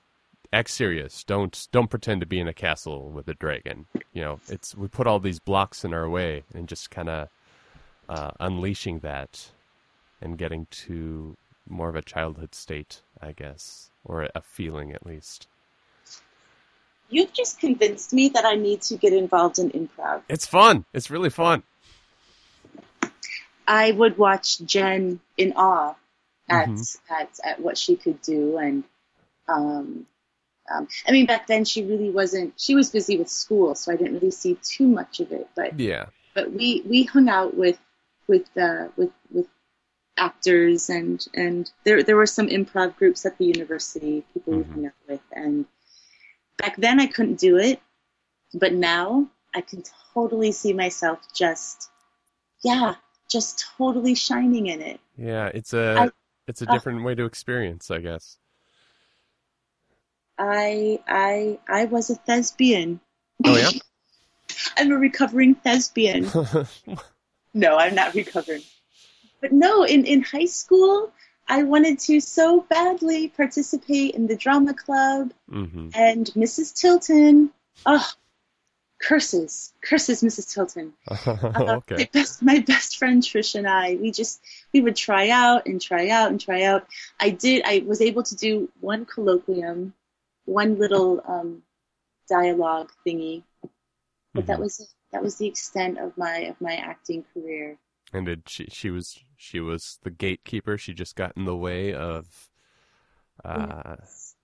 act 0.53 0.69
serious. 0.69 1.23
Don't 1.23 1.67
don't 1.71 1.89
pretend 1.89 2.21
to 2.21 2.27
be 2.27 2.39
in 2.39 2.47
a 2.47 2.53
castle 2.53 3.09
with 3.09 3.27
a 3.27 3.33
dragon. 3.33 3.85
You 4.13 4.21
know, 4.21 4.39
it's 4.47 4.75
we 4.75 4.87
put 4.87 5.07
all 5.07 5.19
these 5.19 5.39
blocks 5.39 5.83
in 5.83 5.93
our 5.93 6.09
way 6.09 6.43
and 6.53 6.67
just 6.67 6.91
kind 6.91 7.09
of 7.09 7.29
uh, 8.09 8.31
unleashing 8.39 8.99
that 8.99 9.51
and 10.21 10.37
getting 10.37 10.67
to 10.71 11.35
more 11.67 11.89
of 11.89 11.95
a 11.95 12.01
childhood 12.01 12.53
state, 12.53 13.01
I 13.21 13.31
guess, 13.31 13.91
or 14.03 14.27
a 14.35 14.41
feeling 14.41 14.91
at 14.91 15.05
least. 15.05 15.47
You've 17.09 17.33
just 17.33 17.59
convinced 17.59 18.13
me 18.13 18.29
that 18.29 18.45
I 18.45 18.55
need 18.55 18.81
to 18.83 18.97
get 18.97 19.11
involved 19.11 19.59
in 19.59 19.69
improv. 19.71 20.21
It's 20.29 20.45
fun. 20.45 20.85
It's 20.93 21.09
really 21.09 21.29
fun. 21.29 21.63
I 23.67 23.91
would 23.91 24.17
watch 24.17 24.59
Jen 24.61 25.19
in 25.37 25.53
awe 25.55 25.95
at 26.49 26.69
mm-hmm. 26.69 27.13
at 27.13 27.29
at 27.43 27.61
what 27.61 27.77
she 27.77 27.95
could 27.95 28.21
do, 28.21 28.57
and 28.57 28.83
um, 29.47 30.05
um, 30.73 30.87
I 31.07 31.11
mean, 31.11 31.25
back 31.25 31.47
then 31.47 31.65
she 31.65 31.83
really 31.83 32.09
wasn't. 32.09 32.53
She 32.57 32.75
was 32.75 32.89
busy 32.89 33.17
with 33.17 33.29
school, 33.29 33.75
so 33.75 33.91
I 33.91 33.95
didn't 33.95 34.13
really 34.15 34.31
see 34.31 34.57
too 34.63 34.87
much 34.87 35.19
of 35.19 35.31
it. 35.31 35.47
But 35.55 35.79
yeah, 35.79 36.05
but 36.33 36.51
we 36.51 36.83
we 36.85 37.03
hung 37.03 37.29
out 37.29 37.55
with 37.55 37.79
with 38.27 38.45
uh, 38.57 38.87
with 38.95 39.11
with 39.31 39.47
actors 40.17 40.89
and 40.89 41.25
and 41.33 41.71
there 41.83 42.03
there 42.03 42.15
were 42.15 42.25
some 42.25 42.47
improv 42.47 42.95
groups 42.97 43.25
at 43.25 43.37
the 43.37 43.45
university 43.45 44.23
people 44.33 44.53
mm-hmm. 44.53 44.69
we 44.69 44.75
hung 44.75 44.85
out 44.87 44.93
with 45.07 45.21
and 45.31 45.65
back 46.57 46.75
then 46.77 46.99
I 46.99 47.07
couldn't 47.07 47.39
do 47.39 47.57
it, 47.57 47.81
but 48.53 48.73
now 48.73 49.27
I 49.53 49.61
can 49.61 49.83
totally 50.13 50.51
see 50.51 50.73
myself 50.73 51.19
just 51.33 51.89
yeah, 52.63 52.95
just 53.29 53.65
totally 53.77 54.15
shining 54.15 54.67
in 54.67 54.81
it. 54.81 54.99
Yeah, 55.17 55.47
it's 55.53 55.73
a 55.73 55.95
I, 55.99 56.09
it's 56.47 56.61
a 56.61 56.65
different 56.67 57.01
uh, 57.01 57.03
way 57.03 57.15
to 57.15 57.25
experience, 57.25 57.89
I 57.89 57.99
guess. 57.99 58.37
I 60.41 60.99
I 61.07 61.59
I 61.67 61.85
was 61.85 62.09
a 62.09 62.15
thespian. 62.15 62.99
Oh 63.45 63.55
yeah. 63.55 63.69
I'm 64.77 64.91
a 64.91 64.97
recovering 64.97 65.55
thespian. 65.55 66.29
no, 67.53 67.77
I'm 67.77 67.95
not 67.95 68.15
recovering. 68.15 68.63
But 69.39 69.51
no, 69.51 69.83
in 69.83 70.05
in 70.05 70.23
high 70.23 70.45
school, 70.45 71.11
I 71.47 71.63
wanted 71.63 71.99
to 71.99 72.19
so 72.21 72.61
badly 72.61 73.27
participate 73.27 74.15
in 74.15 74.25
the 74.25 74.35
drama 74.35 74.73
club 74.73 75.31
mm-hmm. 75.49 75.89
and 75.93 76.25
Mrs. 76.27 76.73
Tilton. 76.73 77.51
Oh, 77.85 78.07
curses, 78.99 79.73
curses, 79.81 80.23
Mrs. 80.23 80.53
Tilton. 80.53 80.93
uh, 81.07 81.75
okay. 81.77 81.95
my, 81.95 82.09
best, 82.11 82.41
my 82.41 82.59
best 82.59 82.97
friend 82.97 83.21
Trish 83.21 83.55
and 83.55 83.67
I, 83.67 83.95
we 83.95 84.11
just 84.11 84.41
we 84.73 84.81
would 84.81 84.95
try 84.95 85.29
out 85.29 85.67
and 85.67 85.79
try 85.79 86.09
out 86.09 86.31
and 86.31 86.41
try 86.41 86.63
out. 86.63 86.87
I 87.19 87.29
did. 87.29 87.63
I 87.63 87.83
was 87.85 88.01
able 88.01 88.23
to 88.23 88.35
do 88.35 88.69
one 88.79 89.05
colloquium 89.05 89.93
one 90.45 90.77
little 90.77 91.21
um, 91.27 91.63
dialogue 92.29 92.91
thingy, 93.05 93.43
but 93.61 93.71
mm-hmm. 94.41 94.47
that 94.47 94.59
was 94.59 94.93
that 95.11 95.23
was 95.23 95.35
the 95.37 95.47
extent 95.47 95.97
of 95.97 96.17
my 96.17 96.37
of 96.39 96.59
my 96.61 96.75
acting 96.75 97.25
career. 97.33 97.77
And 98.13 98.25
did 98.25 98.43
she 98.47 98.67
she 98.71 98.89
was 98.89 99.19
she 99.37 99.59
was 99.59 99.99
the 100.03 100.11
gatekeeper. 100.11 100.77
She 100.77 100.93
just 100.93 101.15
got 101.15 101.33
in 101.35 101.45
the 101.45 101.55
way 101.55 101.93
of. 101.93 102.49
Uh... 103.43 103.95
Yes. 103.99 104.35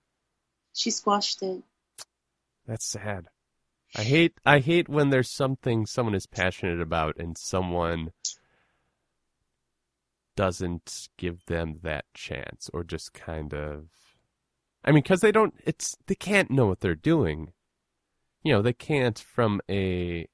She 0.74 0.90
squashed 0.90 1.42
it. 1.42 1.62
That's 2.66 2.86
sad. 2.86 3.28
I 3.96 4.02
hate 4.02 4.34
I 4.44 4.58
hate 4.58 4.88
when 4.88 5.10
there's 5.10 5.30
something 5.30 5.86
someone 5.86 6.14
is 6.14 6.26
passionate 6.26 6.80
about 6.80 7.16
and 7.18 7.36
someone 7.38 8.12
doesn't 10.36 11.08
give 11.16 11.44
them 11.46 11.80
that 11.82 12.04
chance 12.14 12.70
or 12.72 12.84
just 12.84 13.12
kind 13.12 13.52
of 13.52 13.88
I 14.84 14.92
mean, 14.92 15.02
because 15.02 15.20
they 15.20 15.32
don't, 15.32 15.54
it's, 15.64 15.96
they 16.06 16.14
can't 16.14 16.50
know 16.50 16.66
what 16.66 16.80
they're 16.80 16.94
doing. 16.94 17.52
You 18.42 18.52
know, 18.54 18.62
they 18.62 18.72
can't 18.72 19.18
from 19.18 19.60
a, 19.68 20.28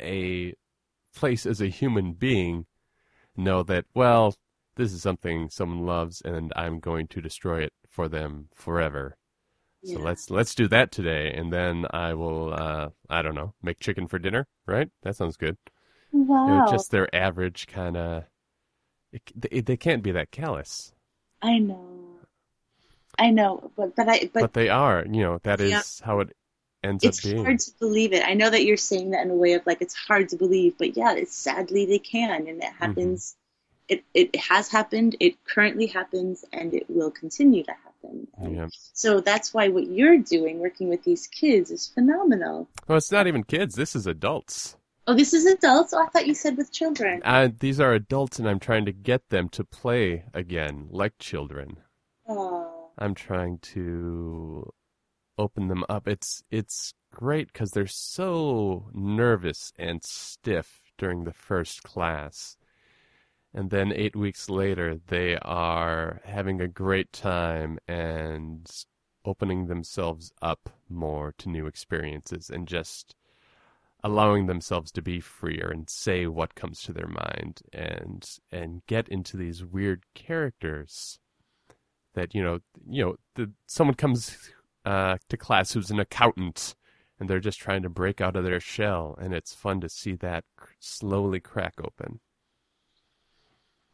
a 0.00 0.54
place 1.14 1.46
as 1.46 1.60
a 1.60 1.66
human 1.66 2.14
being 2.14 2.66
know 3.36 3.62
that, 3.64 3.84
well, 3.94 4.34
this 4.76 4.92
is 4.92 5.02
something 5.02 5.50
someone 5.50 5.86
loves 5.86 6.22
and 6.24 6.52
I'm 6.56 6.80
going 6.80 7.06
to 7.08 7.20
destroy 7.20 7.62
it 7.62 7.72
for 7.88 8.08
them 8.08 8.48
forever. 8.54 9.16
Yeah. 9.82 9.96
So 9.96 10.02
let's 10.02 10.30
let's 10.30 10.54
do 10.54 10.68
that 10.68 10.92
today, 10.92 11.32
and 11.34 11.50
then 11.50 11.86
I 11.90 12.12
will 12.12 12.52
uh, 12.52 12.90
I 13.08 13.22
don't 13.22 13.34
know 13.34 13.54
make 13.62 13.80
chicken 13.80 14.08
for 14.08 14.18
dinner. 14.18 14.46
Right? 14.66 14.90
That 15.02 15.16
sounds 15.16 15.38
good. 15.38 15.56
Wow. 16.12 16.46
You 16.46 16.54
know, 16.54 16.66
just 16.70 16.90
their 16.90 17.14
average 17.14 17.66
kind 17.66 17.96
of. 17.96 18.24
They, 19.34 19.60
they 19.60 19.76
can't 19.76 20.02
be 20.02 20.12
that 20.12 20.30
callous. 20.30 20.92
I 21.42 21.58
know. 21.58 21.99
I 23.18 23.30
know, 23.30 23.70
but 23.76 23.96
but 23.96 24.08
I 24.08 24.30
but, 24.32 24.40
but 24.40 24.52
they 24.52 24.68
are. 24.68 25.04
You 25.04 25.22
know, 25.22 25.40
that 25.42 25.60
is 25.60 25.70
yeah. 25.70 25.82
how 26.06 26.20
it 26.20 26.34
ends 26.82 27.04
it's 27.04 27.18
up 27.18 27.24
being. 27.24 27.38
It's 27.38 27.44
hard 27.44 27.58
to 27.60 27.70
believe 27.78 28.12
it. 28.12 28.26
I 28.26 28.34
know 28.34 28.50
that 28.50 28.64
you're 28.64 28.76
saying 28.76 29.10
that 29.10 29.24
in 29.24 29.30
a 29.30 29.34
way 29.34 29.52
of 29.54 29.66
like 29.66 29.80
it's 29.80 29.94
hard 29.94 30.28
to 30.30 30.36
believe, 30.36 30.78
but 30.78 30.96
yeah, 30.96 31.14
it's 31.14 31.36
sadly 31.36 31.86
they 31.86 31.98
can, 31.98 32.46
and 32.46 32.48
it 32.48 32.60
mm-hmm. 32.60 32.84
happens. 32.84 33.32
Mm-hmm. 33.32 33.36
It 33.88 34.04
it 34.14 34.36
has 34.36 34.70
happened. 34.70 35.16
It 35.20 35.42
currently 35.44 35.86
happens, 35.86 36.44
and 36.52 36.72
it 36.74 36.86
will 36.88 37.10
continue 37.10 37.64
to 37.64 37.72
happen. 37.72 38.28
Yeah. 38.40 38.68
So 38.94 39.20
that's 39.20 39.52
why 39.52 39.68
what 39.68 39.86
you're 39.88 40.18
doing, 40.18 40.60
working 40.60 40.88
with 40.88 41.04
these 41.04 41.26
kids, 41.26 41.70
is 41.70 41.88
phenomenal. 41.88 42.68
Well, 42.88 42.98
it's 42.98 43.12
not 43.12 43.26
even 43.26 43.44
kids. 43.44 43.74
This 43.74 43.94
is 43.94 44.06
adults. 44.06 44.76
Oh, 45.06 45.14
this 45.14 45.34
is 45.34 45.44
adults. 45.44 45.92
Oh, 45.92 46.00
I 46.00 46.06
thought 46.06 46.26
you 46.26 46.34
said 46.34 46.56
with 46.56 46.72
children. 46.72 47.20
Uh, 47.24 47.48
these 47.58 47.80
are 47.80 47.92
adults, 47.92 48.38
and 48.38 48.48
I'm 48.48 48.60
trying 48.60 48.84
to 48.84 48.92
get 48.92 49.28
them 49.30 49.48
to 49.50 49.64
play 49.64 50.24
again 50.32 50.86
like 50.90 51.18
children. 51.18 51.78
Oh. 52.28 52.69
I'm 53.00 53.14
trying 53.14 53.58
to 53.74 54.72
open 55.38 55.68
them 55.68 55.84
up. 55.88 56.06
It's 56.06 56.42
it's 56.50 56.92
great 57.12 57.52
because 57.52 57.70
they're 57.70 57.86
so 57.86 58.90
nervous 58.92 59.72
and 59.78 60.04
stiff 60.04 60.82
during 60.98 61.24
the 61.24 61.32
first 61.32 61.82
class. 61.82 62.56
And 63.52 63.70
then 63.70 63.92
eight 63.92 64.14
weeks 64.14 64.48
later, 64.48 64.98
they 65.08 65.36
are 65.38 66.20
having 66.24 66.60
a 66.60 66.68
great 66.68 67.12
time 67.12 67.78
and 67.88 68.70
opening 69.24 69.66
themselves 69.66 70.32
up 70.40 70.70
more 70.88 71.32
to 71.38 71.48
new 71.48 71.66
experiences 71.66 72.48
and 72.50 72.68
just 72.68 73.16
allowing 74.02 74.46
themselves 74.46 74.90
to 74.92 75.02
be 75.02 75.20
freer 75.20 75.70
and 75.70 75.90
say 75.90 76.26
what 76.26 76.54
comes 76.54 76.82
to 76.82 76.92
their 76.92 77.08
mind 77.08 77.60
and 77.72 78.38
and 78.50 78.82
get 78.86 79.08
into 79.08 79.36
these 79.36 79.64
weird 79.64 80.04
characters 80.14 81.18
that 82.14 82.34
you 82.34 82.42
know 82.42 82.60
you 82.88 83.04
know 83.04 83.16
the, 83.34 83.50
someone 83.66 83.94
comes 83.94 84.50
uh, 84.84 85.16
to 85.28 85.36
class 85.36 85.72
who's 85.72 85.90
an 85.90 86.00
accountant 86.00 86.74
and 87.18 87.28
they're 87.28 87.38
just 87.38 87.60
trying 87.60 87.82
to 87.82 87.90
break 87.90 88.20
out 88.20 88.34
of 88.34 88.44
their 88.44 88.60
shell 88.60 89.16
and 89.20 89.34
it's 89.34 89.54
fun 89.54 89.80
to 89.80 89.88
see 89.88 90.14
that 90.14 90.44
slowly 90.78 91.38
crack 91.38 91.74
open. 91.84 92.20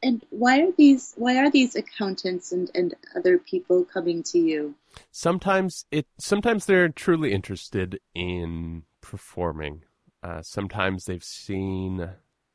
And 0.02 0.24
why 0.30 0.60
are 0.60 0.72
these 0.76 1.14
why 1.16 1.36
are 1.38 1.50
these 1.50 1.74
accountants 1.74 2.52
and, 2.52 2.70
and 2.74 2.94
other 3.16 3.38
people 3.38 3.84
coming 3.84 4.22
to 4.24 4.38
you? 4.38 4.74
Sometimes 5.10 5.86
it 5.90 6.06
sometimes 6.18 6.66
they're 6.66 6.88
truly 6.88 7.32
interested 7.32 7.98
in 8.14 8.84
performing. 9.00 9.82
Uh, 10.22 10.42
sometimes 10.42 11.06
they've 11.06 11.24
seen 11.24 12.10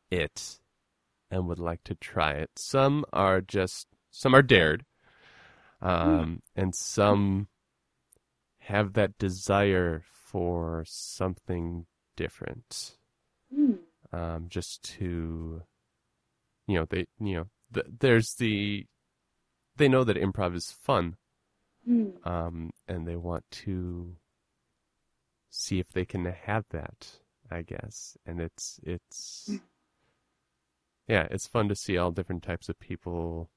it 0.10 0.60
and 1.30 1.48
would 1.48 1.60
like 1.60 1.84
to 1.86 1.96
try 1.96 2.34
it. 2.34 2.52
Some 2.56 3.06
are 3.12 3.42
just 3.42 3.88
some 4.12 4.34
are 4.34 4.42
dared 4.42 4.86
um, 5.82 6.41
and 6.56 6.76
some 6.76 7.48
have 8.60 8.94
that 8.94 9.18
desire 9.18 10.03
for 10.06 10.84
something 10.88 11.86
different. 12.16 12.98
Mm. 13.56 13.78
Um, 14.14 14.45
just 14.49 14.84
to, 14.98 15.64
you 16.68 16.76
know, 16.76 16.86
they, 16.90 17.06
you 17.20 17.36
know, 17.36 17.48
th- 17.74 17.88
there's 17.99 18.36
the, 18.36 18.86
they 19.78 19.88
know 19.88 20.03
that 20.03 20.18
improv 20.18 20.56
is 20.56 20.72
fun, 20.72 21.18
mm. 21.90 22.14
um, 22.28 22.72
and 22.88 23.08
they 23.08 23.16
want 23.16 23.45
to 23.52 24.16
see 25.49 25.80
if 25.80 25.90
they 25.91 26.06
can 26.06 26.26
have 26.26 26.66
that. 26.70 27.20
I 27.53 27.64
guess, 27.64 28.18
and 28.26 28.40
it's 28.40 28.80
it's, 28.82 29.49
mm. 29.52 29.60
yeah, 31.10 31.28
it's 31.30 31.48
fun 31.48 31.68
to 31.68 31.76
see 31.76 31.98
all 31.98 32.12
different 32.12 32.44
types 32.44 32.70
of 32.70 32.80
people 32.80 33.49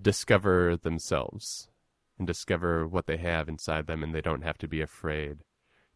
discover 0.00 0.76
themselves 0.76 1.68
and 2.18 2.26
discover 2.26 2.86
what 2.86 3.06
they 3.06 3.16
have 3.16 3.48
inside 3.48 3.86
them 3.86 4.02
and 4.02 4.14
they 4.14 4.20
don't 4.20 4.44
have 4.44 4.58
to 4.58 4.68
be 4.68 4.80
afraid 4.80 5.38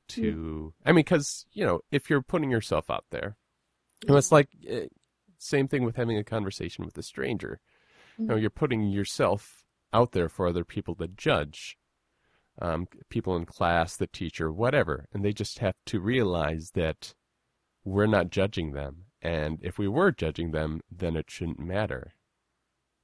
to 0.09 0.73
mm. 0.77 0.89
i 0.89 0.93
mean 0.93 0.97
because 0.97 1.47
you 1.53 1.65
know 1.65 1.81
if 1.91 2.09
you're 2.11 2.23
putting 2.23 2.51
yourself 2.51 2.91
out 2.91 3.05
there 3.11 3.37
you 4.03 4.13
know, 4.13 4.19
it's 4.19 4.33
like 4.33 4.49
uh, 4.71 4.81
same 5.39 5.67
thing 5.67 5.85
with 5.85 5.97
having 5.97 6.19
a 6.19 6.25
conversation 6.25 6.85
with 6.85 6.97
a 6.99 7.03
stranger 7.03 7.61
mm. 8.15 8.23
you 8.23 8.27
know 8.27 8.35
mm-hmm. 8.35 8.41
you're 8.43 8.51
putting 8.51 8.89
yourself 8.89 9.65
out 9.93 10.13
there 10.13 10.29
for 10.29 10.47
other 10.47 10.65
people 10.65 10.95
to 10.95 11.09
judge 11.09 11.77
um, 12.61 12.89
people 13.11 13.37
in 13.37 13.45
class, 13.45 13.97
the 13.97 14.07
teacher, 14.07 14.51
whatever, 14.51 15.07
and 15.13 15.25
they 15.25 15.33
just 15.33 15.59
have 15.59 15.75
to 15.87 16.01
realize 16.01 16.73
that 16.73 17.15
we're 17.85 18.07
not 18.07 18.31
judging 18.31 18.73
them. 18.73 19.05
And 19.23 19.59
if 19.63 19.79
we 19.79 19.89
were 19.89 20.11
judging 20.11 20.53
them, 20.53 20.81
then 20.91 21.17
it 21.17 21.31
shouldn't 21.31 21.59
matter. 21.59 22.15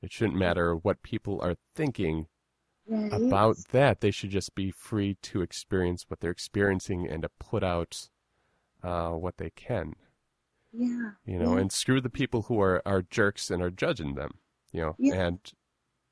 It 0.02 0.12
shouldn't 0.12 0.36
matter 0.38 0.74
what 0.74 1.02
people 1.02 1.40
are 1.42 1.56
thinking 1.74 2.26
Right. 2.88 3.12
about 3.12 3.56
that. 3.70 4.00
They 4.00 4.10
should 4.10 4.30
just 4.30 4.56
be 4.56 4.72
free 4.72 5.16
to 5.22 5.40
experience 5.40 6.04
what 6.08 6.18
they're 6.18 6.32
experiencing 6.32 7.08
and 7.08 7.22
to 7.22 7.28
put 7.38 7.62
out 7.62 8.08
uh, 8.82 9.10
what 9.10 9.36
they 9.36 9.50
can, 9.50 9.94
yeah. 10.72 11.12
you 11.24 11.38
know, 11.38 11.54
Yeah. 11.54 11.60
and 11.60 11.70
screw 11.72 12.00
the 12.00 12.10
people 12.10 12.42
who 12.42 12.60
are, 12.60 12.82
are 12.84 13.02
jerks 13.02 13.50
and 13.52 13.62
are 13.62 13.70
judging 13.70 14.14
them, 14.16 14.32
you 14.72 14.80
know, 14.80 14.96
Yeah. 14.98 15.14
and, 15.26 15.38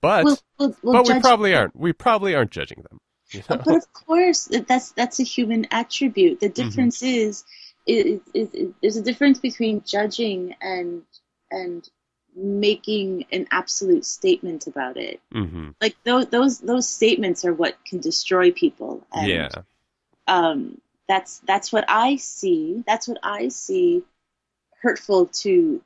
but, 0.01 0.25
Well, 0.25 0.39
well, 0.59 0.77
well, 0.85 1.03
but 1.03 1.13
we 1.13 1.21
probably 1.21 1.55
aren't. 1.57 1.75
We 1.75 1.93
probably 1.93 2.35
aren't 2.37 2.53
judging 2.53 2.85
them. 2.89 3.01
You 3.33 3.43
know? 3.51 3.57
But 3.65 3.77
of 3.77 3.93
course, 3.93 4.49
that's 4.67 4.93
that's 4.93 5.21
a 5.21 5.25
human 5.25 5.67
attribute. 5.73 6.41
The 6.41 6.49
Mm-hmm. 6.49 6.63
difference 6.69 7.03
is, 7.03 7.45
is, 7.87 8.21
is, 8.35 8.49
is 8.55 8.73
there's 8.81 8.97
a 8.97 9.03
difference 9.03 9.39
between 9.41 9.83
judging 9.85 10.55
and 10.61 11.03
and 11.51 11.89
making 12.35 13.27
an 13.33 13.47
absolute 13.51 14.05
statement 14.05 14.67
about 14.67 14.97
it. 14.97 15.21
hmm 15.33 15.71
Like 15.81 15.97
those 16.05 16.27
those 16.27 16.59
those 16.59 16.89
statements 16.89 17.45
are 17.45 17.55
what 17.55 17.83
can 17.85 18.01
destroy 18.01 18.53
people. 18.53 19.07
And, 19.13 19.29
Yeah. 19.29 19.49
Um, 20.27 20.81
that's 21.09 21.41
that's 21.41 21.73
what 21.73 21.85
I 21.89 22.17
see. 22.17 22.85
That's 22.87 23.09
what 23.09 23.19
I 23.23 23.49
see 23.49 24.05
hurtful 24.81 25.27
to 25.27 25.83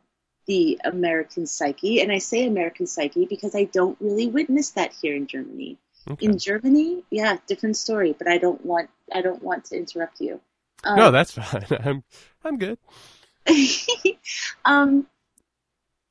the 0.47 0.79
American 0.85 1.47
psyche, 1.47 2.03
and 2.03 2.12
I 2.12 2.19
say 2.19 2.47
American 2.47 2.87
psyche 2.87 3.25
because 3.25 3.55
I 3.55 3.65
don't 3.65 3.97
really 4.01 4.29
witness 4.29 4.71
that 4.71 4.93
here 4.93 5.16
in 5.16 5.27
Germany. 5.27 5.79
Okay. 6.11 6.27
In 6.27 6.39
Germany, 6.39 7.03
yeah, 7.11 7.39
different 7.47 7.79
story. 7.79 8.15
But 8.16 8.29
I 8.29 8.37
don't 8.37 8.65
want 8.65 8.91
I 9.12 9.23
don't 9.23 9.43
want 9.43 9.65
to 9.66 9.77
interrupt 9.77 10.21
you. 10.21 10.41
Um, 10.85 10.97
no, 10.97 11.11
that's 11.11 11.33
fine. 11.39 11.65
I'm, 11.71 12.05
I'm 12.45 12.59
good. 12.59 12.79
um, 14.65 15.07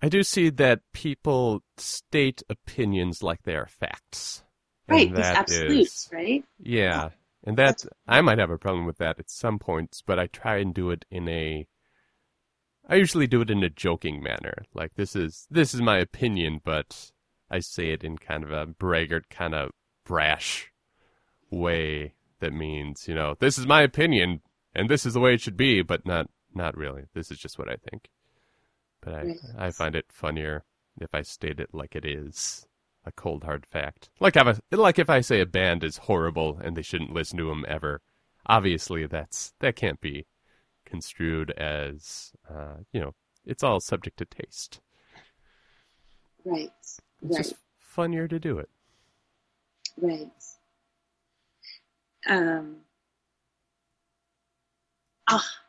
I 0.04 0.10
do 0.10 0.22
see 0.22 0.50
that 0.50 0.82
people 0.92 1.64
state 1.78 2.44
opinions 2.50 3.24
like 3.24 3.44
they 3.44 3.56
are 3.56 3.68
facts. 3.68 4.44
Right, 4.90 5.10
these 5.16 5.26
absolutes, 5.26 6.08
is- 6.08 6.10
right? 6.12 6.44
Yeah, 6.60 7.12
and 7.46 7.58
that 7.58 7.86
I 8.06 8.20
might 8.20 8.38
have 8.38 8.50
a 8.50 8.58
problem 8.58 8.86
with 8.86 8.98
that 8.98 9.18
at 9.18 9.30
some 9.30 9.60
points, 9.60 10.04
but 10.06 10.20
I 10.20 10.28
try 10.28 10.58
and 10.58 10.74
do 10.74 10.92
it 10.92 11.06
in 11.10 11.30
a. 11.30 11.66
I 12.86 12.96
usually 12.96 13.28
do 13.28 13.40
it 13.40 13.50
in 13.50 13.64
a 13.64 13.70
joking 13.70 14.22
manner, 14.22 14.66
like 14.74 14.96
this 14.96 15.16
is 15.16 15.48
this 15.50 15.74
is 15.74 15.82
my 15.82 16.00
opinion, 16.00 16.60
but 16.66 17.14
I 17.50 17.60
say 17.60 17.92
it 17.92 18.04
in 18.04 18.18
kind 18.18 18.44
of 18.44 18.52
a 18.52 18.66
braggart, 18.66 19.30
kind 19.30 19.56
of 19.56 19.72
brash 20.06 20.70
way. 21.50 22.16
That 22.42 22.52
means, 22.52 23.08
you 23.08 23.16
know, 23.16 23.36
this 23.40 23.58
is 23.58 23.66
my 23.66 23.84
opinion, 23.84 24.42
and 24.76 24.90
this 24.90 25.06
is 25.06 25.14
the 25.14 25.22
way 25.22 25.34
it 25.36 25.40
should 25.40 25.56
be, 25.56 25.82
but 25.82 26.06
not 26.06 26.30
not 26.54 26.76
really. 26.76 27.04
This 27.14 27.32
is 27.32 27.40
just 27.40 27.58
what 27.58 27.70
I 27.70 27.78
think. 27.90 28.10
But 29.04 29.14
I 29.16 29.68
I 29.68 29.72
find 29.72 29.96
it 29.96 30.12
funnier 30.12 30.64
if 31.00 31.14
I 31.14 31.22
state 31.22 31.60
it 31.60 31.74
like 31.74 31.96
it 31.96 32.06
is 32.06 32.68
a 33.06 33.12
cold 33.12 33.44
hard 33.44 33.66
fact. 33.68 34.10
Like 34.20 34.36
if 34.36 34.48
I, 34.48 34.76
like 34.76 34.98
if 35.00 35.10
I 35.10 35.22
say 35.22 35.42
a 35.42 35.46
band 35.46 35.84
is 35.84 35.98
horrible 35.98 36.60
and 36.64 36.76
they 36.78 36.82
shouldn't 36.82 37.14
listen 37.14 37.38
to 37.40 37.50
them 37.50 37.66
ever. 37.68 38.02
Obviously, 38.48 39.06
that's 39.08 39.54
that 39.60 39.76
can't 39.76 40.02
be 40.02 40.26
construed 40.86 41.52
as 41.52 42.34
uh, 42.50 42.78
you 42.94 43.02
know 43.02 43.16
it's 43.46 43.64
all 43.64 43.80
subject 43.80 44.18
to 44.20 44.26
taste. 44.26 44.82
Right, 46.46 46.72
It's 47.26 47.36
right, 47.36 47.38
just 47.38 47.56
funnier 47.80 48.28
to 48.28 48.40
do 48.40 48.60
it. 48.60 48.70
right. 49.98 50.32
Um, 52.28 52.78
ah, 55.28 55.63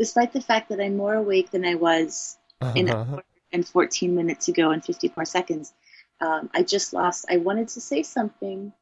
despite 0.00 0.32
the 0.32 0.40
fact 0.40 0.70
that 0.70 0.80
I'm 0.80 0.96
more 0.96 1.14
awake 1.14 1.50
than 1.50 1.64
I 1.64 1.74
was 1.74 2.38
in 2.74 2.88
an 2.88 2.96
hour 2.96 3.22
and 3.52 3.68
14 3.68 4.14
minutes 4.16 4.48
ago 4.48 4.70
and 4.70 4.82
54 4.82 5.26
seconds, 5.26 5.74
um, 6.22 6.48
I 6.54 6.62
just 6.62 6.94
lost. 6.94 7.26
I 7.30 7.36
wanted 7.36 7.68
to 7.68 7.80
say 7.82 8.02
something. 8.02 8.72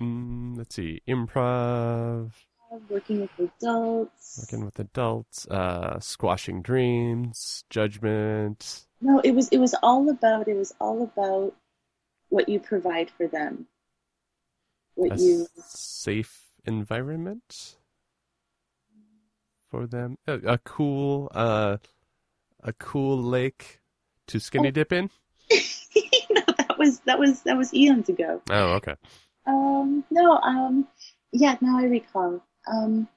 Mm, 0.00 0.56
let's 0.56 0.74
see, 0.74 1.02
improv, 1.06 2.30
Working 2.88 3.20
with 3.20 3.50
adults. 3.60 4.38
working 4.40 4.64
with 4.64 4.78
adults, 4.78 5.46
uh, 5.48 6.00
squashing 6.00 6.62
dreams, 6.62 7.64
judgment. 7.68 8.86
No, 9.02 9.20
it 9.22 9.34
was 9.34 9.50
it 9.50 9.58
was 9.58 9.74
all 9.82 10.08
about 10.08 10.48
it 10.48 10.56
was 10.56 10.72
all 10.80 11.02
about 11.02 11.54
what 12.30 12.48
you 12.48 12.58
provide 12.58 13.10
for 13.10 13.26
them. 13.26 13.66
What 14.94 15.12
a 15.12 15.22
you 15.22 15.46
safe 15.66 16.44
environment 16.64 17.76
for 19.72 19.86
them. 19.86 20.18
A, 20.28 20.34
a 20.34 20.58
cool, 20.58 21.30
uh, 21.34 21.78
a 22.62 22.72
cool 22.74 23.20
lake 23.20 23.80
to 24.28 24.38
skinny 24.38 24.68
Oh. 24.68 24.70
dip 24.70 24.92
in. 24.92 25.10
no, 26.30 26.42
that 26.58 26.76
was 26.78 27.00
that 27.00 27.18
was 27.18 27.42
that 27.42 27.56
was 27.56 27.74
eons 27.74 28.08
ago. 28.08 28.40
Oh, 28.50 28.74
okay. 28.74 28.94
Um, 29.46 30.04
no, 30.10 30.36
um, 30.36 30.86
yeah, 31.32 31.56
now 31.60 31.78
I 31.78 31.84
recall. 31.84 32.44
Um, 32.70 33.08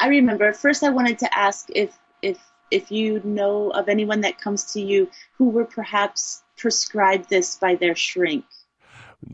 I 0.00 0.08
remember. 0.08 0.52
First, 0.52 0.82
I 0.84 0.90
wanted 0.90 1.18
to 1.18 1.36
ask 1.36 1.68
if 1.74 1.98
if 2.22 2.38
if 2.70 2.90
you 2.92 3.20
know 3.24 3.70
of 3.70 3.88
anyone 3.88 4.20
that 4.22 4.40
comes 4.40 4.72
to 4.74 4.80
you 4.80 5.10
who 5.36 5.50
were 5.50 5.64
perhaps 5.64 6.42
prescribed 6.56 7.28
this 7.28 7.56
by 7.56 7.74
their 7.74 7.96
shrink. 7.96 8.44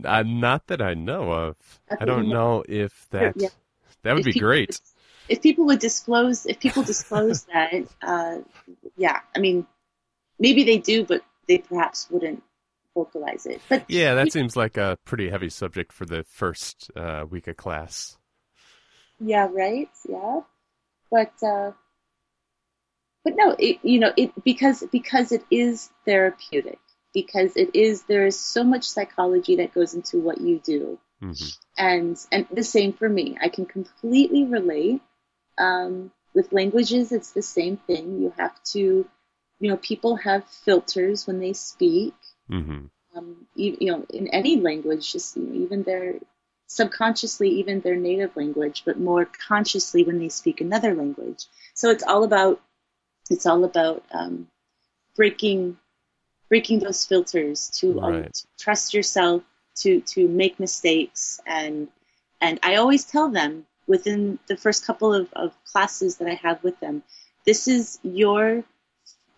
Uh, 0.03 0.23
not 0.23 0.65
that 0.67 0.81
I 0.81 0.95
know 0.95 1.31
of. 1.31 1.55
I 1.99 2.05
don't 2.05 2.29
know 2.29 2.63
if 2.67 3.07
that 3.11 3.35
Yeah. 3.37 3.49
That 4.05 4.13
would 4.15 4.25
If 4.27 4.33
be 4.33 4.39
great. 4.39 4.69
would- 4.69 4.79
if 5.27 5.41
people 5.41 5.65
would 5.65 5.79
disclose, 5.79 6.45
if 6.45 6.59
people 6.59 6.83
disclose 6.83 7.43
that, 7.53 7.73
uh, 8.01 8.37
yeah, 8.95 9.19
I 9.35 9.39
mean, 9.39 9.65
maybe 10.39 10.63
they 10.63 10.77
do, 10.77 11.03
but 11.03 11.23
they 11.47 11.57
perhaps 11.57 12.09
wouldn't 12.11 12.43
vocalize 12.93 13.45
it. 13.47 13.61
But 13.67 13.85
Yeah, 13.89 14.13
that 14.13 14.31
seems 14.31 14.55
like 14.55 14.77
a 14.77 14.97
pretty 15.03 15.29
heavy 15.29 15.49
subject 15.49 15.91
for 15.91 16.05
the 16.05 16.23
first 16.23 16.91
uh, 16.95 17.25
week 17.29 17.47
of 17.47 17.57
class. 17.57 18.17
Yeah, 19.19 19.47
right. 19.51 19.89
Yeah, 20.07 20.41
but 21.09 21.33
uh, 21.41 21.71
but 23.23 23.33
no, 23.35 23.55
it, 23.57 23.79
you 23.83 23.99
know, 23.99 24.13
it 24.15 24.31
because 24.43 24.83
because 24.91 25.31
it 25.31 25.43
is 25.49 25.89
therapeutic. 26.05 26.79
Because 27.13 27.55
it 27.55 27.71
is 27.73 28.03
there 28.03 28.25
is 28.25 28.37
so 28.39 28.63
much 28.63 28.83
psychology 28.83 29.55
that 29.55 29.73
goes 29.73 29.93
into 29.93 30.19
what 30.19 30.39
you 30.41 30.59
do, 30.59 30.99
hmm 31.25 31.49
and 31.77 32.17
and 32.31 32.47
the 32.51 32.63
same 32.63 32.93
for 32.93 33.09
me. 33.09 33.37
I 33.41 33.49
can 33.49 33.65
completely 33.65 34.45
relate. 34.45 35.01
Um, 35.57 36.11
with 36.33 36.51
languages, 36.51 37.11
it's 37.11 37.31
the 37.31 37.41
same 37.41 37.77
thing. 37.77 38.21
You 38.21 38.33
have 38.37 38.61
to, 38.73 39.07
you 39.59 39.69
know, 39.69 39.77
people 39.77 40.17
have 40.17 40.45
filters 40.47 41.25
when 41.27 41.39
they 41.39 41.53
speak. 41.53 42.13
hmm 42.49 42.85
Um, 43.15 43.47
you, 43.55 43.77
you 43.79 43.91
know, 43.91 44.05
in 44.09 44.27
any 44.29 44.57
language, 44.57 45.13
just 45.13 45.37
you 45.37 45.43
know, 45.43 45.65
even 45.65 45.83
their 45.83 46.15
subconsciously, 46.67 47.49
even 47.59 47.79
their 47.79 47.95
native 47.95 48.35
language, 48.35 48.83
but 48.85 48.99
more 48.99 49.25
consciously 49.25 50.03
when 50.03 50.19
they 50.19 50.29
speak 50.29 50.59
another 50.61 50.93
language. 50.93 51.45
So 51.73 51.89
it's 51.89 52.03
all 52.03 52.23
about 52.23 52.61
it's 53.29 53.45
all 53.45 53.63
about 53.63 54.03
um, 54.11 54.47
breaking 55.15 55.77
breaking 56.49 56.79
those 56.79 57.05
filters 57.05 57.69
to, 57.79 57.99
um, 58.01 58.23
to 58.23 58.43
trust 58.59 58.93
yourself, 58.93 59.43
to 59.77 60.01
to 60.01 60.27
make 60.27 60.59
mistakes, 60.59 61.39
and 61.45 61.87
and 62.41 62.59
I 62.63 62.75
always 62.75 63.05
tell 63.05 63.29
them 63.29 63.65
within 63.87 64.39
the 64.47 64.57
first 64.57 64.85
couple 64.85 65.13
of, 65.13 65.31
of 65.33 65.53
classes 65.65 66.17
that 66.17 66.27
I 66.27 66.35
have 66.35 66.63
with 66.63 66.79
them, 66.79 67.03
this 67.45 67.67
is 67.67 67.99
your 68.03 68.63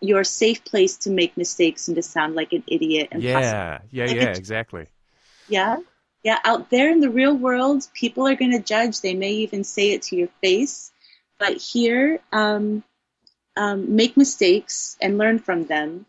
your 0.00 0.24
safe 0.24 0.64
place 0.64 0.96
to 0.98 1.10
make 1.10 1.36
mistakes 1.36 1.88
and 1.88 1.96
to 1.96 2.02
sound 2.02 2.34
like 2.34 2.52
an 2.52 2.64
idiot 2.66 3.08
and 3.10 3.22
Yeah, 3.22 3.80
yeah, 3.90 4.06
Like 4.06 4.16
yeah, 4.16 4.30
exactly. 4.34 4.86
yeah. 5.48 5.76
Yeah, 6.24 6.38
out 6.44 6.68
there 6.68 6.90
in 6.90 7.00
the 7.00 7.10
real 7.10 7.34
world, 7.34 7.86
people 7.94 8.26
are 8.26 8.34
going 8.34 8.50
to 8.50 8.58
judge. 8.58 9.00
They 9.00 9.14
may 9.14 9.32
even 9.32 9.62
say 9.64 9.92
it 9.92 10.02
to 10.02 10.16
your 10.16 10.28
face. 10.40 10.90
But 11.38 11.58
here, 11.58 12.20
um, 12.32 12.82
um, 13.56 13.94
make 13.94 14.16
mistakes 14.16 14.96
and 15.00 15.16
learn 15.16 15.38
from 15.38 15.66
them. 15.66 16.06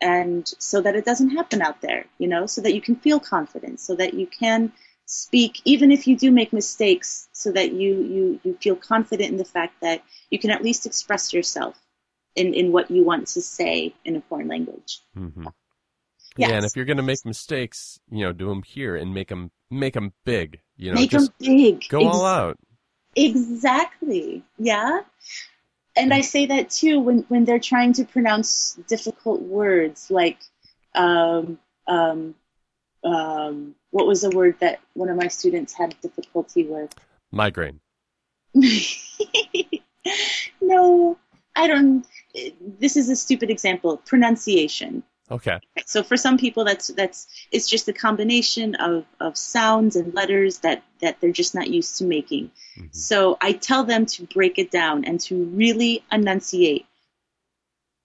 And 0.00 0.46
so 0.58 0.80
that 0.80 0.96
it 0.96 1.04
doesn't 1.04 1.30
happen 1.30 1.60
out 1.60 1.80
there, 1.82 2.06
you 2.18 2.26
know, 2.26 2.46
so 2.46 2.60
that 2.62 2.74
you 2.74 2.80
can 2.80 2.96
feel 2.96 3.20
confident, 3.20 3.80
so 3.80 3.94
that 3.96 4.14
you 4.14 4.26
can 4.26 4.72
speak, 5.04 5.60
even 5.64 5.90
if 5.92 6.06
you 6.06 6.16
do 6.16 6.30
make 6.30 6.52
mistakes, 6.52 7.28
so 7.32 7.52
that 7.52 7.72
you, 7.72 8.02
you, 8.02 8.40
you 8.42 8.58
feel 8.62 8.76
confident 8.76 9.30
in 9.30 9.36
the 9.36 9.44
fact 9.44 9.74
that 9.82 10.02
you 10.30 10.38
can 10.38 10.50
at 10.50 10.62
least 10.62 10.86
express 10.86 11.32
yourself 11.32 11.76
in, 12.34 12.54
in 12.54 12.72
what 12.72 12.90
you 12.90 13.04
want 13.04 13.26
to 13.26 13.42
say 13.42 13.94
in 14.04 14.16
a 14.16 14.20
foreign 14.22 14.48
language. 14.48 15.00
mm-hmm. 15.16 15.48
Yeah, 16.36 16.50
and 16.50 16.64
if 16.64 16.76
you're 16.76 16.84
gonna 16.84 17.02
make 17.02 17.26
mistakes, 17.26 17.98
you 18.08 18.24
know, 18.24 18.32
do 18.32 18.48
them 18.48 18.62
here 18.62 18.94
and 18.94 19.12
make 19.12 19.28
them 19.28 19.50
make 19.68 19.94
them 19.94 20.12
big. 20.24 20.60
You 20.76 20.90
know, 20.90 20.94
Make 20.94 21.10
just 21.10 21.36
them 21.38 21.56
big. 21.56 21.88
go 21.88 21.98
Ex- 21.98 22.14
all 22.14 22.24
out. 22.24 22.56
Exactly. 23.16 24.44
Yeah. 24.56 25.00
And 25.96 26.14
I 26.14 26.20
say 26.20 26.46
that 26.46 26.70
too 26.70 27.00
when, 27.00 27.24
when 27.28 27.44
they're 27.44 27.58
trying 27.58 27.92
to 27.94 28.04
pronounce 28.04 28.78
difficult 28.86 29.42
words 29.42 30.10
like 30.10 30.38
um, 30.94 31.58
um, 31.86 32.34
um, 33.04 33.74
what 33.90 34.06
was 34.06 34.24
a 34.24 34.30
word 34.30 34.56
that 34.60 34.80
one 34.94 35.08
of 35.08 35.16
my 35.16 35.28
students 35.28 35.72
had 35.72 35.94
difficulty 36.00 36.64
with? 36.64 36.94
Migraine. 37.32 37.80
no, 40.60 41.18
I 41.56 41.66
don't. 41.66 42.06
This 42.78 42.96
is 42.96 43.08
a 43.08 43.16
stupid 43.16 43.50
example. 43.50 43.96
Pronunciation. 43.98 45.02
Okay. 45.30 45.58
So 45.86 46.02
for 46.02 46.16
some 46.16 46.38
people, 46.38 46.64
that's 46.64 46.88
that's 46.88 47.28
it's 47.52 47.68
just 47.68 47.88
a 47.88 47.92
combination 47.92 48.74
of, 48.74 49.04
of 49.20 49.36
sounds 49.36 49.96
and 49.96 50.12
letters 50.12 50.58
that 50.58 50.82
that 51.00 51.20
they're 51.20 51.30
just 51.30 51.54
not 51.54 51.68
used 51.68 51.98
to 51.98 52.04
making. 52.04 52.50
Mhm. 52.76 52.94
So 52.94 53.38
I 53.40 53.52
tell 53.52 53.84
them 53.84 54.06
to 54.06 54.24
break 54.24 54.58
it 54.58 54.70
down 54.70 55.04
and 55.04 55.20
to 55.20 55.44
really 55.44 56.02
enunciate. 56.10 56.86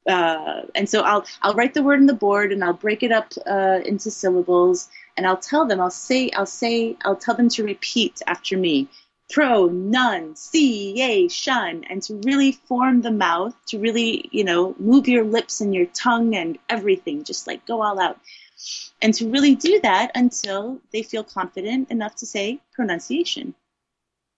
Uh, 0.07 0.61
and 0.75 0.87
so 0.87 1.01
I'll 1.01 1.25
I'll 1.41 1.55
write 1.55 1.73
the 1.73 1.81
word 1.81 1.99
on 1.99 2.05
the 2.05 2.13
board 2.13 2.51
and 2.51 2.63
I'll 2.63 2.73
break 2.73 3.01
it 3.01 3.11
up 3.11 3.33
uh, 3.47 3.79
into 3.83 4.11
syllables 4.11 4.87
and 5.17 5.25
I'll 5.25 5.37
tell 5.37 5.65
them 5.65 5.81
I'll 5.81 5.89
say 5.89 6.29
I'll 6.29 6.45
say 6.45 6.95
I'll 7.03 7.15
tell 7.15 7.35
them 7.35 7.49
to 7.49 7.63
repeat 7.63 8.21
after 8.27 8.55
me 8.55 8.87
pronunciation 9.31 11.85
and 11.89 12.03
to 12.03 12.21
really 12.25 12.51
form 12.51 13.01
the 13.01 13.11
mouth 13.11 13.55
to 13.65 13.79
really 13.79 14.29
you 14.31 14.43
know 14.43 14.75
move 14.77 15.07
your 15.07 15.23
lips 15.23 15.61
and 15.61 15.73
your 15.73 15.87
tongue 15.87 16.35
and 16.35 16.59
everything 16.69 17.23
just 17.23 17.47
like 17.47 17.65
go 17.65 17.81
all 17.81 17.99
out 17.99 18.19
and 19.01 19.15
to 19.15 19.27
really 19.29 19.55
do 19.55 19.79
that 19.81 20.11
until 20.13 20.79
they 20.93 21.01
feel 21.01 21.23
confident 21.23 21.89
enough 21.89 22.15
to 22.15 22.25
say 22.25 22.59
pronunciation 22.75 23.55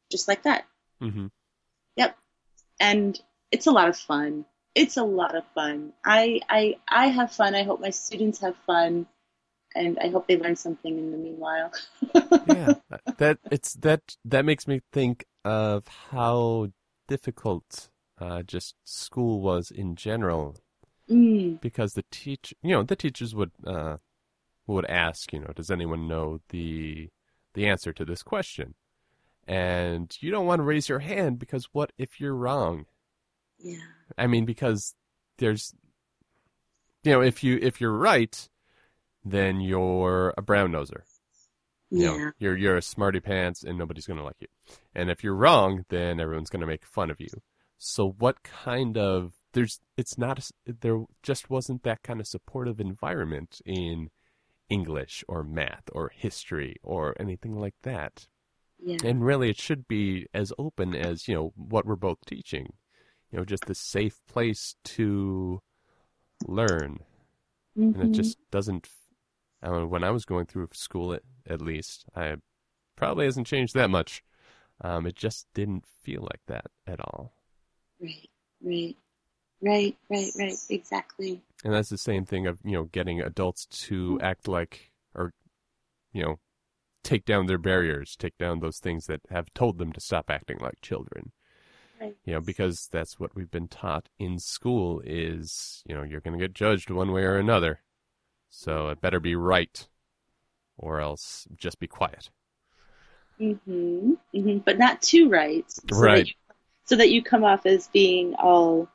just 0.10 0.28
like 0.28 0.44
that 0.44 0.66
Mm-hmm. 1.02 1.28
Yep. 1.96 2.18
And 2.80 3.20
it's 3.52 3.68
a 3.68 3.72
lot 3.72 3.90
of 3.90 3.98
fun. 3.98 4.46
It's 4.76 4.98
a 4.98 5.04
lot 5.04 5.36
of 5.36 5.44
fun. 5.56 5.94
I 6.06 6.42
I 6.50 6.78
I 6.88 7.08
have 7.08 7.32
fun. 7.32 7.56
I 7.56 7.64
hope 7.64 7.82
my 7.82 7.90
students 7.90 8.40
have 8.42 8.56
fun. 8.68 9.08
And 9.78 10.00
I 10.00 10.10
hope 10.10 10.28
they 10.28 10.38
learn 10.38 10.56
something 10.56 10.98
in 10.98 11.12
the 11.12 11.18
meanwhile. 11.18 11.72
yeah, 12.48 12.74
that 13.18 13.40
it's 13.52 13.74
that 13.76 14.02
that 14.26 14.46
makes 14.46 14.68
me 14.68 14.82
think 14.92 15.26
of 15.46 15.88
how 16.12 16.70
difficult 17.08 17.90
uh, 18.20 18.42
just 18.44 18.76
school 18.84 19.42
was 19.42 19.72
in 19.72 19.96
general 19.96 20.58
Mm, 21.10 21.62
because 21.62 21.94
the 21.94 22.04
teach 22.12 22.54
you 22.62 22.72
know 22.72 22.84
the 22.84 22.96
teachers 22.96 23.34
would 23.34 23.52
uh, 23.66 23.96
would 24.66 24.86
ask 24.88 25.32
you 25.32 25.40
know 25.40 25.54
does 25.56 25.72
anyone 25.72 26.06
know 26.06 26.42
the 26.50 27.10
the 27.54 27.66
answer 27.66 27.94
to 27.94 28.04
this 28.04 28.24
question 28.24 28.76
and 29.48 30.18
you 30.20 30.30
don't 30.30 30.46
want 30.46 30.60
to 30.60 30.64
raise 30.64 30.90
your 30.90 31.00
hand 31.00 31.40
because 31.40 31.70
what 31.72 31.94
if 31.98 32.20
you're 32.20 32.36
wrong 32.36 32.88
yeah. 33.58 33.78
I 34.18 34.28
mean 34.28 34.44
because 34.44 34.96
there's 35.38 35.74
you 37.04 37.14
know 37.14 37.22
if 37.22 37.42
you 37.42 37.58
if 37.62 37.80
you're 37.80 37.98
right 37.98 38.50
then 39.24 39.60
you're 39.62 40.34
a 40.38 40.42
brown 40.42 40.72
noser 40.72 41.02
you 41.90 42.02
Yeah. 42.02 42.18
know, 42.18 42.32
you're 42.40 42.58
you're 42.58 42.78
a 42.78 42.82
smarty 42.82 43.20
pants 43.20 43.64
and 43.64 43.78
nobody's 43.78 44.06
gonna 44.08 44.24
like 44.24 44.42
you. 44.42 44.48
And 44.94 45.10
if 45.10 45.24
you're 45.24 45.36
wrong, 45.36 45.86
then 45.90 46.20
everyone's 46.20 46.50
gonna 46.50 46.68
make 46.68 46.86
fun 46.86 47.10
of 47.10 47.20
you. 47.20 47.30
So 47.78 48.10
what 48.10 48.44
kind 48.44 48.98
of 48.98 49.34
there's 49.54 49.80
it's 49.96 50.18
not 50.18 50.50
there 50.66 51.06
just 51.24 51.50
wasn't 51.50 51.84
that 51.84 52.04
kind 52.04 52.20
of 52.20 52.28
supportive 52.28 52.80
environment 52.82 53.62
in 53.66 54.10
English 54.70 55.24
or 55.30 55.44
math 55.44 55.84
or 55.94 56.10
history 56.10 56.76
or 56.84 57.16
anything 57.20 57.56
like 57.56 57.76
that. 57.84 58.28
Yeah. 58.80 58.98
And 59.04 59.24
really, 59.26 59.50
it 59.50 59.58
should 59.60 59.88
be 59.88 60.28
as 60.34 60.52
open 60.60 60.94
as 60.94 61.28
you 61.28 61.36
know 61.36 61.54
what 61.56 61.86
we're 61.86 61.96
both 61.96 62.20
teaching. 62.26 62.74
You 63.32 63.40
know, 63.40 63.46
just 63.46 63.70
a 63.70 63.76
safe 63.76 64.20
place 64.28 64.76
to 64.84 65.62
learn 66.46 67.00
and 67.76 67.96
it 67.96 68.10
Mhm. 68.10 68.14
just 68.14 68.38
doesn't. 68.52 68.90
I 69.62 69.70
mean, 69.70 69.90
when 69.90 70.04
I 70.04 70.12
was 70.12 70.26
going 70.26 70.46
through 70.46 70.70
school, 70.74 71.14
at, 71.14 71.24
at 71.48 71.62
least, 71.62 72.06
I 72.16 72.36
probably 72.96 73.26
hasn't 73.26 73.48
changed 73.48 73.74
that 73.76 73.90
much. 73.90 74.24
Um, 74.82 75.08
it 75.08 75.16
just 75.16 75.48
didn't 75.54 75.86
feel 76.04 76.22
like 76.22 76.42
that 76.48 76.66
at 76.88 77.00
all, 77.02 77.34
Right. 78.02 78.30
Right. 78.62 78.96
Right. 79.62 79.98
Right. 80.10 80.32
Right. 80.38 80.58
Exactly. 80.70 81.42
and 81.64 81.74
that's 81.74 81.90
the 81.90 81.98
same 81.98 82.26
thing 82.26 82.46
of 82.48 82.60
you 82.64 82.74
know 82.74 82.84
getting 82.86 83.22
adults 83.22 83.66
to 83.88 84.20
act 84.22 84.48
like, 84.48 84.92
or 85.16 85.34
you 86.14 86.24
know, 86.24 86.40
take 87.04 87.26
down 87.26 87.48
their 87.48 87.58
barriers, 87.58 88.16
take 88.18 88.38
down 88.38 88.60
those 88.60 88.80
things 88.80 89.06
that 89.08 89.22
have 89.30 89.54
told 89.54 89.78
them 89.80 89.94
to 89.94 90.02
stop 90.02 90.30
acting 90.30 90.58
like 90.60 90.82
children. 90.82 91.32
Right. 92.00 92.16
You 92.26 92.34
know, 92.34 92.42
because 92.42 92.88
that's 92.92 93.20
what 93.20 93.36
we've 93.36 93.50
been 93.52 93.68
taught 93.68 94.10
in 94.20 94.40
school 94.40 95.02
is 95.06 95.84
you 95.86 95.96
know 95.96 96.04
you're 96.04 96.22
going 96.22 96.38
to 96.38 96.44
get 96.44 96.54
judged 96.54 96.90
one 96.92 97.12
way 97.12 97.24
or 97.24 97.38
another, 97.38 97.82
so 98.50 98.90
it 98.90 99.02
better 99.02 99.20
be 99.20 99.36
right, 99.36 99.88
or 100.78 101.00
else 101.02 101.48
just 101.56 101.80
be 101.80 101.88
quiet. 101.88 102.30
hmm 103.38 104.14
hmm 104.34 104.58
But 104.60 104.78
not 104.80 105.02
too 105.02 105.30
right. 105.30 105.66
So 105.70 105.82
Right. 105.96 106.16
That 106.16 106.28
you, 106.28 106.34
so 106.86 106.96
that 106.96 107.10
you 107.10 107.24
come 107.24 107.44
off 107.44 107.66
as 107.66 107.88
being 107.88 108.36
all 108.36 108.88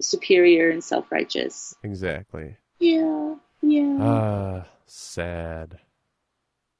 superior 0.00 0.70
and 0.70 0.82
self-righteous. 0.82 1.74
Exactly. 1.82 2.56
Yeah. 2.80 3.34
Yeah. 3.62 3.98
Ah, 4.00 4.66
sad. 4.86 5.80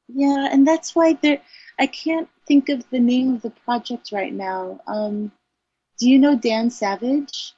Yeah, 0.09 0.49
and 0.51 0.67
that's 0.67 0.95
why 0.95 1.15
there. 1.15 1.41
I 1.79 1.87
can't 1.87 2.29
think 2.47 2.69
of 2.69 2.89
the 2.91 2.99
name 2.99 3.35
of 3.35 3.43
the 3.43 3.51
project 3.51 4.11
right 4.11 4.33
now. 4.33 4.81
Um, 4.87 5.31
do 5.99 6.09
you 6.09 6.19
know 6.19 6.37
Dan 6.37 6.71
Savage? 6.71 7.55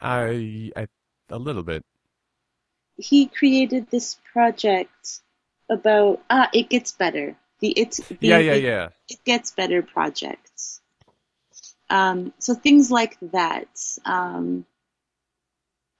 I, 0.00 0.70
I, 0.76 0.86
a 1.30 1.38
little 1.38 1.62
bit. 1.62 1.84
He 2.96 3.26
created 3.26 3.90
this 3.90 4.18
project 4.32 5.20
about 5.68 6.22
ah, 6.30 6.48
it 6.52 6.68
gets 6.68 6.92
better. 6.92 7.36
The 7.60 7.70
it's 7.70 7.98
the, 7.98 8.16
Yeah, 8.20 8.38
yeah, 8.38 8.52
it, 8.54 8.62
yeah. 8.64 8.88
it 9.08 9.24
gets 9.24 9.50
better 9.52 9.82
projects. 9.82 10.80
Um, 11.90 12.32
so 12.38 12.54
things 12.54 12.90
like 12.90 13.18
that. 13.32 13.68
Um, 14.04 14.66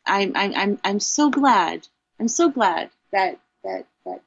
I'm 0.07 0.33
I'm 0.35 0.55
I'm 0.55 0.79
I'm 0.85 1.01
so 1.01 1.31
glad. 1.31 1.87
I'm 2.19 2.29
so 2.29 2.49
glad 2.49 2.91
that 3.13 3.39
that 3.65 3.87
that 4.05 4.21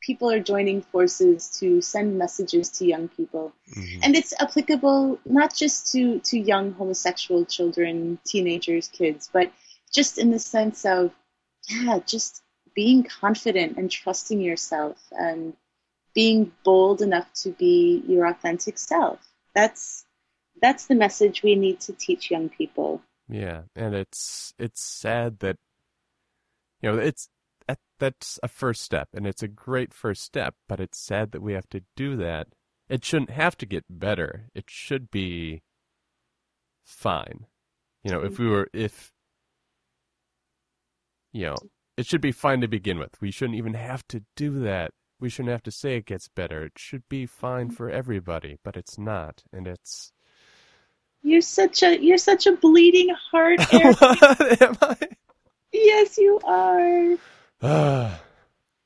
people 0.00 0.30
are 0.30 0.40
joining 0.40 0.82
forces 0.82 1.50
to 1.58 1.80
send 1.80 2.16
messages 2.16 2.70
to 2.70 2.86
young 2.86 3.08
people. 3.08 3.52
Mhm. 3.74 4.00
and 4.04 4.16
it's 4.16 4.32
applicable 4.38 5.18
not 5.24 5.54
just 5.54 5.92
to 5.92 6.20
to 6.20 6.38
young 6.38 6.72
homosexual 6.72 7.44
children 7.44 8.18
teenagers 8.24 8.86
kids 8.88 9.28
but 9.32 9.50
just 9.92 10.18
in 10.18 10.30
the 10.30 10.38
sense 10.38 10.84
of 10.84 11.10
yeah 11.68 11.98
just 12.06 12.42
being 12.74 13.02
confident 13.04 13.76
and 13.76 13.90
trusting 13.90 14.40
yourself 14.40 14.98
and 15.12 15.54
being 16.14 16.52
bold 16.64 17.02
enough 17.02 17.30
to 17.32 17.50
be 17.50 18.02
your 18.06 18.26
authentic 18.26 18.78
self 18.78 19.18
that's 19.54 20.06
that's 20.60 20.86
the 20.86 20.94
message 20.94 21.42
we 21.42 21.54
need 21.54 21.80
to 21.80 21.92
teach 21.92 22.30
young 22.30 22.48
people 22.48 23.02
Yeah, 23.28 23.62
and 23.74 23.94
it's 23.94 24.54
it's 24.58 24.82
sad 24.82 25.40
that 25.40 25.56
you 26.80 26.90
know 26.90 26.98
it's 26.98 27.28
that, 27.66 27.78
that's 27.98 28.38
a 28.42 28.48
first 28.48 28.82
step, 28.82 29.08
and 29.12 29.26
it's 29.26 29.42
a 29.42 29.48
great 29.48 29.92
first 29.92 30.22
step. 30.22 30.54
But 30.68 30.80
it's 30.80 30.98
sad 30.98 31.32
that 31.32 31.42
we 31.42 31.52
have 31.54 31.68
to 31.70 31.82
do 31.96 32.16
that. 32.16 32.48
It 32.88 33.04
shouldn't 33.04 33.30
have 33.30 33.56
to 33.58 33.66
get 33.66 33.84
better. 33.90 34.48
It 34.54 34.66
should 34.68 35.10
be 35.10 35.62
fine. 36.84 37.46
You 38.04 38.12
know, 38.12 38.22
if 38.22 38.38
we 38.38 38.46
were 38.46 38.68
if 38.72 39.12
you 41.36 41.46
know, 41.46 41.56
it 41.96 42.06
should 42.06 42.22
be 42.22 42.32
fine 42.32 42.60
to 42.62 42.68
begin 42.68 42.98
with. 42.98 43.20
We 43.20 43.30
shouldn't 43.30 43.58
even 43.58 43.74
have 43.74 44.06
to 44.08 44.24
do 44.36 44.60
that. 44.60 44.92
We 45.20 45.28
shouldn't 45.30 45.52
have 45.52 45.62
to 45.64 45.70
say 45.72 45.96
it 45.96 46.06
gets 46.06 46.28
better. 46.28 46.64
It 46.64 46.78
should 46.78 47.08
be 47.08 47.26
fine 47.26 47.70
for 47.70 47.90
everybody, 47.90 48.58
but 48.64 48.76
it's 48.76 48.98
not, 48.98 49.44
and 49.52 49.66
it's. 49.68 50.12
you're 51.22 51.42
such 51.42 51.82
a 51.82 52.00
you're 52.02 52.18
such 52.18 52.46
a 52.46 52.52
bleeding 52.52 53.10
heart 53.30 53.60
what 53.70 54.62
am 54.62 54.76
I? 54.82 54.96
yes 55.72 56.18
you 56.18 56.40
are. 56.44 57.16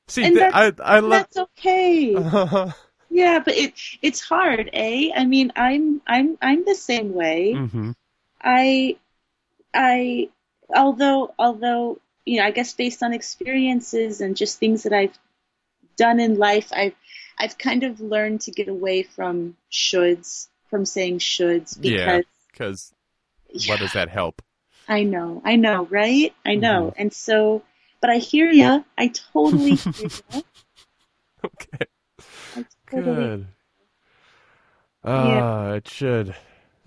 See, 0.08 0.28
And 0.28 0.38
th- 0.38 0.46
I 0.50 0.72
I 0.84 1.00
love. 1.00 1.26
that's 1.26 1.36
okay 1.36 2.26
Yeah, 3.10 3.40
but 3.44 3.54
it 3.56 3.74
it's 4.02 4.20
hard, 4.22 4.70
eh? 4.72 5.10
I 5.16 5.24
mean, 5.26 5.52
I'm 5.56 6.02
I'm 6.06 6.38
I'm 6.42 6.64
the 6.64 6.74
same 6.76 7.12
way. 7.14 7.62
hmm 7.62 7.90
I 8.42 8.98
I 9.74 10.30
although 10.76 11.34
although 11.38 12.00
you 12.24 12.38
know, 12.38 12.46
I 12.46 12.50
guess 12.50 12.74
based 12.74 13.02
on 13.02 13.12
experiences 13.12 14.20
and 14.20 14.36
just 14.36 14.58
things 14.58 14.84
that 14.84 14.92
I've 14.92 15.18
done 15.96 16.20
in 16.20 16.36
life, 16.36 16.72
I've 16.72 16.94
I've 17.38 17.56
kind 17.58 17.84
of 17.84 18.00
learned 18.00 18.42
to 18.42 18.50
get 18.50 18.68
away 18.68 19.02
from 19.02 19.56
shoulds, 19.70 20.48
from 20.68 20.84
saying 20.84 21.18
shoulds 21.20 21.78
Yeah. 21.80 22.20
because 22.52 22.92
Because 23.52 23.68
what 23.68 23.80
does 23.80 23.92
that 23.94 24.08
help? 24.08 24.42
I 24.88 25.04
know, 25.04 25.40
I 25.44 25.56
know, 25.56 25.86
right? 25.86 26.34
I 26.44 26.54
know. 26.54 26.90
Mm-hmm. 26.90 27.00
And 27.02 27.12
so 27.12 27.62
but 28.00 28.10
I 28.10 28.18
hear 28.18 28.50
ya. 28.50 28.82
I 28.96 29.08
totally 29.08 29.74
hear 29.76 30.08
ya. 30.32 30.40
Okay, 31.44 31.86
totally 32.90 33.14
good. 33.14 33.46
Ah, 35.04 35.72
it 35.72 35.88
should. 35.88 36.34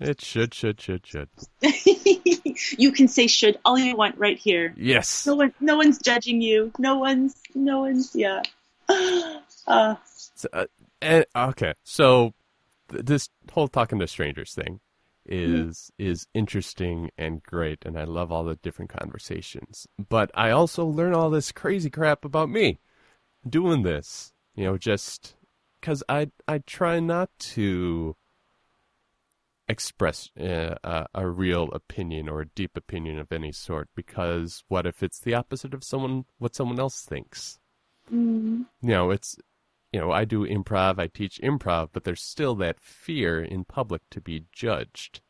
It 0.00 0.20
should, 0.20 0.52
should, 0.54 0.80
should, 0.80 1.06
should. 1.06 1.28
you 2.78 2.92
can 2.92 3.08
say 3.08 3.26
should 3.26 3.58
all 3.64 3.78
you 3.78 3.96
want 3.96 4.18
right 4.18 4.38
here. 4.38 4.74
Yes. 4.76 5.26
No 5.26 5.36
one, 5.36 5.54
no 5.60 5.76
one's 5.76 5.98
judging 5.98 6.40
you. 6.40 6.72
No 6.78 6.98
one's, 6.98 7.36
no 7.54 7.80
one's, 7.80 8.14
yeah. 8.14 8.42
Uh, 9.66 9.94
So, 10.34 10.48
uh, 10.52 10.66
and, 11.00 11.24
okay, 11.34 11.72
so 11.84 12.34
th- 12.90 13.04
this 13.06 13.30
whole 13.50 13.66
talking 13.66 13.98
to 13.98 14.06
strangers 14.06 14.52
thing 14.52 14.80
is 15.24 15.90
is 15.98 16.26
interesting 16.34 17.10
and 17.16 17.42
great, 17.42 17.78
and 17.86 17.98
I 17.98 18.04
love 18.04 18.30
all 18.30 18.44
the 18.44 18.56
different 18.56 18.90
conversations. 18.90 19.86
But 20.10 20.30
I 20.34 20.50
also 20.50 20.84
learn 20.84 21.14
all 21.14 21.30
this 21.30 21.50
crazy 21.50 21.88
crap 21.88 22.26
about 22.26 22.50
me 22.50 22.78
doing 23.48 23.84
this. 23.84 24.34
You 24.54 24.64
know, 24.64 24.76
just 24.76 25.34
because 25.80 26.02
I 26.10 26.30
I 26.46 26.58
try 26.58 27.00
not 27.00 27.30
to 27.54 28.16
express 29.68 30.30
uh, 30.38 30.74
a, 30.84 31.06
a 31.14 31.28
real 31.28 31.70
opinion 31.72 32.28
or 32.28 32.40
a 32.42 32.48
deep 32.48 32.76
opinion 32.76 33.18
of 33.18 33.32
any 33.32 33.50
sort 33.50 33.88
because 33.94 34.62
what 34.68 34.86
if 34.86 35.02
it's 35.02 35.20
the 35.20 35.34
opposite 35.34 35.72
of 35.72 35.82
someone 35.82 36.24
what 36.38 36.54
someone 36.54 36.78
else 36.78 37.02
thinks 37.02 37.58
mm, 38.12 38.64
you 38.82 38.88
know, 38.88 39.10
it's, 39.10 39.36
you 39.92 40.00
know, 40.00 40.10
I 40.10 40.24
do 40.24 40.46
improv, 40.46 40.98
I 40.98 41.06
teach 41.06 41.40
improv, 41.42 41.90
but 41.92 42.04
there's 42.04 42.22
still 42.22 42.54
that 42.56 42.80
fear 42.80 43.42
in 43.42 43.64
public 43.64 44.02
to 44.10 44.20
be 44.20 44.46
judged, 44.52 45.20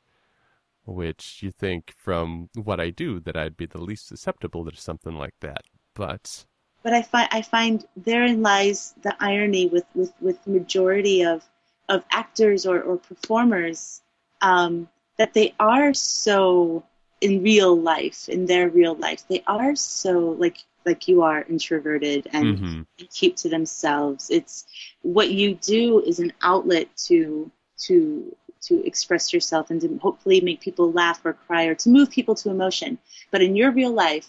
which 0.85 1.43
you 1.43 1.51
think 1.51 1.93
from 1.97 2.49
what 2.55 2.81
I 2.81 2.91
do 2.91 3.21
that 3.21 3.37
I'd 3.37 3.57
be 3.57 3.67
the 3.67 3.81
least 3.81 4.09
susceptible 4.09 4.65
to 4.65 4.77
something 4.77 5.15
like 5.15 5.35
that. 5.41 5.63
But, 5.95 6.47
but 6.83 6.93
I 6.93 7.03
find 7.03 7.29
I 7.31 7.43
find 7.43 7.85
therein 7.97 8.43
lies 8.43 8.95
the 9.03 9.15
irony 9.21 9.67
with 9.67 9.85
with 9.95 10.13
with 10.21 10.47
majority 10.47 11.23
of 11.23 11.45
of 11.89 12.03
actors 12.11 12.67
or 12.67 12.81
or 12.81 12.97
performers 12.97 14.03
um, 14.45 14.89
that 15.19 15.35
they 15.35 15.55
are 15.59 15.95
so 15.95 16.85
in 17.21 17.43
real 17.43 17.75
life 17.81 18.29
in 18.29 18.45
their 18.47 18.69
real 18.69 18.95
life 18.95 19.25
they 19.29 19.43
are 19.47 19.75
so 19.75 20.37
like 20.39 20.59
like 20.85 21.09
you 21.09 21.23
are 21.23 21.43
introverted 21.49 22.29
and 22.33 22.59
Mhm. 22.59 22.87
keep 23.11 23.37
to 23.37 23.49
themselves. 23.49 24.31
It's 24.31 24.67
what 25.03 25.31
you 25.31 25.55
do 25.55 26.01
is 26.01 26.19
an 26.19 26.33
outlet 26.43 26.95
to 27.09 27.51
to 27.79 28.37
to 28.63 28.87
express 28.87 29.33
yourself 29.33 29.71
and 29.71 29.81
to 29.81 29.99
hopefully 29.99 30.41
make 30.41 30.61
people 30.61 30.91
laugh 30.93 31.21
or 31.25 31.35
cry 31.35 31.65
or 31.65 31.75
to 31.75 31.89
move 31.89 32.11
people 32.11 32.35
to 32.35 32.51
emotion. 32.51 32.99
But 33.31 33.43
in 33.43 33.57
your 33.57 33.73
real 33.73 33.93
life, 33.93 34.29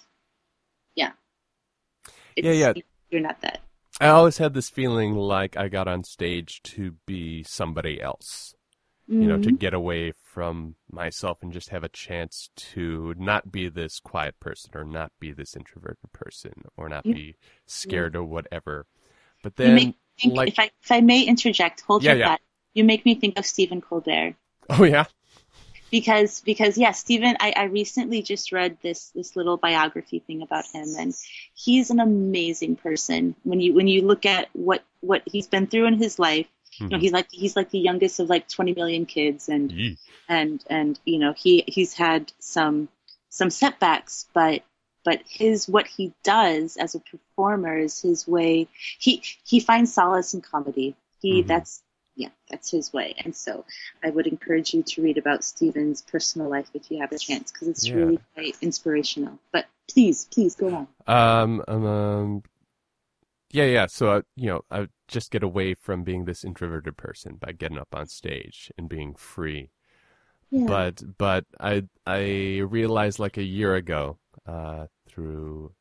yeah, 0.96 1.12
Yeah, 2.36 2.52
yeah. 2.52 2.74
you're 3.10 3.22
not 3.22 3.40
that. 3.42 3.62
I 4.02 4.10
always 4.10 4.38
had 4.38 4.54
this 4.54 4.70
feeling 4.70 5.16
like 5.16 5.56
I 5.56 5.70
got 5.70 5.88
on 5.88 6.04
stage 6.04 6.62
to 6.64 6.96
be 7.06 7.44
somebody 7.44 8.02
else, 8.02 8.55
you 9.08 9.28
know, 9.28 9.38
to 9.38 9.52
Mhm. 9.52 9.60
get 9.60 9.74
away 9.74 10.12
from 10.12 10.76
myself 10.92 11.38
and 11.42 11.54
just 11.54 11.70
have 11.70 11.84
a 11.84 11.90
chance 11.90 12.50
to 12.56 13.14
not 13.18 13.52
be 13.52 13.70
this 13.70 14.00
quiet 14.00 14.40
person 14.40 14.72
or 14.76 14.84
not 14.84 15.12
be 15.20 15.32
this 15.32 15.56
introverted 15.56 16.12
person 16.14 16.54
or 16.78 16.90
not 16.90 17.04
be 17.04 17.36
scared 17.66 18.16
or 18.16 18.24
whatever. 18.24 18.86
But 19.44 19.56
then, 19.58 19.94
like- 20.26 20.50
if 20.50 20.60
I 20.60 20.72
if 20.84 20.92
I 20.92 21.02
may 21.02 21.22
interject, 21.24 21.82
hold 21.82 22.04
Yeah, 22.04 22.12
your 22.12 22.20
yeah. 22.20 22.28
thought. 22.30 22.42
You 22.74 22.84
make 22.84 23.06
me 23.06 23.16
think 23.16 23.38
of 23.40 23.46
Stephen 23.46 23.82
Colbert. 23.82 24.36
oh 24.70 24.84
yeah, 24.84 25.06
because 25.92 26.42
because 26.42 26.78
yeah 26.78 26.92
stephen 26.92 27.38
I, 27.40 27.54
I 27.56 27.64
recently 27.66 28.22
just 28.22 28.52
read 28.52 28.78
this 28.82 29.10
this 29.12 29.36
little 29.36 29.58
biography 29.58 30.20
thing 30.20 30.42
about 30.42 30.66
him 30.66 30.88
and 30.98 31.14
he's 31.54 31.92
an 31.92 32.00
amazing 32.00 32.76
person 32.76 33.36
when 33.44 33.60
you 33.62 33.74
when 33.74 33.88
you 33.88 34.02
look 34.02 34.26
at 34.26 34.50
what 34.54 34.84
what 35.02 35.22
he's 35.26 35.48
been 35.48 35.68
through 35.68 35.86
in 35.86 35.98
his 35.98 36.18
life 36.18 36.48
you 36.80 36.96
know 36.96 36.98
Mhm. 36.98 37.02
he's 37.02 37.12
like 37.12 37.28
he's 37.32 37.56
like 37.56 37.70
the 37.70 37.80
youngest 37.80 38.20
of 38.20 38.30
like 38.30 38.48
20 38.48 38.74
million 38.74 39.06
kids 39.06 39.50
and 39.50 39.74
and 40.28 40.64
and 40.70 41.00
you 41.06 41.20
know 41.20 41.34
he 41.34 41.64
he's 41.68 41.94
had 41.94 42.32
some 42.40 42.88
some 43.30 43.50
setbacks 43.50 44.28
but 44.34 44.64
but 45.04 45.22
his 45.28 45.68
what 45.68 45.88
he 45.88 46.14
does 46.24 46.78
as 46.78 46.96
a 46.96 47.00
performer 47.00 47.78
is 47.78 48.02
his 48.02 48.28
way 48.28 48.68
he 49.00 49.22
he 49.46 49.60
finds 49.60 49.94
solace 49.94 50.34
in 50.34 50.42
comedy 50.42 50.96
he 51.22 51.42
Mhm. 51.42 51.48
that's 51.48 51.82
yeah 52.16 52.30
that's 52.50 52.72
his 52.72 52.94
way 52.94 53.14
and 53.24 53.36
so 53.36 53.66
i 54.04 54.10
would 54.10 54.26
encourage 54.28 54.74
you 54.74 54.84
to 54.84 55.02
read 55.02 55.18
about 55.18 55.44
stephen's 55.44 56.02
personal 56.02 56.50
life 56.50 56.70
if 56.74 56.90
you 56.90 57.00
have 57.02 57.12
a 57.12 57.20
chance 57.20 57.52
because 57.52 57.68
it's 57.68 57.88
Yeah. 57.88 57.96
really 57.96 58.20
quite 58.34 58.56
inspirational 58.62 59.38
but 59.52 59.66
please 59.92 60.26
please 60.32 60.56
go 60.56 60.74
on 60.74 60.88
Um, 61.08 61.64
um, 61.68 61.86
um, 61.86 62.44
yeah, 63.56 63.66
yeah. 63.66 63.86
So, 63.88 64.10
uh, 64.12 64.22
you 64.36 64.48
know, 64.48 64.62
I 64.70 64.88
just 65.08 65.32
get 65.32 65.44
away 65.44 65.74
from 65.74 66.04
being 66.04 66.26
this 66.26 66.44
introverted 66.44 66.98
person 66.98 67.38
by 67.40 67.52
getting 67.54 67.78
up 67.78 67.90
on 67.94 68.08
stage 68.08 68.72
and 68.78 68.90
being 68.90 69.16
free. 69.16 69.70
yeah 70.52 70.66
But, 70.68 71.04
but 71.18 71.46
I, 71.60 71.84
I 72.06 72.60
realized 72.68 73.20
like 73.20 73.38
a 73.38 73.44
year 73.44 73.76
ago, 73.76 74.18
uh, 74.46 74.88
through, 75.08 75.72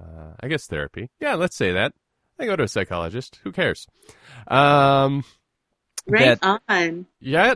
uh, 0.00 0.32
I 0.40 0.48
guess 0.48 0.66
therapy. 0.66 1.10
Yeah, 1.20 1.34
let's 1.34 1.56
say 1.56 1.72
that. 1.72 1.92
I 2.38 2.46
go 2.46 2.56
to 2.56 2.62
a 2.64 2.68
psychologist. 2.68 3.40
Who 3.44 3.52
cares? 3.52 3.86
Um, 4.46 5.24
right 6.06 6.40
that- 6.40 6.60
on 6.68 7.06
yeah, 7.20 7.54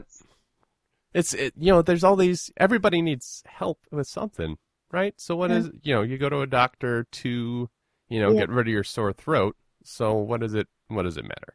it's 1.15 1.35
it, 1.35 1.55
you 1.57 1.73
know, 1.73 1.82
there's 1.82 2.03
all 2.05 2.16
these. 2.16 2.51
Everybody 2.57 3.01
needs 3.03 3.43
help 3.47 3.78
with 3.90 4.07
something, 4.09 4.57
right? 4.90 5.15
So 5.20 5.36
what 5.36 5.51
Yeah. 5.51 5.59
is 5.59 5.70
you 5.82 5.94
know, 5.94 6.03
you 6.03 6.19
go 6.19 6.28
to 6.28 6.40
a 6.40 6.47
doctor 6.47 7.05
to 7.23 7.69
you 8.09 8.20
know 8.20 8.32
Yeah. 8.32 8.40
get 8.40 8.49
rid 8.51 8.66
of 8.66 8.73
your 8.73 8.82
sore 8.85 9.12
throat. 9.12 9.57
So 9.84 10.14
what 10.14 10.40
does 10.40 10.54
it 10.54 10.68
what 10.88 11.02
does 11.02 11.16
it 11.16 11.24
matter? 11.24 11.54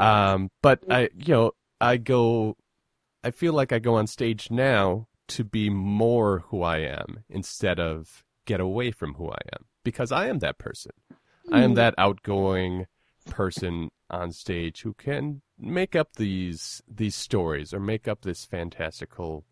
Um, 0.00 0.50
but 0.62 0.84
I 0.90 1.10
you 1.16 1.34
know 1.34 1.52
I 1.80 1.96
go, 1.96 2.56
I 3.24 3.30
feel 3.30 3.52
like 3.52 3.72
I 3.72 3.78
go 3.78 3.94
on 3.96 4.06
stage 4.06 4.50
now 4.50 5.08
to 5.28 5.44
be 5.44 5.70
more 5.70 6.40
who 6.48 6.62
I 6.62 6.78
am 6.78 7.24
instead 7.28 7.80
of 7.80 8.24
get 8.44 8.60
away 8.60 8.90
from 8.90 9.14
who 9.14 9.30
I 9.30 9.38
am 9.54 9.66
because 9.84 10.12
I 10.12 10.28
am 10.28 10.38
that 10.40 10.58
person. 10.58 10.92
I 11.50 11.62
am 11.62 11.70
Hmm. 11.70 11.74
that 11.74 11.94
outgoing 11.98 12.86
person 13.28 13.90
on 14.10 14.32
stage 14.32 14.82
who 14.82 14.94
can 14.94 15.42
make 15.58 15.96
up 15.96 16.14
these 16.16 16.82
these 16.88 17.14
stories 17.16 17.72
or 17.72 17.80
make 17.80 18.06
up 18.08 18.22
this 18.22 18.44
fantastical 18.44 19.44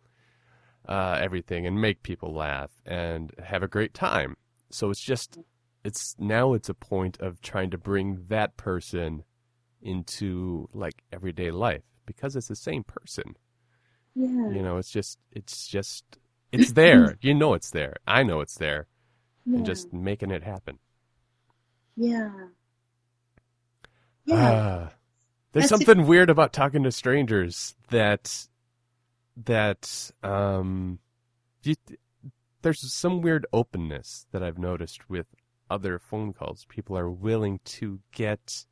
uh, 0.89 1.19
everything 1.20 1.66
and 1.66 1.81
make 1.81 2.02
people 2.02 2.32
laugh 2.35 2.70
and 2.85 3.32
have 3.44 3.62
a 3.62 3.69
great 3.69 3.94
time. 3.94 4.36
So 4.70 4.90
it's 4.90 5.01
just 5.01 5.39
it's 5.85 6.16
now 6.19 6.55
it's 6.55 6.69
a 6.69 6.74
point 6.74 7.20
of 7.20 7.40
trying 7.40 7.70
to 7.70 7.78
bring 7.78 8.27
that 8.28 8.57
person 8.57 9.24
into 9.82 10.69
like 10.74 11.02
everyday 11.12 11.51
life 11.51 11.85
because 12.07 12.36
it's 12.36 12.48
the 12.48 12.57
same 12.57 12.85
person. 12.85 13.36
yeah 14.15 14.51
You 14.51 14.62
know, 14.62 14.77
it's 14.78 14.90
just 14.90 15.19
it's 15.32 15.66
just 15.66 16.19
it's 16.52 16.73
there. 16.73 17.16
you 17.20 17.35
know 17.35 17.55
it's 17.55 17.70
there. 17.70 17.97
I 18.07 18.23
know 18.23 18.40
it's 18.40 18.57
there. 18.57 18.86
yeah 19.44 19.57
And 19.57 19.65
just 19.66 19.93
making 19.93 20.31
it 20.31 20.43
happen. 20.44 20.78
yeah 21.97 22.48
yeah 24.24 24.55
Ah, 24.55 24.93
there's 25.52 25.66
That's 25.66 25.69
something 25.69 26.07
weird 26.07 26.31
about 26.31 26.52
talking 26.52 26.82
to 26.85 26.93
strangers 26.93 27.77
that 27.90 28.48
that 29.44 30.11
um 30.23 30.98
you, 31.62 31.74
there's 32.62 32.93
some 32.93 33.23
weird 33.23 33.47
openness 33.52 34.27
that 34.32 34.43
I've 34.43 34.59
noticed 34.59 35.09
with 35.11 35.27
other 35.71 35.99
phone 35.99 36.33
calls. 36.33 36.67
People 36.69 36.99
are 36.99 37.11
willing 37.11 37.61
to 37.65 38.01
get 38.13 38.67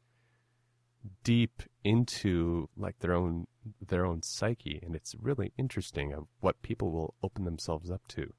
deep 1.22 1.62
into 1.84 2.68
like 2.76 2.98
their 2.98 3.14
own 3.14 3.46
their 3.86 4.04
own 4.04 4.22
psyche 4.22 4.80
and 4.82 4.94
it's 4.96 5.14
really 5.20 5.52
interesting 5.56 6.12
of 6.12 6.26
what 6.40 6.60
people 6.62 6.90
will 6.90 7.14
open 7.22 7.44
themselves 7.44 7.90
up 7.90 8.06
to. 8.08 8.32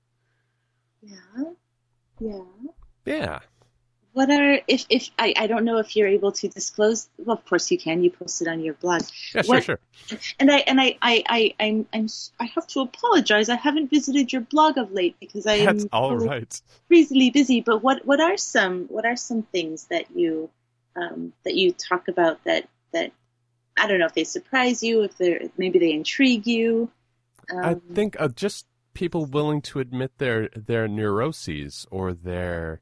yeah 1.02 1.44
yeah 2.20 2.44
Yeah. 3.06 3.40
What 4.14 4.30
are 4.30 4.60
if 4.68 4.86
if 4.90 5.10
I, 5.18 5.34
I 5.38 5.48
don't 5.48 5.66
know 5.66 5.78
if 5.78 5.96
you're 5.96 6.08
able 6.08 6.32
to 6.34 6.48
disclose 6.48 7.10
well 7.18 7.38
of 7.38 7.46
course 7.46 7.70
you 7.72 7.78
can 7.78 8.04
you 8.04 8.10
post 8.12 8.42
it 8.42 8.48
on 8.48 8.62
your 8.62 8.74
blog 8.76 9.04
Yeah, 9.34 9.42
sure, 9.44 9.44
What- 9.44 9.64
sure. 9.64 9.80
and 10.40 10.52
I 10.52 10.58
and 10.60 10.82
I 10.82 10.98
I 11.02 11.24
I 11.28 11.54
I'm, 11.60 11.88
I'm 11.94 12.08
I 12.40 12.46
have 12.56 12.68
to 12.68 12.82
apologize 12.82 13.50
I 13.50 13.56
haven't 13.56 13.90
visited 13.90 14.32
your 14.34 14.42
blog 14.42 14.78
of 14.78 14.92
late 14.92 15.16
because 15.20 15.46
I 15.46 15.58
That's 15.58 15.84
am 15.84 15.90
all 15.94 16.16
right 16.16 16.24
so 16.24 16.28
right. 16.28 16.62
crazily 16.88 17.30
busy 17.30 17.62
but 17.62 17.84
what 17.84 18.06
what 18.06 18.20
are 18.20 18.38
some 18.38 18.86
what 18.86 19.06
are 19.06 19.16
some 19.16 19.44
things 19.44 19.86
that 19.92 20.06
you 20.16 20.50
um, 20.96 21.34
that 21.46 21.56
you 21.56 21.72
talk 21.72 22.08
about 22.08 22.44
that 22.46 22.68
that 22.94 23.12
I 23.78 23.88
don't 23.88 24.00
know 24.00 24.08
if 24.08 24.16
they 24.16 24.24
surprise 24.24 24.82
you 24.82 25.04
if 25.04 25.18
they 25.18 25.34
are 25.36 25.42
maybe 25.58 25.78
they 25.80 25.92
intrigue 25.92 26.48
you 26.48 26.92
um, 27.52 27.64
I 27.64 27.94
think 27.94 28.16
uh, 28.20 28.28
just 28.30 28.66
people 28.94 29.26
willing 29.26 29.62
to 29.62 29.80
admit 29.80 30.18
their 30.18 30.50
their 30.56 30.88
neuroses 30.88 31.86
or 31.92 32.14
their, 32.14 32.82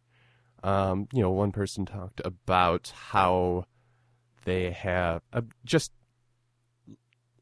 um, 0.64 1.08
you 1.14 1.22
know, 1.22 1.32
one 1.32 1.52
person 1.52 1.86
talked 1.86 2.22
about 2.26 2.92
how 3.10 3.66
they 4.46 4.72
have 4.72 5.22
uh, 5.34 5.42
just 5.66 5.92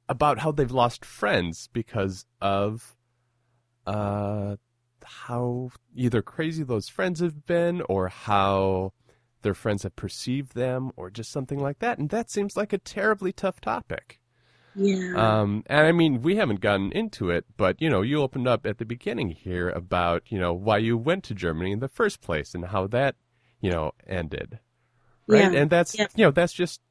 about 0.10 0.40
how 0.40 0.52
they've 0.52 0.72
lost 0.72 1.04
friends 1.06 1.70
because 1.74 2.26
of 2.42 2.96
uh, 3.88 4.56
how 5.04 5.70
either 5.96 6.22
crazy 6.22 6.64
those 6.64 6.90
friends 6.90 7.20
have 7.20 7.46
been 7.46 7.82
or 7.82 8.08
how 8.10 8.94
their 9.42 9.54
friends 9.54 9.84
have 9.84 9.96
perceived 9.96 10.56
them 10.56 10.92
or 10.96 11.10
just 11.10 11.32
something 11.32 11.60
like 11.60 11.80
that, 11.80 11.98
and 12.00 12.10
that 12.10 12.32
seems 12.32 12.58
like 12.58 12.74
a 12.74 12.78
terribly 12.78 13.32
tough 13.32 13.62
topic. 13.62 14.20
Yeah 14.76 15.14
Um, 15.42 15.64
and 15.68 15.88
I 15.88 15.92
mean, 15.92 16.22
we 16.22 16.36
haven't 16.36 16.60
gotten 16.62 16.92
into 16.92 17.30
it, 17.30 17.46
but 17.58 17.82
you 17.82 17.90
know, 17.90 18.02
you 18.02 18.22
opened 18.22 18.48
up 18.48 18.66
at 18.66 18.78
the 18.78 18.86
beginning 18.86 19.30
here 19.32 19.70
about 19.70 20.24
you 20.32 20.40
know 20.40 20.54
why 20.54 20.78
you 20.78 20.98
went 20.98 21.24
to 21.26 21.34
Germany 21.34 21.72
in 21.72 21.80
the 21.80 21.88
first 21.88 22.22
place 22.22 22.54
and 22.54 22.66
how 22.66 22.88
that 22.88 23.16
you 23.62 23.72
know 23.72 23.92
ended, 24.08 24.60
right? 25.28 25.52
Yeah. 25.54 25.60
And 25.60 25.70
that's 25.70 25.98
Yeah. 25.98 26.08
you 26.16 26.26
know 26.26 26.32
that's 26.32 26.54
just 26.54 26.82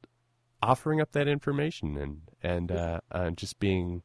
offering 0.61 0.99
up 1.01 1.11
that 1.11 1.27
information 1.27 1.97
and 1.97 2.21
and 2.41 2.71
uh, 2.71 2.99
uh, 3.11 3.29
just 3.31 3.59
being 3.59 4.01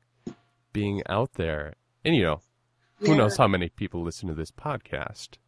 being 0.72 1.02
out 1.08 1.32
there. 1.34 1.74
And 2.04 2.14
you 2.16 2.22
know, 2.22 2.40
who 2.96 3.08
Yeah. 3.12 3.18
knows 3.18 3.36
how 3.36 3.48
many 3.48 3.68
people 3.70 4.02
listen 4.02 4.28
to 4.28 4.34
this 4.34 4.50
podcast? 4.50 5.38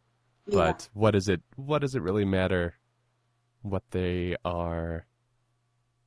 But 0.47 0.89
what 0.93 1.11
does 1.11 1.29
it 1.29 1.41
what 1.55 1.79
does 1.79 1.95
it 1.95 2.01
really 2.01 2.25
matter 2.25 2.75
what 3.61 3.83
they 3.91 4.35
are 4.43 5.05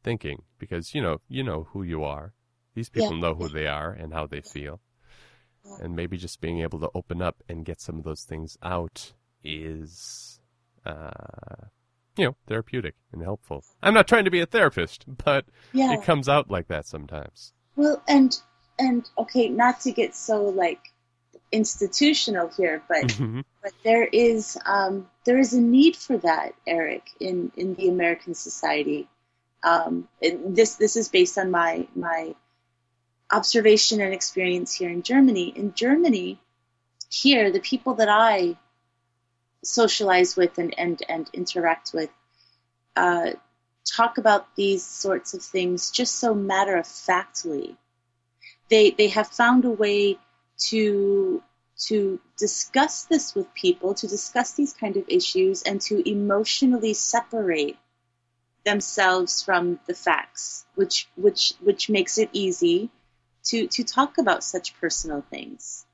thinking? 0.06 0.38
Because 0.62 0.94
you 0.94 1.02
know 1.06 1.16
you 1.36 1.42
know 1.48 1.60
who 1.72 1.80
you 1.92 2.00
are. 2.16 2.26
These 2.76 2.90
people 2.96 3.14
Yeah. 3.16 3.22
know 3.24 3.34
who 3.40 3.48
they 3.48 3.66
are 3.66 3.90
and 4.02 4.12
how 4.18 4.24
they 4.26 4.42
feel. 4.56 4.76
And 5.82 5.96
maybe 6.00 6.16
just 6.16 6.40
being 6.40 6.60
able 6.66 6.78
to 6.84 6.90
open 6.94 7.20
up 7.28 7.36
and 7.48 7.64
get 7.70 7.80
some 7.80 7.96
of 7.98 8.04
those 8.04 8.22
things 8.30 8.56
out 8.62 8.98
is 9.42 10.40
uh 10.84 11.66
you 12.18 12.24
know, 12.26 12.36
therapeutic 12.46 12.94
and 13.12 13.20
helpful. 13.30 13.58
I'm 13.82 13.92
not 13.94 14.08
trying 14.08 14.24
to 14.26 14.30
be 14.30 14.40
a 14.40 14.46
therapist, 14.46 15.04
but 15.26 15.44
yeah. 15.72 15.92
it 15.94 16.02
comes 16.02 16.28
out 16.28 16.50
like 16.56 16.68
that 16.68 16.86
sometimes. 16.86 17.52
Well, 17.74 18.00
and 18.08 18.30
and 18.78 19.00
okay, 19.18 19.48
not 19.48 19.80
to 19.84 19.90
get 19.92 20.14
so 20.14 20.36
like 20.64 20.82
institutional 21.52 22.48
here, 22.56 22.82
but 22.88 23.04
Mhm. 23.08 23.44
but 23.62 23.72
there 23.84 24.04
is 24.04 24.56
um, 24.64 24.94
there 25.26 25.38
is 25.38 25.52
a 25.52 25.60
need 25.60 25.96
for 25.96 26.16
that, 26.18 26.54
Eric, 26.66 27.04
in 27.20 27.52
in 27.56 27.74
the 27.74 27.88
American 27.88 28.34
society. 28.34 29.08
Um, 29.66 30.08
this 30.22 30.76
this 30.76 30.94
is 30.94 31.08
based 31.08 31.36
on 31.38 31.50
my 31.50 31.88
my 31.96 32.36
observation 33.32 34.00
and 34.00 34.14
experience 34.14 34.72
here 34.72 34.88
in 34.88 35.02
Germany. 35.02 35.48
In 35.48 35.74
Germany, 35.74 36.38
here 37.10 37.50
the 37.50 37.58
people 37.58 37.94
that 37.94 38.08
I 38.08 38.56
socialize 39.64 40.36
with 40.36 40.56
and 40.58 40.72
and, 40.78 41.02
and 41.08 41.28
interact 41.32 41.92
with 41.92 42.10
uh, 42.94 43.32
talk 43.84 44.18
about 44.18 44.54
these 44.54 44.86
sorts 44.86 45.34
of 45.34 45.42
things 45.42 45.90
just 45.90 46.14
so 46.14 46.32
matter 46.32 46.76
of 46.76 46.86
factly. 46.86 47.76
They 48.70 48.92
they 48.92 49.08
have 49.08 49.26
found 49.26 49.64
a 49.64 49.70
way 49.70 50.18
to 50.68 51.42
to 51.88 52.20
discuss 52.38 53.02
this 53.04 53.34
with 53.34 53.52
people, 53.52 53.94
to 53.94 54.06
discuss 54.06 54.52
these 54.52 54.74
kind 54.74 54.96
of 54.96 55.04
issues, 55.08 55.62
and 55.62 55.80
to 55.82 56.08
emotionally 56.08 56.94
separate 56.94 57.76
themselves 58.66 59.42
from 59.42 59.80
the 59.86 59.94
facts, 59.94 60.66
which 60.74 61.08
which 61.16 61.54
which 61.62 61.88
makes 61.88 62.18
it 62.18 62.28
easy 62.32 62.90
to 63.44 63.66
to 63.68 63.82
talk 63.84 64.18
about 64.18 64.44
such 64.44 64.78
personal 64.80 65.22
things 65.30 65.86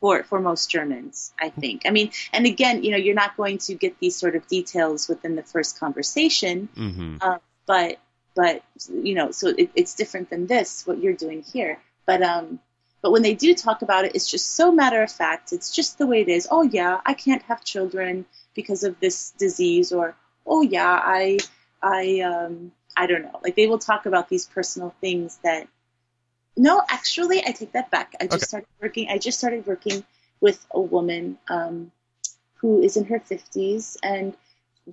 for 0.00 0.22
for 0.24 0.40
most 0.40 0.70
Germans, 0.70 1.32
I 1.40 1.48
think. 1.50 1.82
I 1.86 1.90
mean, 1.90 2.10
and 2.32 2.44
again, 2.46 2.82
you 2.84 2.90
know, 2.90 2.98
you're 2.98 3.14
not 3.24 3.36
going 3.36 3.58
to 3.68 3.74
get 3.74 3.98
these 4.00 4.16
sort 4.16 4.34
of 4.36 4.46
details 4.48 5.08
within 5.08 5.36
the 5.36 5.42
first 5.54 5.78
conversation, 5.78 6.68
Mhm. 6.76 7.18
uh, 7.22 7.38
but 7.66 7.98
but 8.34 8.62
you 9.08 9.14
know, 9.14 9.30
so 9.30 9.46
it, 9.48 9.70
it's 9.74 9.94
different 9.94 10.28
than 10.30 10.46
this 10.46 10.86
what 10.86 10.98
you're 11.02 11.20
doing 11.26 11.42
here. 11.54 11.78
But 12.06 12.20
um, 12.22 12.58
but 13.02 13.12
when 13.12 13.22
they 13.22 13.34
do 13.34 13.54
talk 13.54 13.82
about 13.82 14.04
it, 14.06 14.12
it's 14.16 14.28
just 14.28 14.46
so 14.58 14.72
matter 14.72 15.00
of 15.02 15.12
fact. 15.12 15.52
It's 15.52 15.70
just 15.70 15.98
the 15.98 16.06
way 16.10 16.20
it 16.22 16.28
is. 16.28 16.48
Oh 16.50 16.62
yeah, 16.78 17.00
I 17.06 17.14
can't 17.14 17.42
have 17.50 17.62
children 17.64 18.26
because 18.58 18.82
of 18.88 18.98
this 18.98 19.30
disease, 19.38 19.92
or 19.92 20.16
oh 20.44 20.62
yeah, 20.62 21.00
I 21.20 21.38
I 21.84 22.20
um 22.20 22.72
I 22.96 23.06
don't 23.06 23.22
know. 23.22 23.40
Like 23.44 23.56
they 23.56 23.66
will 23.66 23.78
talk 23.78 24.06
about 24.06 24.28
these 24.28 24.46
personal 24.46 24.94
things 25.00 25.38
that. 25.44 25.68
No, 26.56 26.82
actually, 26.88 27.40
I 27.46 27.52
take 27.52 27.72
that 27.72 27.90
back. 27.90 28.14
I 28.20 28.26
just 28.26 28.44
Okay. 28.44 28.46
started 28.46 28.68
working. 28.80 29.08
I 29.10 29.18
just 29.18 29.38
started 29.38 29.66
working 29.66 30.04
with 30.40 30.64
a 30.70 30.80
woman 30.80 31.38
um, 31.48 31.92
who 32.56 32.82
is 32.82 32.96
in 32.96 33.04
her 33.06 33.20
50s, 33.20 33.96
and 34.02 34.36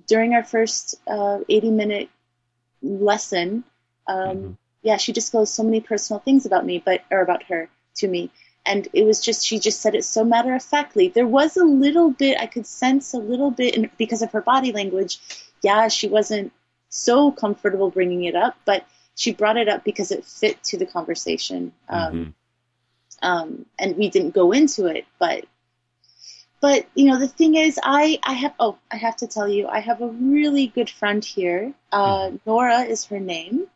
during 0.08 0.34
our 0.34 0.44
first 0.44 0.96
uh, 1.06 1.40
80 1.48 1.70
minute 1.70 2.10
lesson, 2.82 3.64
um, 4.08 4.36
Mhm. 4.36 4.56
yeah, 4.82 4.96
she 4.96 5.12
disclosed 5.12 5.54
so 5.54 5.62
many 5.62 5.80
personal 5.80 6.20
things 6.20 6.46
about 6.46 6.66
me, 6.66 6.82
but 6.84 7.02
or 7.10 7.20
about 7.22 7.44
her 7.44 7.68
to 7.96 8.08
me, 8.08 8.30
and 8.66 8.88
it 8.92 9.04
was 9.04 9.20
just 9.20 9.46
she 9.46 9.58
just 9.58 9.80
said 9.80 9.94
it 9.94 10.04
so 10.04 10.24
matter 10.24 10.54
of 10.54 10.62
factly. 10.62 11.08
There 11.08 11.26
was 11.26 11.56
a 11.56 11.64
little 11.64 12.10
bit 12.10 12.38
I 12.40 12.46
could 12.46 12.66
sense 12.66 13.14
a 13.14 13.18
little 13.18 13.50
bit 13.50 13.74
in, 13.76 13.90
because 13.98 14.22
of 14.22 14.32
her 14.32 14.42
body 14.42 14.72
language. 14.72 15.18
Yeah, 15.62 15.88
she 15.88 16.08
wasn't 16.08 16.52
so 16.92 17.32
comfortable 17.32 17.90
bringing 17.90 18.24
it 18.24 18.36
up, 18.36 18.54
but 18.66 18.84
she 19.16 19.32
brought 19.32 19.56
it 19.56 19.68
up 19.68 19.82
because 19.82 20.10
it 20.10 20.24
fit 20.24 20.62
to 20.64 20.76
the 20.76 20.86
conversation. 20.86 21.72
Um, 21.88 22.12
Mhm. 22.12 22.34
um, 23.22 23.66
and 23.78 23.96
we 23.96 24.10
didn't 24.10 24.34
go 24.34 24.52
into 24.52 24.86
it, 24.86 25.06
but 25.18 25.44
but 26.60 26.86
you 26.94 27.06
know 27.06 27.18
the 27.18 27.28
thing 27.28 27.56
is, 27.56 27.78
I 27.82 28.18
I 28.22 28.34
have 28.34 28.54
oh 28.60 28.78
I 28.90 28.96
have 28.96 29.16
to 29.16 29.26
tell 29.26 29.48
you 29.48 29.66
I 29.68 29.80
have 29.80 30.00
a 30.02 30.08
really 30.08 30.66
good 30.68 30.90
friend 30.90 31.24
here. 31.24 31.74
Uh, 31.90 32.32
Nora 32.46 32.80
is 32.82 33.06
her 33.06 33.18
name. 33.20 33.66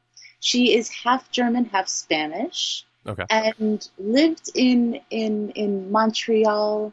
She 0.41 0.75
is 0.77 0.89
half 0.91 1.31
German, 1.31 1.65
half 1.65 1.89
Spanish, 1.89 2.85
Okay. 3.07 3.25
and 3.31 3.89
lived 3.99 4.51
in 4.55 5.01
in 5.11 5.51
in 5.51 5.91
Montreal. 5.91 6.93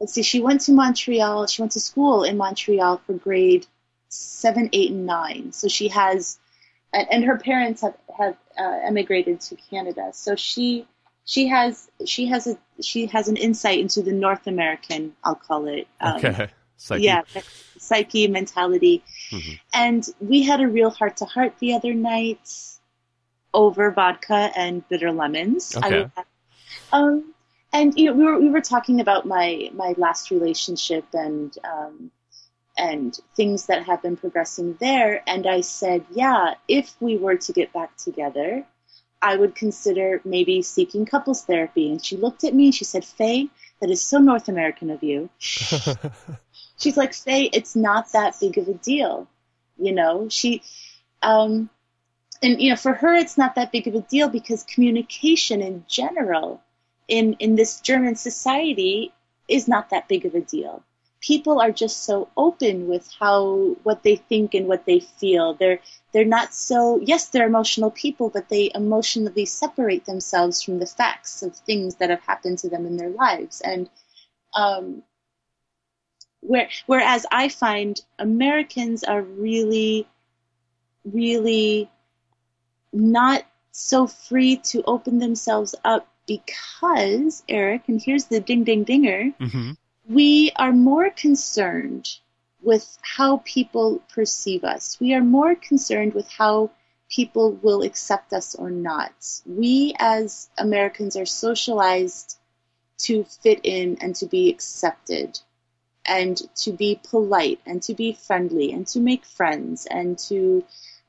Let's 0.00 0.12
see, 0.14 0.22
she 0.22 0.40
went 0.40 0.62
to 0.62 0.72
Montreal. 0.72 1.46
She 1.46 1.62
went 1.62 1.72
to 1.72 1.80
school 1.80 2.24
in 2.24 2.36
Montreal 2.36 2.98
for 3.06 3.12
grade 3.14 3.66
seven, 4.12 4.68
eight, 4.72 4.90
and 4.90 5.06
nine. 5.06 5.52
So 5.52 5.68
she 5.68 5.88
has, 5.88 6.38
and, 6.92 7.24
her 7.24 7.38
parents 7.38 7.80
have 7.80 7.96
have 8.18 8.36
uh, 8.58 8.80
emigrated 8.84 9.40
to 9.42 9.56
Canada. 9.56 10.10
So 10.12 10.36
she 10.36 10.86
she 11.24 11.48
has 11.48 11.88
she 12.04 12.26
has 12.26 12.46
a 12.46 12.58
she 12.82 13.06
has 13.06 13.28
an 13.28 13.36
insight 13.36 13.78
into 13.80 14.02
the 14.02 14.12
North 14.12 14.46
American, 14.46 15.14
I'll 15.24 15.34
call 15.34 15.66
it. 15.68 15.86
um, 16.00 16.16
Okay. 16.16 16.48
Psyche. 16.76 17.04
yeah, 17.04 17.22
psyche, 17.78 18.26
mentality. 18.26 19.04
Mhm. 19.30 19.60
And 19.72 20.08
we 20.20 20.42
had 20.42 20.60
a 20.60 20.66
real 20.66 20.90
heart 20.90 21.18
to 21.18 21.24
heart 21.24 21.54
the 21.60 21.74
other 21.74 21.94
night 21.94 22.50
over 23.54 23.90
vodka 23.92 24.50
and 24.56 24.86
bitter 24.88 25.12
lemons. 25.12 25.76
Okay. 25.76 26.10
have- 26.16 26.26
um, 26.92 27.32
and 27.72 27.96
you 27.96 28.06
know, 28.06 28.12
we 28.14 28.24
were 28.24 28.38
we 28.40 28.50
were 28.50 28.60
talking 28.60 29.00
about 29.00 29.26
my 29.26 29.70
my 29.74 29.94
last 29.96 30.30
relationship 30.32 31.04
and 31.14 31.56
um, 31.64 32.10
and 32.76 33.18
things 33.36 33.66
that 33.66 33.84
have 33.84 34.02
been 34.02 34.16
progressing 34.16 34.76
there. 34.80 35.22
And 35.26 35.46
I 35.46 35.60
said, 35.60 36.04
yeah, 36.10 36.54
if 36.68 36.94
we 37.00 37.16
were 37.16 37.36
to 37.36 37.52
get 37.52 37.72
back 37.72 37.96
together, 37.96 38.64
I 39.20 39.36
would 39.36 39.54
consider 39.54 40.20
maybe 40.24 40.62
seeking 40.62 41.06
couples 41.06 41.44
therapy. 41.44 41.90
And 41.90 42.04
she 42.04 42.16
looked 42.16 42.44
at 42.44 42.54
me 42.54 42.66
and 42.66 42.74
she 42.74 42.84
said, 42.84 43.04
Faye, 43.04 43.48
that 43.80 43.90
is 43.90 44.02
so 44.02 44.18
North 44.18 44.48
American 44.48 44.90
of 44.90 45.02
you. 45.02 45.30
She's 45.38 46.96
like, 46.96 47.14
Faye, 47.14 47.50
it's 47.52 47.76
not 47.76 48.12
that 48.12 48.40
big 48.40 48.58
of 48.58 48.68
a 48.68 48.74
deal. 48.74 49.28
You 49.78 49.92
know, 49.92 50.28
she, 50.28 50.62
um, 51.22 51.70
and 52.42 52.60
you 52.60 52.70
know, 52.70 52.76
for 52.76 52.94
her, 52.94 53.14
it's 53.14 53.38
not 53.38 53.54
that 53.54 53.70
big 53.70 53.86
of 53.86 53.94
a 53.94 54.00
deal 54.00 54.28
because 54.28 54.64
communication 54.64 55.60
in 55.60 55.84
general 55.88 56.60
in, 57.06 57.34
in 57.34 57.54
this 57.54 57.80
German 57.80 58.16
society 58.16 59.12
is 59.48 59.68
not 59.68 59.90
that 59.90 60.08
big 60.08 60.26
of 60.26 60.34
a 60.34 60.40
deal. 60.40 60.82
People 61.22 61.60
are 61.60 61.70
just 61.70 62.04
so 62.04 62.28
open 62.36 62.88
with 62.88 63.08
how, 63.18 63.76
what 63.84 64.02
they 64.02 64.16
think 64.16 64.54
and 64.54 64.66
what 64.66 64.84
they 64.84 65.00
feel. 65.00 65.54
They're, 65.54 65.78
they're 66.12 66.24
not 66.24 66.52
so, 66.52 67.00
yes, 67.00 67.28
they're 67.28 67.46
emotional 67.46 67.90
people, 67.90 68.28
but 68.28 68.48
they 68.48 68.70
emotionally 68.74 69.46
separate 69.46 70.04
themselves 70.04 70.62
from 70.62 70.78
the 70.80 70.86
facts 70.86 71.42
of 71.42 71.56
things 71.56 71.94
that 71.96 72.10
have 72.10 72.22
happened 72.22 72.58
to 72.58 72.68
them 72.68 72.86
in 72.86 72.96
their 72.96 73.10
lives. 73.10 73.60
And, 73.60 73.88
um, 74.54 75.02
where, 76.40 76.68
whereas 76.86 77.24
I 77.30 77.48
find 77.48 78.00
Americans 78.18 79.04
are 79.04 79.22
really, 79.22 80.08
really 81.04 81.88
not 82.92 83.44
so 83.70 84.06
free 84.06 84.56
to 84.56 84.82
open 84.82 85.18
themselves 85.18 85.74
up 85.84 86.08
because, 86.26 87.42
Eric, 87.48 87.88
and 87.88 88.02
here's 88.02 88.26
the 88.26 88.40
ding 88.40 88.64
ding 88.64 88.84
dinger, 88.84 89.32
Mhm. 89.40 89.76
We 90.12 90.52
are 90.56 90.72
more 90.72 91.10
concerned 91.10 92.08
with 92.60 92.98
how 93.00 93.38
people 93.44 94.02
perceive 94.12 94.62
us. 94.62 95.00
We 95.00 95.14
are 95.14 95.24
more 95.24 95.54
concerned 95.54 96.12
with 96.12 96.28
how 96.28 96.70
people 97.10 97.52
will 97.52 97.82
accept 97.82 98.32
us 98.32 98.54
or 98.54 98.70
not. 98.70 99.12
We 99.46 99.94
as 99.98 100.50
Americans 100.58 101.16
are 101.16 101.26
socialized 101.26 102.38
to 102.98 103.24
fit 103.24 103.60
in 103.64 103.98
and 104.00 104.14
to 104.16 104.26
be 104.26 104.50
accepted 104.50 105.38
and 106.04 106.36
to 106.56 106.72
be 106.72 107.00
polite 107.02 107.60
and 107.64 107.82
to 107.84 107.94
be 107.94 108.12
friendly 108.12 108.72
and 108.72 108.86
to 108.88 109.00
make 109.00 109.24
friends 109.24 109.86
and 109.86 110.18
to 110.18 110.64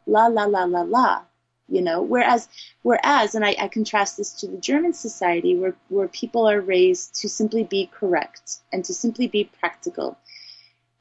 la 0.08 0.28
la 0.28 0.46
la 0.46 0.64
la 0.64 0.82
la 0.82 1.24
you 1.68 1.81
know? 1.81 2.02
Whereas 2.02 2.48
whereas 2.81 3.35
and 3.35 3.45
I, 3.45 3.56
I 3.60 3.68
contrast 3.68 4.18
this 4.18 4.34
to 4.41 4.48
the 4.48 4.57
german 4.57 4.94
society 4.94 5.56
where, 5.56 5.76
where 5.90 6.07
people 6.07 6.49
are 6.49 6.61
raised 6.61 7.15
to 7.22 7.30
simply 7.30 7.64
be 7.64 7.90
correct 7.94 8.60
and 8.72 8.84
to 8.85 8.94
simply 8.94 9.27
be 9.27 9.49
practical. 9.60 10.18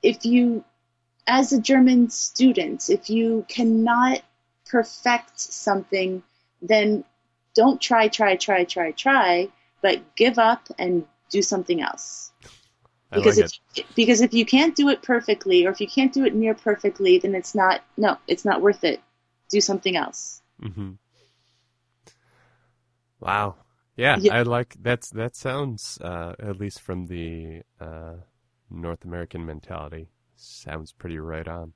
If 0.03 0.25
you 0.25 0.65
as 1.27 1.53
a 1.53 1.61
german 1.61 2.11
student 2.11 2.91
if 2.91 3.09
you 3.09 3.45
cannot 3.49 4.23
perfect 4.67 5.39
something 5.39 6.23
then 6.61 7.05
don't 7.55 7.81
try 7.81 8.09
try 8.09 8.37
try 8.37 8.65
try 8.65 8.91
try 8.93 9.49
but 9.83 10.17
give 10.17 10.39
up 10.39 10.69
and 10.79 11.07
do 11.31 11.43
something 11.43 11.81
else. 11.83 12.31
I 13.11 13.17
because 13.17 13.39
like 13.39 13.51
if 13.77 13.95
because 13.95 14.21
if 14.21 14.33
you 14.33 14.45
can't 14.45 14.75
do 14.75 14.89
it 14.89 15.03
perfectly 15.03 15.67
or 15.67 15.71
if 15.71 15.81
you 15.81 15.87
can't 15.87 16.13
do 16.13 16.25
it 16.25 16.35
near 16.35 16.55
perfectly 16.55 17.19
then 17.19 17.35
it's 17.35 17.55
not 17.55 17.83
no 17.97 18.17
it's 18.27 18.45
not 18.45 18.63
worth 18.63 18.85
it. 18.85 19.01
Do 19.51 19.61
something 19.61 19.97
else 19.97 20.42
hmm 20.63 20.93
Wow. 23.21 23.57
Yeah, 23.97 24.19
Yeah. 24.21 24.33
I 24.33 24.43
like 24.43 24.77
that's 24.83 25.11
that 25.11 25.37
sounds 25.37 25.99
uh, 26.01 26.35
at 26.39 26.59
least 26.59 26.81
from 26.81 27.07
the 27.07 27.63
uh, 27.81 28.15
North 28.71 29.05
American 29.05 29.45
mentality 29.47 30.09
sounds 30.37 30.93
pretty 30.93 31.19
right 31.19 31.47
on. 31.47 31.75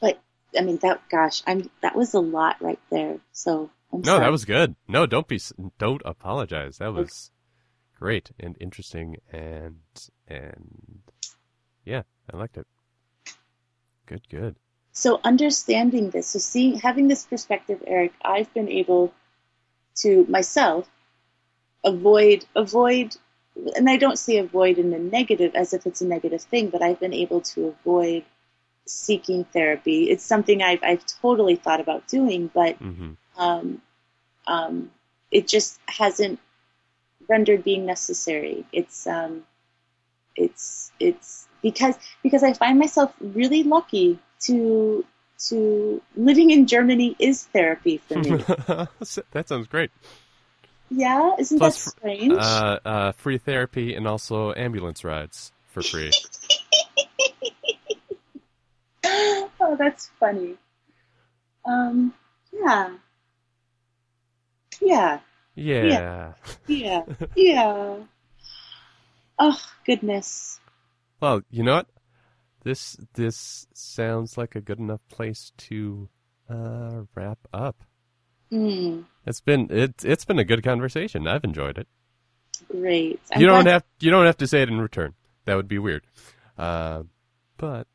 but 0.00 0.20
i 0.56 0.60
mean 0.60 0.76
that 0.78 1.00
gosh 1.08 1.42
i'm 1.46 1.68
that 1.82 1.96
was 1.96 2.14
a 2.14 2.20
lot 2.20 2.56
right 2.60 2.78
there 2.90 3.18
so 3.32 3.70
I'm 3.92 4.02
No, 4.02 4.14
sorry. 4.14 4.24
that 4.26 4.30
was 4.32 4.44
good. 4.44 4.74
No, 4.88 5.06
don't 5.06 5.28
be 5.28 5.40
don't 5.78 6.02
apologize. 6.04 6.78
That 6.78 6.92
was 6.92 7.30
great 7.96 8.32
and 8.40 8.56
interesting 8.60 9.16
and 9.32 9.78
and 10.26 11.02
yeah, 11.84 12.02
I 12.32 12.36
liked 12.36 12.56
it. 12.56 12.66
Good, 14.06 14.28
good. 14.28 14.56
So 14.94 15.20
understanding 15.24 16.10
this 16.10 16.28
so 16.28 16.38
seeing 16.38 16.78
having 16.78 17.08
this 17.08 17.24
perspective 17.26 17.82
eric 17.86 18.12
i've 18.24 18.52
been 18.54 18.68
able 18.68 19.12
to 19.94 20.24
myself 20.28 20.88
avoid 21.84 22.44
avoid 22.56 23.14
and 23.76 23.90
i 23.90 23.96
don't 23.96 24.18
say 24.18 24.38
avoid 24.38 24.78
in 24.78 24.92
a 24.94 24.98
negative 24.98 25.54
as 25.54 25.74
if 25.74 25.86
it's 25.86 26.00
a 26.00 26.06
negative 26.06 26.40
thing 26.42 26.68
but 26.68 26.82
i've 26.82 27.00
been 27.00 27.12
able 27.14 27.42
to 27.42 27.66
avoid 27.66 28.24
seeking 28.86 29.44
therapy 29.44 30.10
it's 30.10 30.24
something 30.24 30.62
i've, 30.62 30.82
I've 30.82 31.04
totally 31.20 31.56
thought 31.56 31.80
about 31.80 32.08
doing 32.08 32.50
but 32.52 32.76
hmm 32.76 33.12
um, 33.36 33.82
um, 34.46 34.90
it 35.30 35.48
just 35.48 35.80
hasn't 35.86 36.38
rendered 37.28 37.64
being 37.64 37.86
necessary. 37.86 38.64
It's 38.72 39.06
um, 39.06 39.44
it's 40.36 40.92
it's 41.00 41.46
because 41.62 41.96
because 42.22 42.42
I 42.42 42.52
find 42.52 42.78
myself 42.78 43.12
really 43.20 43.62
lucky 43.62 44.18
to 44.46 45.04
to 45.48 46.00
living 46.16 46.50
in 46.50 46.66
Germany 46.66 47.16
is 47.18 47.44
therapy 47.44 47.98
for 47.98 48.18
me. 48.18 48.30
that 49.32 49.44
sounds 49.46 49.66
great. 49.66 49.90
yeah, 50.90 51.32
isn't 51.38 51.58
Plus, 51.58 51.84
that 51.84 51.90
strange? 51.90 52.32
Uh, 52.32 52.78
uh, 52.84 53.12
free 53.12 53.38
therapy 53.38 53.94
and 53.94 54.06
also 54.06 54.54
ambulance 54.54 55.04
rides 55.04 55.52
for 55.66 55.82
free. 55.82 56.10
oh, 59.04 59.76
that's 59.78 60.10
funny. 60.20 60.56
Um, 61.66 62.14
yeah, 62.52 62.94
yeah. 64.80 65.20
Yeah. 65.54 66.32
Yeah, 66.66 67.02
yeah. 67.36 67.96
Oh 69.36 69.60
goodness. 69.84 70.60
Well, 71.20 71.42
you 71.50 71.64
know 71.64 71.74
what? 71.74 71.88
This 72.64 72.96
this 73.14 73.66
sounds 73.74 74.36
like 74.38 74.56
a 74.56 74.60
good 74.60 74.78
enough 74.78 75.00
place 75.10 75.52
to 75.68 76.08
uh, 76.48 77.02
wrap 77.14 77.38
up. 77.52 77.82
Hmm. 78.50 79.02
It's 79.26 79.40
been 79.40 79.68
it's 79.70 80.04
it's 80.04 80.24
been 80.24 80.38
a 80.38 80.44
good 80.44 80.62
conversation. 80.62 81.26
I've 81.26 81.44
enjoyed 81.44 81.78
it. 81.78 81.86
Great. 82.70 83.20
I'm 83.32 83.40
you 83.40 83.46
don't 83.46 83.64
glad- 83.64 83.72
have 83.72 83.84
you 84.00 84.10
don't 84.10 84.26
have 84.26 84.38
to 84.38 84.46
say 84.46 84.62
it 84.62 84.68
in 84.68 84.80
return. 84.80 85.14
That 85.44 85.56
would 85.56 85.68
be 85.68 85.78
weird. 85.78 86.04
Uh, 86.56 87.02
but 87.58 87.86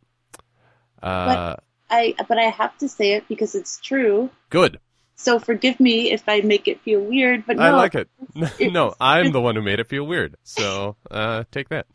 uh, 1.01 1.55
I 1.89 2.13
but 2.27 2.37
I 2.37 2.43
have 2.49 2.77
to 2.79 2.87
say 2.89 3.13
it 3.13 3.27
because 3.27 3.55
it's 3.55 3.79
true. 3.79 4.29
good. 4.49 4.79
So 5.15 5.37
forgive 5.39 5.79
me 5.81 6.11
if 6.13 6.23
I 6.29 6.39
make 6.41 6.67
it 6.69 6.79
feel 6.81 7.01
weird, 7.01 7.45
but 7.45 7.57
no, 7.57 7.63
I 7.63 7.71
like 7.71 7.95
it. 7.95 8.07
it- 8.35 8.71
no, 8.71 8.93
I'm 9.01 9.31
the 9.33 9.41
one 9.41 9.55
who 9.55 9.61
made 9.61 9.79
it 9.79 9.87
feel 9.87 10.05
weird. 10.05 10.35
So 10.43 10.95
uh, 11.11 11.43
take 11.51 11.69
that. 11.69 11.87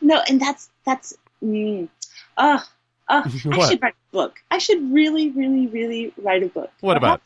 no, 0.00 0.20
and 0.28 0.40
that's 0.40 0.70
that's. 0.84 1.14
Mm, 1.42 1.88
uh, 2.36 2.60
uh, 3.08 3.22
I 3.26 3.28
should 3.68 3.82
write 3.82 3.94
a 3.94 4.12
book. 4.12 4.40
I 4.50 4.58
should 4.58 4.92
really, 4.92 5.30
really, 5.30 5.66
really 5.66 6.12
write 6.16 6.42
a 6.42 6.48
book. 6.48 6.70
What 6.80 6.96
about? 6.96 7.20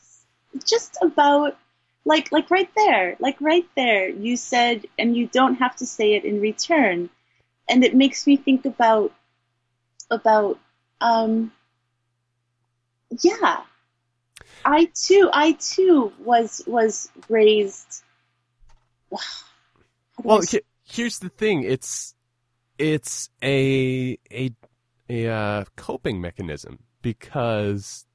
Perhaps 0.52 0.68
Just 0.68 0.98
about 1.02 1.56
like 2.04 2.32
like 2.32 2.50
right 2.50 2.68
there, 2.76 3.16
like 3.18 3.40
right 3.40 3.68
there. 3.76 4.08
You 4.08 4.36
said, 4.36 4.86
and 4.98 5.16
you 5.16 5.26
don't 5.26 5.56
have 5.56 5.76
to 5.76 5.86
say 5.86 6.14
it 6.14 6.24
in 6.24 6.40
return, 6.40 7.10
and 7.68 7.84
it 7.84 7.94
makes 7.94 8.26
me 8.26 8.36
think 8.36 8.64
about 8.64 9.12
about 10.10 10.58
um 11.00 11.52
yeah. 13.20 13.62
I 14.64 14.90
too, 14.94 15.28
I 15.32 15.52
too 15.52 16.12
was 16.20 16.62
was 16.66 17.10
raised. 17.28 18.02
Well, 20.22 20.42
here's 20.84 21.18
the 21.18 21.30
thing. 21.30 21.64
It's 21.64 22.14
it's 22.82 23.30
a 23.42 24.18
a 24.32 24.50
a 25.08 25.28
uh, 25.28 25.64
coping 25.76 26.20
mechanism 26.20 26.80
because 27.00 28.06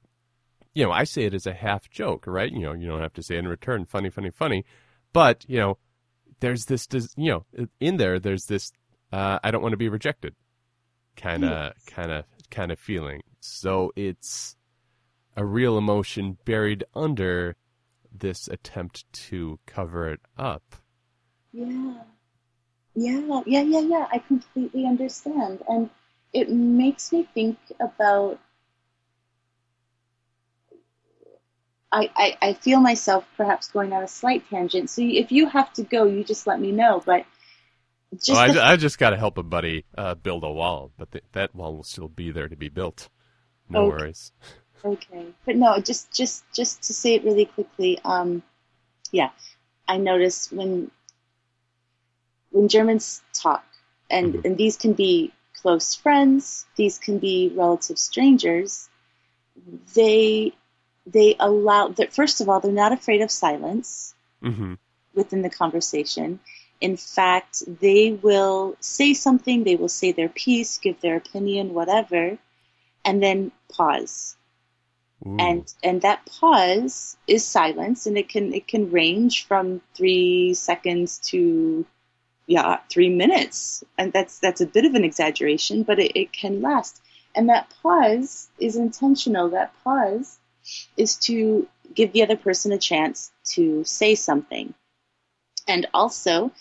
you 0.73 0.83
know 0.83 0.91
I 0.91 1.05
say 1.05 1.23
it 1.23 1.33
as 1.33 1.47
a 1.47 1.53
half 1.53 1.89
joke, 1.89 2.27
right? 2.27 2.51
You 2.51 2.59
know, 2.59 2.73
you 2.73 2.87
don't 2.87 3.01
have 3.01 3.13
to 3.13 3.23
say 3.23 3.35
it 3.35 3.39
in 3.39 3.47
return, 3.47 3.85
funny, 3.85 4.09
funny, 4.09 4.29
funny. 4.29 4.65
But 5.13 5.45
you 5.47 5.57
know, 5.57 5.77
there's 6.41 6.65
this, 6.65 6.87
you 7.15 7.31
know, 7.31 7.67
in 7.79 7.97
there, 7.97 8.19
there's 8.19 8.45
this. 8.45 8.71
Uh, 9.11 9.39
I 9.41 9.51
don't 9.51 9.61
want 9.61 9.71
to 9.71 9.77
be 9.77 9.87
rejected, 9.87 10.35
kind 11.15 11.45
of, 11.45 11.73
kind 11.85 12.11
of, 12.11 12.25
kind 12.51 12.73
of 12.73 12.77
feeling. 12.77 13.21
So 13.39 13.93
it's 13.95 14.57
a 15.37 15.45
real 15.45 15.77
emotion 15.77 16.37
buried 16.43 16.83
under 16.93 17.55
this 18.11 18.49
attempt 18.49 19.09
to 19.13 19.59
cover 19.65 20.09
it 20.09 20.19
up. 20.37 20.75
Yeah. 21.53 22.01
Yeah, 22.97 23.43
yeah, 23.45 23.61
yeah, 23.61 23.79
yeah. 23.81 24.07
I 24.11 24.17
completely 24.17 24.87
understand. 24.87 25.61
And 25.69 25.91
it 26.33 26.49
makes 26.49 27.11
me 27.13 27.27
think 27.31 27.57
about 27.79 28.39
I, 31.91 32.09
I, 32.15 32.37
I 32.41 32.53
feel 32.53 32.79
myself 32.79 33.23
perhaps 33.37 33.69
going 33.69 33.93
on 33.93 34.03
a 34.03 34.07
slight 34.07 34.49
tangent. 34.49 34.89
So 34.89 35.03
if 35.03 35.31
you 35.31 35.47
have 35.47 35.71
to 35.73 35.83
go, 35.83 36.05
you 36.05 36.23
just 36.23 36.47
let 36.47 36.59
me 36.59 36.71
know. 36.71 37.03
But 37.05 37.25
just 38.15 38.29
well, 38.29 38.37
I, 38.39 38.47
the- 38.49 38.63
I 38.65 38.75
just 38.77 38.97
got 38.97 39.11
to 39.11 39.17
help 39.17 39.37
a 39.37 39.43
buddy 39.43 39.85
uh, 39.97 40.15
build 40.15 40.43
a 40.43 40.51
wall, 40.51 40.91
but 40.97 41.11
th- 41.11 41.23
that 41.33 41.53
wall 41.55 41.75
will 41.75 41.83
still 41.83 42.07
be 42.07 42.31
there 42.31 42.47
to 42.47 42.55
be 42.55 42.69
built. 42.69 43.09
No 43.69 43.83
Okay. 43.83 43.87
worries. 43.87 44.31
Okay, 44.85 45.27
but 45.45 45.55
no, 45.55 45.79
just 45.81 46.13
just 46.13 46.45
just 46.53 46.83
to 46.83 46.93
say 46.93 47.15
it 47.15 47.23
really 47.23 47.45
quickly. 47.45 47.99
Um, 48.05 48.43
yeah, 49.11 49.31
I 49.87 49.97
notice 49.97 50.51
when 50.51 50.91
when 52.51 52.67
Germans 52.67 53.21
talk, 53.33 53.65
and 54.09 54.35
Mhm. 54.35 54.45
and 54.45 54.57
these 54.57 54.77
can 54.77 54.93
be 54.93 55.33
close 55.53 55.95
friends, 55.95 56.65
these 56.75 56.97
can 56.99 57.19
be 57.19 57.51
relative 57.55 57.99
strangers. 57.99 58.89
They 59.95 60.53
they 61.05 61.35
allow 61.39 61.89
that. 61.89 62.13
First 62.13 62.41
of 62.41 62.49
all, 62.49 62.59
they're 62.59 62.71
not 62.71 62.93
afraid 62.93 63.21
of 63.21 63.31
silence 63.31 64.15
hmm 64.41 64.73
within 65.13 65.41
the 65.41 65.49
conversation. 65.49 66.39
In 66.79 66.95
fact, 66.95 67.63
they 67.81 68.11
will 68.11 68.75
say 68.79 69.13
something, 69.13 69.63
they 69.63 69.75
will 69.75 69.89
say 69.89 70.11
their 70.11 70.29
piece, 70.29 70.77
give 70.77 71.01
their 71.01 71.17
opinion, 71.17 71.73
whatever, 71.73 72.37
and 73.03 73.23
then 73.23 73.51
pause 73.69 74.37
and 75.39 75.73
and 75.83 76.01
that 76.01 76.25
pause 76.25 77.17
is 77.27 77.45
silence 77.45 78.05
and 78.05 78.17
it 78.17 78.29
can 78.29 78.53
it 78.53 78.67
can 78.67 78.91
range 78.91 79.45
from 79.45 79.81
three 79.93 80.53
seconds 80.53 81.19
to 81.19 81.85
yeah 82.47 82.79
three 82.89 83.09
minutes. 83.09 83.83
And 83.97 84.11
that's 84.11 84.39
that's 84.39 84.61
a 84.61 84.65
bit 84.65 84.85
of 84.85 84.95
an 84.95 85.03
exaggeration 85.03 85.83
but 85.83 85.99
it, 85.99 86.19
it 86.19 86.33
can 86.33 86.61
last. 86.61 87.01
And 87.35 87.49
that 87.49 87.71
pause 87.83 88.49
is 88.57 88.75
intentional. 88.75 89.49
That 89.49 89.73
pause 89.83 90.39
is 90.95 91.15
to 91.17 91.67
give 91.93 92.11
the 92.13 92.23
other 92.23 92.37
person 92.37 92.71
a 92.71 92.77
chance 92.77 93.31
to 93.51 93.83
say 93.83 94.15
something. 94.15 94.73
And 95.67 95.85
also 95.93 96.51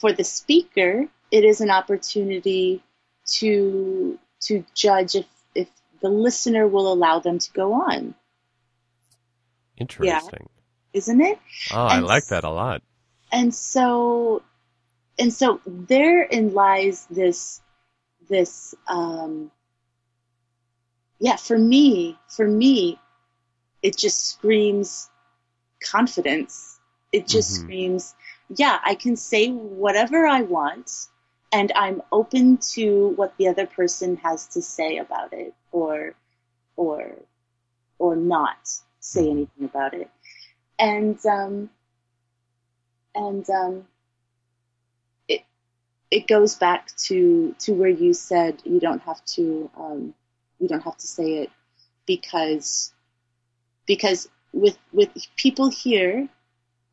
for 0.00 0.12
the 0.12 0.24
speaker 0.24 1.06
it 1.30 1.44
is 1.44 1.60
an 1.60 1.70
opportunity 1.70 2.82
to 3.26 4.18
to 4.40 4.64
judge 4.74 5.14
if 5.14 5.26
if 5.54 5.68
the 6.00 6.08
listener 6.08 6.66
will 6.66 6.92
allow 6.92 7.18
them 7.18 7.38
to 7.38 7.52
go 7.52 7.74
on. 7.74 8.14
Interesting. 9.76 10.48
isn't 10.92 11.20
it? 11.20 11.38
Oh, 11.72 11.76
I 11.76 11.98
like 11.98 12.26
that 12.28 12.44
a 12.44 12.50
lot. 12.50 12.82
and 13.30 13.54
so 13.54 14.42
and 15.18 15.32
so 15.32 15.60
therein 15.66 16.52
lies 16.54 17.06
this 17.10 17.62
this 18.28 18.74
um 18.88 19.50
yeah 21.18 21.36
for 21.36 21.58
me 21.58 22.16
for 22.28 22.46
me 22.46 22.98
it 23.82 23.96
just 23.96 24.26
screams 24.26 25.10
confidence 25.82 26.80
it 27.12 27.26
just 27.26 27.50
Mhm. 27.50 27.54
screams 27.54 28.14
yeah 28.56 28.78
i 28.84 28.94
can 28.94 29.16
say 29.16 29.48
whatever 29.50 30.26
i 30.26 30.42
want 30.42 30.90
and 31.52 31.72
i'm 31.76 32.02
open 32.12 32.56
to 32.58 33.08
what 33.16 33.36
the 33.38 33.48
other 33.48 33.66
person 33.66 34.16
has 34.16 34.46
to 34.48 34.62
say 34.62 34.98
about 34.98 35.32
it 35.32 35.54
or 35.72 36.14
or 36.76 37.12
or 37.98 38.16
not 38.16 38.58
say 39.00 39.30
Mhm. 39.30 39.30
anything 39.30 39.64
about 39.64 39.94
it 39.94 40.10
and 40.78 41.18
um 41.26 41.70
and 43.14 43.48
um, 43.50 43.86
it 46.10 46.26
goes 46.26 46.54
back 46.56 46.94
to 46.96 47.54
to 47.58 47.72
where 47.72 47.88
you 47.88 48.14
said 48.14 48.60
you 48.64 48.80
don't 48.80 49.02
have 49.02 49.24
to 49.24 49.70
um, 49.76 50.14
you 50.58 50.68
don't 50.68 50.82
have 50.82 50.96
to 50.96 51.06
say 51.06 51.42
it 51.42 51.50
because 52.06 52.92
because 53.86 54.28
with 54.52 54.78
with 54.92 55.10
people 55.36 55.70
here 55.70 56.28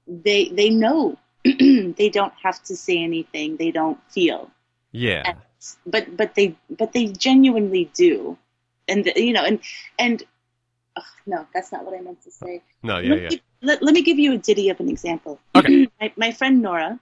they 0.07 0.49
they 0.49 0.69
know 0.69 1.17
they 1.43 2.09
don't 2.11 2.33
have 2.41 2.61
to 2.63 2.75
say 2.75 3.01
anything 3.03 3.57
they 3.57 3.71
don't 3.71 3.99
feel 4.11 4.49
Yeah. 4.91 5.23
and, 5.25 5.37
but 5.85 6.17
but 6.17 6.35
they 6.35 6.55
but 6.69 6.93
they 6.93 7.07
genuinely 7.07 7.89
do 7.93 8.37
and 8.87 9.05
you 9.15 9.33
know 9.33 9.43
and 9.45 9.59
and 9.97 10.23
ugh, 10.95 11.03
no 11.25 11.47
that's 11.53 11.71
not 11.71 11.85
what 11.85 11.97
i 11.97 12.01
meant 12.01 12.21
to 12.23 12.31
say 12.31 12.61
No, 12.81 12.97
yeah, 12.97 13.09
let, 13.09 13.21
yeah. 13.21 13.29
Me, 13.29 13.41
let, 13.61 13.83
let 13.83 13.93
me 13.93 14.01
give 14.01 14.19
you 14.19 14.33
a 14.33 14.37
ditty 14.37 14.69
of 14.69 14.79
an 14.79 14.89
example 14.89 15.39
Okay. 15.55 15.87
my, 16.01 16.11
my 16.17 16.31
friend 16.31 16.61
nora 16.61 16.99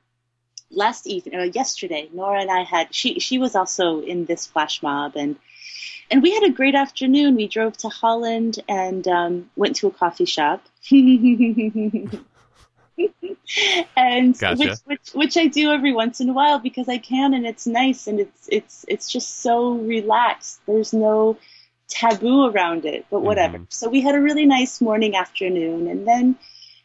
last 0.72 1.08
evening 1.08 1.40
or 1.40 1.46
yesterday 1.46 2.10
nora 2.14 2.42
and 2.42 2.52
i 2.52 2.64
had 2.64 2.94
she 2.94 3.20
she 3.20 3.38
was 3.38 3.56
also 3.56 4.02
in 4.02 4.26
this 4.26 4.48
flash 4.48 4.82
mob 4.82 5.16
and 5.16 5.36
and 6.10 6.22
we 6.22 6.34
had 6.34 6.44
a 6.44 6.50
great 6.50 6.76
afternoon 6.76 7.36
we 7.36 7.48
drove 7.48 7.76
to 7.78 7.90
holland 7.90 8.60
and 8.68 9.08
um, 9.08 9.50
went 9.56 9.76
to 9.76 9.88
a 9.88 9.92
coffee 9.92 10.26
shop 10.26 10.64
and 13.96 14.38
Gotcha. 14.38 14.58
which, 14.58 14.78
which 14.86 15.10
which 15.14 15.38
I 15.38 15.48
do 15.48 15.72
every 15.72 15.94
once 15.94 16.20
in 16.20 16.30
a 16.30 16.34
while 16.34 16.60
because 16.60 16.88
I 16.90 16.98
can 16.98 17.34
and 17.34 17.46
it's 17.46 17.68
nice 17.68 18.08
and 18.08 18.20
it's 18.20 18.48
it's 18.50 18.86
it's 18.88 19.12
just 19.12 19.40
so 19.42 19.74
relaxed. 19.74 20.62
There's 20.66 20.94
no 20.94 21.38
taboo 21.88 22.46
around 22.46 22.86
it, 22.86 23.06
but 23.10 23.22
whatever. 23.22 23.60
Mhm. 23.60 23.74
So 23.74 23.90
we 23.90 24.02
had 24.02 24.16
a 24.16 24.22
really 24.22 24.46
nice 24.46 24.82
morning 24.82 25.16
afternoon 25.16 25.88
and 25.88 26.08
then 26.08 26.38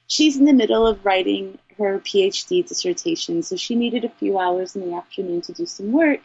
she's 0.06 0.36
in 0.36 0.44
the 0.44 0.52
middle 0.52 0.86
of 0.86 1.04
writing 1.04 1.58
her 1.78 1.98
PhD 1.98 2.66
dissertation, 2.66 3.43
so 3.43 3.57
she 3.57 3.74
needed 3.74 4.05
a 4.05 4.09
few 4.09 4.39
hours 4.39 4.77
in 4.77 4.89
the 4.89 4.97
afternoon 4.97 5.43
to 5.43 5.53
do 5.53 5.66
some 5.66 5.93
work. 5.93 6.20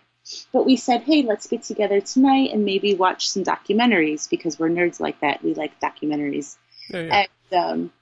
But 0.53 0.65
we 0.65 0.75
said, 0.75 1.01
hey, 1.01 1.23
let's 1.23 1.47
get 1.47 1.63
together 1.63 1.99
tonight 1.99 2.51
and 2.53 2.63
maybe 2.63 2.93
watch 2.93 3.29
some 3.29 3.43
documentaries 3.43 4.29
because 4.29 4.59
we're 4.59 4.69
nerds 4.69 4.99
like 4.99 5.19
that. 5.21 5.43
We 5.43 5.55
like 5.55 5.79
documentaries. 5.79 6.57
Yeah, 6.89 7.01
yeah. 7.01 7.25
And, 7.51 7.59
um, 7.59 7.93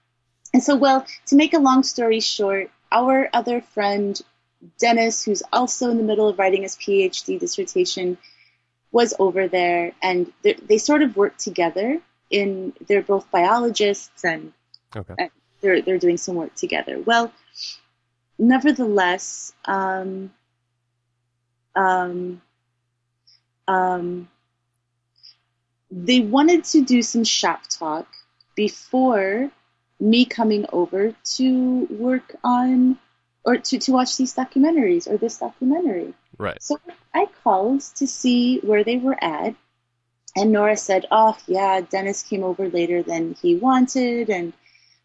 and 0.54 0.64
so, 0.64 0.76
well, 0.76 1.06
to 1.28 1.36
make 1.36 1.54
a 1.54 1.60
long 1.60 1.84
story 1.84 2.20
short, 2.20 2.70
our 2.92 3.30
other 3.32 3.62
friend, 3.62 4.20
Dennis, 4.80 5.24
who's 5.24 5.44
also 5.54 5.90
in 5.92 5.98
the 5.98 6.04
middle 6.04 6.28
of 6.28 6.38
writing 6.38 6.64
his 6.64 6.76
PhD 6.76 7.40
dissertation, 7.40 8.18
was 8.92 9.14
over 9.20 9.48
there 9.48 9.94
and 10.02 10.34
they 10.42 10.80
sort 10.80 11.04
of 11.04 11.16
work 11.16 11.38
together 11.38 12.02
in, 12.30 12.74
they're 12.88 13.04
both 13.04 13.30
biologists 13.32 14.26
and 14.26 14.52
Okay. 14.96 15.30
They're, 15.62 15.82
they're 15.82 15.98
doing 15.98 16.18
some 16.18 16.36
work 16.36 16.56
together. 16.56 17.00
Well, 17.00 17.32
nevertheless, 18.38 19.54
um, 19.66 20.32
um, 21.76 22.42
um, 23.68 24.30
they 25.92 26.22
wanted 26.22 26.64
to 26.66 26.82
do 26.82 27.02
some 27.02 27.24
shop 27.24 27.62
talk 27.70 28.08
before 28.56 29.52
me 30.00 30.26
coming 30.26 30.66
over 30.72 31.14
to 31.24 31.86
work 31.90 32.36
on 32.44 32.98
or 33.44 33.58
to, 33.58 33.80
to 33.80 33.92
watch 33.92 34.18
these 34.18 34.36
documentaries 34.36 35.08
or 35.08 35.18
this 35.18 35.38
documentary. 35.38 36.14
Right. 36.38 36.62
So 36.62 36.80
I 37.14 37.28
called 37.44 37.82
to 37.96 38.08
see 38.08 38.60
where 38.60 38.84
they 38.84 38.98
were 38.98 39.22
at, 39.22 39.56
and 40.36 40.52
Nora 40.52 40.78
said, 40.78 41.06
"Oh, 41.12 41.38
yeah, 41.48 41.82
Dennis 41.82 42.24
came 42.24 42.44
over 42.44 42.70
later 42.70 43.04
than 43.04 43.36
he 43.42 43.56
wanted, 43.56 44.30
and 44.30 44.54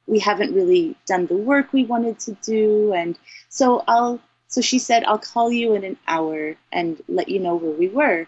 we 0.06 0.18
haven't 0.18 0.54
really 0.54 0.96
done 1.06 1.26
the 1.26 1.36
work 1.36 1.72
we 1.72 1.84
wanted 1.84 2.18
to 2.20 2.32
do, 2.42 2.92
and 2.92 3.18
so 3.48 3.82
I'll." 3.86 4.20
So 4.48 4.60
she 4.60 4.78
said, 4.78 5.04
"I'll 5.04 5.18
call 5.18 5.50
you 5.50 5.74
in 5.74 5.84
an 5.84 5.96
hour 6.06 6.56
and 6.70 7.02
let 7.08 7.28
you 7.28 7.40
know 7.40 7.56
where 7.56 7.72
we 7.72 7.88
were, 7.88 8.26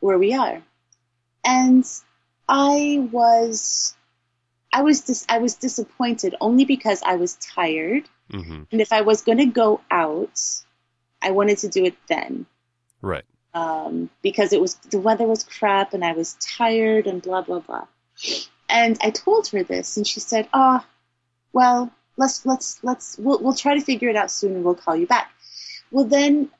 where 0.00 0.18
we 0.18 0.34
are." 0.34 0.62
And 1.44 1.84
I 2.48 3.08
was, 3.12 3.94
I 4.72 4.82
was 4.82 5.00
dis- 5.02 5.26
I 5.28 5.38
was 5.38 5.54
disappointed 5.54 6.34
only 6.40 6.64
because 6.64 7.02
I 7.02 7.16
was 7.16 7.36
tired, 7.36 8.08
hmm 8.30 8.62
and 8.70 8.80
if 8.80 8.92
I 8.92 9.02
was 9.02 9.22
going 9.22 9.38
to 9.38 9.46
go 9.46 9.80
out, 9.90 10.40
I 11.22 11.30
wanted 11.32 11.58
to 11.58 11.68
do 11.68 11.84
it 11.84 11.96
then 12.08 12.46
Right. 13.00 13.24
um, 13.54 14.10
because 14.22 14.52
it 14.52 14.60
was 14.60 14.74
the 14.76 14.98
weather 14.98 15.26
was 15.26 15.44
crap 15.44 15.94
and 15.94 16.04
I 16.04 16.12
was 16.12 16.34
tired 16.34 17.06
and 17.06 17.22
blah 17.22 17.42
blah 17.42 17.60
blah. 17.60 17.86
And 18.68 18.98
I 19.02 19.10
told 19.10 19.48
her 19.48 19.62
this, 19.62 19.96
and 19.96 20.06
she 20.06 20.20
said, 20.20 20.48
"Ah, 20.52 20.86
well, 21.54 21.90
let's 22.18 22.44
let's 22.44 22.84
let's 22.84 23.16
we'll 23.18 23.42
we'll 23.42 23.54
try 23.54 23.74
to 23.74 23.80
figure 23.80 24.10
it 24.10 24.16
out 24.16 24.30
soon, 24.30 24.56
and 24.56 24.64
we'll 24.64 24.74
call 24.74 24.94
you 24.96 25.06
back." 25.06 25.32
Well, 25.90 26.04
then 26.04 26.50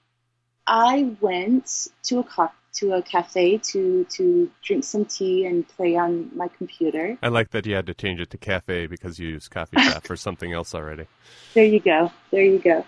I 0.66 1.14
went 1.20 1.88
to 2.04 2.20
a 2.20 2.24
co- 2.24 2.52
to 2.74 2.94
a 2.94 3.02
cafe 3.02 3.58
to 3.58 4.04
to 4.04 4.50
drink 4.62 4.84
some 4.84 5.04
tea 5.04 5.44
and 5.44 5.68
play 5.68 5.96
on 5.96 6.30
my 6.34 6.48
computer. 6.48 7.18
I 7.22 7.28
like 7.28 7.50
that 7.50 7.66
you 7.66 7.74
had 7.74 7.86
to 7.86 7.94
change 7.94 8.20
it 8.20 8.30
to 8.30 8.38
cafe 8.38 8.86
because 8.86 9.18
you 9.18 9.28
used 9.28 9.50
coffee 9.50 9.80
shop 9.82 10.04
for 10.04 10.16
something 10.26 10.52
else 10.52 10.74
already. 10.74 11.06
There 11.52 11.64
you 11.64 11.80
go. 11.80 12.10
There 12.30 12.44
you 12.44 12.58
go. 12.58 12.84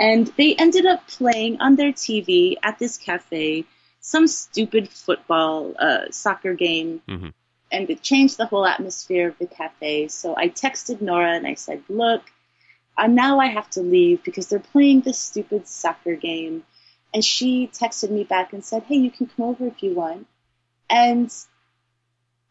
And 0.00 0.26
they 0.38 0.56
ended 0.56 0.86
up 0.86 1.06
playing 1.06 1.60
on 1.60 1.76
their 1.76 1.92
TV 1.92 2.56
at 2.62 2.78
this 2.78 2.96
cafe 2.96 3.64
some 4.00 4.26
stupid 4.26 4.88
football 4.88 5.74
uh, 5.78 6.10
soccer 6.10 6.54
game. 6.54 7.02
Mhm. 7.08 7.32
And 7.72 7.90
it 7.90 8.02
changed 8.02 8.36
the 8.36 8.46
whole 8.46 8.66
atmosphere 8.66 9.28
of 9.28 9.38
the 9.38 9.46
cafe. 9.46 10.08
So 10.08 10.36
I 10.36 10.48
texted 10.50 11.00
Nora 11.00 11.32
and 11.32 11.46
I 11.46 11.54
said, 11.54 11.82
Look, 11.88 12.22
uh, 12.96 13.06
now 13.06 13.40
I 13.40 13.46
have 13.46 13.70
to 13.70 13.80
leave 13.80 14.22
because 14.22 14.46
they're 14.46 14.60
playing 14.60 15.00
this 15.00 15.18
stupid 15.18 15.66
soccer 15.66 16.14
game. 16.14 16.64
And 17.14 17.24
she 17.24 17.68
texted 17.68 18.10
me 18.10 18.24
back 18.24 18.52
and 18.52 18.64
said, 18.64 18.84
Hey, 18.84 18.96
you 18.96 19.10
can 19.10 19.26
come 19.26 19.46
over 19.46 19.66
if 19.66 19.82
you 19.82 19.94
want. 19.94 20.26
And 20.90 21.32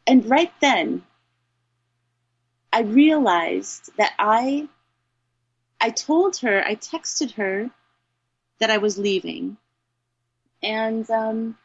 and 0.08 0.26
right 0.26 0.52
then 0.60 1.04
I 2.74 2.82
realized 2.82 3.92
that 3.98 4.14
I 4.18 4.68
I 5.80 5.90
told 5.90 6.38
her, 6.38 6.64
I 6.64 6.76
texted 6.76 7.34
her 7.34 7.70
that 8.60 8.70
I 8.70 8.78
was 8.78 9.00
leaving, 9.00 9.58
and 10.62 11.10
um, 11.10 11.58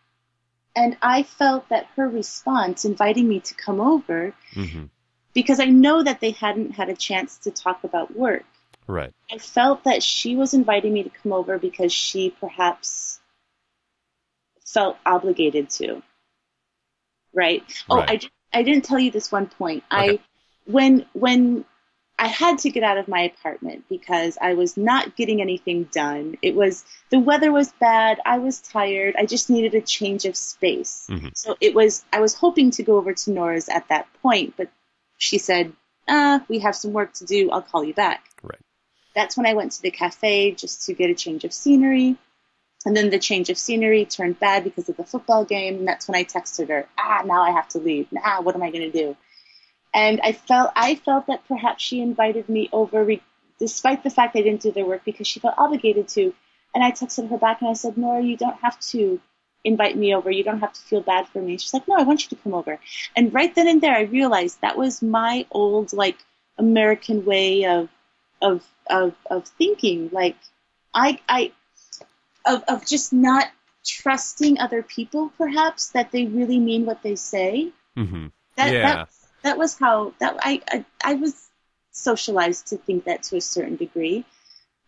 and 0.76 0.96
I 1.00 1.22
felt 1.22 1.70
that 1.70 1.86
her 1.96 2.08
response, 2.08 2.84
inviting 2.84 3.26
me 3.26 3.40
to 3.40 3.54
come 3.54 3.80
over, 3.80 4.34
hmm 4.52 4.84
because 5.32 5.60
I 5.60 5.66
know 5.66 6.02
that 6.02 6.20
they 6.20 6.30
hadn't 6.30 6.70
had 6.70 6.88
a 6.88 6.96
chance 6.96 7.36
to 7.40 7.50
talk 7.50 7.84
about 7.84 8.16
work. 8.16 8.46
Right. 8.86 9.12
I 9.30 9.36
felt 9.36 9.84
that 9.84 10.02
she 10.02 10.34
was 10.34 10.54
inviting 10.54 10.94
me 10.94 11.02
to 11.02 11.10
come 11.10 11.34
over 11.34 11.58
because 11.58 11.92
she 11.92 12.30
perhaps 12.30 13.20
felt 14.64 14.96
obligated 15.04 15.68
to. 15.70 16.02
Right? 17.34 17.62
Oh, 17.90 17.98
Right. 17.98 18.30
I, 18.52 18.60
I 18.60 18.62
didn't 18.62 18.86
tell 18.86 18.98
you 18.98 19.10
this 19.10 19.30
one 19.30 19.46
point. 19.46 19.84
I 19.90 20.20
when 20.64 21.04
when 21.12 21.66
I 22.18 22.28
had 22.28 22.58
to 22.60 22.70
get 22.70 22.82
out 22.82 22.96
of 22.96 23.08
my 23.08 23.20
apartment 23.20 23.84
because 23.90 24.38
I 24.40 24.54
was 24.54 24.76
not 24.76 25.16
getting 25.16 25.42
anything 25.42 25.84
done. 25.84 26.38
It 26.40 26.54
was 26.54 26.84
the 27.10 27.18
weather 27.18 27.52
was 27.52 27.72
bad. 27.78 28.20
I 28.24 28.38
was 28.38 28.60
tired. 28.60 29.16
I 29.18 29.26
just 29.26 29.50
needed 29.50 29.74
a 29.74 29.82
change 29.82 30.24
of 30.24 30.34
space. 30.36 31.06
Mhm. 31.10 31.36
So 31.36 31.56
it 31.60 31.74
was. 31.74 32.04
I 32.12 32.20
was 32.20 32.34
hoping 32.34 32.70
to 32.72 32.82
go 32.82 32.96
over 32.96 33.12
to 33.12 33.30
Nora's 33.30 33.68
at 33.68 33.88
that 33.88 34.06
point, 34.22 34.54
but 34.56 34.70
she 35.18 35.36
said, 35.36 35.72
"Uh, 36.08 36.40
we 36.48 36.60
have 36.60 36.74
some 36.74 36.92
work 36.92 37.12
to 37.14 37.26
do. 37.26 37.50
I'll 37.50 37.62
call 37.62 37.84
you 37.84 37.92
back." 37.94 38.24
Right. 38.42 38.58
That's 39.14 39.36
when 39.36 39.46
I 39.46 39.54
went 39.54 39.72
to 39.72 39.82
the 39.82 39.90
cafe 39.90 40.52
just 40.52 40.86
to 40.86 40.94
get 40.94 41.10
a 41.10 41.14
change 41.14 41.44
of 41.44 41.52
scenery. 41.52 42.16
And 42.86 42.96
then 42.96 43.10
the 43.10 43.18
change 43.18 43.50
of 43.50 43.58
scenery 43.58 44.04
turned 44.04 44.38
bad 44.38 44.62
because 44.62 44.88
of 44.88 44.96
the 44.96 45.04
football 45.04 45.44
game. 45.44 45.78
And 45.78 45.88
that's 45.88 46.06
when 46.06 46.14
I 46.14 46.22
texted 46.22 46.68
her, 46.68 46.88
ah, 46.96 47.22
now 47.24 47.42
I 47.42 47.50
have 47.50 47.66
to 47.70 47.78
leave. 47.78 48.12
Now, 48.12 48.42
what 48.42 48.54
am 48.54 48.62
I 48.62 48.70
going 48.70 48.90
to 48.90 48.96
do? 48.96 49.16
And 49.96 50.20
I 50.22 50.32
felt, 50.32 50.70
I 50.76 50.94
felt 50.96 51.26
that 51.28 51.48
perhaps 51.48 51.82
she 51.82 52.02
invited 52.02 52.50
me 52.50 52.68
over, 52.70 53.02
re- 53.02 53.22
despite 53.58 54.02
the 54.04 54.10
fact 54.10 54.36
I 54.36 54.42
didn't 54.42 54.60
do 54.60 54.70
their 54.70 54.84
work, 54.84 55.02
because 55.06 55.26
she 55.26 55.40
felt 55.40 55.54
obligated 55.56 56.06
to. 56.08 56.34
And 56.74 56.84
I 56.84 56.90
texted 56.92 57.30
her 57.30 57.38
back 57.38 57.62
and 57.62 57.70
I 57.70 57.72
said, 57.72 57.96
Nora, 57.96 58.22
you 58.22 58.36
don't 58.36 58.60
have 58.60 58.78
to 58.92 59.18
invite 59.64 59.96
me 59.96 60.14
over. 60.14 60.30
You 60.30 60.44
don't 60.44 60.60
have 60.60 60.74
to 60.74 60.80
feel 60.82 61.00
bad 61.00 61.26
for 61.28 61.40
me. 61.40 61.56
She's 61.56 61.72
like, 61.72 61.88
no, 61.88 61.96
I 61.96 62.02
want 62.02 62.22
you 62.22 62.36
to 62.36 62.42
come 62.42 62.52
over. 62.52 62.78
And 63.16 63.32
right 63.32 63.52
then 63.54 63.68
and 63.68 63.80
there, 63.80 63.96
I 63.96 64.02
realized 64.02 64.60
that 64.60 64.76
was 64.76 65.00
my 65.00 65.46
old, 65.50 65.94
like, 65.94 66.18
American 66.58 67.24
way 67.24 67.64
of, 67.64 67.88
of, 68.42 68.62
of, 68.90 69.14
of 69.30 69.46
thinking. 69.48 70.10
Like, 70.12 70.36
I, 70.92 71.18
I, 71.26 71.52
of, 72.44 72.62
of 72.68 72.86
just 72.86 73.14
not 73.14 73.48
trusting 73.84 74.58
other 74.58 74.82
people, 74.82 75.32
perhaps, 75.38 75.88
that 75.92 76.12
they 76.12 76.26
really 76.26 76.58
mean 76.58 76.84
what 76.84 77.02
they 77.02 77.16
say. 77.16 77.72
hmm 77.96 78.26
That, 78.56 78.72
Yeah. 78.72 78.82
that, 78.82 79.08
that 79.46 79.58
was 79.58 79.78
how, 79.78 80.12
that, 80.18 80.36
I, 80.40 80.60
I, 80.68 80.84
I 81.02 81.14
was 81.14 81.48
socialized 81.92 82.68
to 82.68 82.76
think 82.76 83.04
that 83.04 83.22
to 83.24 83.36
a 83.36 83.40
certain 83.40 83.76
degree. 83.76 84.24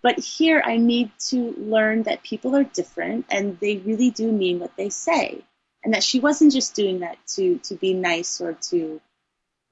But 0.02 0.18
here 0.18 0.60
I 0.64 0.78
need 0.78 1.12
to 1.30 1.52
learn 1.56 2.02
that 2.04 2.24
people 2.24 2.56
are 2.56 2.64
different 2.64 3.26
and 3.30 3.58
they 3.60 3.76
really 3.76 4.10
do 4.10 4.30
mean 4.32 4.58
what 4.58 4.76
they 4.76 4.88
say. 4.90 5.44
And 5.84 5.94
that 5.94 6.02
she 6.02 6.18
wasn't 6.18 6.52
just 6.52 6.74
doing 6.74 7.00
that 7.00 7.18
to, 7.34 7.58
to 7.58 7.76
be 7.76 7.94
nice 7.94 8.40
or 8.40 8.54
to, 8.70 9.00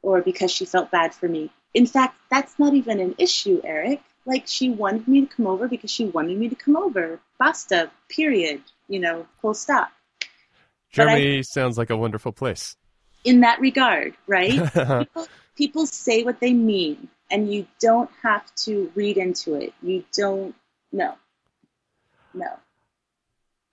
or 0.03 0.23
because 0.23 0.53
she 0.53 0.65
felt 0.65 0.93
bad 0.93 1.13
for 1.13 1.29
me. 1.29 1.51
In 1.75 1.87
fact, 1.87 2.17
that's 2.31 2.57
not 2.57 2.75
even 2.75 3.01
an 3.01 3.17
issue, 3.19 3.61
Eric. 3.65 4.03
like 4.25 4.45
she 4.47 4.71
wanted 4.71 5.09
me 5.09 5.23
to 5.23 5.27
come 5.27 5.49
over 5.49 5.67
because 5.67 5.91
she 5.91 6.05
wanted 6.05 6.39
me 6.39 6.49
to 6.49 6.55
come 6.55 6.77
over. 6.77 7.21
Basta. 7.41 7.91
Period. 8.09 8.63
You 8.89 9.01
know, 9.01 9.27
full 9.41 9.55
stop. 9.55 9.91
Germany 10.93 11.39
I, 11.39 11.41
sounds 11.41 11.77
like 11.77 11.91
a 11.91 11.97
wonderful 11.97 12.31
place. 12.31 12.77
In 13.27 13.41
that 13.41 13.61
regard, 13.61 14.15
right? 14.27 14.73
people, 14.99 15.27
people 15.57 15.87
say 15.87 16.23
what 16.23 16.41
they 16.41 16.53
mean, 16.53 17.09
and 17.31 17.53
you 17.53 17.67
don't 17.81 18.11
have 18.23 18.55
to 18.65 18.91
read 18.95 19.17
into 19.19 19.55
it. 19.55 19.75
You 19.83 20.05
don't. 20.17 20.55
know. 20.93 21.15
No. 22.33 22.47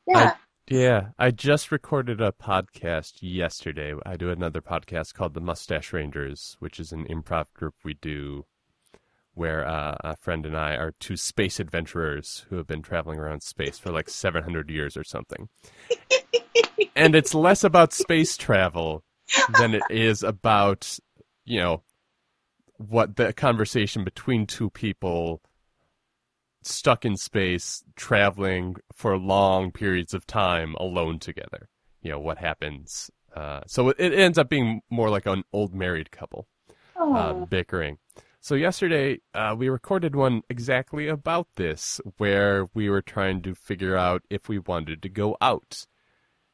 Yeah. 0.07 0.17
I, 0.17 0.34
yeah, 0.67 1.09
I 1.19 1.31
just 1.31 1.71
recorded 1.71 2.21
a 2.21 2.31
podcast 2.31 3.19
yesterday. 3.21 3.93
I 4.05 4.15
do 4.15 4.30
another 4.30 4.61
podcast 4.61 5.13
called 5.13 5.34
The 5.34 5.41
Mustache 5.41 5.93
Rangers, 5.93 6.55
which 6.59 6.80
is 6.80 6.91
an 6.91 7.05
improv 7.05 7.45
group 7.53 7.75
we 7.84 7.93
do 7.93 8.45
where 9.35 9.67
uh, 9.67 9.97
a 10.03 10.15
friend 10.15 10.45
and 10.45 10.55
I 10.55 10.75
are 10.75 10.93
two 10.99 11.17
space 11.17 11.59
adventurers 11.59 12.45
who 12.49 12.57
have 12.57 12.67
been 12.67 12.81
traveling 12.81 13.19
around 13.19 13.41
space 13.41 13.80
for 13.80 13.91
like 13.91 14.09
700 14.09 14.69
years 14.69 14.95
or 14.95 15.03
something. 15.03 15.49
and 16.95 17.15
it's 17.15 17.34
less 17.34 17.63
about 17.63 17.93
space 17.93 18.38
travel 18.38 19.03
than 19.57 19.75
it 19.75 19.83
is 19.89 20.23
about, 20.23 20.97
you 21.45 21.59
know, 21.59 21.83
what 22.77 23.15
the 23.15 23.33
conversation 23.33 24.03
between 24.03 24.45
two 24.45 24.69
people 24.69 25.41
stuck 26.63 27.05
in 27.05 27.17
space 27.17 27.83
traveling 27.95 28.75
for 28.93 29.17
long 29.17 29.71
periods 29.71 30.13
of 30.13 30.25
time 30.25 30.75
alone 30.75 31.19
together. 31.19 31.69
You 32.01 32.11
know, 32.11 32.19
what 32.19 32.37
happens. 32.37 33.09
Uh, 33.35 33.61
so 33.65 33.89
it, 33.89 33.95
it, 33.99 34.13
ends 34.13 34.37
up 34.37 34.49
being 34.49 34.81
more 34.89 35.09
like 35.09 35.25
an 35.25 35.43
old 35.51 35.73
married 35.73 36.11
couple 36.11 36.47
uh, 36.95 37.33
bickering. 37.33 37.97
So 38.39 38.55
yesterday 38.55 39.19
uh, 39.33 39.55
we 39.57 39.69
recorded 39.69 40.15
one 40.15 40.41
exactly 40.49 41.07
about 41.07 41.47
this, 41.55 42.01
where 42.17 42.67
we 42.73 42.89
were 42.89 43.01
trying 43.01 43.41
to 43.43 43.55
figure 43.55 43.95
out 43.95 44.23
if 44.29 44.49
we 44.49 44.59
wanted 44.59 45.01
to 45.01 45.09
go 45.09 45.37
out. 45.41 45.87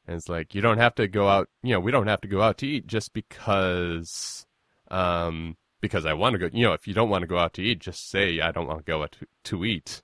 And 0.10 0.18
it's 0.18 0.30
like 0.30 0.56
you 0.56 0.61
don't 0.61 0.80
have 0.80 0.95
to 0.95 1.07
go 1.07 1.27
out. 1.27 1.49
You 1.61 1.73
know, 1.73 1.80
we 1.80 1.91
don't 1.91 2.07
have 2.07 2.22
to 2.22 2.27
go 2.27 2.41
out 2.41 2.57
to 2.60 2.68
eat 2.68 2.88
just 2.88 3.14
because, 3.14 4.45
um, 4.90 5.56
because 5.81 6.06
I 6.06 6.14
want 6.14 6.34
to 6.34 6.40
go. 6.40 6.49
You 6.52 6.65
know, 6.65 6.73
if 6.73 6.88
you 6.88 6.94
don't 6.94 7.10
want 7.10 7.22
to 7.22 7.27
go 7.27 7.38
out 7.38 7.53
to 7.53 7.61
eat, 7.61 7.80
just 7.80 8.10
say 8.10 8.40
I 8.40 8.52
don't 8.52 8.68
want 8.68 8.80
to 8.80 8.91
go 8.91 9.03
out 9.03 9.11
to, 9.14 9.27
to 9.45 9.65
eat. 9.65 10.02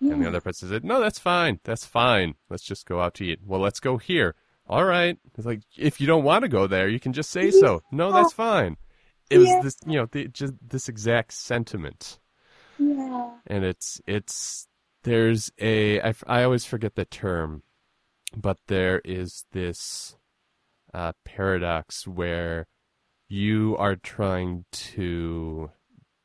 Yeah. 0.00 0.12
And 0.12 0.22
the 0.22 0.28
other 0.28 0.40
person 0.40 0.68
said, 0.68 0.84
"No, 0.84 1.00
that's 1.00 1.18
fine. 1.18 1.60
That's 1.64 1.86
fine. 1.86 2.34
Let's 2.50 2.62
just 2.62 2.86
go 2.86 3.00
out 3.00 3.14
to 3.14 3.24
eat." 3.24 3.40
Well, 3.44 3.60
let's 3.60 3.80
go 3.80 3.96
here. 3.96 4.34
All 4.68 4.84
right. 4.84 5.16
It's 5.36 5.46
like 5.46 5.62
if 5.76 6.00
you 6.00 6.06
don't 6.06 6.24
want 6.24 6.42
to 6.42 6.48
go 6.48 6.66
there, 6.66 6.88
you 6.88 7.00
can 7.00 7.14
just 7.14 7.30
say 7.30 7.50
so. 7.50 7.82
No, 7.90 8.12
that's 8.12 8.34
fine 8.34 8.76
it 9.30 9.38
was 9.38 9.62
this 9.62 9.76
you 9.86 9.98
know 9.98 10.06
the, 10.06 10.28
just 10.28 10.54
this 10.66 10.88
exact 10.88 11.32
sentiment 11.32 12.18
yeah 12.78 13.30
and 13.46 13.64
it's 13.64 14.00
it's 14.06 14.68
there's 15.04 15.50
a 15.58 16.00
I, 16.00 16.14
I 16.26 16.42
always 16.44 16.64
forget 16.64 16.94
the 16.94 17.04
term 17.04 17.62
but 18.36 18.58
there 18.66 19.00
is 19.04 19.44
this 19.52 20.16
uh, 20.94 21.12
paradox 21.24 22.06
where 22.06 22.66
you 23.28 23.76
are 23.78 23.96
trying 23.96 24.64
to 24.72 25.70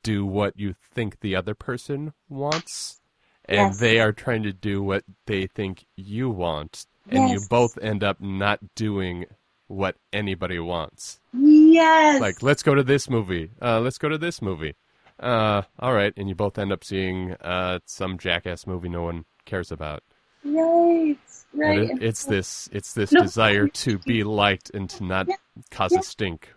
do 0.04 0.26
what 0.26 0.58
you 0.58 0.76
think 0.94 1.20
the 1.20 1.36
other 1.36 1.54
person 1.54 2.14
wants 2.30 3.02
and 3.46 3.70
yes. 3.72 3.80
they 3.80 4.00
are 4.00 4.12
trying 4.12 4.44
to 4.44 4.54
do 4.54 4.82
what 4.82 5.04
they 5.26 5.48
think 5.48 5.86
you 5.96 6.30
want 6.30 6.86
and 7.10 7.30
yes. 7.30 7.32
you 7.32 7.48
both 7.50 7.78
end 7.82 8.04
up 8.04 8.22
not 8.22 8.60
doing 8.76 9.26
what 9.68 9.96
anybody 10.12 10.60
wants. 10.60 11.20
Yes. 11.34 12.22
Like, 12.22 12.42
let's 12.42 12.64
go 12.64 12.76
to 12.76 12.84
this 12.84 13.10
movie. 13.10 13.52
Uh, 13.62 13.80
let's 13.80 13.98
go 13.98 14.10
to 14.10 14.18
this 14.18 14.42
movie. 14.42 14.76
Uh, 15.20 15.64
all 15.80 15.94
right, 15.94 16.14
and 16.18 16.28
you 16.28 16.36
both 16.36 16.58
end 16.58 16.72
up 16.72 16.84
seeing 16.84 17.34
uh, 17.42 17.80
some 17.86 18.18
jackass 18.18 18.66
movie 18.68 18.90
no 18.90 19.04
one 19.04 19.26
cares 19.46 19.72
about. 19.72 20.04
Right, 20.44 21.18
right. 21.54 21.90
It, 21.92 22.04
it's 22.04 22.26
this, 22.26 22.70
it's 22.72 22.94
this 22.94 23.12
no, 23.12 23.22
desire 23.22 23.68
to 23.68 23.98
be 24.00 24.24
liked 24.24 24.72
and 24.74 24.90
to 24.92 25.04
not 25.04 25.28
yeah, 25.28 25.36
cause 25.72 25.92
yeah. 25.92 26.00
a 26.00 26.04
stink. 26.04 26.54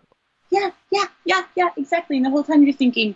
Yeah, 0.49 0.71
yeah, 0.91 1.05
yeah, 1.25 1.43
yeah, 1.55 1.69
exactly. 1.77 2.17
And 2.17 2.25
the 2.25 2.29
whole 2.29 2.43
time 2.43 2.63
you're 2.63 2.73
thinking, 2.73 3.15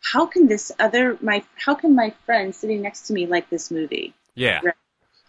how 0.00 0.26
can 0.26 0.46
this 0.46 0.70
other 0.78 1.18
my, 1.20 1.44
how 1.56 1.74
can 1.74 1.94
my 1.94 2.12
friend 2.26 2.54
sitting 2.54 2.82
next 2.82 3.08
to 3.08 3.12
me 3.12 3.26
like 3.26 3.50
this 3.50 3.70
movie? 3.70 4.14
Yeah. 4.34 4.60
Right? 4.64 4.74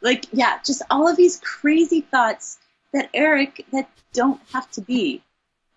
Like, 0.01 0.25
yeah, 0.31 0.59
just 0.65 0.81
all 0.89 1.07
of 1.07 1.17
these 1.17 1.39
crazy 1.43 2.01
thoughts 2.01 2.57
that 2.93 3.09
Eric 3.13 3.65
that 3.71 3.89
don't 4.13 4.39
have 4.53 4.69
to 4.71 4.81
be 4.81 5.21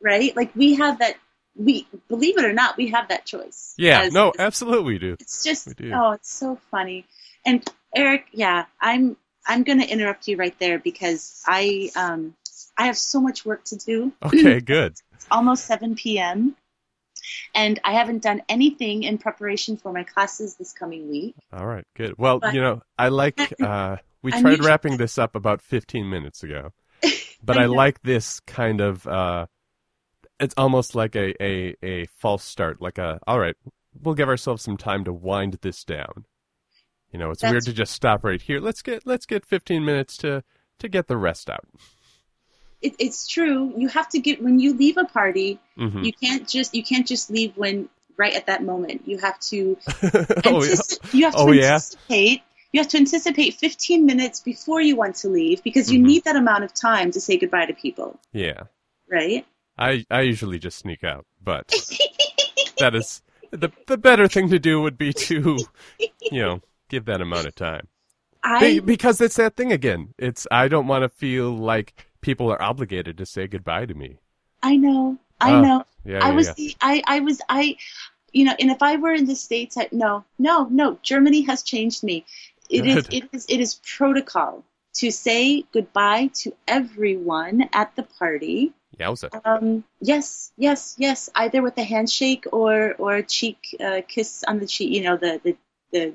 right. 0.03 0.35
Like 0.37 0.55
we 0.55 0.75
have 0.75 0.99
that. 0.99 1.17
We 1.55 1.87
believe 2.09 2.39
it 2.39 2.47
or 2.47 2.53
not, 2.55 2.79
we 2.79 2.89
have 2.91 3.09
that 3.09 3.27
choice. 3.27 3.75
Yeah, 3.77 4.05
as, 4.05 4.13
no, 4.13 4.33
absolutely 4.39 4.95
we 4.95 4.99
do. 4.99 5.17
It's 5.21 5.45
just 5.45 5.77
do. 5.77 5.93
oh, 5.95 6.13
it's 6.13 6.33
so 6.33 6.59
funny. 6.71 7.05
And 7.45 7.67
Eric, 7.95 8.27
yeah, 8.33 8.67
I'm 8.81 9.17
I'm 9.47 9.65
going 9.65 9.81
to 9.81 9.89
interrupt 9.89 10.29
you 10.29 10.37
right 10.37 10.57
there 10.59 10.79
because 10.79 11.43
I 11.47 11.91
um 11.97 12.35
I 12.77 12.87
have 12.87 12.97
so 12.97 13.21
much 13.21 13.45
work 13.45 13.65
to 13.65 13.77
do. 13.77 14.13
Okay, 14.23 14.61
good. 14.61 14.93
it's 15.13 15.27
almost 15.31 15.65
7 15.67 15.95
p.m. 15.95 16.57
And 17.55 17.79
I 17.85 17.93
haven't 17.93 18.23
done 18.23 18.43
anything 18.49 19.05
in 19.05 19.19
preparation 19.19 19.77
for 19.77 19.93
my 19.93 20.03
classes 20.05 20.57
this 20.57 20.73
coming 20.73 21.11
week. 21.11 21.37
All 21.53 21.67
right, 21.67 21.85
good. 21.95 22.15
Well, 22.19 22.41
but, 22.41 22.55
you 22.55 22.61
know, 22.61 22.83
I 22.99 23.09
like 23.09 23.39
uh 23.63 23.97
we 24.23 24.33
tried 24.33 24.65
wrapping 24.65 24.97
this 24.97 25.19
up 25.19 25.35
about 25.35 25.61
15 25.63 26.09
minutes 26.09 26.43
ago 26.43 26.73
but 27.43 27.59
I, 27.59 27.65
I 27.65 27.67
like 27.67 28.03
this 28.03 28.41
kind 28.41 28.81
of. 28.81 29.07
Uh, 29.07 29.47
it's 30.41 30.55
almost 30.57 30.95
like 30.95 31.15
a, 31.15 31.35
a, 31.43 31.77
a 31.83 32.07
false 32.19 32.45
start, 32.45 32.81
like 32.81 32.99
a 32.99 33.21
all 33.27 33.39
right, 33.39 33.57
we'll 34.01 34.15
give 34.15 34.29
ourselves 34.29 34.63
some 34.63 34.77
time 34.77 35.05
to 35.05 35.13
wind 35.13 35.59
this 35.63 35.85
down. 35.85 36.25
You 37.13 37.19
know, 37.19 37.31
it's 37.31 37.43
That's... 37.43 37.53
weird 37.53 37.65
to 37.65 37.73
just 37.73 37.93
stop 37.93 38.25
right 38.25 38.41
here. 38.41 38.59
Let's 38.59 38.83
get 38.83 39.07
let's 39.07 39.27
get 39.27 39.45
15 39.45 39.85
minutes 39.85 40.17
to 40.19 40.43
to 40.79 40.89
get 40.89 41.07
the 41.07 41.17
rest 41.17 41.51
out. 41.51 41.67
It, 42.81 42.97
it's 42.99 43.29
true. 43.29 43.73
You 43.77 43.89
have 43.89 44.09
to 44.11 44.19
get 44.19 44.43
when 44.43 44.59
you 44.59 44.75
leave 44.75 44.97
a 44.97 45.05
party. 45.05 45.61
Mm-hmm. 45.79 46.01
You 46.01 46.13
can't 46.13 46.49
just 46.49 46.75
you 46.75 46.83
can't 46.83 47.07
just 47.07 47.31
leave 47.31 47.57
when 47.57 47.89
right 48.17 48.35
at 48.35 48.47
that 48.47 48.63
moment. 48.63 49.03
You 49.07 49.19
have 49.19 49.39
to. 49.41 49.77
oh, 50.45 50.65
yeah. 50.65 50.77
You 51.13 51.25
have 51.25 51.35
to 51.35 51.41
oh, 51.41 51.53
anticipate. 51.53 52.39
Yeah? 52.39 52.45
you 52.73 52.81
have 52.81 52.89
to 52.89 52.97
anticipate 52.97 53.55
15 53.55 54.07
minutes 54.07 54.41
before 54.41 54.81
you 54.81 54.97
want 54.97 55.17
to 55.17 55.29
leave 55.29 55.63
because 55.63 55.93
you 55.93 55.99
mm-hmm. 55.99 56.07
need 56.07 56.25
that 56.25 56.37
amount 56.37 56.65
of 56.65 56.73
time 56.73 57.11
to 57.13 57.21
say 57.21 57.37
goodbye 57.37 57.67
to 57.67 57.75
people. 57.75 58.19
Yeah. 58.33 58.63
Right? 59.11 59.47
I 59.79 60.05
I 60.11 60.23
usually 60.23 60.59
just 60.59 60.79
sneak 60.79 61.05
out, 61.05 61.27
but 61.43 61.69
that 62.79 62.95
is 62.95 63.23
the 63.51 63.71
the 63.87 63.99
better 63.99 64.27
thing 64.27 64.49
to 64.51 64.59
do 64.59 64.81
would 64.81 64.99
be 64.99 65.13
to 65.13 65.59
you 66.31 66.43
know, 66.43 66.61
give 66.93 67.07
that 67.07 67.21
amount 67.21 67.47
of 67.47 67.55
time. 67.57 67.89
I, 68.45 68.81
because 68.81 69.21
it's 69.21 69.37
that 69.37 69.57
thing 69.57 69.73
again. 69.73 70.15
It's 70.19 70.47
I 70.51 70.69
don't 70.69 70.87
want 70.87 71.03
to 71.03 71.09
feel 71.09 71.57
like 71.57 71.95
people 72.21 72.53
are 72.53 72.61
obligated 72.61 73.19
to 73.19 73.27
say 73.27 73.47
goodbye 73.47 73.87
to 73.87 73.95
me. 73.95 74.19
I 74.63 74.77
know. 74.77 75.19
I 75.41 75.55
uh, 75.55 75.61
know. 75.61 75.85
Yeah, 76.05 76.25
I 76.25 76.29
yeah, 76.29 76.35
was 76.35 76.47
yeah. 76.49 76.55
the 76.57 76.77
I 76.81 77.03
I 77.07 77.21
was 77.21 77.41
I 77.49 77.77
you 78.33 78.45
know, 78.45 78.55
and 78.59 78.71
if 78.71 78.83
I 78.83 78.97
were 78.97 79.13
in 79.13 79.27
the 79.27 79.35
states, 79.35 79.77
I, 79.77 79.89
no, 79.93 80.25
no, 80.39 80.67
no. 80.71 80.99
Germany 81.03 81.43
has 81.43 81.63
changed 81.63 82.03
me. 82.03 82.25
It 82.71 82.87
is, 82.87 83.07
it 83.11 83.29
is 83.33 83.47
it 83.49 83.61
is 83.61 83.81
protocol 83.97 84.65
to 84.95 85.11
say 85.11 85.65
goodbye 85.73 86.31
to 86.43 86.55
everyone 86.67 87.69
at 87.73 87.95
the 87.97 88.03
party. 88.03 88.73
Yowza. 88.99 89.29
Um, 89.45 89.85
yes, 90.01 90.53
yes, 90.57 90.97
yes. 90.99 91.31
Either 91.35 91.63
with 91.63 91.79
a 91.79 91.85
handshake 91.85 92.47
or 92.53 92.95
or 92.99 93.17
a 93.17 93.23
cheek 93.23 93.77
uh, 93.79 94.01
kiss 94.07 94.45
on 94.45 94.59
the 94.59 94.67
cheek. 94.67 94.91
You 94.91 95.03
know 95.03 95.17
the 95.17 95.41
the 95.45 95.57
the 95.93 96.15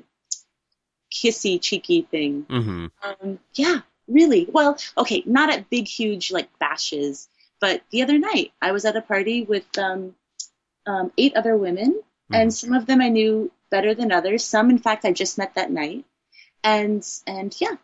kissy 1.22 1.60
cheeky 1.60 2.02
thing. 2.02 2.46
Mm-hmm. 2.48 2.86
Um, 3.02 3.38
yeah, 3.54 3.80
really. 4.06 4.46
Well, 4.50 4.78
okay, 4.96 5.22
not 5.26 5.50
at 5.50 5.70
big 5.70 5.88
huge 5.88 6.30
like 6.30 6.48
bashes, 6.58 7.28
but 7.60 7.82
the 7.90 8.02
other 8.02 8.18
night 8.18 8.52
I 8.62 8.72
was 8.72 8.84
at 8.84 8.96
a 8.96 9.02
party 9.02 9.42
with 9.42 9.66
um, 9.78 10.14
um, 10.86 11.12
eight 11.18 11.34
other 11.36 11.56
women, 11.56 11.92
mm-hmm. 11.92 12.34
and 12.34 12.54
some 12.54 12.72
of 12.72 12.86
them 12.86 13.00
I 13.00 13.08
knew 13.08 13.50
better 13.70 13.94
than 13.94 14.12
others. 14.12 14.44
Some, 14.44 14.70
in 14.70 14.78
fact, 14.78 15.04
I 15.04 15.12
just 15.12 15.38
met 15.38 15.54
that 15.54 15.70
night 15.70 16.04
and 16.64 17.06
and 17.26 17.54
yeah, 17.60 17.76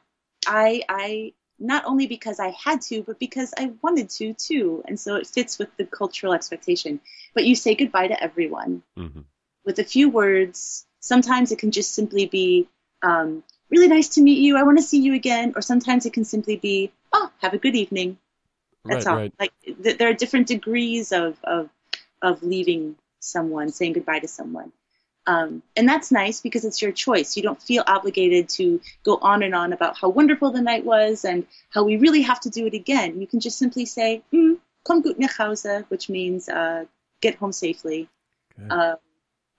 I 0.47 0.83
I 0.89 1.33
not 1.59 1.85
only 1.87 2.07
because 2.07 2.41
I 2.41 2.51
had 2.51 2.81
to, 2.83 3.03
but 3.03 3.19
because 3.19 3.55
I 3.57 3.73
wanted 3.83 4.11
to 4.11 4.35
too, 4.35 4.83
and 4.87 4.99
so 4.99 5.17
it 5.17 5.27
fits 5.27 5.59
with 5.59 5.75
the 5.77 5.85
cultural 5.85 6.33
expectation. 6.33 7.01
But 7.35 7.45
you 7.45 7.55
say 7.55 7.75
goodbye 7.75 8.09
to 8.09 8.23
everyone 8.23 8.83
mm-hmm. 8.99 9.21
with 9.65 9.79
a 9.79 9.85
few 9.85 10.11
words. 10.11 10.87
Sometimes 11.01 11.53
it 11.53 11.59
can 11.59 11.71
just 11.71 11.93
simply 11.93 12.27
be 12.27 12.69
um, 13.05 13.45
really 13.71 13.89
nice 13.89 14.09
to 14.17 14.23
meet 14.23 14.39
you. 14.39 14.57
I 14.57 14.63
want 14.65 14.79
to 14.79 14.85
see 14.85 15.01
you 15.01 15.15
again. 15.15 15.53
Or 15.55 15.63
sometimes 15.63 16.07
it 16.07 16.13
can 16.13 16.25
simply 16.25 16.57
be, 16.57 16.93
oh, 17.13 17.31
have 17.41 17.55
a 17.55 17.59
good 17.59 17.77
evening. 17.77 18.19
That's 18.85 19.07
right, 19.07 19.13
all. 19.13 19.19
Right. 19.19 19.35
Like 19.39 19.53
th- 19.83 19.99
there 19.99 20.09
are 20.09 20.15
different 20.15 20.47
degrees 20.47 21.13
of, 21.13 21.39
of 21.45 21.71
of 22.21 22.43
leaving 22.43 22.97
someone, 23.21 23.71
saying 23.71 23.93
goodbye 23.95 24.21
to 24.21 24.29
someone. 24.29 24.73
Um, 25.27 25.63
and 25.75 25.89
that's 25.89 26.11
nice 26.11 26.41
because 26.41 26.65
it's 26.65 26.83
your 26.83 26.93
choice. 26.93 27.37
You 27.37 27.43
don't 27.43 27.63
feel 27.63 27.83
obligated 27.87 28.51
to 28.51 28.81
go 29.05 29.17
on 29.17 29.43
and 29.43 29.55
on 29.55 29.73
about 29.73 29.97
how 29.97 30.11
wonderful 30.11 30.51
the 30.51 30.61
night 30.61 30.85
was 30.85 31.25
and 31.25 31.47
how 31.71 31.85
we 31.85 31.97
really 31.97 32.23
have 32.23 32.41
to 32.41 32.51
do 32.51 32.67
it 32.67 32.75
again. 32.75 33.21
You 33.21 33.27
can 33.27 33.41
just 33.41 33.59
simply 33.59 33.87
say, 33.87 34.23
mm, 34.33 34.59
komm 34.87 35.03
gut 35.03 35.19
nach 35.19 35.37
Hause, 35.37 35.85
which 35.89 36.11
means 36.11 36.49
uh, 36.49 36.85
get 37.23 37.37
home 37.37 37.53
safely. 37.53 38.09
Uh, 38.71 38.97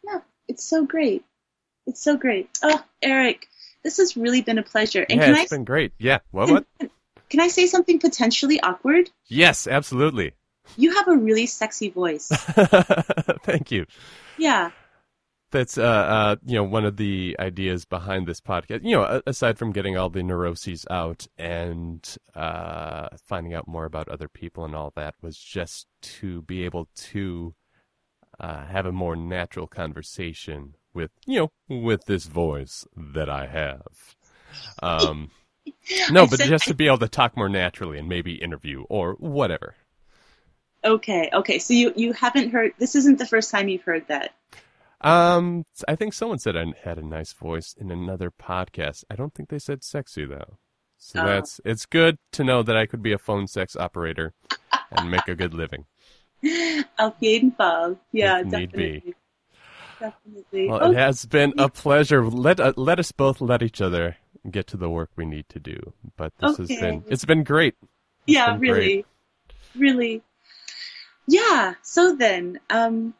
yeah, 0.03 0.19
it's 0.47 0.63
so 0.63 0.85
great. 0.85 1.25
It's 1.87 2.01
so 2.01 2.17
great. 2.17 2.49
Oh, 2.63 2.83
Eric, 3.01 3.47
this 3.83 3.97
has 3.97 4.17
really 4.17 4.41
been 4.41 4.57
a 4.57 4.63
pleasure. 4.63 5.05
And 5.07 5.19
yeah, 5.19 5.27
can 5.27 5.35
it's 5.35 5.53
I, 5.53 5.55
been 5.55 5.65
great. 5.65 5.93
Yeah. 5.99 6.19
What? 6.31 6.49
What? 6.49 6.65
Can 7.29 7.39
I 7.39 7.47
say 7.47 7.67
something 7.67 7.99
potentially 7.99 8.59
awkward? 8.59 9.09
Yes, 9.27 9.67
absolutely. 9.67 10.33
You 10.77 10.95
have 10.95 11.07
a 11.07 11.17
really 11.17 11.45
sexy 11.45 11.89
voice. 11.89 12.27
Thank 13.43 13.71
you. 13.71 13.85
Yeah. 14.37 14.71
That's 15.51 15.77
uh, 15.77 15.83
uh, 15.83 16.35
you 16.43 16.55
know 16.55 16.63
one 16.63 16.85
of 16.85 16.97
the 16.97 17.35
ideas 17.39 17.85
behind 17.85 18.27
this 18.27 18.41
podcast. 18.41 18.83
You 18.83 18.97
know, 18.97 19.21
aside 19.25 19.57
from 19.57 19.71
getting 19.71 19.95
all 19.95 20.09
the 20.09 20.23
neuroses 20.23 20.85
out 20.89 21.27
and 21.37 22.03
uh, 22.33 23.09
finding 23.25 23.53
out 23.53 23.67
more 23.67 23.85
about 23.85 24.09
other 24.09 24.27
people 24.27 24.65
and 24.65 24.75
all 24.75 24.91
that, 24.95 25.13
was 25.21 25.37
just 25.37 25.87
to 26.01 26.41
be 26.41 26.63
able 26.65 26.89
to 26.95 27.53
uh, 28.39 28.65
have 28.65 28.85
a 28.85 28.91
more 28.91 29.15
natural 29.15 29.67
conversation 29.67 30.73
with 30.95 31.11
you 31.25 31.39
know 31.39 31.51
with 31.83 32.05
this 32.05 32.25
voice 32.25 32.87
that 32.95 33.29
I 33.29 33.47
have. 33.47 34.15
Um, 34.81 35.31
no, 36.11 36.27
but 36.27 36.39
just 36.39 36.65
to 36.65 36.73
be 36.73 36.87
able 36.87 36.99
to 36.99 37.07
talk 37.07 37.35
more 37.35 37.49
naturally 37.49 37.99
and 37.99 38.07
maybe 38.07 38.35
interview 38.35 38.83
or 38.89 39.13
whatever. 39.13 39.75
Okay, 40.83 41.29
okay. 41.33 41.59
So 41.59 41.73
you 41.73 41.93
you 41.95 42.13
haven't 42.13 42.51
heard. 42.51 42.73
This 42.77 42.95
isn't 42.95 43.17
the 43.17 43.25
first 43.25 43.51
time 43.51 43.67
you've 43.67 43.83
heard 43.83 44.07
that. 44.07 44.33
Um, 45.01 45.65
I 45.87 45.95
think 45.95 46.13
someone 46.13 46.39
said 46.39 46.55
I 46.55 46.65
had 46.83 46.97
a 46.97 47.05
nice 47.05 47.33
voice 47.33 47.75
in 47.77 47.91
another 47.91 48.31
podcast. 48.31 49.03
I 49.09 49.15
don't 49.15 49.33
think 49.33 49.49
they 49.49 49.59
said 49.59 49.83
sexy 49.83 50.25
though. 50.25 50.57
So 50.97 51.21
oh. 51.21 51.25
that's 51.25 51.59
it's 51.65 51.85
good 51.85 52.17
to 52.33 52.43
know 52.43 52.63
that 52.63 52.77
I 52.77 52.85
could 52.85 53.01
be 53.01 53.11
a 53.11 53.17
phone 53.17 53.47
sex 53.47 53.75
operator 53.75 54.33
and 54.91 55.11
make 55.11 55.27
a 55.27 55.35
good 55.35 55.53
living. 55.53 55.85
Auf 56.99 57.15
jeden 57.19 57.51
Fall. 57.51 57.97
Yeah, 58.11 58.39
if 58.39 58.49
definitely. 58.49 59.15
Definitely. 59.99 60.69
Well, 60.69 60.91
it 60.91 60.97
has 60.97 61.25
been 61.25 61.53
a 61.57 61.69
pleasure. 61.69 62.25
Let 62.25 62.59
uh, 62.59 62.73
let 62.75 62.99
us 62.99 63.11
both 63.11 63.41
let 63.41 63.61
each 63.61 63.81
other 63.81 64.17
get 64.49 64.67
to 64.67 64.77
the 64.77 64.89
work 64.89 65.09
we 65.15 65.25
need 65.25 65.47
to 65.49 65.59
do. 65.59 65.93
But 66.17 66.33
this 66.39 66.59
okay. 66.59 66.73
has 66.73 66.81
been 66.81 67.03
it's 67.07 67.25
been 67.25 67.43
great. 67.43 67.75
It's 67.81 67.91
yeah, 68.27 68.51
been 68.51 68.59
really, 68.61 68.93
great. 68.93 69.05
really. 69.75 70.23
Yeah. 71.27 71.73
So 71.81 72.15
then, 72.15 72.59
um, 72.69 73.13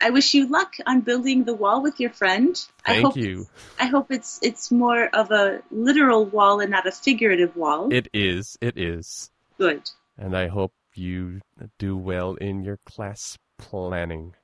I 0.00 0.10
wish 0.10 0.34
you 0.34 0.48
luck 0.48 0.74
on 0.86 1.00
building 1.02 1.44
the 1.44 1.54
wall 1.54 1.82
with 1.82 2.00
your 2.00 2.10
friend. 2.10 2.56
Thank 2.86 2.98
I 2.98 3.00
hope, 3.02 3.16
you. 3.16 3.46
I 3.78 3.86
hope 3.86 4.10
it's 4.10 4.38
it's 4.42 4.70
more 4.70 5.08
of 5.08 5.30
a 5.30 5.62
literal 5.70 6.24
wall 6.26 6.60
and 6.60 6.70
not 6.70 6.86
a 6.86 6.92
figurative 6.92 7.56
wall. 7.56 7.92
It 7.92 8.08
is. 8.12 8.58
It 8.60 8.78
is. 8.78 9.30
Good. 9.58 9.90
And 10.18 10.36
I 10.36 10.48
hope 10.48 10.72
you 10.94 11.40
do 11.78 11.96
well 11.96 12.34
in 12.34 12.62
your 12.62 12.78
class 12.78 13.38
planning. 13.58 14.34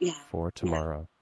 Yeah. 0.00 0.12
For 0.30 0.50
tomorrow. 0.50 1.08
Yeah. 1.08 1.13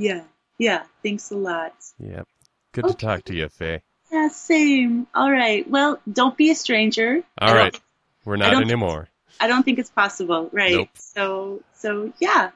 Yeah. 0.00 0.22
Yeah. 0.58 0.84
Thanks 1.02 1.30
a 1.30 1.36
lot. 1.36 1.74
Yep. 1.98 2.26
Good 2.72 2.84
okay. 2.84 2.94
to 2.94 2.98
talk 2.98 3.24
to 3.24 3.34
you, 3.34 3.48
Faye. 3.48 3.82
Yeah, 4.10 4.28
same. 4.28 5.06
All 5.14 5.30
right. 5.30 5.68
Well, 5.68 6.00
don't 6.10 6.36
be 6.36 6.50
a 6.50 6.54
stranger. 6.54 7.22
All 7.38 7.54
right. 7.54 7.78
We're 8.24 8.36
not 8.36 8.54
I 8.54 8.60
anymore. 8.60 9.08
I 9.40 9.46
don't 9.46 9.62
think 9.62 9.78
it's 9.78 9.90
possible, 9.90 10.48
right? 10.52 10.72
Nope. 10.72 10.88
So, 10.94 11.62
so 11.74 12.12
yeah. 12.18 12.50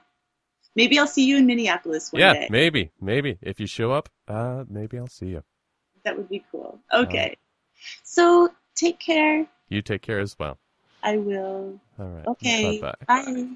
Maybe 0.75 0.99
I'll 0.99 1.07
see 1.07 1.27
you 1.27 1.37
in 1.37 1.47
Minneapolis 1.47 2.13
one 2.13 2.21
yeah, 2.21 2.33
day. 2.33 2.41
Yeah, 2.43 2.47
maybe, 2.51 2.91
maybe 3.01 3.39
if 3.41 3.61
you 3.61 3.67
show 3.67 3.93
up, 3.93 4.09
uh, 4.27 4.65
maybe 4.69 4.99
I'll 4.99 5.07
see 5.07 5.27
you. 5.27 5.45
That 6.05 6.17
would 6.17 6.29
be 6.29 6.45
cool. 6.51 6.81
Okay. 6.93 7.31
Uh, 7.31 7.81
so 8.03 8.49
take 8.75 8.99
care. 8.99 9.47
You 9.69 9.83
take 9.83 10.03
care 10.03 10.19
as 10.19 10.37
well. 10.39 10.59
I 11.03 11.19
will. 11.19 11.79
All 11.99 12.07
right. 12.07 12.27
Okay. 12.27 12.81
Bye-bye. 12.81 13.23
Bye. 13.23 13.49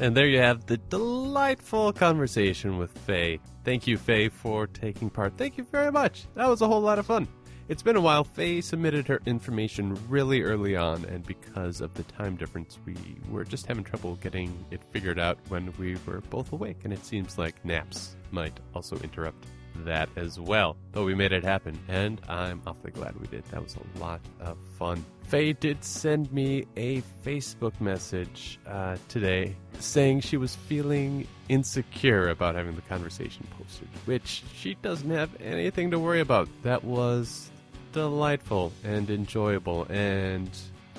And 0.00 0.16
there 0.16 0.26
you 0.26 0.38
have 0.38 0.66
the 0.66 0.78
delightful 0.78 1.92
conversation 1.92 2.78
with 2.78 2.90
Faye. 3.06 3.38
Thank 3.64 3.86
you, 3.86 3.96
Faye, 3.96 4.28
for 4.28 4.66
taking 4.66 5.10
part. 5.10 5.34
Thank 5.36 5.56
you 5.58 5.64
very 5.64 5.92
much. 5.92 6.26
That 6.34 6.48
was 6.48 6.60
a 6.60 6.66
whole 6.66 6.80
lot 6.80 6.98
of 6.98 7.06
fun. 7.06 7.28
It's 7.68 7.82
been 7.82 7.96
a 7.96 8.00
while. 8.00 8.24
Faye 8.24 8.60
submitted 8.60 9.06
her 9.06 9.22
information 9.24 9.96
really 10.08 10.42
early 10.42 10.76
on, 10.76 11.04
and 11.04 11.24
because 11.24 11.80
of 11.80 11.94
the 11.94 12.02
time 12.04 12.36
difference, 12.36 12.78
we 12.84 12.96
were 13.30 13.44
just 13.44 13.66
having 13.66 13.84
trouble 13.84 14.16
getting 14.16 14.64
it 14.70 14.82
figured 14.90 15.20
out 15.20 15.38
when 15.48 15.72
we 15.78 15.96
were 16.06 16.20
both 16.22 16.52
awake, 16.52 16.78
and 16.84 16.92
it 16.92 17.04
seems 17.04 17.38
like 17.38 17.64
naps 17.64 18.16
might 18.32 18.58
also 18.74 18.96
interrupt 18.98 19.46
that 19.84 20.08
as 20.16 20.38
well. 20.38 20.76
But 20.92 21.04
we 21.04 21.14
made 21.14 21.32
it 21.32 21.44
happen, 21.44 21.78
and 21.88 22.20
I'm 22.28 22.62
awfully 22.66 22.92
glad 22.92 23.18
we 23.20 23.26
did. 23.26 23.44
That 23.46 23.62
was 23.62 23.76
a 23.76 23.98
lot 23.98 24.20
of 24.40 24.56
fun. 24.78 25.04
Faye 25.24 25.52
did 25.54 25.82
send 25.82 26.32
me 26.32 26.66
a 26.76 27.02
Facebook 27.24 27.80
message 27.80 28.58
uh, 28.66 28.96
today 29.08 29.56
saying 29.78 30.20
she 30.20 30.36
was 30.36 30.54
feeling 30.54 31.26
insecure 31.48 32.28
about 32.28 32.54
having 32.54 32.76
the 32.76 32.82
conversation 32.82 33.46
posted, 33.58 33.88
which 34.04 34.42
she 34.54 34.74
doesn't 34.82 35.10
have 35.10 35.30
anything 35.40 35.90
to 35.90 35.98
worry 35.98 36.20
about. 36.20 36.48
That 36.62 36.84
was 36.84 37.50
delightful 37.92 38.72
and 38.84 39.10
enjoyable 39.10 39.86
and 39.90 40.50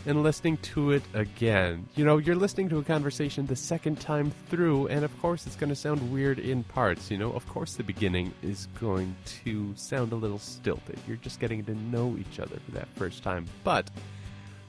and 0.05 0.23
listening 0.23 0.57
to 0.57 0.91
it 0.91 1.03
again. 1.13 1.87
You 1.95 2.05
know, 2.05 2.17
you're 2.17 2.35
listening 2.35 2.69
to 2.69 2.79
a 2.79 2.83
conversation 2.83 3.45
the 3.45 3.55
second 3.55 3.99
time 3.99 4.31
through, 4.49 4.87
and 4.87 5.05
of 5.05 5.21
course, 5.21 5.45
it's 5.47 5.55
going 5.55 5.69
to 5.69 5.75
sound 5.75 6.11
weird 6.11 6.39
in 6.39 6.63
parts. 6.63 7.09
You 7.09 7.17
know, 7.17 7.31
of 7.31 7.47
course, 7.47 7.75
the 7.75 7.83
beginning 7.83 8.33
is 8.41 8.67
going 8.79 9.15
to 9.43 9.73
sound 9.75 10.11
a 10.11 10.15
little 10.15 10.39
stilted. 10.39 10.99
You're 11.07 11.17
just 11.17 11.39
getting 11.39 11.63
to 11.65 11.75
know 11.75 12.17
each 12.19 12.39
other 12.39 12.57
for 12.65 12.71
that 12.71 12.87
first 12.95 13.23
time. 13.23 13.45
But 13.63 13.89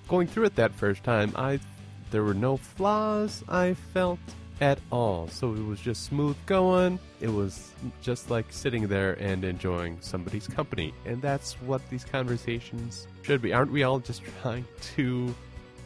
going 0.08 0.26
through 0.26 0.44
it 0.44 0.56
that 0.56 0.74
first 0.74 1.02
time, 1.04 1.32
I 1.36 1.60
there 2.10 2.22
were 2.22 2.34
no 2.34 2.56
flaws 2.56 3.42
I 3.48 3.74
felt 3.74 4.20
at 4.60 4.78
all. 4.90 5.28
So 5.28 5.52
it 5.52 5.64
was 5.64 5.80
just 5.80 6.04
smooth 6.04 6.36
going. 6.46 6.98
It 7.20 7.28
was 7.28 7.72
just 8.02 8.30
like 8.30 8.46
sitting 8.50 8.88
there 8.88 9.14
and 9.14 9.44
enjoying 9.44 9.98
somebody's 10.00 10.46
company. 10.46 10.94
And 11.04 11.20
that's 11.20 11.54
what 11.62 11.88
these 11.90 12.04
conversations 12.04 13.06
should 13.22 13.42
be. 13.42 13.52
Aren't 13.52 13.72
we 13.72 13.82
all 13.82 13.98
just 13.98 14.22
trying 14.42 14.66
to 14.96 15.34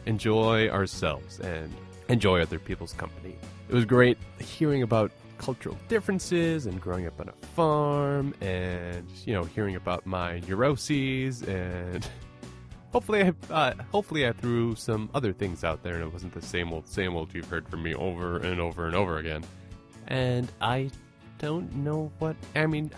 enjoy 0.05 0.69
ourselves 0.69 1.39
and 1.39 1.73
enjoy 2.07 2.41
other 2.41 2.59
people's 2.59 2.93
company? 2.93 3.35
It 3.69 3.75
was 3.75 3.85
great 3.85 4.17
hearing 4.39 4.83
about 4.83 5.11
cultural 5.37 5.77
differences 5.87 6.65
and 6.65 6.81
growing 6.81 7.07
up 7.07 7.19
on 7.19 7.29
a 7.29 7.45
farm 7.55 8.33
and, 8.41 9.07
you 9.25 9.33
know, 9.33 9.43
hearing 9.43 9.75
about 9.75 10.05
my 10.05 10.39
neuroses 10.47 11.41
and 11.43 12.07
hopefully 12.91 13.23
I 13.23 13.53
uh, 13.53 13.73
hopefully 13.91 14.27
I 14.27 14.31
threw 14.31 14.75
some 14.75 15.09
other 15.13 15.33
things 15.33 15.63
out 15.63 15.83
there 15.83 15.95
and 15.95 16.03
it 16.03 16.11
wasn't 16.11 16.33
the 16.33 16.41
same 16.41 16.73
old 16.73 16.87
same 16.87 17.15
old 17.15 17.33
you've 17.33 17.49
heard 17.49 17.67
from 17.67 17.83
me 17.83 17.93
over 17.95 18.37
and 18.37 18.59
over 18.59 18.87
and 18.87 18.95
over 18.95 19.17
again. 19.17 19.43
And 20.07 20.51
I 20.61 20.89
don't 21.37 21.73
know 21.75 22.11
what 22.19 22.35
I 22.55 22.65
mean. 22.65 22.91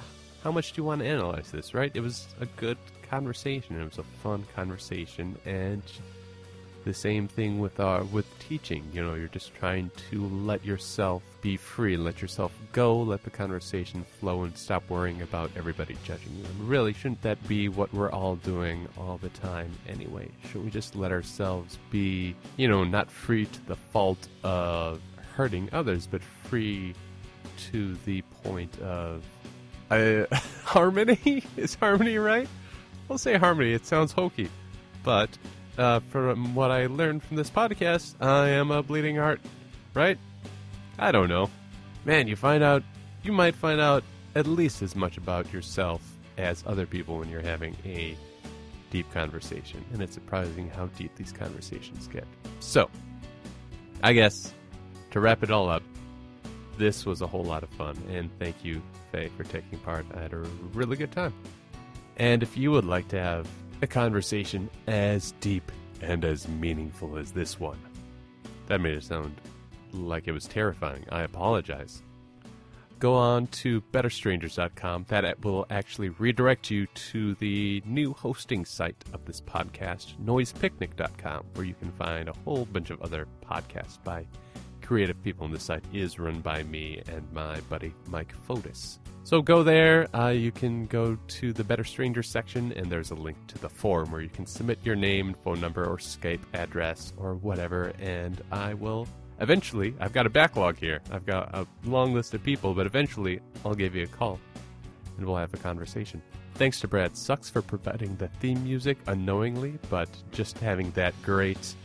How 0.44 0.52
much 0.52 0.74
do 0.74 0.82
you 0.82 0.86
want 0.86 1.02
to 1.02 1.08
analyze 1.08 1.52
this? 1.52 1.74
Right? 1.74 1.92
It 1.94 2.00
was 2.00 2.28
a 2.40 2.46
good 2.46 2.78
conversation. 3.10 3.80
It 3.80 3.84
was 3.84 4.00
a 4.00 4.04
fun 4.04 4.46
conversation, 4.56 5.38
and 5.46 5.84
the 6.84 6.94
same 6.94 7.28
thing 7.28 7.60
with 7.60 7.80
uh, 7.80 8.04
with 8.12 8.26
teaching. 8.40 8.90
You 8.94 9.04
know, 9.04 9.14
you're 9.16 9.28
just 9.28 9.54
trying 9.56 9.92
to 10.10 10.28
let 10.28 10.66
yourself 10.66 11.24
be 11.42 11.58
free, 11.58 11.98
let 11.98 12.22
yourself 12.22 12.52
go, 12.72 13.00
let 13.00 13.24
the 13.24 13.30
conversation 13.30 14.06
flow, 14.20 14.44
and 14.44 14.58
stop 14.58 14.84
worrying 14.90 15.22
about 15.22 15.52
everybody 15.56 15.98
judging 16.04 16.36
you. 16.38 16.46
And 16.46 16.70
really, 16.70 16.94
shouldn't 16.94 17.22
that 17.24 17.46
be 17.48 17.70
what 17.70 17.94
we're 17.94 18.12
all 18.12 18.36
doing 18.38 18.88
all 18.98 19.18
the 19.18 19.30
time 19.30 19.72
anyway? 19.88 20.30
Should 20.50 20.64
we 20.64 20.70
just 20.70 20.96
let 20.96 21.12
ourselves 21.12 21.78
be, 21.90 22.36
you 22.58 22.68
know, 22.68 22.84
not 22.84 23.10
free 23.10 23.46
to 23.46 23.66
the 23.68 23.76
fault 23.76 24.28
of 24.44 25.02
hurting 25.36 25.70
others, 25.74 26.08
but 26.08 26.22
free 26.22 26.94
to 27.72 27.96
the 28.06 28.22
point 28.44 28.80
of 28.80 29.24
uh, 29.90 30.26
harmony? 30.64 31.44
Is 31.58 31.76
harmony 31.76 32.18
right? 32.18 32.48
I'll 33.10 33.18
say 33.18 33.38
harmony. 33.38 33.74
It 33.74 33.86
sounds 33.86 34.14
hokey, 34.14 34.50
but 35.04 35.30
uh, 35.78 36.00
from 36.10 36.56
what 36.56 36.72
I 36.72 36.88
learned 36.88 37.24
from 37.24 37.38
this 37.38 37.50
podcast, 37.50 38.16
I 38.20 38.50
am 38.50 38.72
a 38.72 38.84
bleeding 38.84 39.16
heart, 39.16 39.42
right? 39.94 40.18
I 41.00 41.12
don't 41.12 41.30
know. 41.30 41.50
Man, 42.06 42.28
you 42.28 42.36
find 42.36 42.64
out, 42.64 42.84
you 43.24 43.32
might 43.32 43.56
find 43.56 43.80
out 43.80 44.04
at 44.36 44.48
least 44.48 44.82
as 44.82 44.96
much 44.96 45.18
about 45.18 45.52
yourself 45.52 46.02
as 46.38 46.64
other 46.66 46.86
people 46.86 47.20
when 47.20 47.30
you're 47.30 47.42
having 47.42 47.76
a 47.86 48.16
deep 48.90 49.12
conversation. 49.12 49.84
And 49.94 50.02
it's 50.02 50.14
surprising 50.14 50.70
how 50.70 50.88
deep 50.88 51.16
these 51.16 51.32
conversations 51.32 52.08
get. 52.08 52.26
So, 52.60 52.90
I 54.04 54.14
guess 54.14 54.54
to 55.12 55.20
wrap 55.20 55.44
it 55.44 55.52
all 55.52 55.70
up, 55.70 55.84
this 56.78 57.06
was 57.06 57.22
a 57.22 57.28
whole 57.28 57.44
lot 57.44 57.64
of 57.64 57.70
fun. 57.70 57.98
And 58.10 58.30
thank 58.40 58.64
you, 58.64 58.82
Faye, 59.12 59.30
for 59.38 59.44
taking 59.44 59.78
part. 59.80 60.06
I 60.16 60.22
had 60.22 60.34
a 60.34 60.40
really 60.74 60.98
good 60.98 61.12
time. 61.12 61.34
And 62.18 62.44
if 62.44 62.58
you 62.58 62.72
would 62.72 62.86
like 62.86 63.08
to 63.10 63.20
have 63.20 63.48
a 63.82 63.88
conversation 63.88 64.70
as 64.88 65.34
deep 65.40 65.72
and 66.02 66.26
as 66.26 66.48
meaningful 66.48 67.18
as 67.18 67.32
this 67.32 67.60
one. 67.60 67.80
That 68.68 68.82
made 68.82 68.96
it 68.96 69.04
sound 69.04 69.40
like 69.92 70.28
it 70.28 70.32
was 70.32 70.46
terrifying. 70.46 71.06
I 71.12 71.22
apologize. 71.22 72.02
Go 73.00 73.16
on 73.16 73.48
to 73.48 73.82
betterstrangers.com. 73.92 75.06
That 75.10 75.44
will 75.44 75.66
actually 75.72 76.10
redirect 76.10 76.70
you 76.70 76.86
to 76.86 77.34
the 77.36 77.82
new 77.86 78.14
hosting 78.14 78.64
site 78.64 79.04
of 79.12 79.26
this 79.26 79.42
podcast, 79.42 80.16
noisepicnic.com, 80.24 81.46
where 81.56 81.66
you 81.66 81.74
can 81.74 81.92
find 81.94 82.30
a 82.30 82.34
whole 82.46 82.66
bunch 82.66 82.92
of 82.92 83.02
other 83.02 83.28
podcasts 83.44 83.98
by 84.04 84.28
creative 84.92 85.24
people 85.24 85.46
on 85.46 85.52
the 85.52 85.60
site 85.60 85.86
is 85.94 86.20
run 86.20 86.42
by 86.42 86.64
me 86.64 87.02
and 87.08 87.26
my 87.32 87.58
buddy 87.70 87.94
Mike 88.08 88.34
Fotis. 88.46 89.00
So 89.24 89.42
go 89.42 89.64
there. 89.64 90.14
Uh, 90.14 90.32
you 90.32 90.52
can 90.52 90.86
go 90.88 91.18
to 91.40 91.54
the 91.54 91.64
Better 91.64 91.86
Stranger 91.86 92.22
section, 92.22 92.74
and 92.74 92.88
there's 92.92 93.12
a 93.12 93.16
link 93.16 93.38
to 93.48 93.58
the 93.60 93.70
form 93.70 94.12
where 94.12 94.20
you 94.20 94.28
can 94.28 94.46
submit 94.46 94.80
your 94.84 94.98
name, 94.98 95.34
phone 95.46 95.62
number, 95.62 95.86
or 95.86 95.96
Skype 95.96 96.42
address, 96.54 97.14
or 97.16 97.36
whatever, 97.36 97.94
and 98.02 98.42
I 98.52 98.74
will 98.74 99.08
eventually. 99.40 99.96
I've 100.02 100.12
got 100.12 100.26
a 100.26 100.30
backlog 100.30 100.78
here. 100.78 101.00
I've 101.10 101.26
got 101.26 101.56
a 101.56 101.66
long 101.86 102.14
list 102.14 102.34
of 102.34 102.44
people, 102.44 102.74
but 102.74 102.86
eventually 102.86 103.40
I'll 103.64 103.76
give 103.76 103.96
you 103.96 104.04
a 104.04 104.08
call, 104.08 104.42
and 105.16 105.26
we'll 105.26 105.38
have 105.38 105.54
a 105.54 105.58
conversation. 105.58 106.22
Thanks 106.56 106.82
to 106.82 106.90
Brad 106.90 107.16
Sucks 107.16 107.50
for 107.50 107.62
providing 107.62 108.18
the 108.18 108.28
theme 108.28 108.62
music 108.66 108.98
unknowingly, 109.08 109.80
but 109.90 110.10
just 110.34 110.60
having 110.60 110.92
that 110.92 111.14
great 111.24 111.76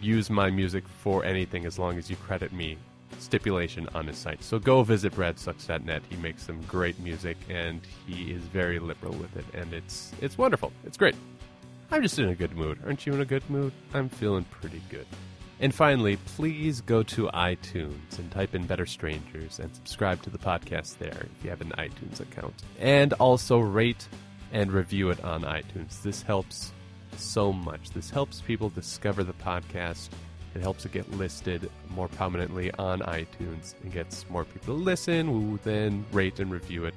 use 0.00 0.30
my 0.30 0.50
music 0.50 0.84
for 0.88 1.24
anything 1.24 1.66
as 1.66 1.78
long 1.78 1.98
as 1.98 2.10
you 2.10 2.16
credit 2.16 2.52
me 2.52 2.76
stipulation 3.18 3.88
on 3.94 4.06
his 4.06 4.16
site. 4.16 4.42
So 4.42 4.58
go 4.58 4.82
visit 4.82 5.14
bradsucks.net. 5.14 6.02
He 6.08 6.16
makes 6.16 6.42
some 6.42 6.60
great 6.62 6.98
music 7.00 7.36
and 7.48 7.80
he 8.06 8.32
is 8.32 8.42
very 8.42 8.78
liberal 8.78 9.14
with 9.14 9.36
it 9.36 9.44
and 9.54 9.72
it's 9.72 10.12
it's 10.20 10.38
wonderful. 10.38 10.72
It's 10.84 10.96
great. 10.96 11.14
I'm 11.90 12.02
just 12.02 12.18
in 12.18 12.28
a 12.28 12.34
good 12.34 12.54
mood. 12.54 12.78
Aren't 12.84 13.06
you 13.06 13.14
in 13.14 13.20
a 13.20 13.24
good 13.24 13.48
mood? 13.48 13.72
I'm 13.94 14.08
feeling 14.08 14.44
pretty 14.44 14.82
good. 14.90 15.06
And 15.60 15.74
finally, 15.74 16.16
please 16.16 16.80
go 16.82 17.02
to 17.04 17.26
iTunes 17.28 18.18
and 18.18 18.30
type 18.30 18.54
in 18.54 18.66
Better 18.66 18.86
Strangers 18.86 19.58
and 19.58 19.74
subscribe 19.74 20.22
to 20.22 20.30
the 20.30 20.38
podcast 20.38 20.98
there 20.98 21.26
if 21.38 21.44
you 21.44 21.50
have 21.50 21.60
an 21.60 21.72
iTunes 21.78 22.20
account. 22.20 22.54
And 22.78 23.12
also 23.14 23.58
rate 23.58 24.06
and 24.52 24.70
review 24.70 25.10
it 25.10 25.24
on 25.24 25.42
iTunes. 25.42 26.02
This 26.02 26.22
helps 26.22 26.72
so 27.18 27.52
much. 27.52 27.90
This 27.90 28.10
helps 28.10 28.40
people 28.40 28.68
discover 28.70 29.24
the 29.24 29.32
podcast. 29.34 30.08
It 30.54 30.60
helps 30.60 30.84
it 30.84 30.92
get 30.92 31.10
listed 31.12 31.70
more 31.90 32.08
prominently 32.08 32.72
on 32.72 33.00
iTunes 33.00 33.74
and 33.82 33.92
gets 33.92 34.28
more 34.30 34.44
people 34.44 34.74
to 34.74 34.80
listen 34.80 35.26
who 35.26 35.58
then 35.62 36.04
rate 36.12 36.40
and 36.40 36.50
review 36.50 36.84
it. 36.84 36.94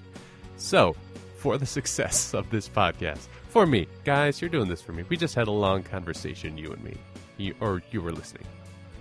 So, 0.57 0.95
for 1.37 1.57
the 1.57 1.65
success 1.77 2.33
of 2.33 2.49
this 2.49 2.69
podcast, 2.69 3.27
for 3.49 3.65
me, 3.65 3.87
guys, 4.03 4.41
you're 4.41 4.49
doing 4.49 4.69
this 4.69 4.81
for 4.81 4.93
me. 4.93 5.03
We 5.09 5.17
just 5.17 5.35
had 5.35 5.47
a 5.47 5.51
long 5.51 5.83
conversation, 5.83 6.57
you 6.57 6.71
and 6.71 6.83
me, 6.83 6.95
you, 7.37 7.53
or 7.59 7.81
you 7.91 8.01
were 8.01 8.11
listening. 8.11 8.47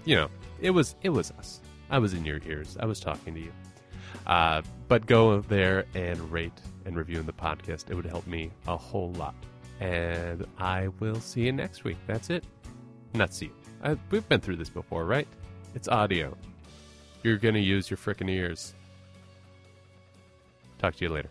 You 0.04 0.16
know, 0.16 0.28
it 0.60 0.70
was 0.70 0.96
it 1.02 1.10
was 1.10 1.30
us. 1.38 1.60
I 1.90 1.98
was 1.98 2.14
in 2.14 2.24
your 2.24 2.40
ears. 2.46 2.76
I 2.80 2.86
was 2.86 3.00
talking 3.00 3.34
to 3.34 3.40
you. 3.40 3.52
Uh, 4.26 4.62
but 4.88 5.06
go 5.06 5.40
there 5.40 5.86
and 5.94 6.18
rate 6.32 6.60
and 6.84 6.96
review 6.96 7.18
in 7.18 7.26
the 7.26 7.32
podcast. 7.32 7.90
It 7.90 7.94
would 7.94 8.06
help 8.06 8.26
me 8.26 8.50
a 8.66 8.76
whole 8.76 9.12
lot. 9.12 9.34
And 9.80 10.46
I 10.58 10.88
will 11.00 11.20
see 11.20 11.42
you 11.42 11.52
next 11.52 11.84
week. 11.84 11.96
That's 12.06 12.30
it. 12.30 12.44
Not 13.14 13.32
see 13.32 13.46
you. 13.46 13.52
I, 13.82 13.96
we've 14.10 14.28
been 14.28 14.40
through 14.40 14.56
this 14.56 14.68
before, 14.68 15.06
right? 15.06 15.26
It's 15.74 15.88
audio. 15.88 16.36
You're 17.22 17.38
going 17.38 17.54
to 17.54 17.60
use 17.60 17.90
your 17.90 17.96
frickin' 17.96 18.30
ears. 18.30 18.74
Talk 20.78 20.96
to 20.96 21.04
you 21.04 21.10
later. 21.10 21.30